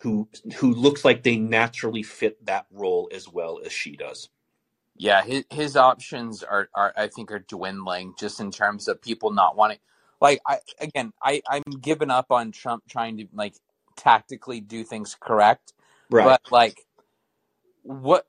who 0.00 0.28
who 0.56 0.74
looks 0.74 1.04
like 1.04 1.22
they 1.22 1.36
naturally 1.36 2.02
fit 2.02 2.44
that 2.44 2.66
role 2.70 3.08
as 3.12 3.26
well 3.28 3.60
as 3.64 3.72
she 3.72 3.96
does. 3.96 4.28
Yeah, 4.96 5.22
his 5.22 5.44
his 5.50 5.76
options 5.76 6.42
are, 6.42 6.68
are 6.74 6.92
I 6.96 7.08
think 7.08 7.32
are 7.32 7.40
dwindling 7.40 8.14
just 8.18 8.40
in 8.40 8.50
terms 8.50 8.86
of 8.86 9.02
people 9.02 9.32
not 9.32 9.56
wanting 9.56 9.78
like 10.20 10.40
I 10.46 10.58
again, 10.80 11.12
I, 11.22 11.42
I'm 11.48 11.62
giving 11.80 12.10
up 12.10 12.30
on 12.30 12.50
Trump 12.50 12.84
trying 12.88 13.18
to 13.18 13.26
like 13.34 13.54
tactically 13.96 14.60
do 14.60 14.82
things 14.82 15.16
correct. 15.18 15.74
Right. 16.10 16.24
But 16.24 16.50
like 16.50 16.86
what 17.82 18.26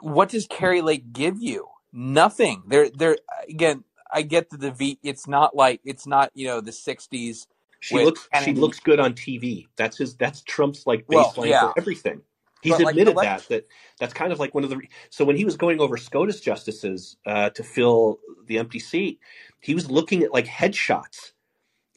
what 0.00 0.30
does 0.30 0.46
Kari 0.46 0.82
Lake 0.82 1.12
give 1.12 1.40
you? 1.40 1.68
Nothing. 1.92 2.64
There 2.66 2.90
there 2.90 3.18
again, 3.48 3.84
I 4.12 4.22
get 4.22 4.50
that 4.50 4.60
the 4.60 4.72
V 4.72 4.98
it's 5.02 5.28
not 5.28 5.54
like 5.54 5.80
it's 5.84 6.06
not, 6.06 6.30
you 6.34 6.48
know, 6.48 6.60
the 6.60 6.72
sixties. 6.72 7.46
She 7.78 7.96
looks 8.04 8.28
Kennedy. 8.32 8.54
she 8.54 8.60
looks 8.60 8.80
good 8.80 8.98
on 8.98 9.14
TV. 9.14 9.68
That's 9.76 9.98
his 9.98 10.16
that's 10.16 10.42
Trump's 10.42 10.86
like 10.86 11.06
baseline 11.06 11.36
well, 11.36 11.46
yeah. 11.46 11.60
for 11.60 11.74
everything. 11.78 12.22
He's 12.62 12.78
but 12.78 12.80
admitted 12.80 13.16
like 13.16 13.28
that 13.28 13.48
that 13.50 13.68
that's 14.00 14.14
kind 14.14 14.32
of 14.32 14.40
like 14.40 14.54
one 14.54 14.64
of 14.64 14.70
the 14.70 14.80
so 15.10 15.24
when 15.24 15.36
he 15.36 15.46
was 15.46 15.56
going 15.58 15.80
over 15.80 15.96
SCOTUS 15.98 16.40
justices 16.40 17.18
uh, 17.26 17.50
to 17.52 17.64
fill 17.64 18.20
the 18.46 18.58
empty 18.58 18.80
seat, 18.80 19.20
he 19.60 19.74
was 19.74 19.90
looking 19.90 20.24
at 20.24 20.32
like 20.32 20.46
headshots. 20.46 21.32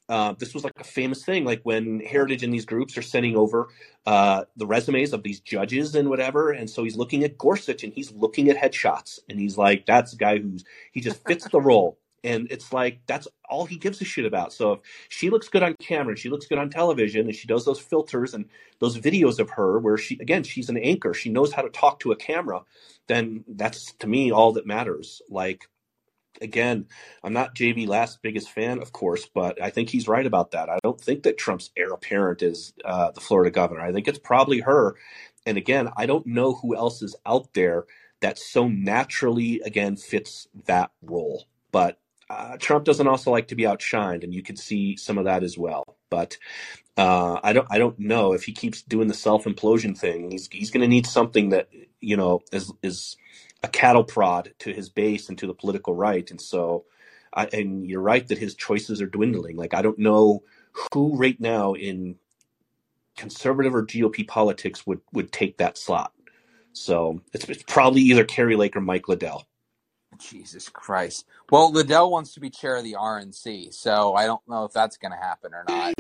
Uh, 0.10 0.34
this 0.40 0.54
was 0.54 0.64
like 0.64 0.74
a 0.80 0.84
famous 0.84 1.26
thing, 1.26 1.46
like 1.46 1.62
when 1.64 2.00
Heritage 2.00 2.44
and 2.44 2.54
these 2.54 2.66
groups 2.66 2.98
are 2.98 3.02
sending 3.04 3.36
over 3.38 3.70
uh, 4.06 4.46
the 4.56 4.68
resumes 4.68 5.14
of 5.14 5.24
these 5.24 5.40
judges 5.40 5.96
and 5.96 6.10
whatever, 6.10 6.52
and 6.52 6.70
so 6.70 6.84
he's 6.84 6.98
looking 6.98 7.24
at 7.24 7.38
Gorsuch 7.40 7.84
and 7.84 7.94
he's 7.94 8.12
looking 8.12 8.50
at 8.50 8.58
headshots, 8.58 9.20
and 9.30 9.40
he's 9.40 9.58
like, 9.58 9.86
"That's 9.88 10.14
a 10.14 10.18
guy 10.18 10.40
who's 10.40 10.66
he 10.92 11.02
just 11.02 11.26
fits 11.26 11.48
the 11.50 11.62
role." 11.62 11.98
And 12.26 12.48
it's 12.52 12.74
like 12.74 13.00
that's 13.06 13.28
all 13.48 13.66
he 13.66 13.78
gives 13.78 14.02
a 14.02 14.06
shit 14.06 14.26
about. 14.26 14.52
So 14.52 14.74
if 14.74 14.82
she 15.10 15.30
looks 15.30 15.48
good 15.48 15.64
on 15.64 15.76
camera, 15.80 16.10
and 16.10 16.20
she 16.20 16.30
looks 16.30 16.48
good 16.48 16.58
on 16.58 16.70
television, 16.70 17.28
and 17.28 17.36
she 17.36 17.48
does 17.48 17.64
those 17.66 17.80
filters 17.80 18.34
and 18.34 18.46
those 18.80 18.98
videos 18.98 19.40
of 19.40 19.52
her 19.52 19.80
where 19.80 19.98
she 19.98 20.16
again 20.20 20.44
she's 20.44 20.70
an 20.70 20.78
anchor, 20.78 21.14
she 21.14 21.30
knows 21.30 21.54
how 21.54 21.62
to 21.62 21.70
talk 21.70 22.00
to 22.00 22.12
a 22.12 22.16
camera, 22.16 22.62
then 23.08 23.46
that's 23.48 23.94
to 23.94 24.08
me 24.08 24.32
all 24.32 24.54
that 24.54 24.66
matters. 24.66 25.22
Like 25.30 25.70
again, 26.42 26.88
I'm 27.24 27.34
not 27.34 27.56
JV 27.56 27.88
Last's 27.88 28.18
biggest 28.22 28.50
fan, 28.50 28.82
of 28.82 28.92
course, 28.92 29.28
but 29.32 29.62
I 29.62 29.70
think 29.70 29.90
he's 29.90 30.08
right 30.08 30.26
about 30.26 30.52
that. 30.52 30.70
I 30.70 30.80
don't 30.84 31.00
think 31.00 31.24
that 31.24 31.38
Trump's 31.38 31.70
heir 31.78 31.94
apparent 31.94 32.42
is 32.42 32.74
uh, 32.84 33.12
the 33.12 33.22
Florida 33.22 33.52
governor. 33.52 33.82
I 33.82 33.94
think 33.94 34.08
it's 34.08 34.20
probably 34.20 34.62
her. 34.62 34.96
And 35.46 35.58
again, 35.58 35.90
I 35.96 36.08
don't 36.08 36.26
know 36.26 36.56
who 36.56 36.76
else 36.76 37.02
is 37.02 37.16
out 37.26 37.54
there 37.54 37.86
that 38.22 38.40
so 38.40 38.68
naturally 38.68 39.62
again 39.62 39.96
fits 39.96 40.48
that 40.66 40.92
role. 41.02 41.46
But 41.72 42.00
uh, 42.30 42.58
Trump 42.58 42.86
doesn't 42.86 43.08
also 43.08 43.32
like 43.32 43.50
to 43.50 43.56
be 43.56 43.64
outshined, 43.64 44.24
and 44.24 44.34
you 44.34 44.42
can 44.42 44.56
see 44.56 44.96
some 44.96 45.18
of 45.18 45.26
that 45.26 45.44
as 45.44 45.58
well. 45.58 45.84
But 46.10 46.38
uh, 46.98 47.40
I 47.44 47.54
don't 47.54 47.68
I 47.70 47.78
don't 47.78 48.00
know 48.00 48.34
if 48.34 48.44
he 48.44 48.52
keeps 48.52 48.82
doing 48.82 49.08
the 49.08 49.14
self 49.14 49.46
implosion 49.46 49.98
thing. 49.98 50.32
He's 50.32 50.48
he's 50.52 50.72
going 50.72 50.82
to 50.82 50.88
need 50.88 51.06
something 51.06 51.50
that 51.50 51.70
you 52.00 52.18
know 52.18 52.42
is 52.52 52.72
is 52.82 53.18
a 53.64 53.68
cattle 53.68 54.04
prod 54.04 54.54
to 54.60 54.72
his 54.72 54.90
base 54.90 55.30
and 55.30 55.38
to 55.38 55.48
the 55.48 55.54
political 55.54 55.94
right. 55.94 56.30
And 56.30 56.40
so, 56.40 56.86
I, 57.34 57.46
and 57.48 57.86
you're 57.88 58.02
right 58.02 58.28
that 58.28 58.38
his 58.38 58.56
choices 58.56 59.02
are 59.02 59.08
dwindling. 59.08 59.56
Like 59.56 59.74
I 59.74 59.82
don't 59.82 60.00
know 60.00 60.44
who 60.94 61.16
right 61.16 61.40
now 61.40 61.74
in 61.74 62.16
conservative 63.18 63.76
or 63.76 63.86
GOP 63.86 64.28
politics 64.28 64.86
would 64.88 65.02
would 65.14 65.32
take 65.32 65.58
that 65.58 65.78
slot. 65.78 66.12
So 66.74 67.22
it's, 67.34 67.48
it's 67.48 67.64
probably 67.64 68.02
either 68.02 68.26
Kari 68.26 68.56
Lake 68.56 68.76
or 68.76 68.82
Mike 68.82 69.08
Lindell. 69.08 69.48
Jesus 70.20 70.70
Christ. 70.70 71.26
Well, 71.52 71.72
Lindell 71.72 72.12
wants 72.12 72.34
to 72.34 72.40
be 72.40 72.50
chair 72.50 72.78
of 72.78 72.84
the 72.84 72.94
RNC, 72.94 73.74
so 73.74 74.14
I 74.14 74.26
don't 74.26 74.42
know 74.48 74.66
if 74.66 74.74
that's 74.74 74.98
going 74.98 75.12
to 75.12 75.18
happen 75.18 75.52
or 75.54 75.66
not. 75.68 75.94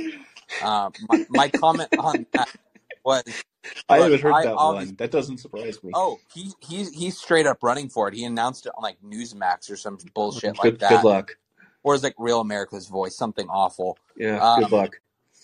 Um, 0.63 0.93
my, 1.09 1.25
my, 1.29 1.49
comment 1.49 1.89
on 1.97 2.25
that 2.33 2.49
was. 3.03 3.23
I 3.89 3.97
haven't 3.97 4.21
heard 4.21 4.33
I 4.33 4.45
that 4.45 4.55
one. 4.55 4.95
That 4.97 5.11
doesn't 5.11 5.39
surprise 5.39 5.83
me. 5.83 5.91
Oh, 5.95 6.19
he, 6.33 6.51
he's 6.67 6.93
he's 6.93 7.17
straight 7.17 7.47
up 7.47 7.63
running 7.63 7.89
for 7.89 8.07
it. 8.07 8.13
He 8.13 8.23
announced 8.23 8.67
it 8.67 8.71
on 8.77 8.83
like 8.83 8.97
Newsmax 9.01 9.71
or 9.71 9.75
some 9.75 9.97
bullshit 10.13 10.55
good, 10.55 10.63
like 10.63 10.79
that. 10.79 11.01
Good 11.01 11.03
luck. 11.03 11.37
or 11.83 11.95
is 11.95 12.03
like 12.03 12.13
Real 12.17 12.41
America's 12.41 12.87
Voice, 12.87 13.15
something 13.15 13.47
awful. 13.49 13.97
Yeah, 14.15 14.37
Um, 14.37 14.61
good 14.61 14.71
luck. 14.71 14.95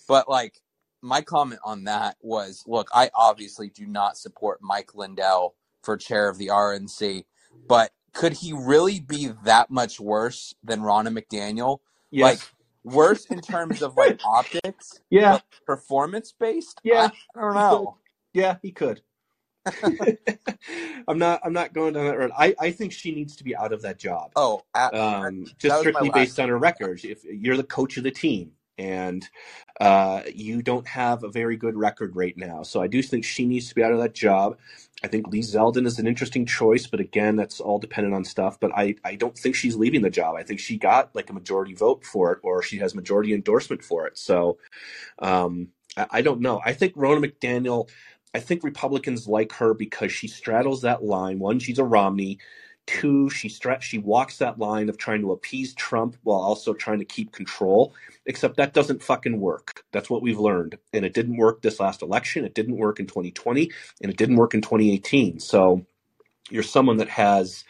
But 0.08 0.30
like 0.30 0.62
my 1.02 1.22
comment 1.22 1.62
on 1.64 1.86
that 1.86 2.18
was, 2.22 2.64
look, 2.68 2.90
I 2.94 3.10
obviously 3.16 3.70
do 3.70 3.88
not 3.88 4.18
support 4.18 4.60
Mike 4.62 4.94
Lindell 4.96 5.56
for 5.82 5.98
chair 5.98 6.30
of 6.30 6.38
the 6.38 6.48
RNC, 6.48 7.26
but 7.68 7.92
could 8.14 8.34
he 8.34 8.54
really 8.54 9.00
be 9.00 9.32
that 9.44 9.70
much 9.70 10.00
worse 10.00 10.54
than 10.64 10.82
Ronna 10.82 11.18
McDaniel? 11.18 11.80
Yes. 12.10 12.24
Like 12.24 12.40
worse 12.84 13.26
in 13.26 13.42
terms 13.42 13.82
of 13.82 13.96
like 13.96 14.20
optics, 14.26 15.00
yeah, 15.10 15.40
performance 15.66 16.34
based? 16.38 16.80
Yeah, 16.84 17.10
I, 17.36 17.40
I 17.40 17.42
don't 17.42 17.54
he 17.54 17.60
know. 17.60 17.98
yeah, 18.34 18.58
he 18.62 18.72
could. 18.72 19.02
I'm 21.08 21.18
not. 21.18 21.42
I'm 21.44 21.54
not 21.54 21.74
going 21.74 21.94
down 21.94 22.06
that 22.06 22.18
road. 22.18 22.32
I, 22.38 22.56
I 22.60 22.72
think 22.72 22.92
she 22.92 23.14
needs 23.14 23.36
to 23.38 23.44
be 23.44 23.56
out 23.56 23.74
of 23.74 23.82
that 23.84 24.00
job. 24.00 24.32
Oh, 24.36 24.64
at, 24.74 24.94
um, 24.94 25.46
just 25.58 25.80
strictly 25.80 26.10
based 26.10 26.40
on 26.40 26.50
her 26.50 26.58
record. 26.58 27.04
If 27.04 27.24
you're 27.24 27.58
the 27.58 27.64
coach 27.64 27.98
of 27.98 28.04
the 28.04 28.12
team 28.12 28.52
and 28.78 29.28
uh, 29.80 30.22
you 30.34 30.62
don't 30.62 30.88
have 30.88 31.24
a 31.24 31.30
very 31.30 31.58
good 31.58 31.76
record 31.76 32.16
right 32.16 32.36
now, 32.38 32.64
so 32.64 32.82
I 32.82 32.88
do 32.88 33.02
think 33.02 33.24
she 33.24 33.46
needs 33.46 33.70
to 33.70 33.76
be 33.76 33.84
out 33.84 33.92
of 33.92 34.00
that 34.00 34.14
job. 34.14 34.58
I 35.04 35.08
think 35.08 35.28
Lee 35.28 35.42
Zeldin 35.42 35.88
is 35.88 35.98
an 36.00 36.08
interesting 36.08 36.46
choice, 36.46 36.86
but 36.88 37.00
again, 37.00 37.36
that's 37.36 37.60
all 37.60 37.80
dependent 37.80 38.14
on 38.14 38.24
stuff. 38.24 38.60
But 38.60 38.72
I, 38.76 38.96
I 39.04 39.16
don't 39.16 39.38
think 39.38 39.56
she's 39.56 39.76
leaving 39.76 40.02
the 40.02 40.10
job. 40.12 40.36
I 40.36 40.44
think 40.44 40.60
she 40.60 40.78
got 40.78 41.16
like 41.16 41.30
a 41.30 41.34
majority 41.34 41.74
vote 41.74 42.06
for 42.06 42.32
it, 42.34 42.40
or 42.44 42.62
she 42.62 42.78
has 42.80 42.94
majority 42.94 43.34
endorsement 43.34 43.84
for 43.84 44.06
it. 44.08 44.18
So 44.18 44.60
um, 45.20 45.70
I, 45.98 46.08
I 46.12 46.22
don't 46.22 46.42
know. 46.42 46.62
I 46.64 46.74
think 46.74 46.96
Ronna 46.96 47.26
McDaniel. 47.26 47.90
I 48.34 48.40
think 48.40 48.64
Republicans 48.64 49.28
like 49.28 49.52
her 49.54 49.74
because 49.74 50.12
she 50.12 50.28
straddles 50.28 50.84
that 50.84 51.04
line. 51.04 51.40
One, 51.40 51.60
she's 51.60 51.80
a 51.80 51.84
Romney. 51.84 52.40
Two, 52.88 53.30
she 53.30 53.48
stra- 53.48 53.82
she 53.82 54.00
walks 54.00 54.38
that 54.38 54.60
line 54.60 54.90
of 54.90 54.98
trying 54.98 55.22
to 55.22 55.32
appease 55.32 55.74
Trump 55.76 56.18
while 56.24 56.40
also 56.40 56.74
trying 56.74 57.00
to 57.00 57.06
keep 57.06 57.32
control. 57.32 57.94
Except 58.26 58.58
that 58.58 58.74
doesn't 58.74 59.04
fucking 59.04 59.40
work. 59.40 59.84
That's 59.92 60.10
what 60.10 60.22
we've 60.22 60.40
learned, 60.40 60.78
and 60.94 61.06
it 61.06 61.14
didn't 61.14 61.38
work 61.38 61.62
this 61.62 61.80
last 61.80 62.02
election. 62.02 62.44
It 62.44 62.56
didn't 62.56 62.78
work 62.78 63.00
in 63.00 63.08
2020, 63.08 63.72
and 64.02 64.12
it 64.12 64.18
didn't 64.18 64.36
work 64.36 64.54
in 64.54 64.62
2018. 64.62 65.40
So 65.40 65.86
you're 66.50 66.64
someone 66.64 66.98
that 66.98 67.10
has, 67.10 67.64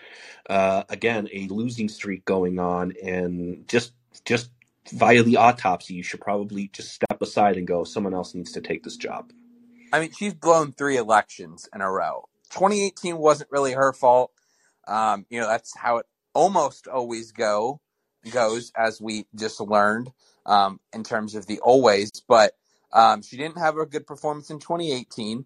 uh, 0.50 0.84
again, 0.90 1.28
a 1.34 1.48
losing 1.48 1.90
streak 1.90 2.26
going 2.26 2.60
on, 2.60 2.94
and 3.04 3.68
just 3.68 3.94
just 4.26 4.50
via 4.92 5.24
the 5.24 5.38
autopsy, 5.38 5.94
you 5.94 6.04
should 6.04 6.22
probably 6.22 6.70
just 6.70 6.94
step 6.94 7.22
aside 7.22 7.58
and 7.58 7.68
go. 7.68 7.84
Someone 7.84 8.14
else 8.14 8.34
needs 8.34 8.52
to 8.54 8.62
take 8.62 8.84
this 8.84 8.98
job. 8.98 9.32
I 9.94 10.00
mean, 10.00 10.12
she's 10.18 10.34
blown 10.34 10.72
three 10.72 10.98
elections 10.98 11.68
in 11.74 11.82
a 11.82 11.92
row. 11.92 12.28
2018 12.52 13.18
wasn't 13.18 13.52
really 13.52 13.74
her 13.74 13.94
fault. 13.94 14.32
Um, 14.88 15.26
you 15.30 15.40
know, 15.40 15.48
that's 15.48 15.76
how 15.78 15.98
it 15.98 16.06
almost 16.34 16.88
always 16.88 17.32
go 17.32 17.82
goes, 18.32 18.72
as 18.78 19.02
we 19.02 19.26
just 19.36 19.60
learned 19.60 20.12
um, 20.46 20.80
in 20.94 21.04
terms 21.04 21.36
of 21.36 21.48
the 21.48 21.60
always. 21.60 22.12
But 22.28 22.54
um, 22.94 23.22
she 23.22 23.38
didn't 23.38 23.58
have 23.58 23.78
a 23.78 23.86
good 23.86 24.06
performance 24.06 24.50
in 24.50 24.60
2018. 24.60 25.46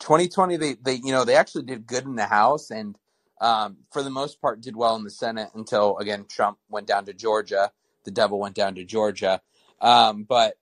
2020, 0.00 0.56
they, 0.56 0.74
they 0.74 0.94
you 0.94 1.12
know 1.12 1.24
they 1.24 1.36
actually 1.36 1.64
did 1.64 1.86
good 1.86 2.04
in 2.04 2.16
the 2.16 2.26
House 2.26 2.70
and 2.70 2.96
um, 3.40 3.78
for 3.90 4.02
the 4.02 4.10
most 4.10 4.40
part 4.40 4.60
did 4.60 4.76
well 4.76 4.96
in 4.96 5.04
the 5.04 5.10
Senate 5.10 5.50
until 5.54 5.98
again 5.98 6.26
Trump 6.28 6.58
went 6.68 6.86
down 6.86 7.04
to 7.06 7.12
Georgia. 7.12 7.72
The 8.04 8.10
devil 8.10 8.38
went 8.38 8.54
down 8.54 8.74
to 8.74 8.84
Georgia. 8.84 9.40
Um, 9.80 10.24
but 10.24 10.54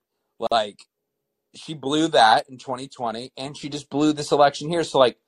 like 0.50 0.80
she 1.54 1.74
blew 1.74 2.08
that 2.08 2.48
in 2.48 2.58
2020 2.58 3.32
and 3.36 3.56
she 3.56 3.68
just 3.68 3.90
blew 3.90 4.12
this 4.12 4.32
election 4.32 4.68
here 4.68 4.84
so 4.84 4.98
like 4.98 5.18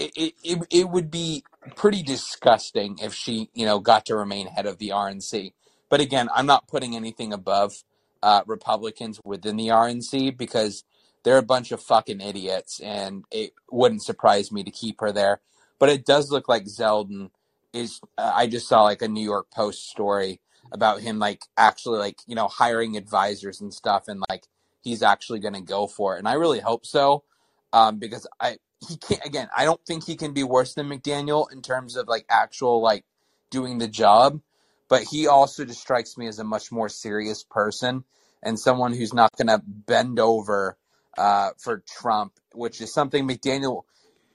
it, 0.00 0.34
it, 0.42 0.66
it, 0.70 0.88
would 0.90 1.10
be 1.10 1.44
pretty 1.76 2.02
disgusting 2.02 2.98
if 3.02 3.12
she 3.14 3.50
you 3.54 3.66
know 3.66 3.78
got 3.80 4.06
to 4.06 4.16
remain 4.16 4.46
head 4.46 4.66
of 4.66 4.78
the 4.78 4.88
rnc 4.88 5.52
but 5.88 6.00
again 6.00 6.28
i'm 6.34 6.46
not 6.46 6.68
putting 6.68 6.96
anything 6.96 7.32
above 7.32 7.84
uh, 8.22 8.42
republicans 8.46 9.20
within 9.24 9.56
the 9.56 9.68
rnc 9.68 10.36
because 10.36 10.84
they're 11.22 11.38
a 11.38 11.42
bunch 11.42 11.70
of 11.70 11.82
fucking 11.82 12.20
idiots 12.20 12.80
and 12.80 13.24
it 13.30 13.52
wouldn't 13.70 14.02
surprise 14.02 14.50
me 14.50 14.62
to 14.64 14.70
keep 14.70 15.00
her 15.00 15.12
there 15.12 15.40
but 15.78 15.88
it 15.88 16.04
does 16.04 16.30
look 16.30 16.48
like 16.48 16.64
zeldin 16.64 17.30
is 17.72 18.00
uh, 18.18 18.32
i 18.34 18.46
just 18.46 18.68
saw 18.68 18.82
like 18.82 19.02
a 19.02 19.08
new 19.08 19.24
york 19.24 19.50
post 19.50 19.88
story 19.88 20.40
about 20.72 21.00
him 21.00 21.18
like 21.18 21.42
actually 21.56 21.98
like 21.98 22.20
you 22.26 22.34
know 22.34 22.48
hiring 22.48 22.96
advisors 22.96 23.60
and 23.60 23.72
stuff 23.72 24.08
and 24.08 24.22
like 24.28 24.46
he's 24.82 25.02
actually 25.02 25.40
going 25.40 25.54
to 25.54 25.60
go 25.60 25.86
for 25.86 26.16
it. 26.16 26.18
And 26.18 26.28
I 26.28 26.34
really 26.34 26.60
hope 26.60 26.86
so 26.86 27.24
um, 27.72 27.98
because 27.98 28.26
I 28.40 28.56
he 28.88 28.96
can't 28.96 29.24
again. 29.24 29.48
I 29.56 29.64
don't 29.64 29.84
think 29.86 30.06
he 30.06 30.16
can 30.16 30.32
be 30.32 30.42
worse 30.42 30.74
than 30.74 30.88
McDaniel 30.88 31.50
in 31.52 31.62
terms 31.62 31.96
of 31.96 32.08
like 32.08 32.26
actual 32.30 32.80
like 32.80 33.04
doing 33.50 33.78
the 33.78 33.88
job, 33.88 34.40
but 34.88 35.02
he 35.02 35.26
also 35.26 35.64
just 35.64 35.80
strikes 35.80 36.16
me 36.16 36.26
as 36.26 36.38
a 36.38 36.44
much 36.44 36.72
more 36.72 36.88
serious 36.88 37.44
person 37.44 38.04
and 38.42 38.58
someone 38.58 38.94
who's 38.94 39.12
not 39.12 39.36
going 39.36 39.48
to 39.48 39.62
bend 39.66 40.18
over 40.18 40.78
uh, 41.18 41.50
for 41.58 41.82
Trump, 41.86 42.32
which 42.54 42.80
is 42.80 42.92
something 42.92 43.28
McDaniel. 43.28 43.82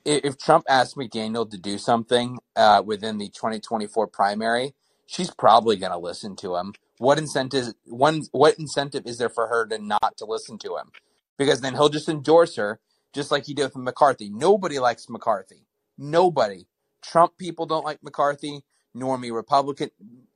If 0.04 0.38
Trump 0.38 0.66
asked 0.70 0.96
McDaniel 0.96 1.50
to 1.50 1.58
do 1.58 1.80
something 1.80 2.38
uh, 2.56 2.84
within 2.86 3.18
the 3.18 3.30
2024 3.30 4.08
primary, 4.08 4.76
she's 5.08 5.32
probably 5.32 5.78
going 5.78 5.92
to 5.92 5.98
listen 5.98 6.36
to 6.38 6.56
him. 6.58 6.74
What 7.00 7.18
incentive? 7.18 7.74
One, 7.86 8.24
what 8.32 8.60
incentive 8.60 9.08
is 9.08 9.18
there 9.18 9.30
for 9.30 9.48
her 9.48 9.66
to 9.66 9.80
not 9.80 10.18
to 10.18 10.26
listen 10.26 10.60
to 10.60 10.78
him? 10.78 10.92
Because 11.38 11.62
then 11.62 11.74
he'll 11.74 11.90
just 11.90 12.08
endorse 12.08 12.56
her, 12.56 12.80
just 13.16 13.32
like 13.32 13.46
he 13.46 13.56
did 13.56 13.64
with 13.64 13.78
McCarthy. 13.78 14.30
Nobody 14.30 14.78
likes 14.78 15.10
McCarthy. 15.10 15.66
Nobody. 15.98 16.68
Trump 17.02 17.38
people 17.38 17.66
don't 17.66 17.86
like 17.86 18.04
McCarthy, 18.04 18.64
nor 18.94 19.18
me 19.18 19.32
Republican. 19.32 19.90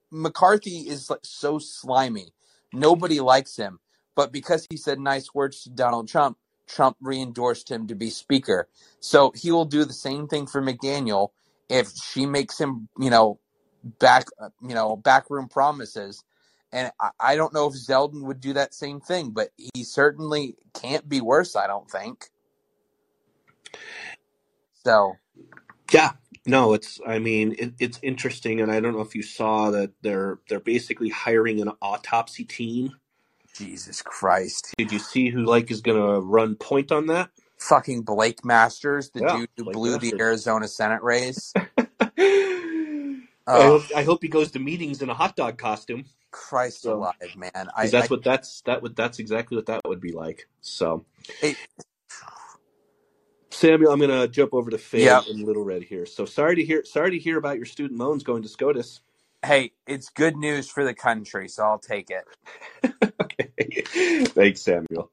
McCarthy 0.09 0.87
is 0.87 1.11
so 1.23 1.59
slimy. 1.59 2.33
Nobody 2.73 3.19
likes 3.19 3.57
him. 3.57 3.79
But 4.15 4.31
because 4.31 4.65
he 4.69 4.77
said 4.77 4.99
nice 4.99 5.33
words 5.35 5.63
to 5.63 5.69
Donald 5.69 6.07
Trump, 6.07 6.37
Trump 6.67 6.97
re-endorsed 7.01 7.69
him 7.69 7.87
to 7.87 7.95
be 7.95 8.09
speaker. 8.09 8.69
So 8.99 9.31
he 9.35 9.51
will 9.51 9.65
do 9.65 9.83
the 9.83 9.93
same 9.93 10.27
thing 10.27 10.47
for 10.47 10.61
McDaniel 10.61 11.29
if 11.67 11.91
she 11.91 12.25
makes 12.25 12.59
him, 12.59 12.87
you 12.97 13.09
know, 13.09 13.39
back, 13.99 14.27
you 14.61 14.73
know, 14.73 14.95
backroom 14.95 15.47
promises. 15.49 16.23
And 16.71 16.91
I 17.19 17.35
don't 17.35 17.53
know 17.53 17.67
if 17.67 17.73
Zeldin 17.73 18.23
would 18.23 18.39
do 18.39 18.53
that 18.53 18.73
same 18.73 19.01
thing, 19.01 19.31
but 19.31 19.49
he 19.57 19.83
certainly 19.83 20.55
can't 20.73 21.09
be 21.09 21.19
worse. 21.19 21.55
I 21.55 21.67
don't 21.67 21.89
think. 21.89 22.29
So 24.85 25.19
Yeah, 25.93 26.13
no, 26.47 26.73
it's. 26.73 26.99
I 27.07 27.19
mean, 27.19 27.55
it, 27.59 27.73
it's 27.79 27.99
interesting, 28.03 28.61
and 28.61 28.71
I 28.71 28.79
don't 28.81 28.93
know 28.93 29.01
if 29.01 29.15
you 29.15 29.23
saw 29.23 29.71
that 29.71 29.91
they're 30.03 30.39
they're 30.49 30.59
basically 30.61 31.09
hiring 31.09 31.61
an 31.61 31.71
autopsy 31.81 32.45
team. 32.45 32.95
Jesus 33.55 34.01
Christ, 34.03 34.75
Did 34.77 34.91
you 34.91 34.99
see 34.99 35.29
who 35.29 35.45
like 35.45 35.71
is 35.71 35.81
going 35.81 35.99
to 36.01 36.21
run 36.21 36.55
point 36.55 36.91
on 36.91 37.07
that? 37.07 37.31
fucking 37.59 38.03
Blake 38.03 38.45
Masters, 38.45 39.11
the 39.11 39.21
Yeah, 39.21 39.23
dude 39.23 39.49
who 39.57 39.65
Blake 39.65 39.65
blew 39.65 39.97
the 39.97 40.15
Masters. 40.15 40.21
Arizona 40.21 40.67
Senate 40.67 41.03
race. 41.03 41.53
I 42.19 43.21
Oh, 43.47 43.63
hope 43.65 43.83
I 43.95 44.03
hope 44.03 44.23
he 44.23 44.29
goes 44.29 44.51
to 44.51 44.59
meetings 44.59 45.01
in 45.01 45.09
a 45.09 45.15
hot 45.15 45.35
dog 45.35 45.57
costume. 45.57 46.05
Christ 46.31 46.87
So, 46.87 46.89
alive, 46.89 47.35
man! 47.35 47.69
I, 47.77 47.89
that's 47.89 48.09
what 48.09 48.23
that's 48.23 48.61
that 48.61 48.81
would 48.83 48.95
that's 48.95 49.19
exactly 49.19 49.57
what 49.57 49.67
that 49.67 49.81
would 49.87 50.01
be 50.01 50.13
like. 50.13 50.47
So, 50.61 51.05
Samuel, 53.59 53.93
I'm 53.93 53.99
going 53.99 54.11
to 54.11 54.27
jump 54.29 54.53
over 54.53 54.71
to 54.71 54.79
Faye 54.79 55.05
yep. 55.05 55.25
and 55.29 55.45
Little 55.45 55.63
Red 55.63 55.83
here. 55.83 56.05
So 56.07 56.25
sorry 56.25 56.57
to 56.57 56.65
hear 56.65 56.85
sorry 56.85 57.11
to 57.11 57.19
hear 57.19 57.37
about 57.37 57.57
your 57.57 57.65
student 57.65 57.99
loans 57.99 58.23
going 58.23 58.43
to 58.43 58.49
SCOTUS. 58.49 59.01
Hey, 59.45 59.71
it's 59.87 60.09
good 60.09 60.37
news 60.37 60.69
for 60.69 60.85
the 60.85 60.93
country, 60.93 61.49
so 61.49 61.63
I'll 61.63 61.79
take 61.79 62.09
it. 62.11 62.25
okay, 63.21 63.51
thanks, 64.27 64.61
Samuel. 64.63 65.11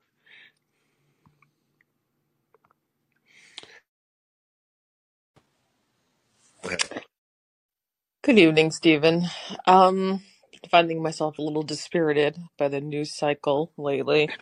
Good 8.22 8.38
evening, 8.38 8.72
Stephen. 8.72 9.26
Um, 9.66 10.22
finding 10.70 11.02
myself 11.02 11.38
a 11.38 11.42
little 11.42 11.64
dispirited 11.64 12.38
by 12.58 12.68
the 12.68 12.82
news 12.82 13.14
cycle 13.16 13.72
lately. 13.78 14.34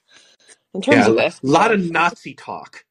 In 0.75 0.83
terms 0.83 1.07
Yeah, 1.07 1.09
of 1.09 1.19
a 1.19 1.33
lot 1.43 1.73
of 1.73 1.81
Nazi 1.81 2.35
talk. 2.35 2.85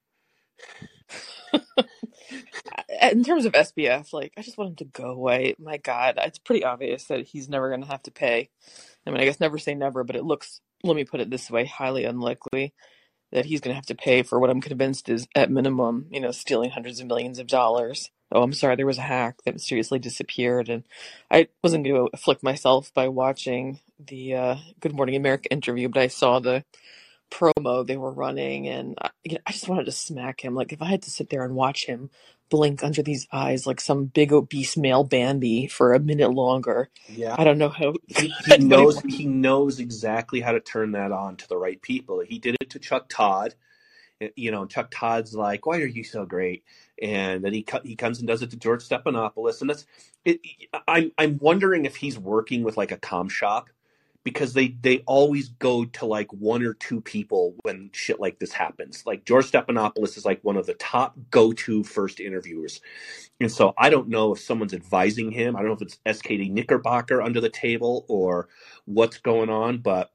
in 3.11 3.23
terms 3.23 3.45
of 3.45 3.53
SBF, 3.53 4.13
like 4.13 4.33
I 4.37 4.41
just 4.41 4.57
want 4.57 4.71
him 4.71 4.75
to 4.77 4.85
go 4.85 5.11
away. 5.11 5.55
My 5.59 5.77
God, 5.77 6.19
it's 6.21 6.39
pretty 6.39 6.63
obvious 6.63 7.05
that 7.05 7.27
he's 7.27 7.49
never 7.49 7.69
going 7.69 7.81
to 7.81 7.87
have 7.87 8.03
to 8.03 8.11
pay. 8.11 8.49
I 9.05 9.11
mean, 9.11 9.21
I 9.21 9.25
guess 9.25 9.39
never 9.39 9.57
say 9.57 9.75
never, 9.75 10.03
but 10.03 10.15
it 10.15 10.23
looks. 10.23 10.61
Let 10.83 10.95
me 10.95 11.05
put 11.05 11.21
it 11.21 11.29
this 11.29 11.49
way: 11.49 11.65
highly 11.65 12.05
unlikely 12.05 12.73
that 13.33 13.45
he's 13.45 13.61
going 13.61 13.71
to 13.71 13.75
have 13.75 13.85
to 13.87 13.95
pay 13.95 14.21
for 14.21 14.39
what 14.39 14.51
I'm 14.51 14.61
convinced 14.61 15.09
is, 15.09 15.27
at 15.35 15.49
minimum, 15.49 16.05
you 16.11 16.19
know, 16.19 16.31
stealing 16.31 16.69
hundreds 16.69 16.99
of 16.99 17.07
millions 17.07 17.39
of 17.39 17.47
dollars. 17.47 18.11
Oh, 18.31 18.43
I'm 18.43 18.53
sorry, 18.53 18.75
there 18.75 18.85
was 18.85 18.99
a 18.99 19.01
hack 19.01 19.37
that 19.43 19.55
mysteriously 19.55 19.99
disappeared, 19.99 20.69
and 20.69 20.83
I 21.31 21.47
wasn't 21.63 21.83
going 21.83 21.95
to 21.95 22.09
afflict 22.13 22.43
myself 22.43 22.93
by 22.93 23.07
watching 23.07 23.79
the 23.99 24.35
uh, 24.35 24.55
Good 24.79 24.95
Morning 24.95 25.15
America 25.15 25.51
interview, 25.51 25.89
but 25.89 26.01
I 26.01 26.07
saw 26.07 26.39
the 26.39 26.63
promo 27.33 27.85
they 27.85 27.97
were 27.97 28.11
running, 28.11 28.67
and 28.67 28.95
I, 29.01 29.09
you 29.23 29.33
know, 29.33 29.41
I 29.45 29.51
just 29.51 29.67
wanted 29.67 29.85
to 29.85 29.91
smack 29.91 30.41
him. 30.41 30.53
Like 30.55 30.71
if 30.71 30.81
I 30.81 30.85
had 30.85 31.01
to 31.03 31.11
sit 31.11 31.29
there 31.29 31.43
and 31.43 31.55
watch 31.55 31.85
him 31.85 32.09
blink 32.49 32.83
under 32.83 33.01
these 33.01 33.27
eyes 33.31 33.65
like 33.65 33.81
some 33.81 34.05
big 34.05 34.31
obese 34.31 34.77
male 34.77 35.03
Bambi 35.03 35.65
for 35.67 35.93
a 35.93 35.99
minute 35.99 36.31
longer, 36.31 36.89
Yeah. 37.07 37.35
I 37.37 37.43
don't 37.43 37.57
know 37.57 37.69
how. 37.69 37.95
He, 38.07 38.31
he 38.45 38.57
knows 38.59 39.01
he 39.01 39.25
knows 39.25 39.79
exactly 39.79 40.39
how 40.39 40.51
to 40.51 40.59
turn 40.59 40.91
that 40.91 41.11
on 41.11 41.37
to 41.37 41.47
the 41.47 41.57
right 41.57 41.81
people. 41.81 42.19
He 42.21 42.39
did 42.39 42.55
it 42.61 42.69
to 42.71 42.79
Chuck 42.79 43.07
Todd. 43.09 43.55
Eh, 44.21 44.29
you 44.35 44.51
know, 44.51 44.65
Chuck 44.65 44.91
Todd's 44.91 45.33
like, 45.33 45.65
"Why 45.65 45.81
are 45.81 45.87
you 45.87 46.03
so 46.03 46.25
great?" 46.25 46.63
And 47.01 47.43
then 47.43 47.53
he 47.53 47.65
he 47.83 47.95
comes 47.95 48.19
and 48.19 48.27
does 48.27 48.43
it 48.43 48.51
to 48.51 48.57
George 48.57 48.87
Stephanopoulos, 48.87 49.61
and 49.61 49.69
that's 49.69 49.85
it. 50.23 50.41
I'm 50.87 51.11
I'm 51.17 51.39
wondering 51.41 51.85
if 51.85 51.95
he's 51.95 52.19
working 52.19 52.63
with 52.63 52.77
like 52.77 52.91
a 52.91 52.97
com 52.97 53.29
shop 53.29 53.69
because 54.25 54.53
they 54.53 54.69
they 54.81 54.99
always 55.07 55.49
go 55.49 55.85
to 55.85 56.05
like 56.07 56.33
one 56.33 56.63
or 56.63 56.75
two 56.75 57.01
people 57.01 57.55
when 57.63 57.91
shit 57.93 58.19
like 58.21 58.39
this 58.39 58.53
happens. 58.53 59.03
Like 59.07 59.25
George 59.25 59.51
Stephanopoulos 59.51 60.17
is 60.17 60.25
like 60.25 60.43
one 60.43 60.57
of 60.57 60.67
the 60.67 60.75
top 60.75 61.17
go 61.31 61.53
to 61.53 61.83
first 61.83 62.21
interviewers, 62.21 62.81
and 63.41 63.51
so 63.51 63.73
I 63.77 63.89
don't 63.89 64.09
know 64.09 64.33
if 64.33 64.41
someone's 64.41 64.73
advising 64.75 65.31
him. 65.31 65.55
I 65.55 65.59
don't 65.61 65.69
know 65.69 65.75
if 65.75 65.83
it's 65.83 65.99
SKD 66.23 66.51
Knickerbocker 66.51 67.21
under 67.21 67.41
the 67.41 67.49
table 67.49 68.05
or 68.09 68.49
what's 68.85 69.19
going 69.19 69.49
on, 69.49 69.79
but 69.79 70.11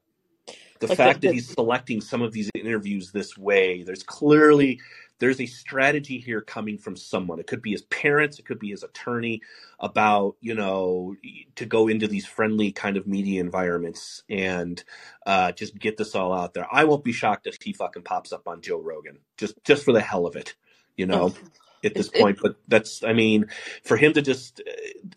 the 0.81 0.87
Like 0.89 0.97
fact 0.97 1.21
the- 1.21 1.21
that 1.23 1.31
he's 1.31 1.49
selecting 1.49 2.01
some 2.01 2.21
of 2.21 2.33
these 2.33 2.51
interviews 2.55 3.11
this 3.11 3.37
way, 3.37 3.83
there's 3.83 4.03
clearly 4.03 4.81
there's 5.19 5.39
a 5.39 5.45
strategy 5.45 6.17
here 6.17 6.41
coming 6.41 6.77
from 6.77 6.95
someone. 6.95 7.39
It 7.39 7.47
could 7.47 7.61
be 7.61 7.71
his 7.71 7.83
parents, 7.83 8.39
it 8.39 8.45
could 8.45 8.59
be 8.59 8.69
his 8.69 8.83
attorney 8.83 9.41
about, 9.79 10.35
you 10.41 10.55
know, 10.55 11.15
to 11.55 11.65
go 11.65 11.87
into 11.87 12.07
these 12.07 12.25
friendly 12.25 12.71
kind 12.71 12.97
of 12.97 13.07
media 13.07 13.41
environments 13.41 14.23
and 14.29 14.83
uh, 15.25 15.51
just 15.51 15.77
get 15.77 15.97
this 15.97 16.15
all 16.15 16.33
out 16.33 16.53
there. 16.53 16.67
I 16.71 16.85
won't 16.85 17.03
be 17.03 17.13
shocked 17.13 17.47
if 17.47 17.61
he 17.61 17.73
fucking 17.73 18.03
pops 18.03 18.31
up 18.31 18.47
on 18.47 18.61
Joe 18.61 18.79
Rogan 18.79 19.19
just 19.37 19.55
just 19.63 19.83
for 19.85 19.93
the 19.93 20.01
hell 20.01 20.25
of 20.25 20.35
it, 20.35 20.55
you 20.97 21.05
know. 21.05 21.33
At 21.81 21.95
this 21.95 22.09
point, 22.09 22.39
but 22.41 22.57
that's, 22.67 23.05
I 23.05 23.13
mean, 23.13 23.45
for 23.85 23.95
him 23.95 24.11
to 24.11 24.21
just, 24.21 24.61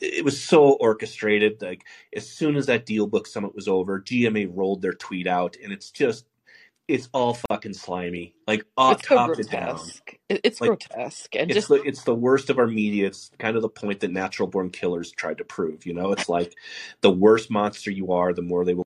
it 0.01 0.25
was 0.25 0.41
so 0.41 0.75
orchestrated. 0.75 1.61
Like, 1.61 1.83
as 2.15 2.29
soon 2.31 2.55
as 2.55 2.67
that 2.67 2.87
DealBook 2.87 3.27
summit 3.27 3.53
was 3.53 3.67
over, 3.67 4.01
GMA 4.01 4.49
rolled 4.49 4.81
their 4.81 4.93
tweet 4.93 5.27
out, 5.27 5.57
and 5.61 5.73
it's 5.73 5.91
just, 5.91 6.25
it's 6.89 7.09
all 7.13 7.35
fucking 7.49 7.75
slimy, 7.75 8.35
like 8.47 8.65
uh, 8.77 8.95
it's 8.99 9.09
so 9.09 9.17
top 9.17 9.35
to 9.35 9.43
down. 9.45 9.81
It's 10.29 10.61
Like, 10.61 10.69
grotesque, 10.69 11.35
and 11.37 11.51
It's 11.51 11.57
just 11.57 11.69
the 11.69 11.83
it's 11.83 12.03
the 12.03 12.15
worst 12.15 12.51
of 12.51 12.59
our 12.59 12.67
media. 12.67 13.07
It's 13.07 13.31
kind 13.39 13.57
of 13.57 13.63
the 13.63 13.69
point 13.69 14.01
that 14.01 14.11
natural 14.11 14.49
born 14.49 14.71
killers 14.71 15.13
tried 15.13 15.39
to 15.39 15.45
prove. 15.45 15.87
You 15.87 15.95
know, 15.95 16.13
it's 16.13 16.29
like 16.29 16.55
the 17.01 17.11
worse 17.11 17.49
monster 17.49 17.91
you 17.91 18.13
are, 18.13 18.33
the 18.33 18.43
more 18.43 18.65
they 18.65 18.75
will. 18.75 18.85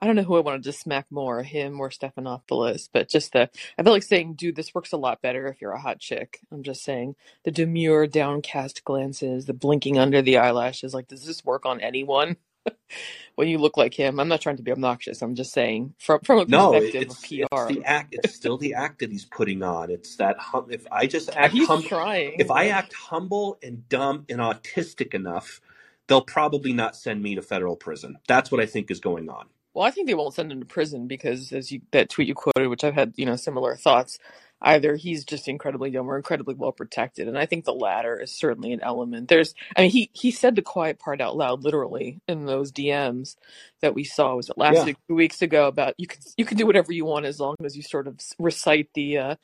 I 0.00 0.06
don't 0.06 0.16
know 0.16 0.24
who 0.24 0.36
I 0.36 0.40
wanted 0.40 0.62
to 0.64 0.72
smack 0.72 1.06
more, 1.10 1.42
him 1.42 1.80
or 1.80 1.88
Stephanopoulos, 1.88 2.90
but 2.92 3.08
just 3.08 3.32
the 3.32 3.48
I 3.78 3.82
felt 3.82 3.94
like 3.94 4.02
saying, 4.02 4.34
dude, 4.34 4.56
this 4.56 4.74
works 4.74 4.92
a 4.92 4.98
lot 4.98 5.22
better 5.22 5.46
if 5.48 5.62
you're 5.62 5.72
a 5.72 5.80
hot 5.80 5.98
chick. 5.98 6.40
I'm 6.52 6.62
just 6.62 6.84
saying 6.84 7.16
the 7.44 7.50
demure, 7.50 8.06
downcast 8.06 8.84
glances, 8.84 9.46
the 9.46 9.54
blinking 9.54 9.98
under 9.98 10.20
the 10.20 10.36
eyelashes. 10.36 10.92
Like, 10.92 11.08
does 11.08 11.24
this 11.24 11.44
work 11.44 11.64
on 11.64 11.80
anyone? 11.80 12.36
when 13.36 13.48
you 13.48 13.58
look 13.58 13.76
like 13.76 13.94
him, 13.94 14.20
I'm 14.20 14.28
not 14.28 14.40
trying 14.40 14.56
to 14.58 14.62
be 14.62 14.72
obnoxious. 14.72 15.22
I'm 15.22 15.34
just 15.34 15.52
saying 15.52 15.94
from 15.98 16.20
from 16.20 16.38
a 16.38 16.46
No, 16.46 16.72
perspective 16.72 16.94
it's, 17.02 17.14
of 17.14 17.22
it's 17.22 17.46
PR. 17.52 17.68
the 17.68 17.84
act. 17.84 18.14
It's 18.14 18.34
still 18.34 18.58
the 18.58 18.74
act 18.74 19.00
that 19.00 19.10
he's 19.10 19.24
putting 19.26 19.62
on. 19.62 19.90
It's 19.90 20.16
that 20.16 20.38
hum, 20.38 20.66
if 20.70 20.86
I 20.92 21.06
just 21.06 21.30
act 21.36 21.54
he's 21.54 21.68
hum, 21.68 21.82
trying. 21.82 22.38
if 22.38 22.50
I 22.50 22.68
act 22.68 22.94
humble 22.94 23.58
and 23.62 23.88
dumb 23.88 24.26
and 24.28 24.40
autistic 24.40 25.14
enough, 25.14 25.60
they'll 26.08 26.22
probably 26.22 26.72
not 26.72 26.96
send 26.96 27.22
me 27.22 27.34
to 27.36 27.42
federal 27.42 27.76
prison. 27.76 28.18
That's 28.28 28.50
what 28.52 28.60
I 28.60 28.66
think 28.66 28.90
is 28.90 29.00
going 29.00 29.28
on. 29.28 29.46
Well, 29.74 29.86
I 29.86 29.90
think 29.90 30.06
they 30.08 30.14
won't 30.14 30.34
send 30.34 30.52
him 30.52 30.60
to 30.60 30.66
prison 30.66 31.06
because, 31.06 31.52
as 31.52 31.70
you 31.72 31.82
that 31.92 32.10
tweet 32.10 32.28
you 32.28 32.34
quoted, 32.34 32.68
which 32.68 32.84
I've 32.84 32.94
had 32.94 33.14
you 33.16 33.26
know 33.26 33.36
similar 33.36 33.76
thoughts. 33.76 34.18
Either 34.62 34.96
he's 34.96 35.24
just 35.24 35.48
incredibly 35.48 35.90
dumb 35.90 36.10
or 36.10 36.16
incredibly 36.16 36.54
well 36.54 36.72
protected, 36.72 37.28
and 37.28 37.38
I 37.38 37.46
think 37.46 37.64
the 37.64 37.74
latter 37.74 38.20
is 38.20 38.32
certainly 38.32 38.72
an 38.72 38.80
element. 38.82 39.28
There's, 39.28 39.54
I 39.76 39.82
mean, 39.82 39.90
he 39.90 40.10
he 40.14 40.30
said 40.32 40.56
the 40.56 40.62
quiet 40.62 40.98
part 40.98 41.20
out 41.20 41.36
loud, 41.36 41.64
literally 41.64 42.20
in 42.28 42.46
those 42.46 42.72
DMs 42.72 43.36
that 43.82 43.94
we 43.94 44.04
saw. 44.04 44.36
Was 44.36 44.50
it 44.50 44.58
last 44.58 44.76
Yeah. 44.76 44.84
week, 44.86 44.96
two 45.08 45.14
weeks 45.16 45.42
ago? 45.42 45.68
About 45.68 45.94
you 45.98 46.06
can 46.08 46.20
you 46.38 46.44
can 46.46 46.58
do 46.58 46.66
whatever 46.66 46.92
you 46.92 47.04
want 47.06 47.26
as 47.26 47.40
long 47.40 47.56
as 47.64 47.76
you 47.76 47.82
sort 47.82 48.08
of 48.08 48.20
recite 48.38 48.88
the 48.94 49.18
uh, 49.18 49.36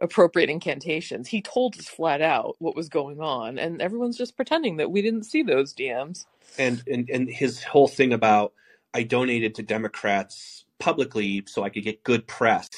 appropriate 0.00 0.50
incantations. 0.50 1.28
He 1.28 1.42
told 1.42 1.78
us 1.78 1.88
flat 1.88 2.22
out 2.22 2.56
what 2.58 2.76
was 2.76 2.88
going 2.88 3.20
on, 3.20 3.58
and 3.58 3.82
everyone's 3.82 4.18
just 4.18 4.36
pretending 4.36 4.78
that 4.78 4.90
we 4.90 5.02
didn't 5.02 5.24
see 5.24 5.42
those 5.42 5.74
DMs. 5.74 6.26
and 6.58 6.82
and 6.86 7.08
and 7.10 7.28
his 7.28 7.62
whole 7.64 7.88
thing 7.88 8.12
about 8.12 8.52
I 8.92 9.02
donated 9.02 9.54
to 9.56 9.62
Democrats 9.62 10.64
publicly 10.78 11.44
so 11.46 11.64
I 11.64 11.70
could 11.70 11.84
get 11.84 12.04
good 12.04 12.26
press, 12.26 12.68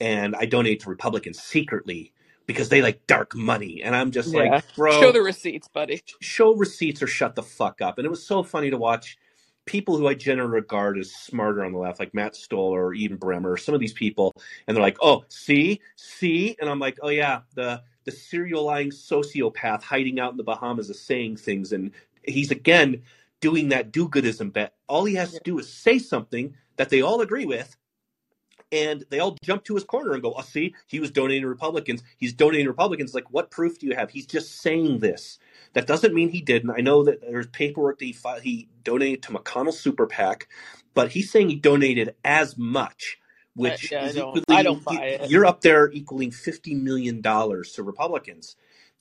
and 0.00 0.34
I 0.36 0.46
donate 0.46 0.80
to 0.80 0.90
Republicans 0.90 1.40
secretly 1.40 2.12
because 2.46 2.68
they 2.68 2.82
like 2.82 3.06
dark 3.06 3.34
money. 3.34 3.82
And 3.82 3.96
I'm 3.96 4.10
just 4.10 4.34
Yeah, 4.34 4.40
like, 4.50 4.74
bro, 4.76 5.00
show 5.00 5.12
the 5.12 5.22
receipts, 5.22 5.68
buddy. 5.68 6.02
show 6.20 6.54
receipts 6.54 7.02
or 7.02 7.06
shut 7.06 7.34
the 7.34 7.42
fuck 7.42 7.80
up. 7.80 7.98
And 7.98 8.06
it 8.06 8.10
was 8.10 8.26
so 8.26 8.42
funny 8.42 8.70
to 8.70 8.78
watch 8.78 9.18
people 9.66 9.96
who 9.96 10.06
I 10.06 10.14
generally 10.14 10.52
regard 10.52 10.98
as 10.98 11.12
smarter 11.12 11.64
on 11.64 11.72
the 11.72 11.78
left, 11.78 11.98
like 11.98 12.14
Matt 12.14 12.36
Stoller 12.36 12.86
or 12.86 12.94
Eden 12.94 13.16
Bremer, 13.16 13.56
some 13.56 13.74
of 13.74 13.80
these 13.80 13.94
people, 13.94 14.32
and 14.66 14.76
they're 14.76 14.82
like, 14.82 14.98
"Oh, 15.00 15.24
see, 15.28 15.80
see," 15.96 16.56
and 16.60 16.68
I'm 16.68 16.78
like, 16.78 16.98
"Oh 17.02 17.08
yeah, 17.08 17.40
the 17.54 17.82
the 18.04 18.12
serial 18.12 18.64
lying 18.64 18.90
sociopath 18.90 19.82
hiding 19.82 20.20
out 20.20 20.32
in 20.32 20.36
the 20.36 20.44
Bahamas 20.44 20.90
is 20.90 21.00
saying 21.00 21.38
things, 21.38 21.72
and 21.72 21.92
he's 22.24 22.50
again 22.50 23.02
doing 23.40 23.70
that 23.70 23.92
do-goodism 23.92 24.52
bet. 24.52 24.74
All 24.88 25.04
he 25.06 25.14
has 25.14 25.32
to 25.34 25.40
do 25.44 25.58
is 25.58 25.72
say 25.72 25.98
something 25.98 26.54
that 26.76 26.90
they 26.90 27.00
all 27.02 27.20
agree 27.22 27.46
with." 27.46 27.76
And 28.74 29.04
they 29.08 29.20
all 29.20 29.36
jump 29.44 29.62
to 29.64 29.74
his 29.74 29.84
corner 29.84 30.14
and 30.14 30.22
go, 30.22 30.34
"Oh, 30.36 30.42
see, 30.42 30.74
he 30.88 30.98
was 30.98 31.12
donating 31.12 31.42
to 31.42 31.48
Republicans. 31.48 32.02
He's 32.18 32.32
donating 32.32 32.66
to 32.66 32.70
Republicans. 32.70 33.14
Like, 33.14 33.30
what 33.30 33.50
proof 33.50 33.78
do 33.78 33.86
you 33.86 33.94
have? 33.94 34.10
He's 34.10 34.26
just 34.26 34.60
saying 34.60 34.98
this. 34.98 35.38
That 35.74 35.86
doesn't 35.86 36.12
mean 36.12 36.30
he 36.30 36.40
didn't. 36.40 36.70
I 36.70 36.80
know 36.80 37.04
that 37.04 37.20
there's 37.20 37.46
paperwork 37.46 38.00
that 38.00 38.04
he 38.06 38.12
fi- 38.12 38.40
he 38.40 38.68
donated 38.82 39.22
to 39.24 39.32
McConnell 39.32 39.72
Super 39.72 40.06
PAC, 40.08 40.48
but 40.92 41.12
he's 41.12 41.30
saying 41.30 41.50
he 41.50 41.56
donated 41.56 42.16
as 42.24 42.58
much, 42.58 43.18
which 43.54 43.92
yeah, 43.92 44.02
I 44.02 44.06
is 44.06 44.14
don't- 44.16 44.38
equally 44.38 44.58
I 44.58 44.62
don't 44.64 44.84
buy 44.84 45.04
it. 45.04 45.30
you're 45.30 45.46
up 45.46 45.60
there 45.60 45.88
equaling 45.92 46.32
fifty 46.32 46.74
million 46.74 47.20
dollars 47.20 47.72
to 47.74 47.84
Republicans. 47.84 48.56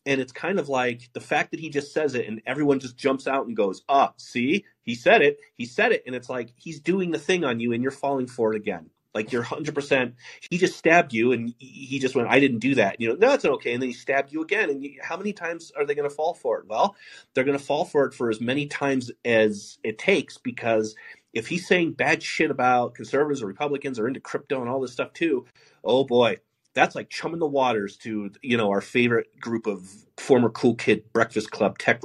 And 0.05 0.19
it's 0.19 0.33
kind 0.33 0.59
of 0.59 0.67
like 0.67 1.09
the 1.13 1.21
fact 1.21 1.51
that 1.51 1.61
he 1.61 1.69
just 1.69 1.93
says 1.93 2.13
it 2.13 2.27
and 2.27 2.41
everyone 2.45 2.79
just 2.79 2.97
jumps 2.97 3.25
out 3.25 3.47
and 3.47 3.55
goes, 3.55 3.83
ah, 3.87 4.11
see, 4.17 4.65
he 4.81 4.95
said 4.95 5.21
it, 5.21 5.37
he 5.55 5.65
said 5.65 5.93
it. 5.93 6.03
And 6.05 6.13
it's 6.13 6.29
like 6.29 6.51
he's 6.57 6.81
doing 6.81 7.11
the 7.11 7.17
thing 7.19 7.45
on 7.45 7.61
you 7.61 7.71
and 7.71 7.81
you're 7.81 7.91
falling 7.91 8.27
for 8.27 8.53
it 8.53 8.57
again. 8.57 8.89
Like 9.13 9.31
you're 9.31 9.43
100%, 9.43 10.13
he 10.49 10.57
just 10.57 10.77
stabbed 10.77 11.13
you 11.13 11.31
and 11.31 11.53
he 11.59 11.99
just 11.99 12.15
went, 12.15 12.29
I 12.29 12.39
didn't 12.39 12.59
do 12.59 12.75
that. 12.75 12.99
You 12.99 13.09
know, 13.09 13.15
no, 13.15 13.33
it's 13.33 13.45
okay. 13.45 13.73
And 13.73 13.81
then 13.81 13.89
he 13.89 13.93
stabbed 13.93 14.31
you 14.31 14.41
again. 14.41 14.69
And 14.69 14.83
you, 14.83 14.99
how 15.01 15.17
many 15.17 15.33
times 15.33 15.71
are 15.77 15.85
they 15.85 15.95
going 15.95 16.09
to 16.09 16.15
fall 16.15 16.33
for 16.33 16.59
it? 16.59 16.67
Well, 16.67 16.95
they're 17.33 17.43
going 17.43 17.57
to 17.57 17.63
fall 17.63 17.85
for 17.85 18.05
it 18.05 18.13
for 18.13 18.29
as 18.29 18.41
many 18.41 18.67
times 18.67 19.11
as 19.23 19.77
it 19.83 19.97
takes 19.97 20.37
because 20.37 20.95
if 21.33 21.47
he's 21.47 21.67
saying 21.67 21.93
bad 21.93 22.21
shit 22.21 22.51
about 22.51 22.95
conservatives 22.95 23.41
or 23.41 23.47
Republicans 23.47 23.99
or 23.99 24.07
into 24.07 24.19
crypto 24.19 24.61
and 24.61 24.69
all 24.69 24.79
this 24.79 24.93
stuff 24.93 25.13
too, 25.13 25.45
oh 25.83 26.03
boy, 26.03 26.37
that's 26.73 26.95
like 26.95 27.09
chumming 27.09 27.39
the 27.39 27.47
waters 27.47 27.97
to 27.97 28.31
you 28.41 28.57
know 28.57 28.69
our 28.69 28.81
favorite 28.81 29.39
group 29.39 29.67
of 29.67 29.89
former 30.17 30.49
cool 30.49 30.75
kid 30.75 31.03
breakfast 31.13 31.51
club 31.51 31.77
tech 31.77 32.01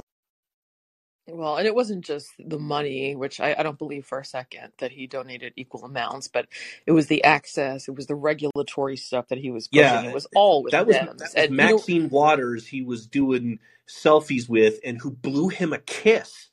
Well, 1.31 1.57
and 1.57 1.67
it 1.67 1.75
wasn't 1.75 2.05
just 2.05 2.31
the 2.39 2.59
money, 2.59 3.15
which 3.15 3.39
I, 3.39 3.55
I 3.57 3.63
don't 3.63 3.77
believe 3.77 4.05
for 4.05 4.19
a 4.19 4.25
second 4.25 4.71
that 4.79 4.91
he 4.91 5.07
donated 5.07 5.53
equal 5.55 5.83
amounts, 5.83 6.27
but 6.27 6.47
it 6.85 6.91
was 6.91 7.07
the 7.07 7.23
access, 7.23 7.87
it 7.87 7.95
was 7.95 8.07
the 8.07 8.15
regulatory 8.15 8.97
stuff 8.97 9.27
that 9.29 9.37
he 9.37 9.51
was 9.51 9.67
pushing. 9.67 9.81
Yeah, 9.81 10.03
it 10.03 10.13
was 10.13 10.27
all 10.35 10.63
with 10.63 10.71
that 10.71 10.85
was 10.85 10.95
that 10.95 11.17
was 11.17 11.33
And, 11.35 11.51
you 11.51 11.57
know, 11.57 11.75
Maxine 11.75 12.09
Waters 12.09 12.67
he 12.67 12.81
was 12.81 13.07
doing 13.07 13.59
selfies 13.87 14.47
with 14.47 14.79
and 14.83 14.99
who 14.99 15.11
blew 15.11 15.49
him 15.49 15.73
a 15.73 15.79
kiss 15.79 16.49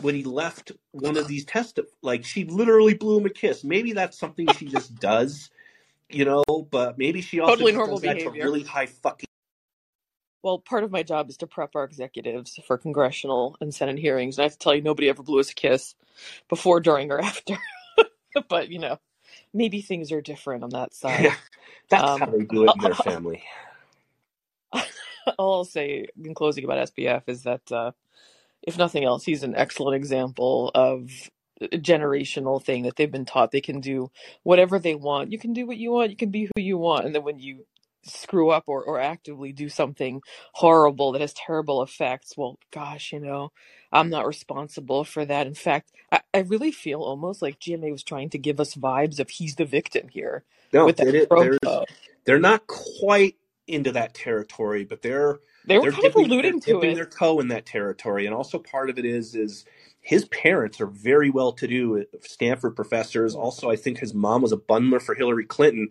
when 0.00 0.14
he 0.14 0.24
left 0.24 0.72
one 0.92 1.16
of 1.16 1.28
these 1.28 1.44
test 1.44 1.78
like 2.02 2.24
she 2.24 2.44
literally 2.44 2.94
blew 2.94 3.18
him 3.18 3.26
a 3.26 3.30
kiss. 3.30 3.64
Maybe 3.64 3.92
that's 3.92 4.18
something 4.18 4.46
she 4.52 4.66
just 4.66 4.94
does 4.96 5.50
you 6.10 6.24
know 6.24 6.42
but 6.70 6.96
maybe 6.98 7.20
she 7.20 7.40
also 7.40 7.52
Totally 7.52 7.72
normal 7.72 7.98
does 7.98 8.02
that 8.02 8.18
to 8.20 8.30
really 8.30 8.62
high 8.62 8.86
fucking 8.86 9.27
well, 10.42 10.58
part 10.58 10.84
of 10.84 10.90
my 10.90 11.02
job 11.02 11.28
is 11.30 11.36
to 11.38 11.46
prep 11.46 11.74
our 11.74 11.84
executives 11.84 12.58
for 12.66 12.78
congressional 12.78 13.56
and 13.60 13.74
Senate 13.74 13.98
hearings. 13.98 14.38
And 14.38 14.42
I 14.42 14.46
have 14.46 14.52
to 14.52 14.58
tell 14.58 14.74
you, 14.74 14.82
nobody 14.82 15.08
ever 15.08 15.22
blew 15.22 15.40
us 15.40 15.50
a 15.50 15.54
kiss 15.54 15.94
before, 16.48 16.80
during, 16.80 17.10
or 17.10 17.20
after. 17.22 17.56
but, 18.48 18.68
you 18.68 18.78
know, 18.78 18.98
maybe 19.52 19.80
things 19.80 20.12
are 20.12 20.20
different 20.20 20.64
on 20.64 20.70
that 20.70 20.94
side. 20.94 21.24
yeah 21.24 21.34
that's 21.90 22.04
Um, 22.04 22.20
how 22.20 22.26
they 22.26 22.44
do 22.44 22.64
it 22.64 22.74
in 22.76 22.82
their 22.82 22.94
family 22.94 23.42
all 25.38 25.56
I'll 25.56 25.64
say 25.64 26.06
in 26.22 26.34
closing 26.34 26.64
about 26.64 26.94
SBF 26.94 27.22
is 27.26 27.42
that, 27.42 27.70
uh, 27.70 27.92
if 28.62 28.78
nothing 28.78 29.04
else, 29.04 29.24
he's 29.24 29.42
an 29.42 29.54
excellent 29.54 29.96
example 29.96 30.70
of 30.74 31.10
a 31.60 31.78
generational 31.78 32.62
thing 32.62 32.84
that 32.84 32.96
they've 32.96 33.10
been 33.10 33.24
taught 33.24 33.50
they 33.50 33.60
can 33.60 33.80
do 33.80 34.10
whatever 34.42 34.78
they 34.78 34.94
want. 34.94 35.32
You 35.32 35.38
can 35.38 35.52
do 35.52 35.66
what 35.66 35.76
you 35.76 35.90
want. 35.92 36.10
You 36.10 36.16
can 36.16 36.30
be 36.30 36.44
who 36.44 36.62
you 36.62 36.78
want. 36.78 37.04
And 37.04 37.14
then 37.14 37.24
when 37.24 37.38
you 37.38 37.66
screw 38.04 38.50
up 38.50 38.64
or, 38.68 38.82
or 38.84 39.00
actively 39.00 39.52
do 39.52 39.68
something 39.68 40.22
horrible 40.54 41.12
that 41.12 41.20
has 41.22 41.34
terrible 41.34 41.82
effects, 41.82 42.34
well, 42.36 42.58
gosh, 42.72 43.12
you 43.12 43.20
know, 43.20 43.52
I'm 43.92 44.10
not 44.10 44.26
responsible 44.26 45.04
for 45.04 45.24
that. 45.26 45.46
In 45.46 45.54
fact, 45.54 45.92
I, 46.12 46.20
I 46.34 46.40
really 46.40 46.72
feel 46.72 47.02
almost 47.02 47.42
like 47.42 47.60
GMA 47.60 47.92
was 47.92 48.04
trying 48.04 48.30
to 48.30 48.38
give 48.38 48.60
us 48.60 48.74
vibes 48.76 49.20
of 49.20 49.30
he's 49.30 49.56
the 49.56 49.66
victim 49.66 50.08
here 50.10 50.44
No, 50.72 50.86
with 50.86 50.96
that 50.98 51.08
it, 51.08 51.14
it, 51.14 51.36
there's 51.36 51.58
promo. 51.64 51.86
they're 52.26 52.40
not 52.40 52.66
quite 52.68 53.36
into 53.68 53.92
that 53.92 54.14
territory, 54.14 54.84
but 54.84 55.02
they're 55.02 55.38
They 55.66 55.78
were 55.78 55.86
they're 55.86 55.92
kind 55.92 56.06
of 56.06 56.16
dipping 56.16 56.38
they're 56.42 56.54
alluding 56.54 56.60
to 56.62 56.82
it. 56.82 56.94
their 56.94 57.06
toe 57.06 57.40
in 57.40 57.48
that 57.48 57.66
territory, 57.66 58.26
and 58.26 58.34
also 58.34 58.58
part 58.60 58.90
of 58.90 58.98
it 58.98 59.06
is 59.06 59.34
is 59.36 59.66
his 60.02 60.26
parents 60.26 60.80
are 60.80 60.86
very 60.88 61.30
well 61.30 61.52
to 61.52 61.66
do 61.68 62.04
Stanford 62.22 62.76
professors. 62.76 63.34
Also, 63.36 63.70
I 63.70 63.76
think 63.76 63.98
his 63.98 64.14
mom 64.14 64.42
was 64.42 64.52
a 64.52 64.58
bundler 64.58 65.02
for 65.02 65.14
Hillary 65.14 65.46
Clinton. 65.46 65.88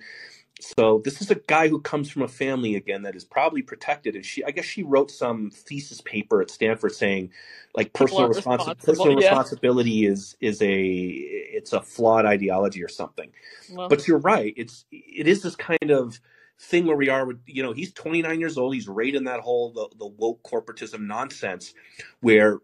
So 0.61 1.01
this 1.05 1.21
is 1.21 1.31
a 1.31 1.35
guy 1.35 1.69
who 1.69 1.81
comes 1.81 2.09
from 2.09 2.23
a 2.23 2.27
family 2.27 2.75
again 2.75 3.03
that 3.03 3.15
is 3.15 3.25
probably 3.25 3.61
protected, 3.63 4.15
and 4.15 4.25
she 4.25 4.43
I 4.43 4.51
guess 4.51 4.65
she 4.65 4.83
wrote 4.83 5.11
some 5.11 5.51
thesis 5.51 6.01
paper 6.01 6.41
at 6.41 6.51
Stanford 6.51 6.93
saying 6.93 7.31
like 7.75 7.93
personal 7.93 8.29
responsi- 8.29 8.77
personal 8.79 9.15
Yeah. 9.15 9.17
responsibility 9.17 10.05
is 10.07 10.37
is 10.41 10.61
a 10.61 10.81
it's 10.81 11.73
a 11.73 11.81
flawed 11.81 12.25
ideology 12.25 12.83
or 12.83 12.89
something 12.89 13.29
Well, 13.69 13.89
but 13.89 14.07
you're 14.07 14.19
right. 14.19 14.53
It's 14.57 14.85
it 14.91 15.27
is 15.27 15.43
this 15.43 15.57
kind 15.57 15.91
of 15.91 16.19
thing 16.59 16.87
where 16.87 16.97
we 16.97 17.09
are 17.09 17.25
with 17.27 17.41
you 17.47 17.63
know 17.63 17.73
he's 17.73 17.93
29 17.93 18.39
years 18.41 18.57
old. 18.57 18.75
He's 18.75 18.89
right 18.89 19.15
in 19.15 19.25
that 19.25 19.41
whole 19.41 19.71
the, 19.73 19.89
the 19.99 20.07
woke 20.07 20.43
corporatism 20.43 21.01
nonsense 21.01 21.73
where 22.21 22.59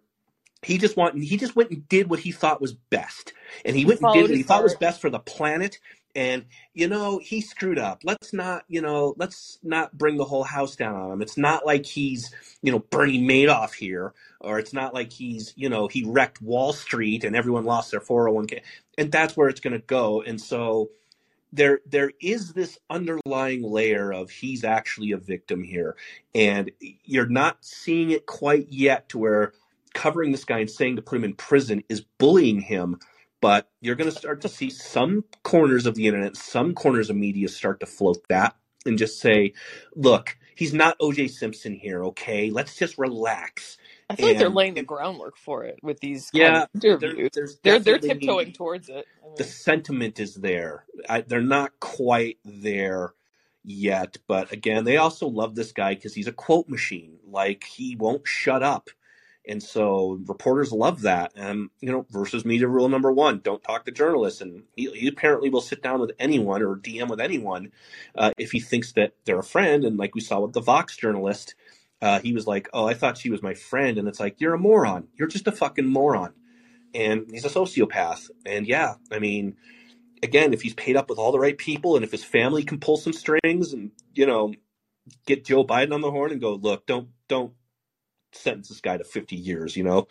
he 0.63 0.77
just 0.77 0.97
want 0.97 1.21
he 1.23 1.37
just 1.37 1.55
went 1.55 1.71
and 1.71 1.87
did 1.89 2.09
what 2.09 2.19
he 2.21 2.31
thought 2.31 2.61
was 2.61 2.73
best, 2.73 3.33
and 3.65 3.75
he 3.75 3.81
he 3.81 3.85
went 3.85 4.01
and 4.01 4.11
did 4.11 4.27
what 4.29 4.37
he 4.37 4.43
thought 4.43 4.63
was 4.63 4.75
best 4.75 5.01
for 5.01 5.09
the 5.09 5.19
planet. 5.19 5.79
And 6.15 6.45
you 6.73 6.87
know 6.87 7.19
he 7.19 7.41
screwed 7.41 7.79
up. 7.79 8.01
Let's 8.03 8.33
not 8.33 8.65
you 8.67 8.81
know 8.81 9.15
let's 9.17 9.59
not 9.63 9.97
bring 9.97 10.17
the 10.17 10.25
whole 10.25 10.43
house 10.43 10.75
down 10.75 10.95
on 10.95 11.11
him. 11.11 11.21
It's 11.21 11.37
not 11.37 11.65
like 11.65 11.85
he's 11.85 12.33
you 12.61 12.71
know 12.71 12.79
Bernie 12.79 13.19
Madoff 13.19 13.73
here, 13.73 14.13
or 14.39 14.59
it's 14.59 14.73
not 14.73 14.93
like 14.93 15.11
he's 15.11 15.53
you 15.55 15.69
know 15.69 15.87
he 15.87 16.03
wrecked 16.05 16.41
Wall 16.41 16.73
Street 16.73 17.23
and 17.23 17.35
everyone 17.35 17.65
lost 17.65 17.91
their 17.91 17.99
401k, 17.99 18.61
and 18.97 19.11
that's 19.11 19.35
where 19.35 19.49
it's 19.49 19.59
going 19.59 19.73
to 19.73 19.85
go. 19.85 20.21
And 20.21 20.39
so 20.39 20.89
there 21.53 21.81
there 21.85 22.11
is 22.19 22.53
this 22.53 22.79
underlying 22.89 23.61
layer 23.61 24.11
of 24.11 24.29
he's 24.31 24.63
actually 24.63 25.11
a 25.11 25.17
victim 25.17 25.63
here 25.63 25.95
and 26.33 26.71
you're 27.05 27.27
not 27.27 27.57
seeing 27.61 28.09
it 28.09 28.25
quite 28.25 28.67
yet 28.69 29.07
to 29.07 29.19
where 29.19 29.53
covering 29.93 30.31
this 30.31 30.43
guy 30.43 30.59
and 30.59 30.71
saying 30.71 30.95
to 30.95 31.01
put 31.01 31.15
him 31.15 31.23
in 31.23 31.33
prison 31.35 31.83
is 31.87 32.01
bullying 32.17 32.59
him 32.59 32.99
but 33.43 33.69
you're 33.81 33.95
going 33.95 34.11
to 34.11 34.17
start 34.17 34.41
to 34.41 34.49
see 34.49 34.71
some 34.71 35.25
corners 35.43 35.85
of 35.85 35.95
the 35.95 36.07
internet 36.07 36.37
some 36.37 36.73
corners 36.75 37.11
of 37.11 37.17
media 37.17 37.49
start 37.49 37.79
to 37.81 37.87
float 37.87 38.25
that 38.29 38.55
and 38.87 38.97
just 38.97 39.21
say 39.21 39.53
look 39.95 40.37
he's 40.55 40.73
not 40.73 40.99
oj 40.99 41.29
simpson 41.31 41.75
here 41.75 42.05
okay 42.05 42.51
let's 42.51 42.77
just 42.77 42.97
relax 42.97 43.77
I 44.09 44.15
feel 44.15 44.27
like 44.27 44.39
they're 44.39 44.49
laying 44.49 44.75
the 44.75 44.83
groundwork 44.83 45.37
for 45.37 45.65
it 45.65 45.79
with 45.83 45.99
these 46.01 46.31
kind 46.31 46.57
of 46.57 46.63
yeah 46.81 47.01
interviews. 47.01 47.31
They're 47.63 47.79
they're 47.79 47.99
tiptoeing 47.99 48.53
towards 48.53 48.89
it. 48.89 49.07
I 49.23 49.27
the 49.37 49.45
sentiment 49.45 50.19
is 50.19 50.35
there. 50.35 50.85
I, 51.09 51.21
they're 51.21 51.41
not 51.41 51.79
quite 51.81 52.39
there 52.45 53.13
yet, 53.63 54.17
but 54.27 54.51
again, 54.53 54.85
they 54.85 54.97
also 54.97 55.27
love 55.27 55.55
this 55.55 55.73
guy 55.73 55.95
because 55.95 56.15
he's 56.15 56.27
a 56.27 56.33
quote 56.33 56.69
machine. 56.69 57.19
Like 57.27 57.65
he 57.65 57.95
won't 57.95 58.27
shut 58.27 58.63
up, 58.63 58.89
and 59.47 59.61
so 59.61 60.19
reporters 60.25 60.71
love 60.71 61.01
that. 61.01 61.33
And 61.35 61.69
you 61.79 61.91
know, 61.91 62.05
versus 62.09 62.45
media 62.45 62.67
rule 62.67 62.89
number 62.89 63.11
one: 63.11 63.39
don't 63.39 63.63
talk 63.63 63.85
to 63.85 63.91
journalists. 63.91 64.41
And 64.41 64.63
he, 64.75 64.89
he 64.91 65.07
apparently 65.07 65.49
will 65.49 65.61
sit 65.61 65.81
down 65.81 65.99
with 65.99 66.11
anyone 66.19 66.61
or 66.61 66.77
DM 66.77 67.09
with 67.09 67.21
anyone 67.21 67.71
uh, 68.15 68.31
if 68.37 68.51
he 68.51 68.59
thinks 68.59 68.93
that 68.93 69.13
they're 69.25 69.39
a 69.39 69.43
friend. 69.43 69.83
And 69.83 69.97
like 69.97 70.15
we 70.15 70.21
saw 70.21 70.39
with 70.39 70.53
the 70.53 70.61
Vox 70.61 70.95
journalist. 70.97 71.55
Uh, 72.01 72.19
he 72.19 72.33
was 72.33 72.45
like, 72.45 72.67
"Oh, 72.73 72.85
I 72.85 72.95
thought 72.95 73.17
she 73.17 73.29
was 73.29 73.41
my 73.41 73.53
friend," 73.53 73.97
and 73.97 74.09
it's 74.09 74.19
like, 74.19 74.41
"You're 74.41 74.55
a 74.55 74.59
moron. 74.59 75.07
You're 75.15 75.29
just 75.29 75.47
a 75.47 75.53
fucking 75.53 75.87
moron." 75.87 76.33
And 76.93 77.27
he's 77.31 77.45
a 77.45 77.49
sociopath. 77.49 78.29
And 78.45 78.67
yeah, 78.67 78.95
I 79.09 79.19
mean, 79.19 79.55
again, 80.23 80.53
if 80.53 80.61
he's 80.61 80.73
paid 80.73 80.95
up 80.95 81.09
with 81.09 81.19
all 81.19 81.31
the 81.31 81.39
right 81.39 81.57
people 81.57 81.95
and 81.95 82.03
if 82.03 82.11
his 82.11 82.23
family 82.23 82.63
can 82.63 82.79
pull 82.79 82.97
some 82.97 83.13
strings 83.13 83.73
and, 83.73 83.91
you 84.13 84.25
know, 84.25 84.53
get 85.25 85.45
Joe 85.45 85.65
Biden 85.65 85.93
on 85.93 86.01
the 86.01 86.09
horn 86.09 86.31
and 86.31 86.41
go, 86.41 86.53
look, 86.55 86.85
don't 86.87 87.09
don't 87.27 87.53
sentence 88.33 88.69
this 88.69 88.81
guy 88.81 88.97
to 88.97 89.05
50 89.05 89.35
years, 89.37 89.77
you 89.77 89.83
know, 89.85 90.07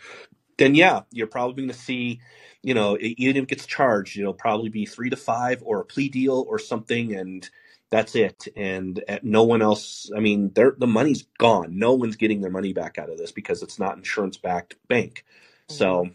then 0.59 0.75
yeah, 0.75 1.03
you're 1.11 1.27
probably 1.27 1.57
going 1.57 1.69
to 1.69 1.75
see, 1.75 2.21
you 2.63 2.75
know, 2.75 2.97
even 3.01 3.37
if 3.37 3.43
it 3.45 3.49
gets 3.49 3.67
charged, 3.67 4.19
it'll 4.19 4.35
probably 4.35 4.69
be 4.71 4.87
three 4.87 5.11
to 5.11 5.17
five 5.17 5.63
or 5.65 5.81
a 5.81 5.85
plea 5.85 6.09
deal 6.09 6.45
or 6.49 6.59
something, 6.59 7.15
and 7.15 7.49
that's 7.91 8.15
it. 8.15 8.49
And 8.57 9.03
uh, 9.09 9.19
no 9.23 9.43
one 9.45 9.63
else. 9.63 10.11
I 10.17 10.21
mean, 10.21 10.53
they're, 10.55 10.75
the 10.79 10.87
money's 10.87 11.25
gone. 11.39 11.79
No 11.79 11.95
one's 11.95 12.17
getting 12.17 12.41
their 12.41 12.51
money 12.51 12.73
back 12.73 12.99
out 12.99 13.11
of 13.11 13.19
this 13.19 13.33
because 13.33 13.63
it's 13.63 13.79
not 13.79 13.97
insurance 13.97 14.37
backed 14.37 14.77
bank. 14.89 15.25
mhm. 15.71 15.77
So 15.77 16.11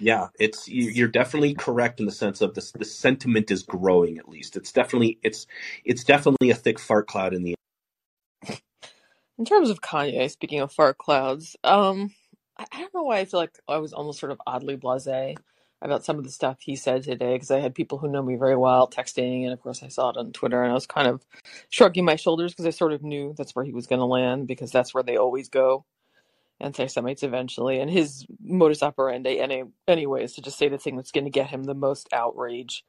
yeah, 0.00 0.28
it's 0.40 0.68
you- 0.68 0.90
you're 0.90 1.08
definitely 1.08 1.54
correct 1.54 2.00
in 2.00 2.06
the 2.06 2.12
sense 2.12 2.42
of 2.42 2.54
this. 2.54 2.72
The 2.72 2.84
sentiment 2.86 3.50
is 3.50 3.64
growing. 3.64 4.18
At 4.18 4.28
least 4.28 4.56
it's 4.58 4.72
definitely 4.72 5.18
it's 5.24 5.48
it's 5.86 6.04
definitely 6.04 6.50
a 6.50 6.56
thick 6.56 6.80
fart 6.80 7.08
cloud 7.08 7.34
in 7.34 7.44
the. 7.44 7.56
In 9.40 9.46
terms 9.46 9.70
of 9.70 9.80
Kanye, 9.80 10.30
speaking 10.30 10.60
of 10.60 10.70
fart 10.70 10.98
clouds, 10.98 11.56
um, 11.64 12.12
I, 12.58 12.66
I 12.70 12.80
don't 12.80 12.92
know 12.92 13.04
why 13.04 13.20
I 13.20 13.24
feel 13.24 13.40
like 13.40 13.58
I 13.66 13.78
was 13.78 13.94
almost 13.94 14.20
sort 14.20 14.32
of 14.32 14.40
oddly 14.46 14.76
blasé 14.76 15.34
about 15.80 16.04
some 16.04 16.18
of 16.18 16.24
the 16.24 16.30
stuff 16.30 16.58
he 16.60 16.76
said 16.76 17.04
today 17.04 17.36
because 17.36 17.50
I 17.50 17.58
had 17.58 17.74
people 17.74 17.96
who 17.96 18.12
know 18.12 18.22
me 18.22 18.36
very 18.36 18.54
well 18.54 18.86
texting, 18.86 19.44
and 19.44 19.52
of 19.54 19.62
course 19.62 19.82
I 19.82 19.88
saw 19.88 20.10
it 20.10 20.18
on 20.18 20.32
Twitter, 20.32 20.62
and 20.62 20.70
I 20.70 20.74
was 20.74 20.86
kind 20.86 21.08
of 21.08 21.24
shrugging 21.70 22.04
my 22.04 22.16
shoulders 22.16 22.52
because 22.52 22.66
I 22.66 22.70
sort 22.70 22.92
of 22.92 23.02
knew 23.02 23.34
that's 23.34 23.56
where 23.56 23.64
he 23.64 23.72
was 23.72 23.86
going 23.86 24.00
to 24.00 24.04
land 24.04 24.46
because 24.46 24.70
that's 24.70 24.92
where 24.92 25.02
they 25.02 25.16
always 25.16 25.48
go, 25.48 25.86
anti-Semites 26.60 27.22
eventually, 27.22 27.80
and 27.80 27.90
his 27.90 28.26
modus 28.44 28.82
operandi 28.82 29.40
any 29.40 29.64
anyway 29.88 30.22
is 30.22 30.34
to 30.34 30.42
just 30.42 30.58
say 30.58 30.68
the 30.68 30.76
thing 30.76 30.96
that's 30.96 31.12
going 31.12 31.24
to 31.24 31.30
get 31.30 31.48
him 31.48 31.64
the 31.64 31.72
most 31.72 32.10
outrage. 32.12 32.84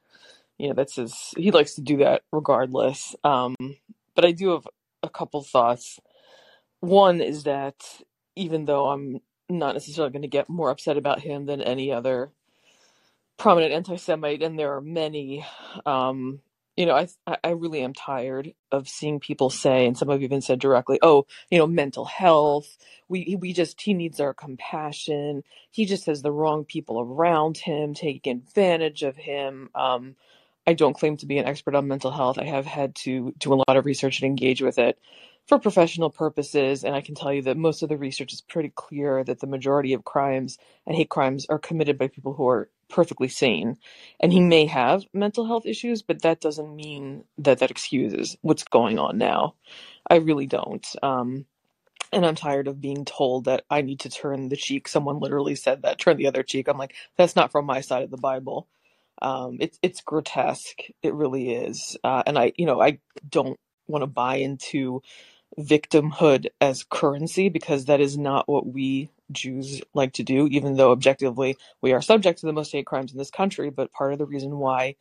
You 0.58 0.68
know, 0.68 0.74
that's 0.74 0.98
his. 0.98 1.34
He 1.38 1.52
likes 1.52 1.76
to 1.76 1.82
do 1.82 1.96
that 2.00 2.24
regardless. 2.34 3.16
Um, 3.24 3.56
but 4.16 4.26
I 4.26 4.34
do 4.34 4.50
have 4.50 4.68
a 5.02 5.10
couple 5.10 5.42
thoughts. 5.44 5.98
One 6.82 7.22
is 7.22 7.44
that 7.44 7.76
even 8.36 8.66
though 8.66 8.90
I'm 8.90 9.22
not 9.50 9.74
necessarily 9.76 10.12
going 10.12 10.24
to 10.24 10.28
get 10.28 10.50
more 10.50 10.72
upset 10.72 10.98
about 10.98 11.22
him 11.22 11.46
than 11.46 11.62
any 11.62 11.92
other 11.92 12.32
prominent 13.38 13.74
anti-Semite, 13.74 14.44
and 14.44 14.60
there 14.60 14.76
are 14.76 14.82
many. 14.82 15.46
Um, 15.86 16.42
you 16.78 16.86
know, 16.88 16.96
I 16.96 17.10
I 17.44 17.52
really 17.52 17.84
am 17.84 17.94
tired 17.94 18.54
of 18.72 18.90
seeing 18.90 19.20
people 19.20 19.50
say, 19.52 19.86
and 19.88 19.98
some 19.98 20.10
have 20.10 20.24
even 20.24 20.42
said 20.42 20.60
directly, 20.60 21.00
"Oh, 21.04 21.28
you 21.52 21.60
know, 21.60 21.68
mental 21.68 22.06
health. 22.06 22.78
We 23.10 23.38
we 23.40 23.54
just 23.54 23.82
he 23.82 23.94
needs 23.94 24.20
our 24.20 24.34
compassion. 24.34 25.44
He 25.72 25.86
just 25.86 26.08
has 26.08 26.24
the 26.24 26.32
wrong 26.34 26.66
people 26.66 27.02
around 27.02 27.58
him 27.60 27.94
taking 27.96 28.38
advantage 28.38 29.04
of 29.04 29.18
him." 29.18 29.70
Um, 29.76 30.16
I 30.68 30.74
don't 30.74 30.96
claim 30.96 31.18
to 31.18 31.28
be 31.28 31.38
an 31.40 31.46
expert 31.48 31.76
on 31.76 31.88
mental 31.90 32.12
health. 32.12 32.40
I 32.40 32.46
have 32.46 32.66
had 32.68 32.96
to 32.98 33.34
do 33.40 33.54
a 33.54 33.64
lot 33.68 33.78
of 33.78 33.86
research 33.86 34.22
and 34.22 34.28
engage 34.28 34.62
with 34.62 34.80
it 34.80 35.00
for 35.52 35.60
professional 35.60 36.10
purposes, 36.12 36.86
and 36.86 36.96
I 36.96 37.02
can 37.02 37.14
tell 37.14 37.34
you 37.34 37.42
that 37.44 37.58
most 37.58 37.84
of 37.84 37.90
the 37.90 37.98
research 37.98 38.32
is 38.32 38.40
pretty 38.40 38.72
clear 38.74 39.22
that 39.26 39.42
the 39.42 39.50
majority 39.50 39.92
of 39.92 40.06
crimes 40.06 40.58
and 40.88 40.96
hate 40.96 41.10
crimes 41.10 41.46
are 41.50 41.60
committed 41.60 41.98
by 41.98 42.08
people 42.08 42.34
who 42.34 42.48
are 42.48 42.70
perfectly 42.90 43.28
sane. 43.28 43.78
And 44.22 44.32
he 44.32 44.40
may 44.40 44.66
have 44.68 45.04
mental 45.14 45.46
health 45.46 45.66
issues, 45.66 46.04
but 46.04 46.22
that 46.22 46.40
doesn't 46.40 46.74
mean 46.74 47.26
that 47.40 47.60
that 47.60 47.70
excuses 47.70 48.38
what's 48.44 48.64
going 48.64 48.98
on 48.98 49.18
now. 49.18 49.56
I 50.10 50.18
really 50.18 50.48
don't. 50.48 50.88
Um, 51.04 51.48
and 52.14 52.26
I'm 52.26 52.36
tired 52.36 52.68
of 52.68 52.82
being 52.82 53.06
told 53.06 53.46
that 53.46 53.66
I 53.70 53.82
need 53.82 54.02
to 54.02 54.10
turn 54.10 54.50
the 54.50 54.56
cheek. 54.58 54.88
Someone 54.88 55.20
literally 55.20 55.56
said 55.56 55.84
that, 55.84 56.00
turn 56.00 56.18
the 56.18 56.28
other 56.28 56.44
cheek. 56.44 56.68
I'm 56.70 56.78
like, 56.78 56.96
that's 57.18 57.36
not 57.36 57.52
from 57.52 57.66
my 57.66 57.82
side 57.82 58.04
of 58.04 58.12
the 58.12 58.18
Bible. 58.18 58.68
Um, 59.22 59.58
it's 59.60 59.78
it's 59.84 60.02
grotesque. 60.02 60.80
It 61.04 61.14
really 61.14 61.52
is. 61.54 61.98
Uh, 62.04 62.24
and 62.26 62.40
I, 62.40 62.54
you 62.58 62.66
know, 62.66 62.82
I 62.82 63.00
don't 63.30 63.60
want 63.88 64.04
to 64.04 64.08
buy 64.08 64.38
into 64.38 65.02
victimhood 65.60 66.48
as 66.60 66.84
currency 66.84 67.50
because 67.50 67.86
that 67.86 68.02
is 68.02 68.18
not 68.18 68.48
what 68.48 68.66
we 68.66 69.10
Jews 69.32 69.82
like 69.94 70.14
to 70.14 70.24
do, 70.24 70.48
even 70.48 70.76
though 70.76 70.92
objectively 70.92 71.58
we 71.82 71.94
are 71.94 72.02
subject 72.02 72.40
to 72.40 72.46
the 72.46 72.54
most 72.54 72.72
hate 72.72 72.86
crimes 72.86 73.12
in 73.12 73.18
this 73.18 73.32
country. 73.32 73.70
But 73.70 73.92
part 73.92 74.14
of 74.14 74.20
the 74.20 74.26
reason 74.26 74.58
why 74.58 74.96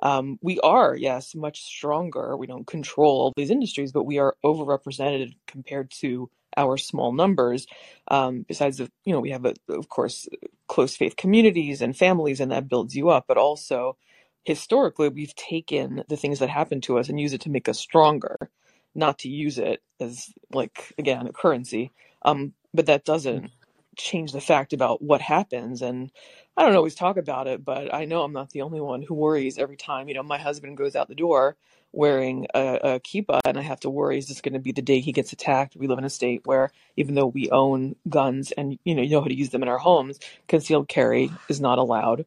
um, 0.00 0.38
we 0.42 0.58
are, 0.60 0.96
yes, 0.96 1.34
much 1.34 1.62
stronger. 1.62 2.36
We 2.36 2.46
don't 2.46 2.66
control 2.66 3.32
these 3.36 3.50
industries, 3.50 3.92
but 3.92 4.04
we 4.04 4.18
are 4.18 4.36
overrepresented 4.44 5.36
compared 5.46 5.90
to 6.00 6.30
our 6.56 6.76
small 6.76 7.12
numbers. 7.12 7.66
Um, 8.08 8.44
besides, 8.46 8.78
the, 8.78 8.90
you 9.04 9.12
know, 9.12 9.20
we 9.20 9.30
have, 9.30 9.44
a, 9.44 9.54
of 9.68 9.88
course, 9.88 10.28
close 10.68 10.96
faith 10.96 11.16
communities 11.16 11.82
and 11.82 11.96
families, 11.96 12.40
and 12.40 12.52
that 12.52 12.68
builds 12.68 12.94
you 12.94 13.10
up. 13.10 13.26
But 13.28 13.38
also, 13.38 13.96
historically, 14.44 15.08
we've 15.08 15.34
taken 15.34 16.04
the 16.08 16.16
things 16.16 16.38
that 16.40 16.50
happen 16.50 16.80
to 16.82 16.98
us 16.98 17.08
and 17.08 17.20
use 17.20 17.32
it 17.32 17.42
to 17.42 17.50
make 17.50 17.68
us 17.68 17.78
stronger, 17.78 18.50
not 18.94 19.20
to 19.20 19.28
use 19.28 19.58
it 19.58 19.82
as, 20.00 20.28
like, 20.52 20.92
again, 20.98 21.26
a 21.26 21.32
currency. 21.32 21.92
Um, 22.22 22.52
but 22.72 22.86
that 22.86 23.04
doesn't 23.04 23.50
change 23.96 24.32
the 24.32 24.40
fact 24.40 24.72
about 24.72 25.02
what 25.02 25.20
happens. 25.20 25.82
And 25.82 26.10
I 26.56 26.64
don't 26.64 26.76
always 26.76 26.94
talk 26.94 27.16
about 27.16 27.46
it, 27.46 27.64
but 27.64 27.92
I 27.94 28.04
know 28.04 28.22
I'm 28.22 28.32
not 28.32 28.50
the 28.50 28.62
only 28.62 28.80
one 28.80 29.02
who 29.02 29.14
worries 29.14 29.58
every 29.58 29.76
time, 29.76 30.08
you 30.08 30.14
know, 30.14 30.22
my 30.22 30.38
husband 30.38 30.76
goes 30.76 30.96
out 30.96 31.08
the 31.08 31.14
door 31.14 31.56
wearing 31.94 32.46
a, 32.54 32.78
a 32.82 33.00
kippah, 33.00 33.40
and 33.44 33.56
I 33.58 33.62
have 33.62 33.80
to 33.80 33.90
worry: 33.90 34.18
is 34.18 34.28
this 34.28 34.40
going 34.40 34.52
to 34.54 34.58
be 34.58 34.72
the 34.72 34.82
day 34.82 35.00
he 35.00 35.12
gets 35.12 35.32
attacked? 35.32 35.76
We 35.76 35.86
live 35.86 35.98
in 35.98 36.04
a 36.04 36.10
state 36.10 36.42
where, 36.44 36.70
even 36.96 37.14
though 37.14 37.26
we 37.26 37.50
own 37.50 37.96
guns 38.08 38.52
and 38.52 38.78
you 38.84 38.94
know 38.94 39.02
you 39.02 39.10
know 39.10 39.20
how 39.20 39.28
to 39.28 39.36
use 39.36 39.50
them 39.50 39.62
in 39.62 39.68
our 39.68 39.78
homes, 39.78 40.18
concealed 40.48 40.88
carry 40.88 41.30
is 41.48 41.60
not 41.60 41.78
allowed. 41.78 42.26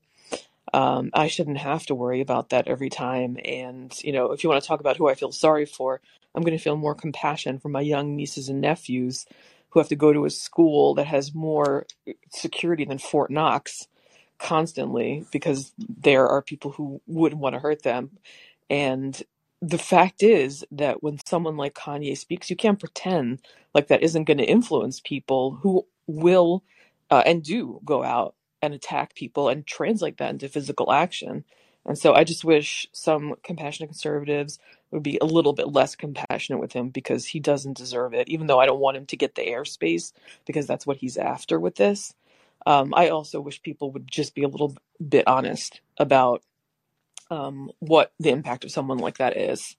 Um, 0.74 1.12
I 1.14 1.28
shouldn't 1.28 1.60
have 1.60 1.86
to 1.88 1.96
worry 1.96 2.22
about 2.22 2.50
that 2.50 2.68
every 2.68 2.90
time. 2.90 3.38
And 3.44 3.94
you 4.04 4.12
know, 4.12 4.32
if 4.32 4.44
you 4.44 4.50
want 4.50 4.62
to 4.62 4.68
talk 4.68 4.80
about 4.80 4.98
who 4.98 5.10
I 5.10 5.16
feel 5.16 5.32
sorry 5.32 5.66
for, 5.66 6.02
I'm 6.38 6.44
going 6.44 6.58
to 6.58 6.64
feel 6.64 6.78
more 6.78 6.96
compassion 6.96 7.58
for 7.58 7.70
my 7.70 7.82
young 7.82 8.16
nieces 8.16 8.48
and 8.48 8.62
nephews 8.62 9.26
who 9.72 9.80
have 9.80 9.90
to 9.90 9.96
go 9.96 10.14
to 10.14 10.26
a 10.26 10.30
school 10.30 10.94
that 10.94 11.08
has 11.08 11.34
more 11.34 11.88
security 12.30 12.86
than 12.86 13.00
Fort 13.00 13.32
Knox 13.32 13.88
constantly 14.38 15.26
because 15.32 15.74
there 15.80 16.28
are 16.28 16.44
people 16.44 16.72
who 16.72 17.02
wouldn't 17.08 17.42
want 17.42 17.56
to 17.56 17.60
hurt 17.60 17.82
them. 17.82 18.12
And 18.70 19.20
the 19.64 19.80
fact 19.80 20.22
is 20.22 20.64
that 20.72 21.02
when 21.02 21.18
someone 21.26 21.58
like 21.58 21.74
Kanye 21.74 22.16
speaks, 22.16 22.52
you 22.52 22.56
can't 22.56 22.80
pretend 22.80 23.42
like 23.74 23.88
that 23.88 24.04
isn't 24.04 24.26
going 24.26 24.38
to 24.38 24.46
influence 24.46 25.00
people 25.00 25.60
who 25.64 25.88
will 26.06 26.64
uh, 27.10 27.24
and 27.26 27.44
do 27.44 27.82
go 27.84 28.04
out 28.04 28.36
and 28.62 28.76
attack 28.76 29.16
people 29.16 29.50
and 29.50 29.66
translate 29.66 30.18
that 30.18 30.30
into 30.30 30.50
physical 30.50 30.92
action. 30.92 31.44
And 31.86 31.98
so 31.98 32.14
I 32.14 32.24
just 32.24 32.44
wish 32.44 32.88
some 32.92 33.36
compassionate 33.44 33.90
conservatives 33.90 34.60
would 34.92 35.04
be 35.04 35.18
a 35.22 35.26
little 35.26 35.54
bit 35.54 35.72
less 35.72 35.96
compassionate 35.96 36.60
with 36.60 36.74
him 36.74 36.90
because 36.90 37.26
he 37.26 37.40
doesn't 37.40 37.78
deserve 37.78 38.14
it, 38.14 38.30
even 38.30 38.48
though 38.48 38.60
I 38.60 38.66
don't 38.66 38.80
want 38.80 38.98
him 38.98 39.06
to 39.08 39.18
get 39.18 39.36
the 39.36 39.42
airspace 39.42 40.14
because 40.46 40.66
that's 40.66 40.88
what 40.88 40.98
he's 40.98 41.18
after 41.18 41.60
with 41.60 41.76
this. 41.76 42.14
Um, 42.66 42.94
I 42.96 43.10
also 43.10 43.40
wish 43.40 43.62
people 43.62 43.92
would 43.92 44.10
just 44.10 44.36
be 44.36 44.44
a 44.44 44.48
little 44.48 44.76
bit 45.06 45.28
honest 45.28 45.82
about 45.98 46.42
um, 47.30 47.72
what 47.80 48.12
the 48.20 48.30
impact 48.30 48.66
of 48.66 48.72
someone 48.72 48.98
like 48.98 49.18
that 49.18 49.38
is. 49.38 49.76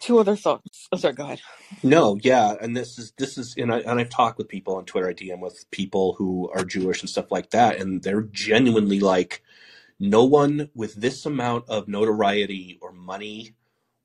Two 0.00 0.18
other 0.18 0.36
thoughts. 0.36 0.88
Oh, 0.92 0.96
sorry, 0.98 1.14
go 1.14 1.24
ahead. 1.24 1.40
No, 1.82 2.18
yeah, 2.22 2.54
and 2.60 2.76
this 2.76 2.98
is 2.98 3.12
this 3.16 3.38
is 3.38 3.54
and 3.56 3.72
I 3.72 3.78
and 3.78 3.98
I've 3.98 4.10
talked 4.10 4.36
with 4.36 4.46
people 4.46 4.76
on 4.76 4.84
Twitter. 4.84 5.08
I 5.08 5.14
DM 5.14 5.40
with 5.40 5.68
people 5.70 6.14
who 6.18 6.50
are 6.54 6.64
Jewish 6.64 7.00
and 7.00 7.08
stuff 7.08 7.32
like 7.32 7.50
that, 7.50 7.80
and 7.80 8.02
they're 8.02 8.22
genuinely 8.22 9.00
like, 9.00 9.42
no 9.98 10.24
one 10.24 10.68
with 10.74 10.94
this 10.94 11.24
amount 11.24 11.68
of 11.68 11.88
notoriety 11.88 12.78
or 12.82 12.92
money 12.92 13.55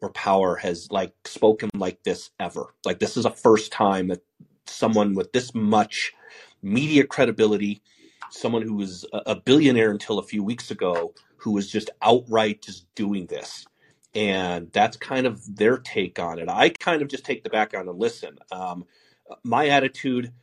or 0.01 0.09
power 0.09 0.55
has 0.55 0.91
like 0.91 1.13
spoken 1.25 1.69
like 1.75 2.03
this 2.03 2.31
ever. 2.39 2.73
Like 2.85 2.99
this 2.99 3.15
is 3.15 3.25
a 3.25 3.31
first 3.31 3.71
time 3.71 4.07
that 4.07 4.21
someone 4.65 5.13
with 5.13 5.31
this 5.31 5.53
much 5.53 6.13
media 6.61 7.05
credibility, 7.05 7.81
someone 8.29 8.63
who 8.63 8.75
was 8.75 9.05
a 9.13 9.35
billionaire 9.35 9.91
until 9.91 10.19
a 10.19 10.23
few 10.23 10.43
weeks 10.43 10.71
ago, 10.71 11.13
who 11.37 11.51
was 11.51 11.69
just 11.71 11.89
outright 12.01 12.61
just 12.61 12.93
doing 12.95 13.27
this. 13.27 13.65
And 14.13 14.71
that's 14.73 14.97
kind 14.97 15.25
of 15.25 15.55
their 15.55 15.77
take 15.77 16.19
on 16.19 16.39
it. 16.39 16.49
I 16.49 16.69
kind 16.69 17.01
of 17.01 17.07
just 17.07 17.23
take 17.23 17.43
the 17.43 17.49
background 17.49 17.87
and 17.87 17.97
listen. 17.97 18.37
Um, 18.51 18.85
my 19.43 19.67
attitude 19.67 20.33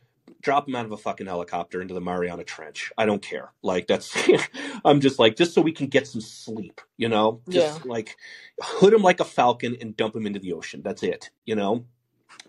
drop 0.41 0.67
him 0.67 0.75
out 0.75 0.85
of 0.85 0.91
a 0.91 0.97
fucking 0.97 1.27
helicopter 1.27 1.81
into 1.81 1.93
the 1.93 2.01
Mariana 2.01 2.43
Trench. 2.43 2.91
I 2.97 3.05
don't 3.05 3.21
care. 3.21 3.51
Like 3.61 3.87
that's 3.87 4.15
I'm 4.85 5.01
just 5.01 5.19
like 5.19 5.35
just 5.35 5.53
so 5.53 5.61
we 5.61 5.71
can 5.71 5.87
get 5.87 6.07
some 6.07 6.21
sleep, 6.21 6.81
you 6.97 7.09
know? 7.09 7.41
Yeah. 7.47 7.61
Just 7.61 7.85
like 7.85 8.15
hood 8.61 8.93
him 8.93 9.01
like 9.01 9.19
a 9.19 9.25
falcon 9.25 9.77
and 9.81 9.95
dump 9.95 10.15
him 10.15 10.25
into 10.25 10.39
the 10.39 10.53
ocean. 10.53 10.81
That's 10.83 11.03
it, 11.03 11.29
you 11.45 11.55
know? 11.55 11.85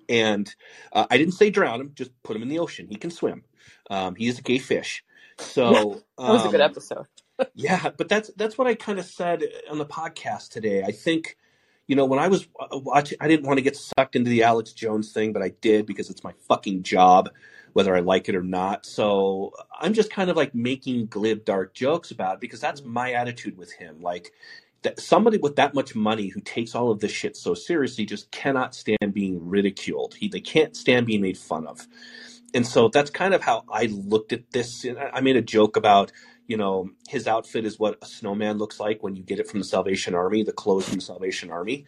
And 0.08 0.52
uh, 0.92 1.06
I 1.10 1.18
didn't 1.18 1.34
say 1.34 1.50
drown 1.50 1.80
him, 1.80 1.92
just 1.94 2.10
put 2.22 2.36
him 2.36 2.42
in 2.42 2.48
the 2.48 2.58
ocean. 2.58 2.88
He 2.88 2.96
can 2.96 3.10
swim. 3.10 3.44
Um, 3.90 4.14
he 4.14 4.28
is 4.28 4.38
a 4.38 4.42
gay 4.42 4.58
fish. 4.58 5.04
So, 5.38 6.02
that 6.18 6.32
was 6.32 6.44
a 6.44 6.48
good 6.48 6.60
um, 6.60 6.70
episode. 6.70 7.06
yeah, 7.54 7.90
but 7.96 8.08
that's 8.08 8.30
that's 8.36 8.58
what 8.58 8.66
I 8.66 8.74
kind 8.74 8.98
of 8.98 9.04
said 9.04 9.44
on 9.70 9.78
the 9.78 9.86
podcast 9.86 10.50
today. 10.50 10.82
I 10.82 10.92
think, 10.92 11.36
you 11.86 11.96
know, 11.96 12.04
when 12.04 12.18
I 12.18 12.28
was 12.28 12.46
uh, 12.58 12.78
watching, 12.78 13.18
I 13.20 13.28
didn't 13.28 13.46
want 13.46 13.58
to 13.58 13.62
get 13.62 13.76
sucked 13.76 14.16
into 14.16 14.30
the 14.30 14.42
Alex 14.42 14.72
Jones 14.72 15.12
thing, 15.12 15.32
but 15.32 15.42
I 15.42 15.50
did 15.60 15.86
because 15.86 16.10
it's 16.10 16.24
my 16.24 16.32
fucking 16.48 16.82
job, 16.82 17.30
whether 17.72 17.96
I 17.96 18.00
like 18.00 18.28
it 18.28 18.34
or 18.34 18.42
not. 18.42 18.86
So 18.86 19.52
I'm 19.78 19.94
just 19.94 20.10
kind 20.10 20.30
of 20.30 20.36
like 20.36 20.54
making 20.54 21.06
glib, 21.06 21.44
dark 21.44 21.74
jokes 21.74 22.10
about 22.10 22.34
it 22.34 22.40
because 22.40 22.60
that's 22.60 22.80
mm-hmm. 22.80 22.92
my 22.92 23.12
attitude 23.12 23.56
with 23.56 23.72
him. 23.72 24.00
Like, 24.00 24.32
that 24.82 24.98
somebody 24.98 25.36
with 25.36 25.56
that 25.56 25.74
much 25.74 25.94
money 25.94 26.28
who 26.28 26.40
takes 26.40 26.74
all 26.74 26.90
of 26.90 27.00
this 27.00 27.12
shit 27.12 27.36
so 27.36 27.52
seriously 27.52 28.06
just 28.06 28.30
cannot 28.30 28.74
stand 28.74 29.12
being 29.12 29.46
ridiculed. 29.46 30.14
He 30.14 30.28
they 30.28 30.40
can't 30.40 30.74
stand 30.74 31.04
being 31.04 31.20
made 31.20 31.36
fun 31.36 31.66
of 31.66 31.86
and 32.54 32.66
so 32.66 32.88
that's 32.88 33.10
kind 33.10 33.34
of 33.34 33.42
how 33.42 33.64
I 33.70 33.86
looked 33.86 34.32
at 34.32 34.50
this. 34.50 34.84
And 34.84 34.98
I 34.98 35.10
I 35.14 35.20
made 35.20 35.36
a 35.36 35.42
joke 35.42 35.76
about, 35.76 36.12
you 36.46 36.56
know, 36.56 36.90
his 37.08 37.26
outfit 37.26 37.64
is 37.64 37.78
what 37.78 37.98
a 38.02 38.06
snowman 38.06 38.58
looks 38.58 38.80
like 38.80 39.02
when 39.02 39.16
you 39.16 39.22
get 39.22 39.38
it 39.38 39.48
from 39.48 39.60
the 39.60 39.64
Salvation 39.64 40.14
Army, 40.14 40.42
the 40.42 40.52
clothes 40.52 40.86
from 40.88 40.96
the 40.96 41.04
Salvation 41.04 41.50
Army. 41.50 41.86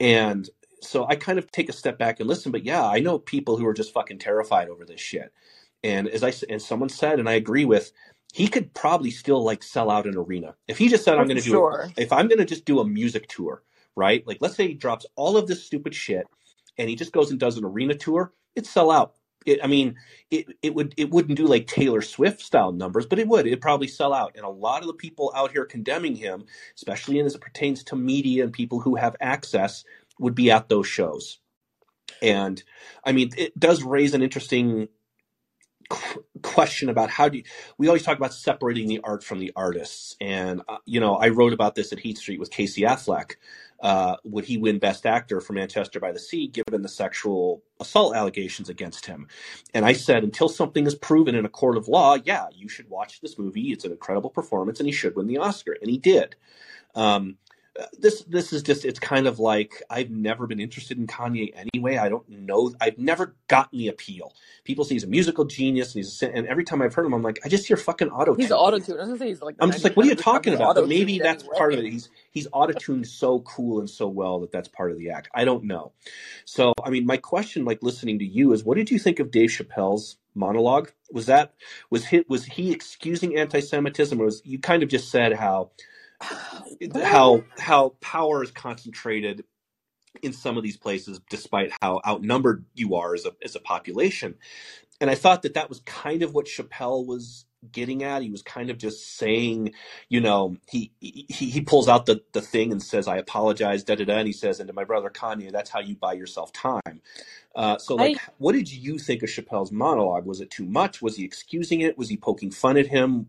And 0.00 0.48
so 0.82 1.06
I 1.06 1.16
kind 1.16 1.38
of 1.38 1.50
take 1.50 1.68
a 1.68 1.72
step 1.72 1.98
back 1.98 2.20
and 2.20 2.28
listen. 2.28 2.52
But 2.52 2.64
yeah, 2.64 2.86
I 2.86 3.00
know 3.00 3.18
people 3.18 3.56
who 3.56 3.66
are 3.66 3.74
just 3.74 3.92
fucking 3.92 4.18
terrified 4.18 4.68
over 4.68 4.84
this 4.84 5.00
shit. 5.00 5.32
And 5.84 6.08
as 6.08 6.24
I 6.24 6.32
and 6.48 6.60
someone 6.60 6.88
said, 6.88 7.18
and 7.18 7.28
I 7.28 7.34
agree 7.34 7.64
with, 7.64 7.92
he 8.32 8.48
could 8.48 8.74
probably 8.74 9.10
still 9.10 9.44
like 9.44 9.62
sell 9.62 9.90
out 9.90 10.06
an 10.06 10.16
arena 10.16 10.54
if 10.66 10.78
he 10.78 10.88
just 10.88 11.04
said, 11.04 11.18
"I'm 11.18 11.26
going 11.26 11.38
to 11.38 11.42
do 11.42 11.50
sure. 11.50 11.90
a, 11.96 12.00
if 12.00 12.12
I'm 12.12 12.28
going 12.28 12.38
to 12.38 12.44
just 12.44 12.64
do 12.64 12.80
a 12.80 12.84
music 12.84 13.28
tour, 13.28 13.62
right? 13.96 14.26
Like 14.26 14.38
let's 14.40 14.56
say 14.56 14.68
he 14.68 14.74
drops 14.74 15.06
all 15.16 15.36
of 15.36 15.46
this 15.46 15.64
stupid 15.64 15.94
shit 15.94 16.26
and 16.76 16.88
he 16.88 16.96
just 16.96 17.12
goes 17.12 17.30
and 17.30 17.40
does 17.40 17.56
an 17.56 17.64
arena 17.64 17.94
tour, 17.94 18.32
it'd 18.54 18.66
sell 18.66 18.90
out. 18.90 19.14
It, 19.46 19.60
I 19.62 19.66
mean, 19.66 19.96
it 20.30 20.46
it 20.62 20.74
would 20.74 20.94
it 20.96 21.10
wouldn't 21.10 21.38
do 21.38 21.46
like 21.46 21.66
Taylor 21.66 22.02
Swift 22.02 22.42
style 22.42 22.72
numbers, 22.72 23.06
but 23.06 23.18
it 23.18 23.28
would. 23.28 23.46
It'd 23.46 23.60
probably 23.60 23.88
sell 23.88 24.12
out. 24.12 24.32
And 24.34 24.44
a 24.44 24.50
lot 24.50 24.82
of 24.82 24.88
the 24.88 24.94
people 24.94 25.32
out 25.34 25.52
here 25.52 25.64
condemning 25.64 26.16
him, 26.16 26.44
especially 26.74 27.20
as 27.20 27.34
it 27.34 27.40
pertains 27.40 27.82
to 27.84 27.96
media 27.96 28.44
and 28.44 28.52
people 28.52 28.80
who 28.80 28.96
have 28.96 29.16
access, 29.20 29.84
would 30.18 30.34
be 30.34 30.50
at 30.50 30.68
those 30.68 30.86
shows. 30.86 31.38
And 32.22 32.62
I 33.04 33.12
mean, 33.12 33.30
it 33.36 33.58
does 33.58 33.82
raise 33.82 34.14
an 34.14 34.22
interesting 34.22 34.88
question 36.42 36.88
about 36.88 37.10
how 37.10 37.28
do 37.28 37.38
you, 37.38 37.44
we 37.78 37.88
always 37.88 38.02
talk 38.02 38.18
about 38.18 38.34
separating 38.34 38.88
the 38.88 39.00
art 39.02 39.24
from 39.24 39.38
the 39.38 39.52
artists. 39.56 40.16
And 40.20 40.62
uh, 40.68 40.78
you 40.84 41.00
know 41.00 41.16
i 41.16 41.28
wrote 41.28 41.52
about 41.52 41.74
this 41.74 41.92
at 41.92 42.00
heat 42.00 42.18
street 42.18 42.40
with 42.40 42.50
casey 42.50 42.82
affleck. 42.82 43.36
Uh, 43.80 44.16
would 44.24 44.44
he 44.44 44.58
win 44.58 44.78
best 44.78 45.06
actor 45.06 45.40
for 45.40 45.52
manchester 45.52 46.00
by 46.00 46.10
the 46.10 46.18
sea 46.18 46.48
given 46.48 46.82
the 46.82 46.88
sexual 46.88 47.62
assault 47.80 48.14
allegations 48.14 48.68
against 48.68 49.06
him? 49.06 49.28
And 49.72 49.84
i 49.84 49.92
said 49.92 50.24
until 50.24 50.48
something 50.48 50.86
is 50.86 50.94
proven 50.94 51.34
in 51.34 51.44
a 51.44 51.50
court 51.50 51.76
of 51.76 51.88
law 51.88 52.16
yeah 52.22 52.46
you 52.52 52.68
should 52.68 52.90
watch 52.90 53.20
this 53.20 53.38
movie. 53.38 53.72
It's 53.72 53.84
an 53.84 53.92
incredible 53.92 54.30
performance 54.30 54.80
and 54.80 54.86
he 54.86 54.92
should 54.92 55.16
win 55.16 55.26
the 55.26 55.38
oscar. 55.38 55.76
And 55.80 55.90
he 55.90 55.98
did. 55.98 56.36
Um, 56.94 57.38
this 57.98 58.22
this 58.24 58.52
is 58.52 58.62
just 58.62 58.84
it's 58.84 58.98
kind 58.98 59.26
of 59.26 59.38
like 59.38 59.82
I've 59.88 60.10
never 60.10 60.46
been 60.46 60.60
interested 60.60 60.98
in 60.98 61.06
Kanye 61.06 61.52
anyway. 61.54 61.96
I 61.96 62.08
don't 62.08 62.28
know. 62.28 62.72
I've 62.80 62.98
never 62.98 63.36
gotten 63.46 63.78
the 63.78 63.88
appeal. 63.88 64.34
People 64.64 64.84
say 64.84 64.94
he's 64.94 65.04
a 65.04 65.08
musical 65.08 65.44
genius, 65.44 65.94
and 65.94 66.04
he's 66.04 66.22
a, 66.22 66.34
and 66.34 66.46
every 66.46 66.64
time 66.64 66.82
I've 66.82 66.94
heard 66.94 67.06
him, 67.06 67.14
I'm 67.14 67.22
like, 67.22 67.40
I 67.44 67.48
just 67.48 67.66
hear 67.66 67.76
fucking 67.76 68.08
auto 68.10 68.34
He's 68.34 68.50
auto 68.50 68.78
tuned. 68.78 68.98
I 68.98 69.02
was 69.02 69.08
gonna 69.08 69.18
say 69.18 69.28
he's 69.28 69.42
like 69.42 69.56
I'm 69.60 69.70
just 69.70 69.84
like, 69.84 69.96
what 69.96 70.04
are 70.04 70.06
you 70.06 70.12
of 70.12 70.18
the 70.18 70.24
time 70.24 70.34
talking 70.34 70.54
about? 70.54 70.74
But 70.74 70.88
maybe 70.88 71.18
that's 71.18 71.44
part 71.56 71.72
of 71.72 71.80
it. 71.80 71.84
He's 71.86 72.10
he's 72.30 72.48
auto 72.52 72.72
tuned 72.72 73.06
so 73.06 73.40
cool 73.40 73.78
and 73.78 73.88
so 73.88 74.08
well 74.08 74.40
that 74.40 74.52
that's 74.52 74.68
part 74.68 74.90
of 74.90 74.98
the 74.98 75.10
act. 75.10 75.28
I 75.34 75.44
don't 75.44 75.64
know. 75.64 75.92
So 76.44 76.72
I 76.82 76.90
mean, 76.90 77.06
my 77.06 77.16
question, 77.16 77.64
like 77.64 77.82
listening 77.82 78.18
to 78.18 78.24
you, 78.24 78.52
is 78.52 78.64
what 78.64 78.76
did 78.76 78.90
you 78.90 78.98
think 78.98 79.20
of 79.20 79.30
Dave 79.30 79.50
Chappelle's 79.50 80.16
monologue? 80.34 80.90
Was 81.12 81.26
that 81.26 81.54
was 81.90 82.06
he 82.06 82.24
was 82.28 82.44
he 82.44 82.72
excusing 82.72 83.36
anti-Semitism, 83.36 84.20
or 84.20 84.24
was 84.24 84.42
you 84.44 84.58
kind 84.58 84.82
of 84.82 84.88
just 84.88 85.10
said 85.10 85.34
how 85.34 85.70
how 87.02 87.44
how 87.58 87.90
power 88.00 88.42
is 88.42 88.50
concentrated 88.50 89.44
in 90.22 90.32
some 90.32 90.56
of 90.56 90.62
these 90.62 90.76
places, 90.76 91.20
despite 91.30 91.72
how 91.82 92.00
outnumbered 92.06 92.64
you 92.74 92.96
are 92.96 93.14
as 93.14 93.26
a 93.26 93.32
as 93.44 93.56
a 93.56 93.60
population. 93.60 94.36
And 95.00 95.10
I 95.10 95.16
thought 95.16 95.42
that 95.42 95.54
that 95.54 95.68
was 95.68 95.80
kind 95.80 96.22
of 96.22 96.34
what 96.34 96.46
Chappelle 96.46 97.06
was 97.06 97.46
getting 97.72 98.04
at. 98.04 98.22
He 98.22 98.30
was 98.30 98.42
kind 98.42 98.70
of 98.70 98.78
just 98.78 99.16
saying, 99.18 99.74
you 100.08 100.20
know, 100.20 100.56
he 100.68 100.92
he, 101.00 101.26
he 101.30 101.60
pulls 101.62 101.88
out 101.88 102.06
the 102.06 102.22
the 102.32 102.42
thing 102.42 102.72
and 102.72 102.82
says, 102.82 103.08
"I 103.08 103.18
apologize," 103.18 103.84
da 103.84 103.96
da 103.96 104.04
da, 104.06 104.18
and 104.18 104.26
he 104.28 104.32
says, 104.34 104.60
"And 104.60 104.68
to 104.68 104.74
my 104.74 104.84
brother 104.84 105.10
Kanye, 105.10 105.52
that's 105.52 105.70
how 105.70 105.80
you 105.80 105.96
buy 105.96 106.14
yourself 106.14 106.52
time." 106.52 107.02
Uh, 107.56 107.78
so, 107.78 107.96
like, 107.96 108.16
I 108.18 108.32
what 108.38 108.54
did 108.54 108.72
you 108.72 108.98
think 108.98 109.22
of 109.22 109.30
Chappelle's 109.30 109.72
monologue? 109.72 110.26
Was 110.26 110.40
it 110.40 110.50
too 110.50 110.66
much? 110.66 111.02
Was 111.02 111.16
he 111.16 111.24
excusing 111.24 111.82
it? 111.82 111.98
Was 111.98 112.08
he 112.10 112.16
poking 112.18 112.50
fun 112.52 112.76
at 112.78 112.88
him? 112.88 113.28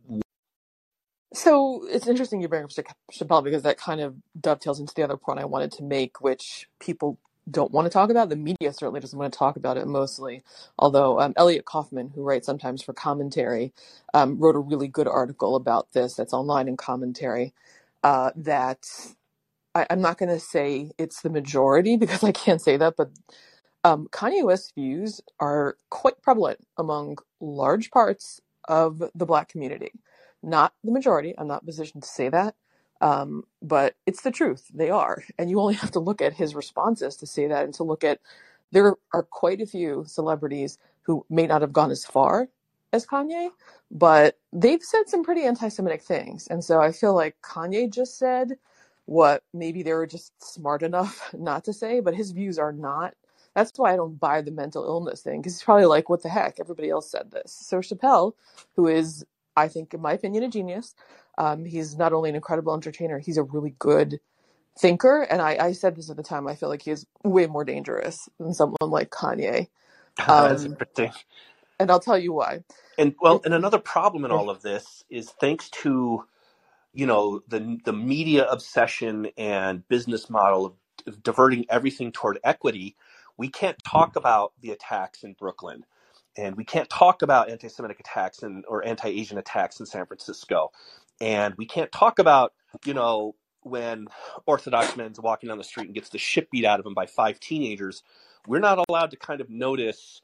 So 1.34 1.86
it's 1.88 2.08
interesting 2.08 2.42
you 2.42 2.48
bring 2.48 2.64
up 2.64 2.72
Chappelle 2.72 3.44
because 3.44 3.64
that 3.64 3.78
kind 3.78 4.02
of 4.02 4.16
dovetails 4.40 4.80
into 4.80 4.94
the 4.96 5.04
other 5.04 5.18
point 5.18 5.40
I 5.40 5.46
wanted 5.46 5.72
to 5.74 5.84
make, 5.84 6.22
which 6.22 6.68
people 6.80 7.20
don't 7.50 7.72
want 7.72 7.86
to 7.86 7.90
talk 7.90 8.10
about. 8.10 8.30
The 8.30 8.36
media 8.36 8.74
certainly 8.74 9.00
doesn't 9.00 9.18
want 9.18 9.32
to 9.32 9.38
talk 9.38 9.56
about 9.56 9.78
it 9.78 9.88
mostly. 9.88 10.44
Although 10.78 11.20
um, 11.20 11.34
Elliot 11.38 11.66
Kaufman, 11.66 12.10
who 12.10 12.24
writes 12.24 12.46
sometimes 12.46 12.82
for 12.82 12.94
commentary, 12.94 13.74
um, 14.14 14.40
wrote 14.40 14.56
a 14.56 14.60
really 14.60 14.88
good 14.88 15.08
article 15.08 15.56
about 15.56 15.92
this 15.94 16.16
that's 16.16 16.34
online 16.34 16.68
in 16.68 16.78
commentary. 16.78 17.54
Uh, 18.04 18.32
that 18.36 18.88
I, 19.76 19.86
I'm 19.90 20.02
not 20.02 20.18
going 20.18 20.30
to 20.30 20.40
say 20.40 20.92
it's 20.98 21.22
the 21.22 21.30
majority 21.30 21.98
because 22.00 22.24
I 22.24 22.32
can't 22.32 22.62
say 22.62 22.78
that, 22.78 22.96
but 22.98 23.12
um, 23.84 24.08
Kanye 24.12 24.44
West's 24.44 24.72
views 24.72 25.22
are 25.40 25.78
quite 25.90 26.22
prevalent 26.22 26.60
among 26.78 27.18
large 27.40 27.92
parts 27.92 28.42
of 28.68 29.04
the 29.16 29.26
Black 29.26 29.50
community. 29.50 29.92
Not 30.42 30.74
the 30.84 30.92
majority. 30.92 31.34
I'm 31.38 31.48
not 31.48 31.66
positioned 31.66 32.04
to 32.04 32.10
say 32.10 32.30
that. 32.30 32.56
Um, 33.02 33.44
but 33.62 33.96
it's 34.06 34.22
the 34.22 34.32
truth. 34.32 34.70
They 34.74 34.90
are. 34.90 35.24
And 35.38 35.50
you 35.50 35.60
only 35.60 35.74
have 35.76 35.92
to 35.92 36.00
look 36.00 36.22
at 36.22 36.34
his 36.34 36.56
responses 36.56 37.16
to 37.18 37.28
say 37.28 37.48
that 37.48 37.66
and 37.66 37.74
to 37.76 37.84
look 37.84 38.04
at 38.04 38.20
there 38.72 38.96
are 39.14 39.24
quite 39.24 39.62
a 39.62 39.66
few 39.66 40.04
celebrities 40.06 40.78
who 41.02 41.26
may 41.30 41.48
not 41.48 41.62
have 41.62 41.74
gone 41.74 41.92
as 41.92 42.06
far 42.06 42.50
as 42.94 43.06
Kanye, 43.06 43.50
but 43.92 44.38
they've 44.54 44.84
said 44.84 45.08
some 45.08 45.24
pretty 45.24 45.44
anti 45.44 45.70
Semitic 45.70 46.04
things. 46.04 46.48
And 46.48 46.64
so 46.64 46.80
I 46.80 46.92
feel 46.92 47.16
like 47.16 47.36
Kanye 47.42 47.92
just 47.92 48.18
said 48.18 48.58
what 49.06 49.44
maybe 49.54 49.82
they 49.82 49.94
were 49.94 50.06
just 50.06 50.32
smart 50.44 50.84
enough 50.84 51.34
not 51.38 51.64
to 51.64 51.74
say, 51.74 52.00
but 52.00 52.16
his 52.16 52.32
views 52.32 52.60
are 52.60 52.72
not. 52.72 53.16
That's 53.56 53.72
why 53.78 53.94
I 53.94 53.96
don't 53.96 54.20
buy 54.20 54.42
the 54.42 54.52
mental 54.52 54.86
illness 54.86 55.22
thing, 55.22 55.42
because 55.42 55.56
he's 55.56 55.64
probably 55.64 55.86
like, 55.86 56.10
what 56.10 56.22
the 56.22 56.30
heck? 56.30 56.60
Everybody 56.60 56.90
else 56.90 57.10
said 57.10 57.32
this. 57.32 57.52
So 57.52 57.80
Chappelle, 57.80 58.34
who 58.76 58.88
is, 58.88 59.26
I 59.60 59.70
think, 59.70 59.94
in 59.94 60.02
my 60.02 60.14
opinion, 60.14 60.44
a 60.44 60.50
genius, 60.50 60.96
um, 61.38 61.66
he's 61.66 61.98
not 61.98 62.14
only 62.14 62.30
an 62.30 62.36
incredible 62.38 62.74
entertainer, 62.76 63.20
he's 63.20 63.38
a 63.38 63.44
really 63.44 63.76
good 63.80 64.20
thinker. 64.80 65.24
And 65.24 65.42
I, 65.42 65.58
I 65.60 65.72
said 65.74 65.96
this 65.96 66.10
at 66.10 66.18
the 66.18 66.24
time, 66.24 66.48
I 66.48 66.56
feel 66.56 66.70
like 66.70 66.84
he 66.84 66.92
is 66.92 67.08
way 67.24 67.48
more 67.48 67.66
dangerous 67.66 68.30
than 68.40 68.54
someone 68.54 68.78
like 68.92 69.12
Kanye. 69.12 69.70
That's 70.28 70.66
Um, 70.66 70.78
interesting. 70.80 71.12
and 71.80 71.92
I'll 71.92 72.02
tell 72.02 72.20
you 72.20 72.34
why. 72.34 72.64
And 72.98 73.16
well, 73.22 73.42
and 73.46 73.54
another 73.54 73.80
problem 73.80 74.26
in 74.26 74.32
all 74.32 74.50
of 74.52 74.64
this 74.64 75.04
is 75.12 75.32
thanks 75.32 75.70
to 75.84 76.26
you 76.94 77.06
know 77.08 77.42
the 77.48 77.80
the 77.86 77.94
media 77.94 78.48
obsession 78.48 79.30
and 79.38 79.88
business 79.90 80.30
model 80.30 80.66
of, 80.68 80.74
of 81.08 81.24
diverting 81.24 81.66
everything 81.70 82.12
toward 82.12 82.40
equity. 82.44 82.96
We 83.38 83.50
can't 83.50 83.82
talk 83.84 84.16
about 84.18 84.54
the 84.62 84.72
attacks 84.72 85.24
in 85.24 85.34
Brooklyn, 85.34 85.86
and 86.40 86.56
we 86.56 86.64
can't 86.64 86.90
talk 86.90 87.22
about 87.22 87.50
anti-Semitic 87.50 88.00
attacks 88.00 88.44
and 88.44 88.64
or 88.68 88.86
anti-Asian 88.86 89.38
attacks 89.38 89.80
in 89.80 89.86
San 89.86 90.06
Francisco, 90.06 90.72
and 91.20 91.54
we 91.56 91.66
can't 91.66 91.92
talk 91.92 92.20
about 92.20 92.54
you 92.86 92.94
know 92.94 93.36
when 93.62 94.08
Orthodox 94.46 94.96
men's 94.96 95.20
walking 95.20 95.50
down 95.50 95.58
the 95.58 95.64
street 95.64 95.88
and 95.88 95.94
gets 95.94 96.10
the 96.10 96.18
shit 96.18 96.50
beat 96.50 96.66
out 96.66 96.80
of 96.80 96.86
him 96.86 96.94
by 96.94 97.06
five 97.06 97.40
teenagers. 97.40 98.04
We're 98.48 98.60
not 98.60 98.84
allowed 98.88 99.12
to 99.12 99.18
kind 99.18 99.42
of 99.42 99.50
notice 99.50 100.22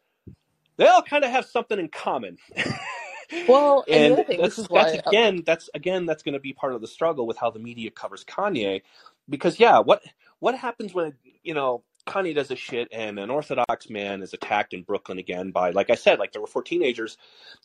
they 0.78 0.88
all 0.88 1.02
kind 1.02 1.24
of 1.24 1.32
have 1.32 1.46
something 1.46 1.80
in 1.80 1.90
common. 1.90 2.38
well, 3.48 3.84
and 3.88 4.04
and 4.04 4.14
other 4.14 4.24
thing, 4.24 4.42
this 4.42 4.56
that's 4.56 4.58
is 4.60 4.68
that's 4.68 4.94
why, 4.94 5.02
uh, 5.06 5.10
again 5.10 5.44
that's 5.46 5.70
again 5.74 6.06
that's 6.06 6.24
going 6.24 6.34
to 6.34 6.40
be 6.40 6.54
part 6.54 6.74
of 6.74 6.82
the 6.82 6.88
struggle 6.88 7.28
with 7.28 7.38
how 7.38 7.50
the 7.50 7.60
media 7.60 7.92
covers 7.92 8.24
Kanye 8.24 8.82
because 9.30 9.60
yeah 9.60 9.80
what 9.80 10.02
what 10.40 10.58
happens 10.58 10.94
when 10.94 11.14
you 11.44 11.54
know 11.54 11.84
Kanye 12.06 12.36
does 12.36 12.52
a 12.52 12.56
shit 12.56 12.88
and 12.91 13.19
an 13.19 13.30
orthodox 13.30 13.90
man 13.90 14.22
is 14.22 14.34
attacked 14.34 14.73
in 14.73 14.84
Brooklyn 14.84 15.18
again 15.18 15.52
by 15.52 15.72
like 15.72 15.90
I 15.90 15.95
said 15.95 16.19
like 16.19 16.32
there 16.32 16.41
were 16.41 16.48
four 16.48 16.64
teenagers 16.64 17.18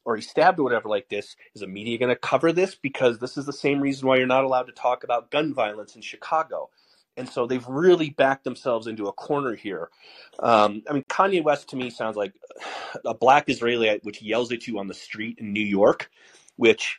or 0.05 0.17
he's 0.17 0.29
stabbed 0.29 0.59
or 0.59 0.63
whatever 0.63 0.89
like 0.89 1.09
this. 1.09 1.37
Is 1.55 1.61
the 1.61 1.67
media 1.67 1.99
going 1.99 2.09
to 2.09 2.17
cover 2.17 2.53
this? 2.53 2.75
Because 2.75 3.19
this 3.19 3.37
is 3.37 3.47
the 3.47 3.53
same 3.53 3.81
reason 3.81 4.09
why 4.09 4.17
you're 4.17 4.27
not 4.27 4.45
allowed 4.45 4.65
to 4.65 4.73
talk 4.73 5.05
about 5.05 5.31
gun 5.31 5.55
violence 5.55 5.95
in 5.95 6.03
Chicago. 6.03 6.71
And 7.17 7.29
so 7.29 7.47
they've 7.47 7.67
really 7.67 8.11
backed 8.11 8.45
themselves 8.45 8.87
into 8.87 9.07
a 9.07 9.13
corner 9.13 9.55
here. 9.55 9.91
Um, 10.39 10.83
I 10.89 10.95
mean, 10.95 11.05
Kanye 11.05 11.43
West 11.43 11.69
to 11.71 11.77
me 11.77 11.91
sounds 11.91 12.17
like 12.17 12.33
a 13.05 13.15
black 13.15 13.49
Israeli 13.49 14.01
which 14.05 14.23
yells 14.23 14.53
at 14.53 14.67
you 14.67 14.79
on 14.79 14.87
the 14.89 14.95
street 14.95 15.39
in 15.39 15.53
New 15.53 15.65
York, 15.65 16.11
which, 16.57 16.99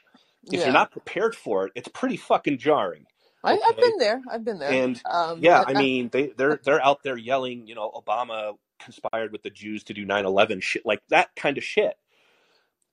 if 0.51 0.63
you're 0.63 0.73
not 0.73 0.91
prepared 0.91 1.35
for 1.35 1.65
it, 1.65 1.71
it's 1.75 1.87
pretty 1.87 2.17
fucking 2.17 2.57
jarring. 2.59 3.05
I, 3.43 3.53
I've 3.53 3.59
Okay, 3.71 3.81
been 3.81 3.97
there. 3.99 4.21
I've 4.31 4.45
been 4.45 4.59
there. 4.59 4.79
and 4.79 5.01
Um, 5.05 5.49
yeah, 5.49 5.63
I 5.67 5.75
I, 5.75 5.75
mean, 5.75 6.09
they 6.11 6.29
they're 6.37 6.59
they're 6.63 6.85
out 6.85 7.03
there 7.03 7.17
yelling, 7.17 7.67
you 7.67 7.75
know, 7.75 7.91
Obama 7.91 8.55
conspired 8.81 9.31
with 9.33 9.43
the 9.43 9.51
Jews 9.51 9.83
to 9.85 9.93
do 9.95 10.05
9/11 10.05 10.61
shit, 10.63 10.85
like 10.85 11.01
that 11.09 11.35
kind 11.35 11.57
of 11.57 11.63
shit. 11.65 11.95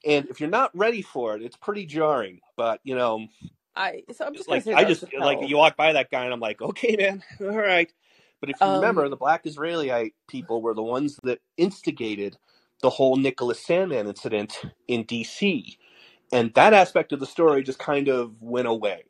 And 0.07 0.29
if 0.29 0.41
you're 0.41 0.51
not 0.51 0.77
ready 0.77 1.03
for 1.03 1.37
it, 1.37 1.43
it's 1.43 1.57
pretty 1.57 1.87
jarring. 1.87 2.41
But 2.57 2.81
you 2.85 2.97
know, 2.97 3.29
I, 3.77 4.05
so 4.13 4.27
I'm 4.27 4.37
just 4.37 4.49
like 4.49 4.67
I 4.73 4.85
just 4.85 5.05
like 5.21 5.41
you 5.43 5.57
walk 5.59 5.77
by 5.77 5.95
that 5.95 6.11
guy 6.11 6.25
and 6.25 6.33
I'm 6.35 6.41
like, 6.41 6.63
okay, 6.63 6.97
man, 6.99 7.23
all 7.41 7.57
right. 7.59 7.93
But 8.41 8.51
if 8.51 8.65
you 8.65 8.73
Um, 8.73 8.75
remember, 8.75 9.09
the 9.09 9.17
black 9.17 9.47
Israelite 9.47 10.15
people 10.29 10.63
were 10.63 10.75
the 10.75 10.83
ones 10.83 11.19
that 11.25 11.41
instigated 11.57 12.39
the 12.83 12.91
whole 12.91 13.17
Nicholas 13.17 13.65
Sandmann 13.65 14.09
incident 14.09 14.61
in 14.89 15.05
D.C. 15.05 15.79
And 16.33 16.55
that 16.55 16.75
aspect 16.75 17.13
of 17.13 17.21
the 17.21 17.27
story 17.27 17.63
just 17.63 17.79
kind 17.81 18.09
of 18.09 18.43
went 18.43 18.69
away. 18.69 19.05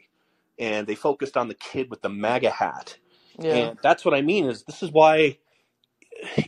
And 0.58 0.86
they 0.86 0.94
focused 0.94 1.36
on 1.36 1.48
the 1.48 1.54
kid 1.54 1.90
with 1.90 2.02
the 2.02 2.08
MAGA 2.08 2.50
hat. 2.50 2.98
yeah, 3.38 3.54
And 3.54 3.78
that's 3.82 4.04
what 4.04 4.14
I 4.14 4.22
mean 4.22 4.46
is 4.46 4.64
this 4.64 4.82
is 4.82 4.90
why 4.90 5.38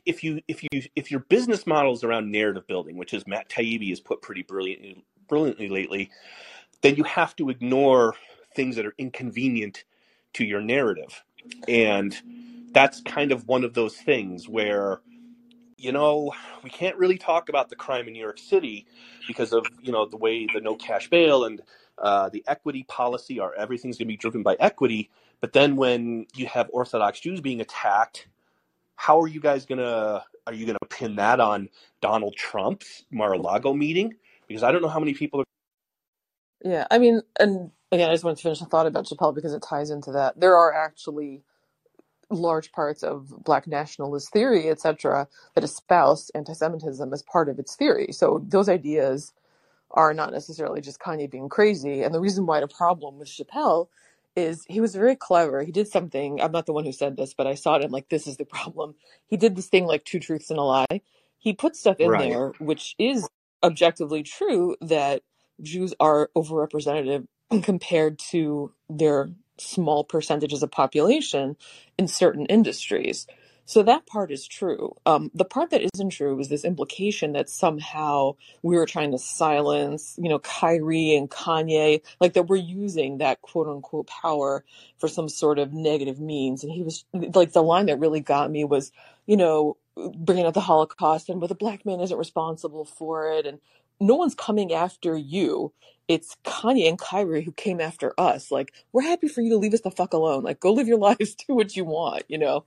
if 0.04 0.24
you 0.24 0.40
if 0.48 0.62
you 0.62 0.82
if 0.96 1.10
your 1.10 1.20
business 1.20 1.66
model 1.66 1.92
is 1.92 2.04
around 2.04 2.30
narrative 2.30 2.66
building, 2.66 2.96
which 2.96 3.14
is 3.14 3.26
Matt 3.26 3.48
Taibbi 3.48 3.90
has 3.90 4.00
put 4.00 4.22
pretty 4.22 4.42
brilliantly 4.42 5.04
brilliantly 5.28 5.68
lately, 5.68 6.10
then 6.82 6.96
you 6.96 7.04
have 7.04 7.36
to 7.36 7.50
ignore 7.50 8.14
things 8.54 8.76
that 8.76 8.86
are 8.86 8.94
inconvenient 8.98 9.84
to 10.34 10.44
your 10.44 10.60
narrative. 10.60 11.22
And 11.68 12.16
that's 12.72 13.00
kind 13.02 13.32
of 13.32 13.46
one 13.48 13.64
of 13.64 13.74
those 13.74 13.96
things 13.96 14.48
where 14.48 15.00
you 15.76 15.92
know 15.92 16.32
we 16.62 16.70
can't 16.70 16.96
really 16.96 17.18
talk 17.18 17.48
about 17.48 17.68
the 17.68 17.76
crime 17.76 18.06
in 18.06 18.12
New 18.12 18.20
York 18.20 18.38
City 18.38 18.86
because 19.26 19.52
of 19.52 19.66
you 19.80 19.92
know 19.92 20.06
the 20.06 20.16
way 20.16 20.46
the 20.52 20.60
no 20.60 20.74
cash 20.74 21.08
bail 21.08 21.44
and 21.44 21.62
uh, 22.00 22.28
the 22.30 22.44
equity 22.46 22.84
policy 22.88 23.38
or 23.38 23.54
everything's 23.54 23.98
going 23.98 24.06
to 24.06 24.12
be 24.12 24.16
driven 24.16 24.42
by 24.42 24.56
equity. 24.58 25.10
But 25.40 25.52
then 25.52 25.76
when 25.76 26.26
you 26.34 26.46
have 26.46 26.68
Orthodox 26.72 27.20
Jews 27.20 27.40
being 27.40 27.60
attacked, 27.60 28.28
how 28.96 29.20
are 29.20 29.28
you 29.28 29.40
guys 29.40 29.64
gonna 29.64 30.22
are 30.46 30.52
you 30.52 30.66
gonna 30.66 30.78
pin 30.90 31.16
that 31.16 31.40
on 31.40 31.70
Donald 32.02 32.36
Trump's 32.36 33.04
Mar-a-Lago 33.10 33.72
meeting? 33.72 34.14
Because 34.46 34.62
I 34.62 34.72
don't 34.72 34.82
know 34.82 34.88
how 34.88 35.00
many 35.00 35.14
people 35.14 35.40
are. 35.40 35.44
yeah. 36.62 36.86
I 36.90 36.98
mean, 36.98 37.22
and 37.38 37.70
again, 37.92 38.10
I 38.10 38.12
just 38.12 38.24
wanted 38.24 38.36
to 38.36 38.42
finish 38.42 38.58
the 38.58 38.66
thought 38.66 38.86
about 38.86 39.06
Chappelle 39.06 39.34
because 39.34 39.54
it 39.54 39.62
ties 39.62 39.90
into 39.90 40.12
that. 40.12 40.38
There 40.38 40.56
are 40.56 40.74
actually 40.74 41.42
large 42.30 42.72
parts 42.72 43.02
of 43.02 43.28
Black 43.44 43.66
nationalist 43.66 44.32
theory, 44.32 44.68
etc., 44.68 45.26
that 45.54 45.64
espouse 45.64 46.30
anti-Semitism 46.34 47.12
as 47.12 47.22
part 47.22 47.48
of 47.48 47.58
its 47.58 47.76
theory. 47.76 48.08
So 48.12 48.44
those 48.46 48.68
ideas 48.68 49.32
are 49.92 50.14
not 50.14 50.32
necessarily 50.32 50.80
just 50.80 51.00
Kanye 51.00 51.30
being 51.30 51.48
crazy. 51.48 52.02
And 52.02 52.14
the 52.14 52.20
reason 52.20 52.46
why 52.46 52.60
the 52.60 52.68
problem 52.68 53.18
with 53.18 53.28
Chappelle 53.28 53.88
is 54.36 54.64
he 54.68 54.80
was 54.80 54.94
very 54.94 55.16
clever. 55.16 55.62
He 55.62 55.72
did 55.72 55.88
something. 55.88 56.40
I'm 56.40 56.52
not 56.52 56.66
the 56.66 56.72
one 56.72 56.84
who 56.86 56.92
said 56.92 57.16
this, 57.16 57.34
but 57.34 57.46
I 57.46 57.54
saw 57.54 57.76
it 57.76 57.82
and 57.82 57.92
like 57.92 58.08
this 58.10 58.26
is 58.26 58.36
the 58.38 58.44
problem. 58.46 58.94
He 59.28 59.36
did 59.36 59.56
this 59.56 59.68
thing 59.68 59.86
like 59.86 60.04
two 60.04 60.20
truths 60.20 60.50
and 60.50 60.58
a 60.58 60.62
lie. 60.62 61.02
He 61.38 61.52
put 61.54 61.76
stuff 61.76 62.00
in 62.00 62.16
Right. 62.16 62.18
there 62.18 62.54
which 62.58 62.94
is 62.98 63.30
objectively 63.62 64.22
true 64.22 64.76
that 64.80 65.22
Jews 65.62 65.94
are 66.00 66.30
overrepresented 66.36 67.26
compared 67.62 68.18
to 68.30 68.72
their 68.90 69.30
small 69.58 70.04
percentages 70.04 70.62
of 70.62 70.70
population 70.70 71.56
in 71.98 72.08
certain 72.08 72.46
industries. 72.46 73.26
So 73.70 73.84
that 73.84 74.04
part 74.04 74.32
is 74.32 74.48
true. 74.48 74.96
Um, 75.06 75.30
the 75.32 75.44
part 75.44 75.70
that 75.70 75.88
isn't 75.94 76.10
true 76.10 76.36
is 76.40 76.48
this 76.48 76.64
implication 76.64 77.34
that 77.34 77.48
somehow 77.48 78.34
we 78.64 78.74
were 78.74 78.84
trying 78.84 79.12
to 79.12 79.18
silence, 79.18 80.18
you 80.20 80.28
know, 80.28 80.40
Kyrie 80.40 81.14
and 81.14 81.30
Kanye, 81.30 82.02
like 82.18 82.32
that 82.32 82.48
we're 82.48 82.56
using 82.56 83.18
that 83.18 83.42
quote 83.42 83.68
unquote 83.68 84.08
power 84.08 84.64
for 84.98 85.06
some 85.06 85.28
sort 85.28 85.60
of 85.60 85.72
negative 85.72 86.18
means. 86.18 86.64
And 86.64 86.72
he 86.72 86.82
was 86.82 87.04
like, 87.12 87.52
the 87.52 87.62
line 87.62 87.86
that 87.86 88.00
really 88.00 88.18
got 88.18 88.50
me 88.50 88.64
was, 88.64 88.90
you 89.26 89.36
know, 89.36 89.76
bringing 90.16 90.46
up 90.46 90.54
the 90.54 90.60
Holocaust 90.60 91.28
and, 91.28 91.40
but 91.40 91.46
the 91.46 91.54
black 91.54 91.86
man 91.86 92.00
isn't 92.00 92.18
responsible 92.18 92.84
for 92.84 93.30
it. 93.30 93.46
And 93.46 93.60
no 94.00 94.16
one's 94.16 94.34
coming 94.34 94.72
after 94.72 95.16
you. 95.16 95.72
It's 96.08 96.36
Kanye 96.44 96.88
and 96.88 96.98
Kyrie 96.98 97.44
who 97.44 97.52
came 97.52 97.80
after 97.80 98.14
us. 98.18 98.50
Like, 98.50 98.72
we're 98.92 99.02
happy 99.02 99.28
for 99.28 99.42
you 99.42 99.50
to 99.50 99.58
leave 99.58 99.74
us 99.74 99.82
the 99.82 99.92
fuck 99.92 100.12
alone. 100.12 100.42
Like, 100.42 100.58
go 100.58 100.72
live 100.72 100.88
your 100.88 100.98
lives, 101.08 101.36
do 101.36 101.54
what 101.54 101.76
you 101.76 101.84
want, 101.84 102.24
you 102.26 102.36
know? 102.36 102.64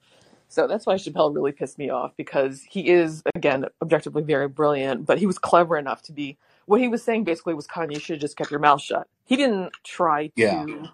So 0.54 0.68
that's 0.68 0.86
why 0.86 0.96
Chappelle 0.96 1.34
really 1.34 1.52
pissed 1.52 1.80
me 1.80 1.90
off 1.90 2.12
because 2.16 2.62
he 2.70 2.90
is, 2.90 3.24
again, 3.34 3.66
objectively 3.82 4.22
very 4.22 4.48
brilliant, 4.48 5.08
but 5.08 5.18
he 5.18 5.26
was 5.26 5.40
clever 5.40 5.80
enough 5.80 6.04
to 6.04 6.12
be. 6.12 6.38
What 6.68 6.80
he 6.80 6.88
was 6.88 7.02
saying 7.02 7.24
basically 7.24 7.56
was 7.56 7.66
Kanye 7.66 8.00
should 8.00 8.18
have 8.18 8.22
just 8.22 8.38
kept 8.38 8.52
your 8.52 8.60
mouth 8.60 8.80
shut. 8.80 9.08
He 9.26 9.36
didn't 9.36 9.74
try 9.84 10.32
Yeah. 10.36 10.64
to 10.64 10.90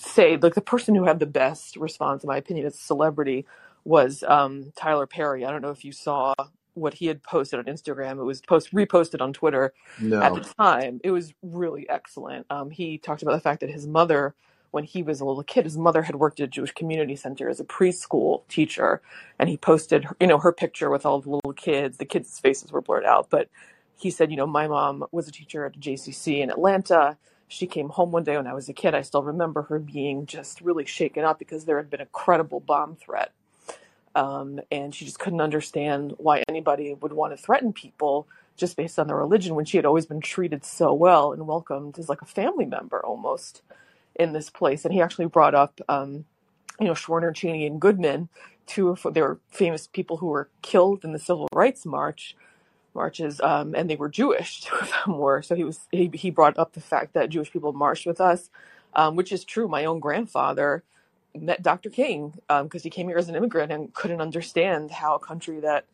say, 0.00 0.36
like, 0.36 0.54
the 0.54 0.60
person 0.60 0.96
who 0.96 1.04
had 1.04 1.20
the 1.20 1.26
best 1.26 1.76
response, 1.76 2.24
in 2.24 2.28
my 2.28 2.38
opinion, 2.38 2.66
as 2.66 2.74
a 2.74 2.78
celebrity 2.78 3.46
was 3.84 4.24
um, 4.26 4.72
Tyler 4.74 5.06
Perry. 5.06 5.46
I 5.46 5.52
don't 5.52 5.62
know 5.62 5.70
if 5.70 5.84
you 5.84 5.92
saw 5.92 6.34
what 6.74 6.94
he 6.94 7.06
had 7.06 7.22
posted 7.22 7.60
on 7.60 7.66
Instagram. 7.66 8.18
It 8.18 8.24
was 8.24 8.40
post 8.40 8.74
reposted 8.74 9.20
on 9.20 9.32
Twitter 9.32 9.72
at 10.24 10.34
the 10.34 10.40
time. 10.58 11.00
It 11.04 11.12
was 11.12 11.32
really 11.40 11.88
excellent. 11.88 12.46
Um, 12.50 12.70
he 12.70 12.98
talked 12.98 13.22
about 13.22 13.34
the 13.34 13.40
fact 13.40 13.60
that 13.60 13.70
his 13.70 13.86
mother, 13.86 14.34
when 14.70 14.84
he 14.84 15.02
was 15.02 15.20
a 15.20 15.24
little 15.24 15.42
kid, 15.42 15.64
his 15.64 15.76
mother 15.76 16.02
had 16.02 16.16
worked 16.16 16.40
at 16.40 16.44
a 16.44 16.48
Jewish 16.48 16.72
community 16.72 17.16
center 17.16 17.48
as 17.48 17.60
a 17.60 17.64
preschool 17.64 18.46
teacher, 18.48 19.00
and 19.38 19.48
he 19.48 19.56
posted, 19.56 20.06
you 20.20 20.26
know, 20.26 20.38
her 20.38 20.52
picture 20.52 20.90
with 20.90 21.04
all 21.04 21.20
the 21.20 21.30
little 21.30 21.52
kids. 21.52 21.98
The 21.98 22.04
kids' 22.04 22.38
faces 22.38 22.72
were 22.72 22.80
blurred 22.80 23.04
out, 23.04 23.28
but 23.30 23.48
he 23.96 24.10
said, 24.10 24.30
you 24.30 24.36
know, 24.36 24.46
my 24.46 24.66
mom 24.66 25.04
was 25.12 25.28
a 25.28 25.32
teacher 25.32 25.66
at 25.66 25.76
a 25.76 25.78
JCC 25.78 26.40
in 26.40 26.50
Atlanta. 26.50 27.16
She 27.48 27.66
came 27.66 27.88
home 27.88 28.12
one 28.12 28.24
day 28.24 28.36
when 28.36 28.46
I 28.46 28.54
was 28.54 28.68
a 28.68 28.72
kid. 28.72 28.94
I 28.94 29.02
still 29.02 29.22
remember 29.22 29.62
her 29.62 29.78
being 29.78 30.26
just 30.26 30.60
really 30.60 30.86
shaken 30.86 31.24
up 31.24 31.38
because 31.38 31.64
there 31.64 31.76
had 31.76 31.90
been 31.90 32.00
a 32.00 32.06
credible 32.06 32.60
bomb 32.60 32.96
threat 32.96 33.32
um, 34.14 34.60
and 34.70 34.94
she 34.94 35.04
just 35.04 35.18
couldn't 35.18 35.40
understand 35.40 36.14
why 36.18 36.42
anybody 36.48 36.94
would 36.94 37.12
want 37.12 37.36
to 37.36 37.42
threaten 37.42 37.72
people 37.72 38.26
just 38.56 38.76
based 38.76 38.98
on 38.98 39.06
their 39.06 39.16
religion 39.16 39.54
when 39.54 39.64
she 39.64 39.78
had 39.78 39.86
always 39.86 40.06
been 40.06 40.20
treated 40.20 40.64
so 40.64 40.92
well 40.92 41.32
and 41.32 41.46
welcomed 41.46 41.98
as 41.98 42.08
like 42.08 42.22
a 42.22 42.26
family 42.26 42.66
member 42.66 43.00
almost 43.04 43.62
in 44.20 44.32
this 44.32 44.50
place. 44.50 44.84
And 44.84 44.92
he 44.92 45.00
actually 45.00 45.26
brought 45.26 45.54
up, 45.54 45.80
um, 45.88 46.26
you 46.78 46.86
know, 46.86 46.92
Schwerner, 46.92 47.34
Chaney, 47.34 47.66
and 47.66 47.80
Goodman, 47.80 48.28
two 48.66 48.90
of 48.90 49.14
their 49.14 49.38
famous 49.50 49.86
people 49.86 50.18
who 50.18 50.26
were 50.26 50.50
killed 50.62 51.04
in 51.04 51.12
the 51.12 51.18
Civil 51.18 51.48
Rights 51.52 51.86
March 51.86 52.36
marches, 52.94 53.40
um, 53.40 53.74
and 53.74 53.88
they 53.88 53.96
were 53.96 54.08
Jewish. 54.08 54.60
Two 54.64 54.76
of 54.76 54.90
them 54.90 55.18
were. 55.18 55.42
So 55.42 55.54
he 55.54 55.64
was 55.64 55.80
he, 55.90 56.10
he 56.12 56.30
brought 56.30 56.58
up 56.58 56.72
the 56.72 56.80
fact 56.80 57.14
that 57.14 57.30
Jewish 57.30 57.50
people 57.50 57.72
marched 57.72 58.06
with 58.06 58.20
us, 58.20 58.50
um, 58.94 59.16
which 59.16 59.32
is 59.32 59.44
true. 59.44 59.68
My 59.68 59.84
own 59.84 60.00
grandfather 60.00 60.82
met 61.34 61.62
Dr. 61.62 61.88
King 61.90 62.34
because 62.48 62.82
he 62.82 62.90
came 62.90 63.08
here 63.08 63.16
as 63.16 63.28
an 63.28 63.36
immigrant 63.36 63.72
and 63.72 63.94
couldn't 63.94 64.20
understand 64.20 64.90
how 64.90 65.14
a 65.14 65.20
country 65.20 65.60
that 65.60 65.84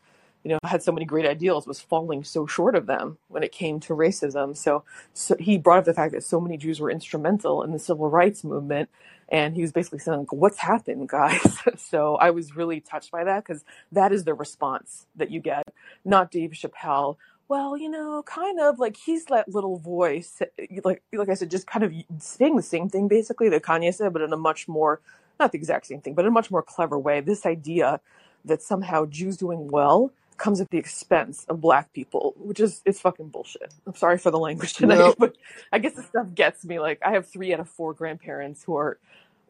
you 0.47 0.53
know 0.53 0.59
had 0.63 0.81
so 0.81 0.93
many 0.93 1.05
great 1.05 1.25
ideals 1.25 1.67
was 1.67 1.81
falling 1.81 2.23
so 2.23 2.47
short 2.47 2.73
of 2.73 2.85
them 2.85 3.17
when 3.27 3.43
it 3.43 3.51
came 3.51 3.81
to 3.81 3.93
racism. 3.93 4.55
So, 4.55 4.85
so 5.13 5.35
he 5.37 5.57
brought 5.57 5.79
up 5.79 5.83
the 5.83 5.93
fact 5.93 6.13
that 6.13 6.23
so 6.23 6.39
many 6.39 6.55
Jews 6.55 6.79
were 6.79 6.89
instrumental 6.89 7.63
in 7.63 7.73
the 7.73 7.79
civil 7.79 8.09
rights 8.09 8.45
movement. 8.45 8.89
And 9.27 9.55
he 9.55 9.61
was 9.61 9.73
basically 9.73 9.99
saying, 9.99 10.27
"What's 10.29 10.59
happened, 10.59 11.09
guys?" 11.09 11.57
so 11.77 12.15
I 12.15 12.29
was 12.29 12.55
really 12.55 12.79
touched 12.79 13.11
by 13.11 13.25
that 13.25 13.43
because 13.43 13.65
that 13.91 14.13
is 14.13 14.23
the 14.23 14.33
response 14.33 15.05
that 15.17 15.29
you 15.29 15.41
get, 15.41 15.63
not 16.05 16.31
Dave 16.31 16.51
Chappelle. 16.51 17.17
Well, 17.49 17.75
you 17.75 17.89
know, 17.89 18.23
kind 18.23 18.61
of 18.61 18.79
like 18.79 18.95
he's 18.95 19.25
that 19.25 19.49
little 19.49 19.79
voice, 19.79 20.41
eh, 20.41 20.79
like 20.85 21.03
like 21.11 21.27
I 21.27 21.33
said, 21.33 21.51
just 21.51 21.67
kind 21.67 21.83
of 21.83 21.93
saying 22.19 22.55
the 22.55 22.63
same 22.63 22.87
thing 22.87 23.09
basically 23.09 23.49
that 23.49 23.63
Kanye 23.63 23.93
said, 23.93 24.13
but 24.13 24.21
in 24.21 24.31
a 24.31 24.37
much 24.37 24.69
more 24.69 25.01
not 25.41 25.51
the 25.51 25.57
exact 25.57 25.87
same 25.87 25.99
thing, 25.99 26.13
but 26.13 26.23
in 26.23 26.29
a 26.29 26.39
much 26.39 26.49
more 26.49 26.63
clever 26.63 26.97
way. 26.97 27.19
This 27.19 27.45
idea 27.45 27.99
that 28.45 28.61
somehow 28.61 29.05
Jews 29.07 29.35
doing 29.35 29.67
well 29.67 30.13
comes 30.37 30.61
at 30.61 30.69
the 30.69 30.77
expense 30.77 31.45
of 31.49 31.61
black 31.61 31.93
people, 31.93 32.33
which 32.37 32.59
is 32.59 32.81
it's 32.85 33.01
fucking 33.01 33.29
bullshit. 33.29 33.73
I'm 33.85 33.95
sorry 33.95 34.17
for 34.17 34.31
the 34.31 34.39
language 34.39 34.73
tonight, 34.75 34.99
Well, 34.99 35.15
but 35.17 35.37
I 35.71 35.79
guess 35.79 35.93
this 35.93 36.05
stuff 36.05 36.33
gets 36.33 36.65
me. 36.65 36.79
Like 36.79 36.99
I 37.05 37.11
have 37.11 37.27
three 37.27 37.53
out 37.53 37.59
of 37.59 37.69
four 37.69 37.93
grandparents 37.93 38.63
who 38.63 38.75
are 38.75 38.99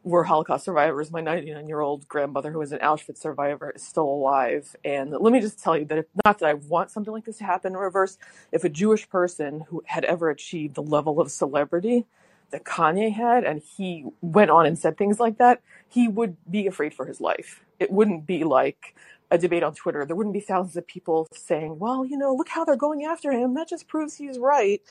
were 0.03 0.23
Holocaust 0.23 0.65
survivors. 0.65 1.11
My 1.11 1.21
99 1.21 1.67
year 1.67 1.81
old 1.81 2.07
grandmother, 2.07 2.51
who 2.51 2.59
was 2.59 2.71
an 2.71 2.79
Auschwitz 2.79 3.17
survivor, 3.17 3.71
is 3.75 3.83
still 3.83 4.05
alive. 4.05 4.75
And 4.83 5.11
let 5.11 5.33
me 5.33 5.39
just 5.39 5.61
tell 5.61 5.77
you 5.77 5.85
that 5.85 5.97
if 5.97 6.05
not 6.25 6.39
that 6.39 6.47
I 6.47 6.53
want 6.53 6.91
something 6.91 7.13
like 7.13 7.25
this 7.25 7.37
to 7.39 7.43
happen 7.43 7.73
in 7.73 7.77
reverse, 7.77 8.17
if 8.51 8.63
a 8.63 8.69
Jewish 8.69 9.09
person 9.09 9.65
who 9.67 9.83
had 9.85 10.05
ever 10.05 10.29
achieved 10.29 10.75
the 10.75 10.83
level 10.83 11.19
of 11.19 11.29
celebrity 11.29 12.05
that 12.51 12.63
Kanye 12.63 13.11
had, 13.11 13.43
and 13.43 13.61
he 13.61 14.05
went 14.21 14.49
on 14.49 14.65
and 14.65 14.79
said 14.79 14.97
things 14.97 15.19
like 15.19 15.37
that, 15.37 15.61
he 15.89 16.07
would 16.07 16.37
be 16.49 16.65
afraid 16.65 16.93
for 16.93 17.05
his 17.05 17.19
life. 17.19 17.65
It 17.77 17.91
wouldn't 17.91 18.25
be 18.25 18.45
like 18.45 18.95
a 19.29 19.37
debate 19.37 19.63
on 19.63 19.73
Twitter. 19.73 20.05
There 20.05 20.15
wouldn't 20.15 20.33
be 20.33 20.39
thousands 20.39 20.77
of 20.77 20.87
people 20.87 21.27
saying, 21.33 21.79
well, 21.79 22.05
you 22.05 22.17
know, 22.17 22.33
look 22.33 22.49
how 22.49 22.63
they're 22.63 22.75
going 22.75 23.03
after 23.03 23.31
him. 23.31 23.55
That 23.55 23.67
just 23.67 23.87
proves 23.87 24.15
he's 24.15 24.39
right. 24.39 24.81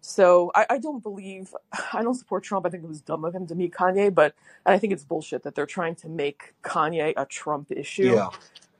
So 0.00 0.50
I, 0.54 0.66
I 0.70 0.78
don't 0.78 1.02
believe, 1.02 1.54
I 1.92 2.02
don't 2.02 2.14
support 2.14 2.44
Trump. 2.44 2.66
I 2.66 2.70
think 2.70 2.84
it 2.84 2.88
was 2.88 3.00
dumb 3.00 3.24
of 3.24 3.34
him 3.34 3.46
to 3.46 3.54
meet 3.54 3.72
Kanye, 3.72 4.14
but 4.14 4.34
I 4.66 4.78
think 4.78 4.92
it's 4.92 5.04
bullshit 5.04 5.42
that 5.44 5.54
they're 5.54 5.66
trying 5.66 5.94
to 5.96 6.08
make 6.08 6.54
Kanye 6.62 7.14
a 7.16 7.24
Trump 7.24 7.70
issue. 7.70 8.14
Yeah. 8.14 8.28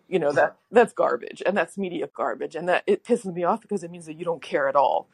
You 0.06 0.18
know, 0.18 0.32
that 0.32 0.56
that's 0.70 0.93
garbage 0.93 1.43
and 1.44 1.56
that's 1.56 1.78
media 1.78 2.10
garbage. 2.14 2.55
And 2.55 2.68
that 2.68 2.85
it 2.86 3.05
pisses 3.05 3.32
me 3.32 3.43
off 3.43 3.62
because 3.62 3.82
it 3.82 3.90
means 3.90 4.05
that 4.05 4.18
you 4.18 4.24
don't 4.24 4.43
care 4.43 4.68
at 4.68 4.76
all. 4.76 5.09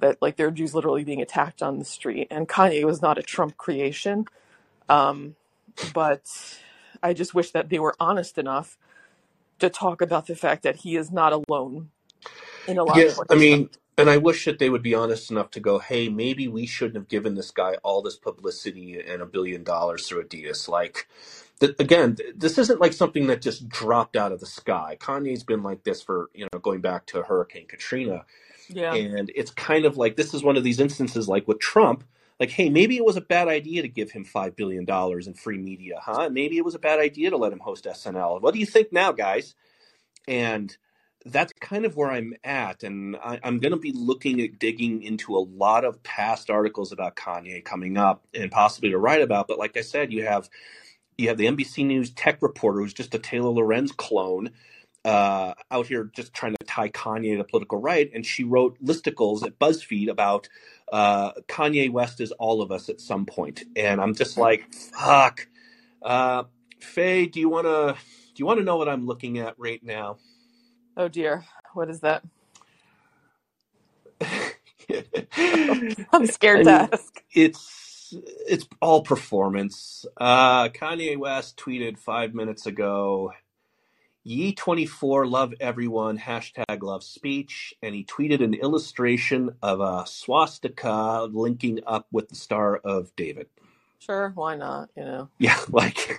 That 0.00 0.20
like 0.20 0.36
there 0.36 0.48
are 0.48 0.50
Jews 0.50 0.74
literally 0.74 1.04
being 1.04 1.22
attacked 1.22 1.62
on 1.62 1.78
the 1.78 1.84
street. 1.84 2.28
And 2.32 2.48
Kanye 2.48 2.84
was 2.84 3.00
not 3.00 3.16
a 3.16 3.22
Trump 3.22 3.56
creation. 3.56 4.26
Um, 4.88 5.36
but 5.92 6.24
I 7.00 7.12
just 7.12 7.32
wish 7.32 7.52
that 7.52 7.68
they 7.68 7.78
were 7.78 7.94
honest 8.00 8.38
enough 8.38 8.76
to 9.60 9.70
talk 9.70 10.00
about 10.00 10.26
the 10.26 10.36
fact 10.36 10.62
that 10.64 10.76
he 10.76 10.96
is 10.96 11.12
not 11.12 11.32
alone 11.32 11.90
in 12.66 12.78
a 12.78 12.84
lot 12.84 12.96
Yeah, 12.96 13.06
of 13.06 13.16
what 13.16 13.28
I 13.30 13.34
he's 13.34 13.40
mean, 13.40 13.70
and 13.98 14.10
I 14.10 14.18
wish 14.18 14.44
that 14.46 14.58
they 14.58 14.70
would 14.70 14.82
be 14.82 14.94
honest 14.94 15.30
enough 15.30 15.50
to 15.52 15.60
go, 15.60 15.78
hey, 15.78 16.08
maybe 16.08 16.48
we 16.48 16.66
shouldn't 16.66 16.96
have 16.96 17.08
given 17.08 17.34
this 17.34 17.50
guy 17.50 17.76
all 17.82 18.02
this 18.02 18.16
publicity 18.16 19.00
and 19.00 19.22
a 19.22 19.26
billion 19.26 19.64
dollars 19.64 20.08
through 20.08 20.24
Adidas. 20.24 20.68
Like, 20.68 21.08
th- 21.60 21.76
again, 21.78 22.16
th- 22.16 22.34
this 22.36 22.58
isn't 22.58 22.80
like 22.80 22.92
something 22.92 23.28
that 23.28 23.42
just 23.42 23.68
dropped 23.68 24.16
out 24.16 24.32
of 24.32 24.40
the 24.40 24.46
sky. 24.46 24.96
Kanye's 25.00 25.44
been 25.44 25.62
like 25.62 25.84
this 25.84 26.02
for, 26.02 26.30
you 26.34 26.48
know, 26.52 26.58
going 26.60 26.80
back 26.80 27.06
to 27.06 27.22
Hurricane 27.22 27.66
Katrina. 27.68 28.24
Yeah. 28.68 28.94
And 28.94 29.30
it's 29.34 29.50
kind 29.52 29.84
of 29.84 29.96
like 29.96 30.16
this 30.16 30.34
is 30.34 30.42
one 30.44 30.56
of 30.56 30.64
these 30.64 30.80
instances 30.80 31.28
like 31.28 31.48
with 31.48 31.60
Trump, 31.60 32.04
like, 32.40 32.50
hey, 32.50 32.68
maybe 32.68 32.96
it 32.96 33.04
was 33.04 33.16
a 33.16 33.20
bad 33.20 33.48
idea 33.48 33.82
to 33.82 33.88
give 33.88 34.10
him 34.10 34.24
$5 34.24 34.56
billion 34.56 34.84
in 34.88 35.34
free 35.34 35.58
media, 35.58 36.00
huh? 36.02 36.28
Maybe 36.30 36.56
it 36.56 36.64
was 36.64 36.74
a 36.74 36.80
bad 36.80 36.98
idea 36.98 37.30
to 37.30 37.36
let 37.36 37.52
him 37.52 37.60
host 37.60 37.84
SNL. 37.84 38.40
What 38.40 38.54
do 38.54 38.60
you 38.60 38.66
think 38.66 38.92
now, 38.92 39.12
guys? 39.12 39.54
And 40.26 40.76
that's 41.24 41.52
kind 41.60 41.84
of 41.84 41.96
where 41.96 42.10
I'm 42.10 42.34
at. 42.42 42.82
And 42.82 43.16
I, 43.16 43.38
I'm 43.42 43.58
going 43.58 43.72
to 43.72 43.78
be 43.78 43.92
looking 43.92 44.40
at 44.40 44.58
digging 44.58 45.02
into 45.02 45.36
a 45.36 45.38
lot 45.38 45.84
of 45.84 46.02
past 46.02 46.50
articles 46.50 46.92
about 46.92 47.16
Kanye 47.16 47.64
coming 47.64 47.96
up 47.96 48.26
and 48.34 48.50
possibly 48.50 48.90
to 48.90 48.98
write 48.98 49.22
about. 49.22 49.48
But 49.48 49.58
like 49.58 49.76
I 49.76 49.82
said, 49.82 50.12
you 50.12 50.24
have 50.24 50.48
you 51.16 51.28
have 51.28 51.38
the 51.38 51.46
NBC 51.46 51.86
News 51.86 52.10
tech 52.10 52.42
reporter 52.42 52.80
who's 52.80 52.92
just 52.92 53.14
a 53.14 53.18
Taylor 53.18 53.50
Lorenz 53.50 53.92
clone 53.92 54.50
uh, 55.04 55.54
out 55.70 55.86
here 55.86 56.10
just 56.14 56.34
trying 56.34 56.56
to 56.58 56.66
tie 56.66 56.88
Kanye 56.88 57.32
to 57.32 57.38
the 57.38 57.44
political 57.44 57.78
right. 57.78 58.10
And 58.12 58.26
she 58.26 58.42
wrote 58.42 58.82
listicles 58.82 59.44
at 59.44 59.58
BuzzFeed 59.58 60.08
about 60.08 60.48
uh, 60.92 61.32
Kanye 61.48 61.90
West 61.90 62.20
is 62.20 62.32
all 62.32 62.62
of 62.62 62.70
us 62.72 62.88
at 62.88 63.00
some 63.00 63.26
point. 63.26 63.64
And 63.76 64.00
I'm 64.00 64.14
just 64.14 64.36
like, 64.36 64.72
fuck. 64.72 65.46
Uh, 66.02 66.44
Faye, 66.80 67.26
do 67.26 67.40
you 67.40 67.48
want 67.48 67.66
to 67.66 67.96
do 68.34 68.40
you 68.40 68.46
want 68.46 68.58
to 68.58 68.64
know 68.64 68.76
what 68.76 68.88
I'm 68.88 69.06
looking 69.06 69.38
at 69.38 69.54
right 69.58 69.82
now? 69.82 70.18
Oh 70.96 71.08
dear. 71.08 71.44
What 71.72 71.90
is 71.90 72.00
that? 72.00 72.22
I'm 76.12 76.26
scared 76.26 76.64
to 76.64 76.88
ask. 76.92 77.22
it's 77.32 78.14
it's 78.46 78.66
all 78.80 79.02
performance. 79.02 80.04
Uh, 80.20 80.68
Kanye 80.68 81.16
West 81.16 81.56
tweeted 81.56 81.98
five 81.98 82.34
minutes 82.34 82.66
ago, 82.66 83.32
"Ye 84.24 84.52
twenty 84.52 84.86
four 84.86 85.26
love 85.26 85.54
everyone." 85.60 86.18
Hashtag 86.18 86.82
love 86.82 87.04
speech, 87.04 87.74
and 87.82 87.94
he 87.94 88.04
tweeted 88.04 88.42
an 88.42 88.54
illustration 88.54 89.54
of 89.62 89.80
a 89.80 90.04
swastika 90.06 91.28
linking 91.30 91.80
up 91.86 92.08
with 92.10 92.28
the 92.28 92.34
Star 92.34 92.76
of 92.78 93.14
David. 93.14 93.46
Sure, 94.04 94.32
why 94.34 94.54
not? 94.54 94.90
You 94.96 95.04
know. 95.04 95.28
Yeah, 95.38 95.58
like 95.70 96.18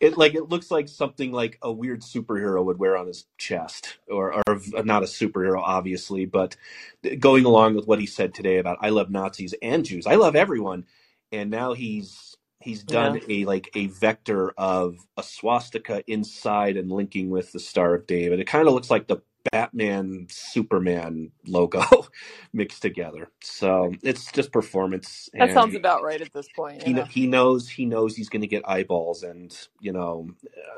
it 0.00 0.18
like 0.18 0.34
it 0.34 0.50
looks 0.50 0.70
like 0.70 0.88
something 0.88 1.32
like 1.32 1.58
a 1.62 1.72
weird 1.72 2.02
superhero 2.02 2.62
would 2.62 2.78
wear 2.78 2.98
on 2.98 3.06
his 3.06 3.24
chest, 3.38 3.96
or 4.08 4.42
or 4.46 4.60
not 4.84 5.02
a 5.02 5.06
superhero, 5.06 5.62
obviously, 5.62 6.26
but 6.26 6.56
going 7.18 7.46
along 7.46 7.76
with 7.76 7.86
what 7.86 7.98
he 7.98 8.06
said 8.06 8.34
today 8.34 8.58
about 8.58 8.78
I 8.82 8.90
love 8.90 9.10
Nazis 9.10 9.54
and 9.62 9.84
Jews, 9.86 10.06
I 10.06 10.16
love 10.16 10.36
everyone, 10.36 10.84
and 11.32 11.50
now 11.50 11.72
he's 11.72 12.35
he's 12.66 12.84
Yeah. 12.88 12.92
done 12.92 13.20
a 13.28 13.44
like 13.46 13.70
a 13.74 13.86
vector 13.86 14.52
of 14.58 14.98
a 15.16 15.22
swastika 15.22 16.02
inside 16.06 16.76
and 16.76 16.90
linking 16.90 17.30
with 17.30 17.52
the 17.52 17.60
Star 17.60 17.94
of 17.94 18.06
David. 18.06 18.40
It 18.40 18.46
kind 18.46 18.68
of 18.68 18.74
looks 18.74 18.90
like 18.90 19.06
the 19.06 19.22
Batman 19.52 20.26
Superman 20.28 21.30
logo 21.46 21.82
mixed 22.52 22.82
together. 22.82 23.30
So 23.42 23.92
it's 24.02 24.32
just 24.32 24.50
performance 24.52 25.30
That 25.34 25.52
sounds 25.52 25.76
about 25.76 26.02
right 26.02 26.20
at 26.20 26.32
this 26.32 26.48
point, 26.54 26.82
he 26.82 26.94
he 27.10 27.26
knows 27.26 27.68
he 27.68 27.86
knows 27.86 28.16
he's 28.16 28.28
going 28.28 28.42
to 28.42 28.48
get 28.48 28.68
eyeballs 28.68 29.22
and 29.22 29.56
you 29.80 29.92
know 29.92 30.28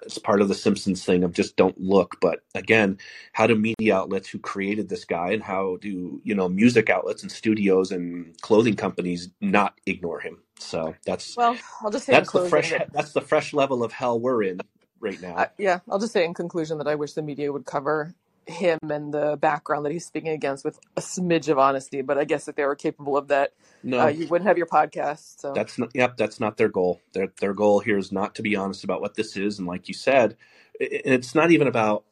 it's 0.02 0.18
part 0.18 0.40
of 0.42 0.48
the 0.48 0.54
simpsons 0.54 1.04
thing 1.04 1.24
of 1.24 1.32
just 1.32 1.56
don't 1.56 1.80
look 1.80 2.16
but 2.20 2.40
again 2.54 2.98
how 3.32 3.46
do 3.46 3.54
media 3.54 3.96
outlets 3.96 4.28
who 4.28 4.38
created 4.38 4.88
this 4.88 5.04
guy 5.04 5.30
and 5.30 5.42
how 5.42 5.76
do 5.80 6.20
you 6.24 6.34
know 6.34 6.48
music 6.48 6.90
outlets 6.90 7.22
and 7.22 7.32
studios 7.32 7.90
and 7.90 8.38
clothing 8.42 8.76
companies 8.76 9.30
not 9.40 9.74
ignore 9.86 10.20
him 10.20 10.42
so 10.58 10.94
that's 11.04 11.36
Well, 11.36 11.56
I'll 11.82 11.90
just 11.90 12.06
say 12.06 12.12
in 12.12 12.18
that's 12.18 12.28
the 12.32 12.38
closing 12.38 12.50
fresh 12.50 12.70
that 12.70 12.92
that's 12.92 13.12
the 13.12 13.20
fresh 13.20 13.52
level 13.52 13.82
of 13.84 13.92
hell 13.92 14.18
we're 14.18 14.42
in 14.42 14.60
right 15.00 15.20
now 15.20 15.36
I, 15.36 15.48
yeah, 15.58 15.80
I'll 15.90 15.98
just 15.98 16.12
say 16.12 16.24
in 16.24 16.34
conclusion 16.34 16.78
that 16.78 16.88
I 16.88 16.94
wish 16.94 17.12
the 17.12 17.22
media 17.22 17.52
would 17.52 17.64
cover 17.66 18.14
him 18.46 18.78
and 18.90 19.12
the 19.12 19.36
background 19.36 19.84
that 19.84 19.92
he's 19.92 20.06
speaking 20.06 20.30
against 20.30 20.64
with 20.64 20.78
a 20.96 21.00
smidge 21.00 21.48
of 21.48 21.58
honesty. 21.58 22.00
But 22.00 22.16
I 22.18 22.24
guess 22.24 22.48
if 22.48 22.56
they 22.56 22.64
were 22.64 22.74
capable 22.74 23.16
of 23.16 23.28
that, 23.28 23.50
uh, 23.50 23.74
no 23.82 24.06
you 24.08 24.26
wouldn't 24.26 24.48
have 24.48 24.56
your 24.56 24.66
podcast. 24.66 25.40
So 25.40 25.52
That's 25.52 25.78
not. 25.78 25.90
Yep, 25.94 26.16
that's 26.16 26.40
not 26.40 26.56
their 26.56 26.68
goal. 26.68 27.00
Their 27.12 27.28
their 27.40 27.52
goal 27.54 27.80
here 27.80 27.98
is 27.98 28.10
not 28.10 28.34
to 28.36 28.42
be 28.42 28.56
honest 28.56 28.84
about 28.84 29.00
what 29.00 29.14
this 29.14 29.36
is, 29.36 29.58
and 29.58 29.68
like 29.68 29.86
you 29.88 29.94
said, 29.94 30.36
i- 30.80 31.02
and 31.04 31.14
it's 31.14 31.34
not 31.34 31.50
even 31.50 31.68
about 31.68 32.04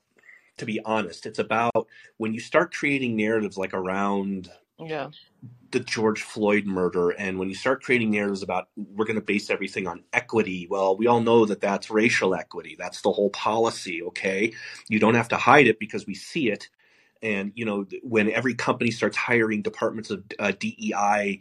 to 0.58 0.66
be 0.66 0.80
honest. 0.84 1.26
It's 1.26 1.38
about 1.38 1.88
when 2.18 2.32
you 2.34 2.40
start 2.40 2.72
creating 2.74 3.16
narratives 3.16 3.56
like 3.58 3.74
around 3.74 4.50
yeah, 4.78 5.10
the 5.72 5.80
George 5.80 6.22
Floyd 6.22 6.66
murder, 6.66 7.10
and 7.10 7.38
when 7.38 7.48
you 7.50 7.56
start 7.56 7.82
creating 7.82 8.10
narratives 8.12 8.42
about 8.42 8.68
we're 8.76 9.06
going 9.06 9.20
to 9.20 9.24
base 9.24 9.50
everything 9.50 9.86
on 9.88 10.04
equity. 10.12 10.66
Well, 10.70 10.96
we 10.96 11.08
all 11.08 11.20
know 11.20 11.46
that 11.46 11.60
that's 11.60 11.90
racial 11.90 12.34
equity. 12.34 12.76
That's 12.78 13.02
the 13.02 13.12
whole 13.12 13.30
policy. 13.30 14.02
Okay, 14.04 14.54
you 14.88 15.00
don't 15.00 15.14
have 15.16 15.28
to 15.30 15.36
hide 15.38 15.68
it 15.68 15.80
because 15.80 16.06
we 16.06 16.14
see 16.14 16.50
it. 16.50 16.70
And 17.22 17.52
you 17.56 17.64
know, 17.66 17.86
when 18.02 18.30
every 18.30 18.54
company 18.54 18.90
starts 18.92 19.16
hiring 19.16 19.62
departments 19.62 20.10
of 20.10 20.24
uh, 20.38 20.52
DEI 20.58 21.40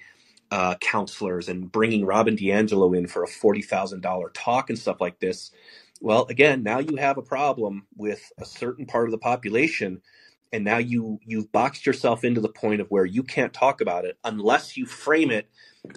uh, 0.52 0.76
counselors 0.82 1.50
and 1.50 1.72
bringing 1.72 2.06
Robin 2.06 2.38
DiAngelo 2.38 2.98
in 2.98 3.08
for 3.08 3.24
a 3.24 3.28
forty 3.28 3.62
thousand 3.64 4.02
dollar 4.02 4.30
talk 4.32 4.70
and 4.70 4.80
stuff 4.80 5.02
like 5.02 5.20
this, 5.20 5.52
well, 6.02 6.26
again, 6.30 6.64
now 6.64 6.80
you 6.80 6.98
have 6.98 7.18
a 7.18 7.24
problem 7.24 7.88
with 7.98 8.32
a 8.40 8.46
certain 8.46 8.86
part 8.88 9.06
of 9.08 9.12
the 9.12 9.20
population 9.20 10.02
and 10.52 10.64
now 10.64 10.78
you 10.78 11.20
you've 11.24 11.52
boxed 11.52 11.86
yourself 11.86 12.24
into 12.24 12.42
the 12.42 12.50
point 12.50 12.82
of 12.82 12.88
where 12.88 13.06
you 13.06 13.24
can't 13.24 13.54
talk 13.54 13.82
about 13.82 14.06
it 14.06 14.18
unless 14.24 14.78
you 14.78 14.86
frame 14.86 15.32
it 15.32 15.50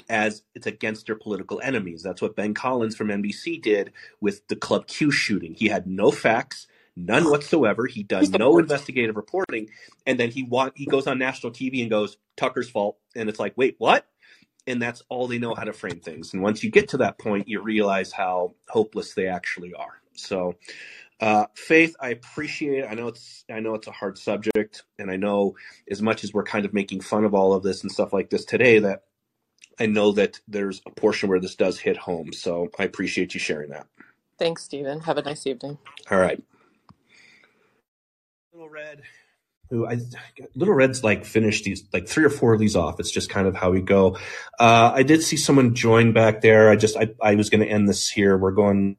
as 0.09 0.43
it's 0.55 0.67
against 0.67 1.09
your 1.09 1.17
political 1.17 1.61
enemies. 1.63 2.03
That's 2.03 2.21
what 2.21 2.37
Ben 2.37 2.55
Collins 2.55 2.97
from 2.97 3.09
NBC 3.09 3.61
did 3.63 3.93
with 4.21 4.47
the 4.49 4.57
Club 4.57 4.87
Q 4.87 5.11
shooting. 5.11 5.55
He 5.55 5.69
had 5.69 5.87
no 5.87 6.11
facts, 6.11 6.67
none 6.97 7.31
whatsoever. 7.31 7.87
He 7.87 8.03
does 8.03 8.31
no 8.31 8.59
investigative 8.59 9.17
reporting, 9.17 9.71
and 10.07 10.19
then 10.19 10.31
he 10.31 10.49
he 10.75 10.87
goes 10.87 11.07
on 11.07 11.19
national 11.19 11.53
TV 11.53 11.81
and 11.81 11.91
goes 11.91 12.17
Tucker's 12.37 12.71
fault, 12.71 12.99
and 13.15 13.29
it's 13.29 13.39
like, 13.39 13.55
wait, 13.57 13.77
what? 13.79 14.07
And 14.67 14.83
that's 14.83 15.03
all 15.09 15.29
they 15.29 15.39
know 15.39 15.55
how 15.55 15.65
to 15.65 15.73
frame 15.73 16.01
things. 16.01 16.35
And 16.35 16.43
once 16.43 16.63
you 16.63 16.71
get 16.71 16.91
to 16.91 16.99
that 16.99 17.19
point, 17.19 17.49
you 17.49 17.63
realize 17.63 18.13
how 18.13 18.55
hopeless 18.69 19.15
they 19.15 19.27
actually 19.27 19.73
are. 19.73 20.03
So, 20.13 20.57
uh, 21.21 21.47
Faith, 21.55 21.97
I 22.01 22.11
appreciate 22.11 22.81
it. 22.81 22.87
I 22.89 22.95
know 22.95 23.09
it's 23.09 23.45
I 23.51 23.61
know 23.61 23.75
it's 23.75 23.89
a 23.89 23.93
hard 23.93 24.19
subject, 24.19 24.85
and 24.99 25.11
I 25.11 25.17
know 25.17 25.57
as 25.91 26.01
much 26.01 26.23
as 26.25 26.33
we're 26.33 26.45
kind 26.45 26.65
of 26.65 26.73
making 26.73 27.01
fun 27.01 27.25
of 27.25 27.35
all 27.35 27.53
of 27.53 27.63
this 27.63 27.83
and 27.83 27.91
stuff 27.91 28.13
like 28.13 28.31
this 28.31 28.45
today, 28.45 28.79
that 28.79 29.03
I 29.81 29.87
know 29.87 30.13
that 30.13 30.41
there's 30.47 30.81
a 30.87 30.91
portion 30.91 31.29
where 31.29 31.41
this 31.41 31.57
does 31.57 31.79
hit 31.79 31.97
home. 31.97 32.33
So 32.33 32.69
I 32.79 32.85
appreciate 32.85 33.35
you 33.35 33.41
sharing 33.41 33.71
that. 33.71 33.87
Thanks, 34.39 34.63
Stephen. 34.63 35.01
Have 35.01 35.19
a 35.19 35.23
nice 35.23 35.47
evening. 35.47 35.79
All 36.11 36.19
right. 36.19 36.41
Little 38.53 38.69
Red, 38.69 39.03
who 39.71 39.87
I 39.87 39.99
Little 40.55 40.75
Red's 40.75 41.03
like 41.03 41.25
finished 41.25 41.65
these 41.65 41.85
like 41.93 42.09
three 42.09 42.25
or 42.25 42.31
four 42.31 42.55
of 42.55 42.61
these 42.61 42.77
off. 42.77 43.01
It's 43.01 43.11
just 43.11 43.29
kind 43.29 43.49
of 43.49 43.57
how 43.57 43.71
we 43.71 43.81
go. 43.81 44.17
Uh, 44.59 44.93
I 44.95 45.03
did 45.03 45.23
see 45.23 45.37
someone 45.37 45.75
join 45.75 46.13
back 46.13 46.43
there. 46.43 46.71
I 46.71 46.77
just 46.77 46.97
I, 46.97 47.09
I 47.21 47.35
was 47.35 47.51
going 47.51 47.61
to 47.61 47.69
end 47.69 47.89
this 47.89 48.09
here. 48.09 48.39
We're 48.39 48.53
going 48.53 48.97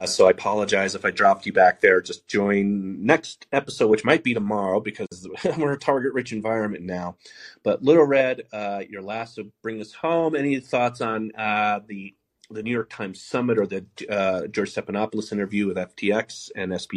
uh, 0.00 0.06
so 0.06 0.26
I 0.26 0.30
apologize 0.30 0.94
if 0.94 1.04
I 1.04 1.10
dropped 1.10 1.46
you 1.46 1.52
back 1.52 1.80
there. 1.80 2.00
Just 2.00 2.26
join 2.26 3.04
next 3.04 3.46
episode, 3.52 3.88
which 3.88 4.04
might 4.04 4.24
be 4.24 4.34
tomorrow 4.34 4.80
because 4.80 5.28
we're 5.56 5.72
a 5.72 5.78
target 5.78 6.12
rich 6.12 6.32
environment 6.32 6.84
now. 6.84 7.16
But 7.62 7.82
Little 7.82 8.04
Red, 8.04 8.42
uh, 8.52 8.82
your 8.88 9.02
last 9.02 9.36
to 9.36 9.52
bring 9.62 9.80
us 9.80 9.92
home. 9.92 10.34
Any 10.34 10.58
thoughts 10.58 11.00
on 11.00 11.32
uh, 11.36 11.80
the 11.86 12.14
the 12.50 12.62
New 12.62 12.72
York 12.72 12.90
Times 12.90 13.22
summit 13.22 13.58
or 13.58 13.66
the 13.66 13.86
uh, 14.08 14.46
George 14.48 14.74
Stephanopoulos 14.74 15.32
interview 15.32 15.66
with 15.66 15.76
FTX 15.76 16.50
and 16.54 16.72
SB? 16.72 16.96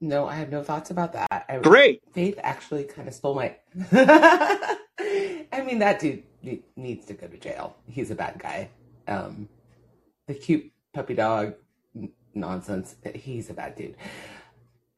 No, 0.00 0.26
I 0.26 0.36
have 0.36 0.50
no 0.50 0.62
thoughts 0.62 0.90
about 0.90 1.12
that. 1.12 1.44
I, 1.48 1.58
Great. 1.58 2.02
Faith 2.12 2.38
actually 2.42 2.84
kind 2.84 3.06
of 3.08 3.14
stole 3.14 3.34
my. 3.34 3.56
I 3.92 5.62
mean, 5.64 5.80
that 5.80 6.00
dude 6.00 6.22
needs 6.76 7.04
to 7.06 7.14
go 7.14 7.26
to 7.26 7.36
jail. 7.36 7.76
He's 7.86 8.10
a 8.10 8.14
bad 8.14 8.38
guy. 8.38 8.70
Um, 9.06 9.48
the 10.26 10.34
cute 10.34 10.70
puppy 10.92 11.14
dog 11.14 11.54
nonsense. 12.34 12.96
He's 13.14 13.50
a 13.50 13.54
bad 13.54 13.76
dude. 13.76 13.96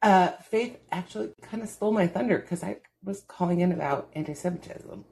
Uh, 0.01 0.31
Faith 0.49 0.79
actually 0.91 1.33
kind 1.41 1.63
of 1.63 1.69
stole 1.69 1.91
my 1.91 2.07
thunder 2.07 2.37
because 2.37 2.63
I 2.63 2.77
was 3.03 3.21
calling 3.27 3.61
in 3.61 3.71
about 3.71 4.09
anti-Semitism 4.13 5.05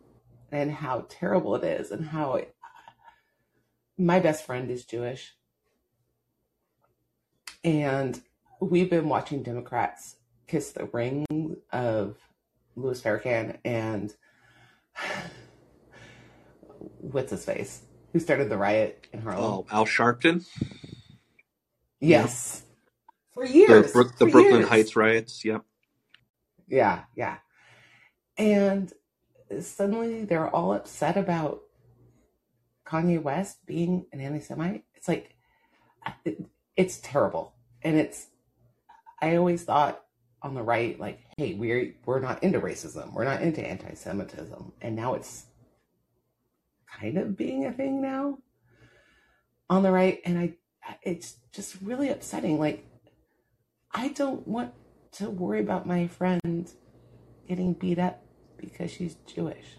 and 0.51 0.71
how 0.71 1.05
terrible 1.07 1.55
it 1.55 1.63
is, 1.63 1.91
and 1.91 2.07
how 2.07 2.33
it, 2.35 2.53
my 3.97 4.19
best 4.19 4.45
friend 4.45 4.69
is 4.69 4.83
Jewish, 4.83 5.33
and 7.63 8.21
we've 8.59 8.89
been 8.89 9.07
watching 9.07 9.43
Democrats 9.43 10.17
kiss 10.47 10.71
the 10.71 10.85
ring 10.85 11.25
of 11.71 12.17
Louis 12.75 13.01
Farrakhan 13.01 13.57
and 13.63 14.13
what's 16.97 17.31
his 17.31 17.45
face 17.45 17.83
who 18.11 18.19
started 18.19 18.49
the 18.49 18.57
riot 18.57 19.07
in 19.13 19.21
Harlem. 19.21 19.43
Oh, 19.43 19.65
Al 19.71 19.85
Sharpton. 19.85 20.45
Yes, 21.99 22.63
for 23.33 23.45
years. 23.45 23.93
The, 23.93 24.03
the 24.03 24.25
for 24.25 24.31
Brooklyn 24.31 24.61
years. 24.61 24.69
Heights 24.69 24.95
riots. 24.95 25.45
Yep. 25.45 25.63
Yeah, 26.67 27.03
yeah. 27.15 27.37
And 28.37 28.91
suddenly 29.59 30.25
they're 30.25 30.49
all 30.49 30.73
upset 30.73 31.17
about 31.17 31.61
Kanye 32.85 33.21
West 33.21 33.65
being 33.65 34.05
an 34.11 34.21
anti-Semite. 34.21 34.83
It's 34.95 35.07
like 35.07 35.35
it, 36.25 36.43
it's 36.75 36.99
terrible, 37.01 37.53
and 37.81 37.97
it's. 37.97 38.27
I 39.21 39.35
always 39.35 39.63
thought 39.63 40.03
on 40.41 40.55
the 40.55 40.63
right, 40.63 40.99
like, 40.99 41.19
hey, 41.37 41.53
we're 41.53 41.93
we're 42.05 42.19
not 42.19 42.43
into 42.43 42.59
racism, 42.59 43.13
we're 43.13 43.25
not 43.25 43.43
into 43.43 43.61
anti-Semitism, 43.61 44.73
and 44.81 44.95
now 44.95 45.13
it's 45.13 45.45
kind 46.99 47.17
of 47.17 47.37
being 47.37 47.65
a 47.65 47.71
thing 47.71 48.01
now 48.01 48.37
on 49.69 49.83
the 49.83 49.91
right, 49.91 50.19
and 50.25 50.37
I, 50.37 50.53
it's 51.01 51.37
just 51.51 51.77
really 51.81 52.09
upsetting. 52.09 52.59
Like, 52.59 52.85
I 53.91 54.09
don't 54.09 54.47
want 54.47 54.73
to 55.13 55.29
worry 55.29 55.61
about 55.61 55.87
my 55.87 56.07
friend 56.07 56.71
getting 57.47 57.73
beat 57.73 57.99
up 57.99 58.23
because 58.57 58.91
she's 58.91 59.15
Jewish, 59.25 59.77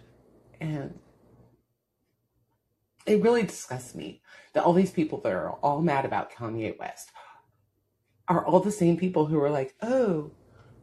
and 0.60 0.98
it 3.06 3.22
really 3.22 3.42
disgusts 3.42 3.94
me 3.94 4.22
that 4.52 4.64
all 4.64 4.72
these 4.72 4.90
people 4.90 5.20
that 5.22 5.32
are 5.32 5.50
all 5.50 5.82
mad 5.82 6.04
about 6.04 6.32
Kanye 6.32 6.78
West 6.78 7.10
are 8.28 8.44
all 8.46 8.60
the 8.60 8.70
same 8.70 8.96
people 8.96 9.26
who 9.26 9.40
are 9.40 9.50
like, 9.50 9.74
oh, 9.82 10.30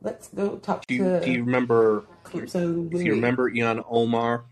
let's 0.01 0.27
go 0.29 0.57
talk 0.57 0.85
Do 0.87 0.95
you, 0.95 1.03
to 1.03 1.21
do 1.21 1.31
you 1.31 1.43
remember? 1.43 2.05
Calypso 2.23 2.83
Do 2.83 2.99
you 2.99 3.13
remember 3.13 3.49
Ilhan 3.51 3.83
Omar, 3.89 4.45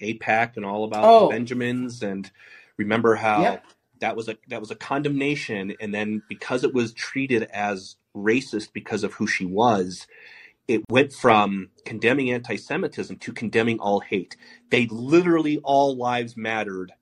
AIPAC, 0.00 0.56
and 0.56 0.64
all 0.64 0.84
about 0.84 1.02
the 1.02 1.08
Oh, 1.08 1.28
Benjamins? 1.28 2.02
And 2.02 2.30
remember 2.76 3.14
how 3.16 3.42
yep. 3.42 3.66
that 4.00 4.16
was 4.16 4.28
a 4.28 4.36
that 4.48 4.60
was 4.60 4.70
a 4.70 4.76
condemnation, 4.76 5.74
and 5.80 5.94
then 5.94 6.22
because 6.28 6.64
it 6.64 6.74
was 6.74 6.92
treated 6.92 7.44
as 7.44 7.96
racist 8.16 8.72
because 8.72 9.04
of 9.04 9.14
who 9.14 9.26
she 9.26 9.44
was, 9.44 10.06
it 10.68 10.82
went 10.90 11.12
from 11.12 11.70
condemning 11.84 12.30
anti-Semitism 12.30 13.18
to 13.18 13.32
condemning 13.32 13.78
all 13.78 14.00
hate. 14.00 14.36
They 14.70 14.86
literally 14.86 15.58
all 15.58 15.96
lives 15.96 16.36
mattered 16.36 16.92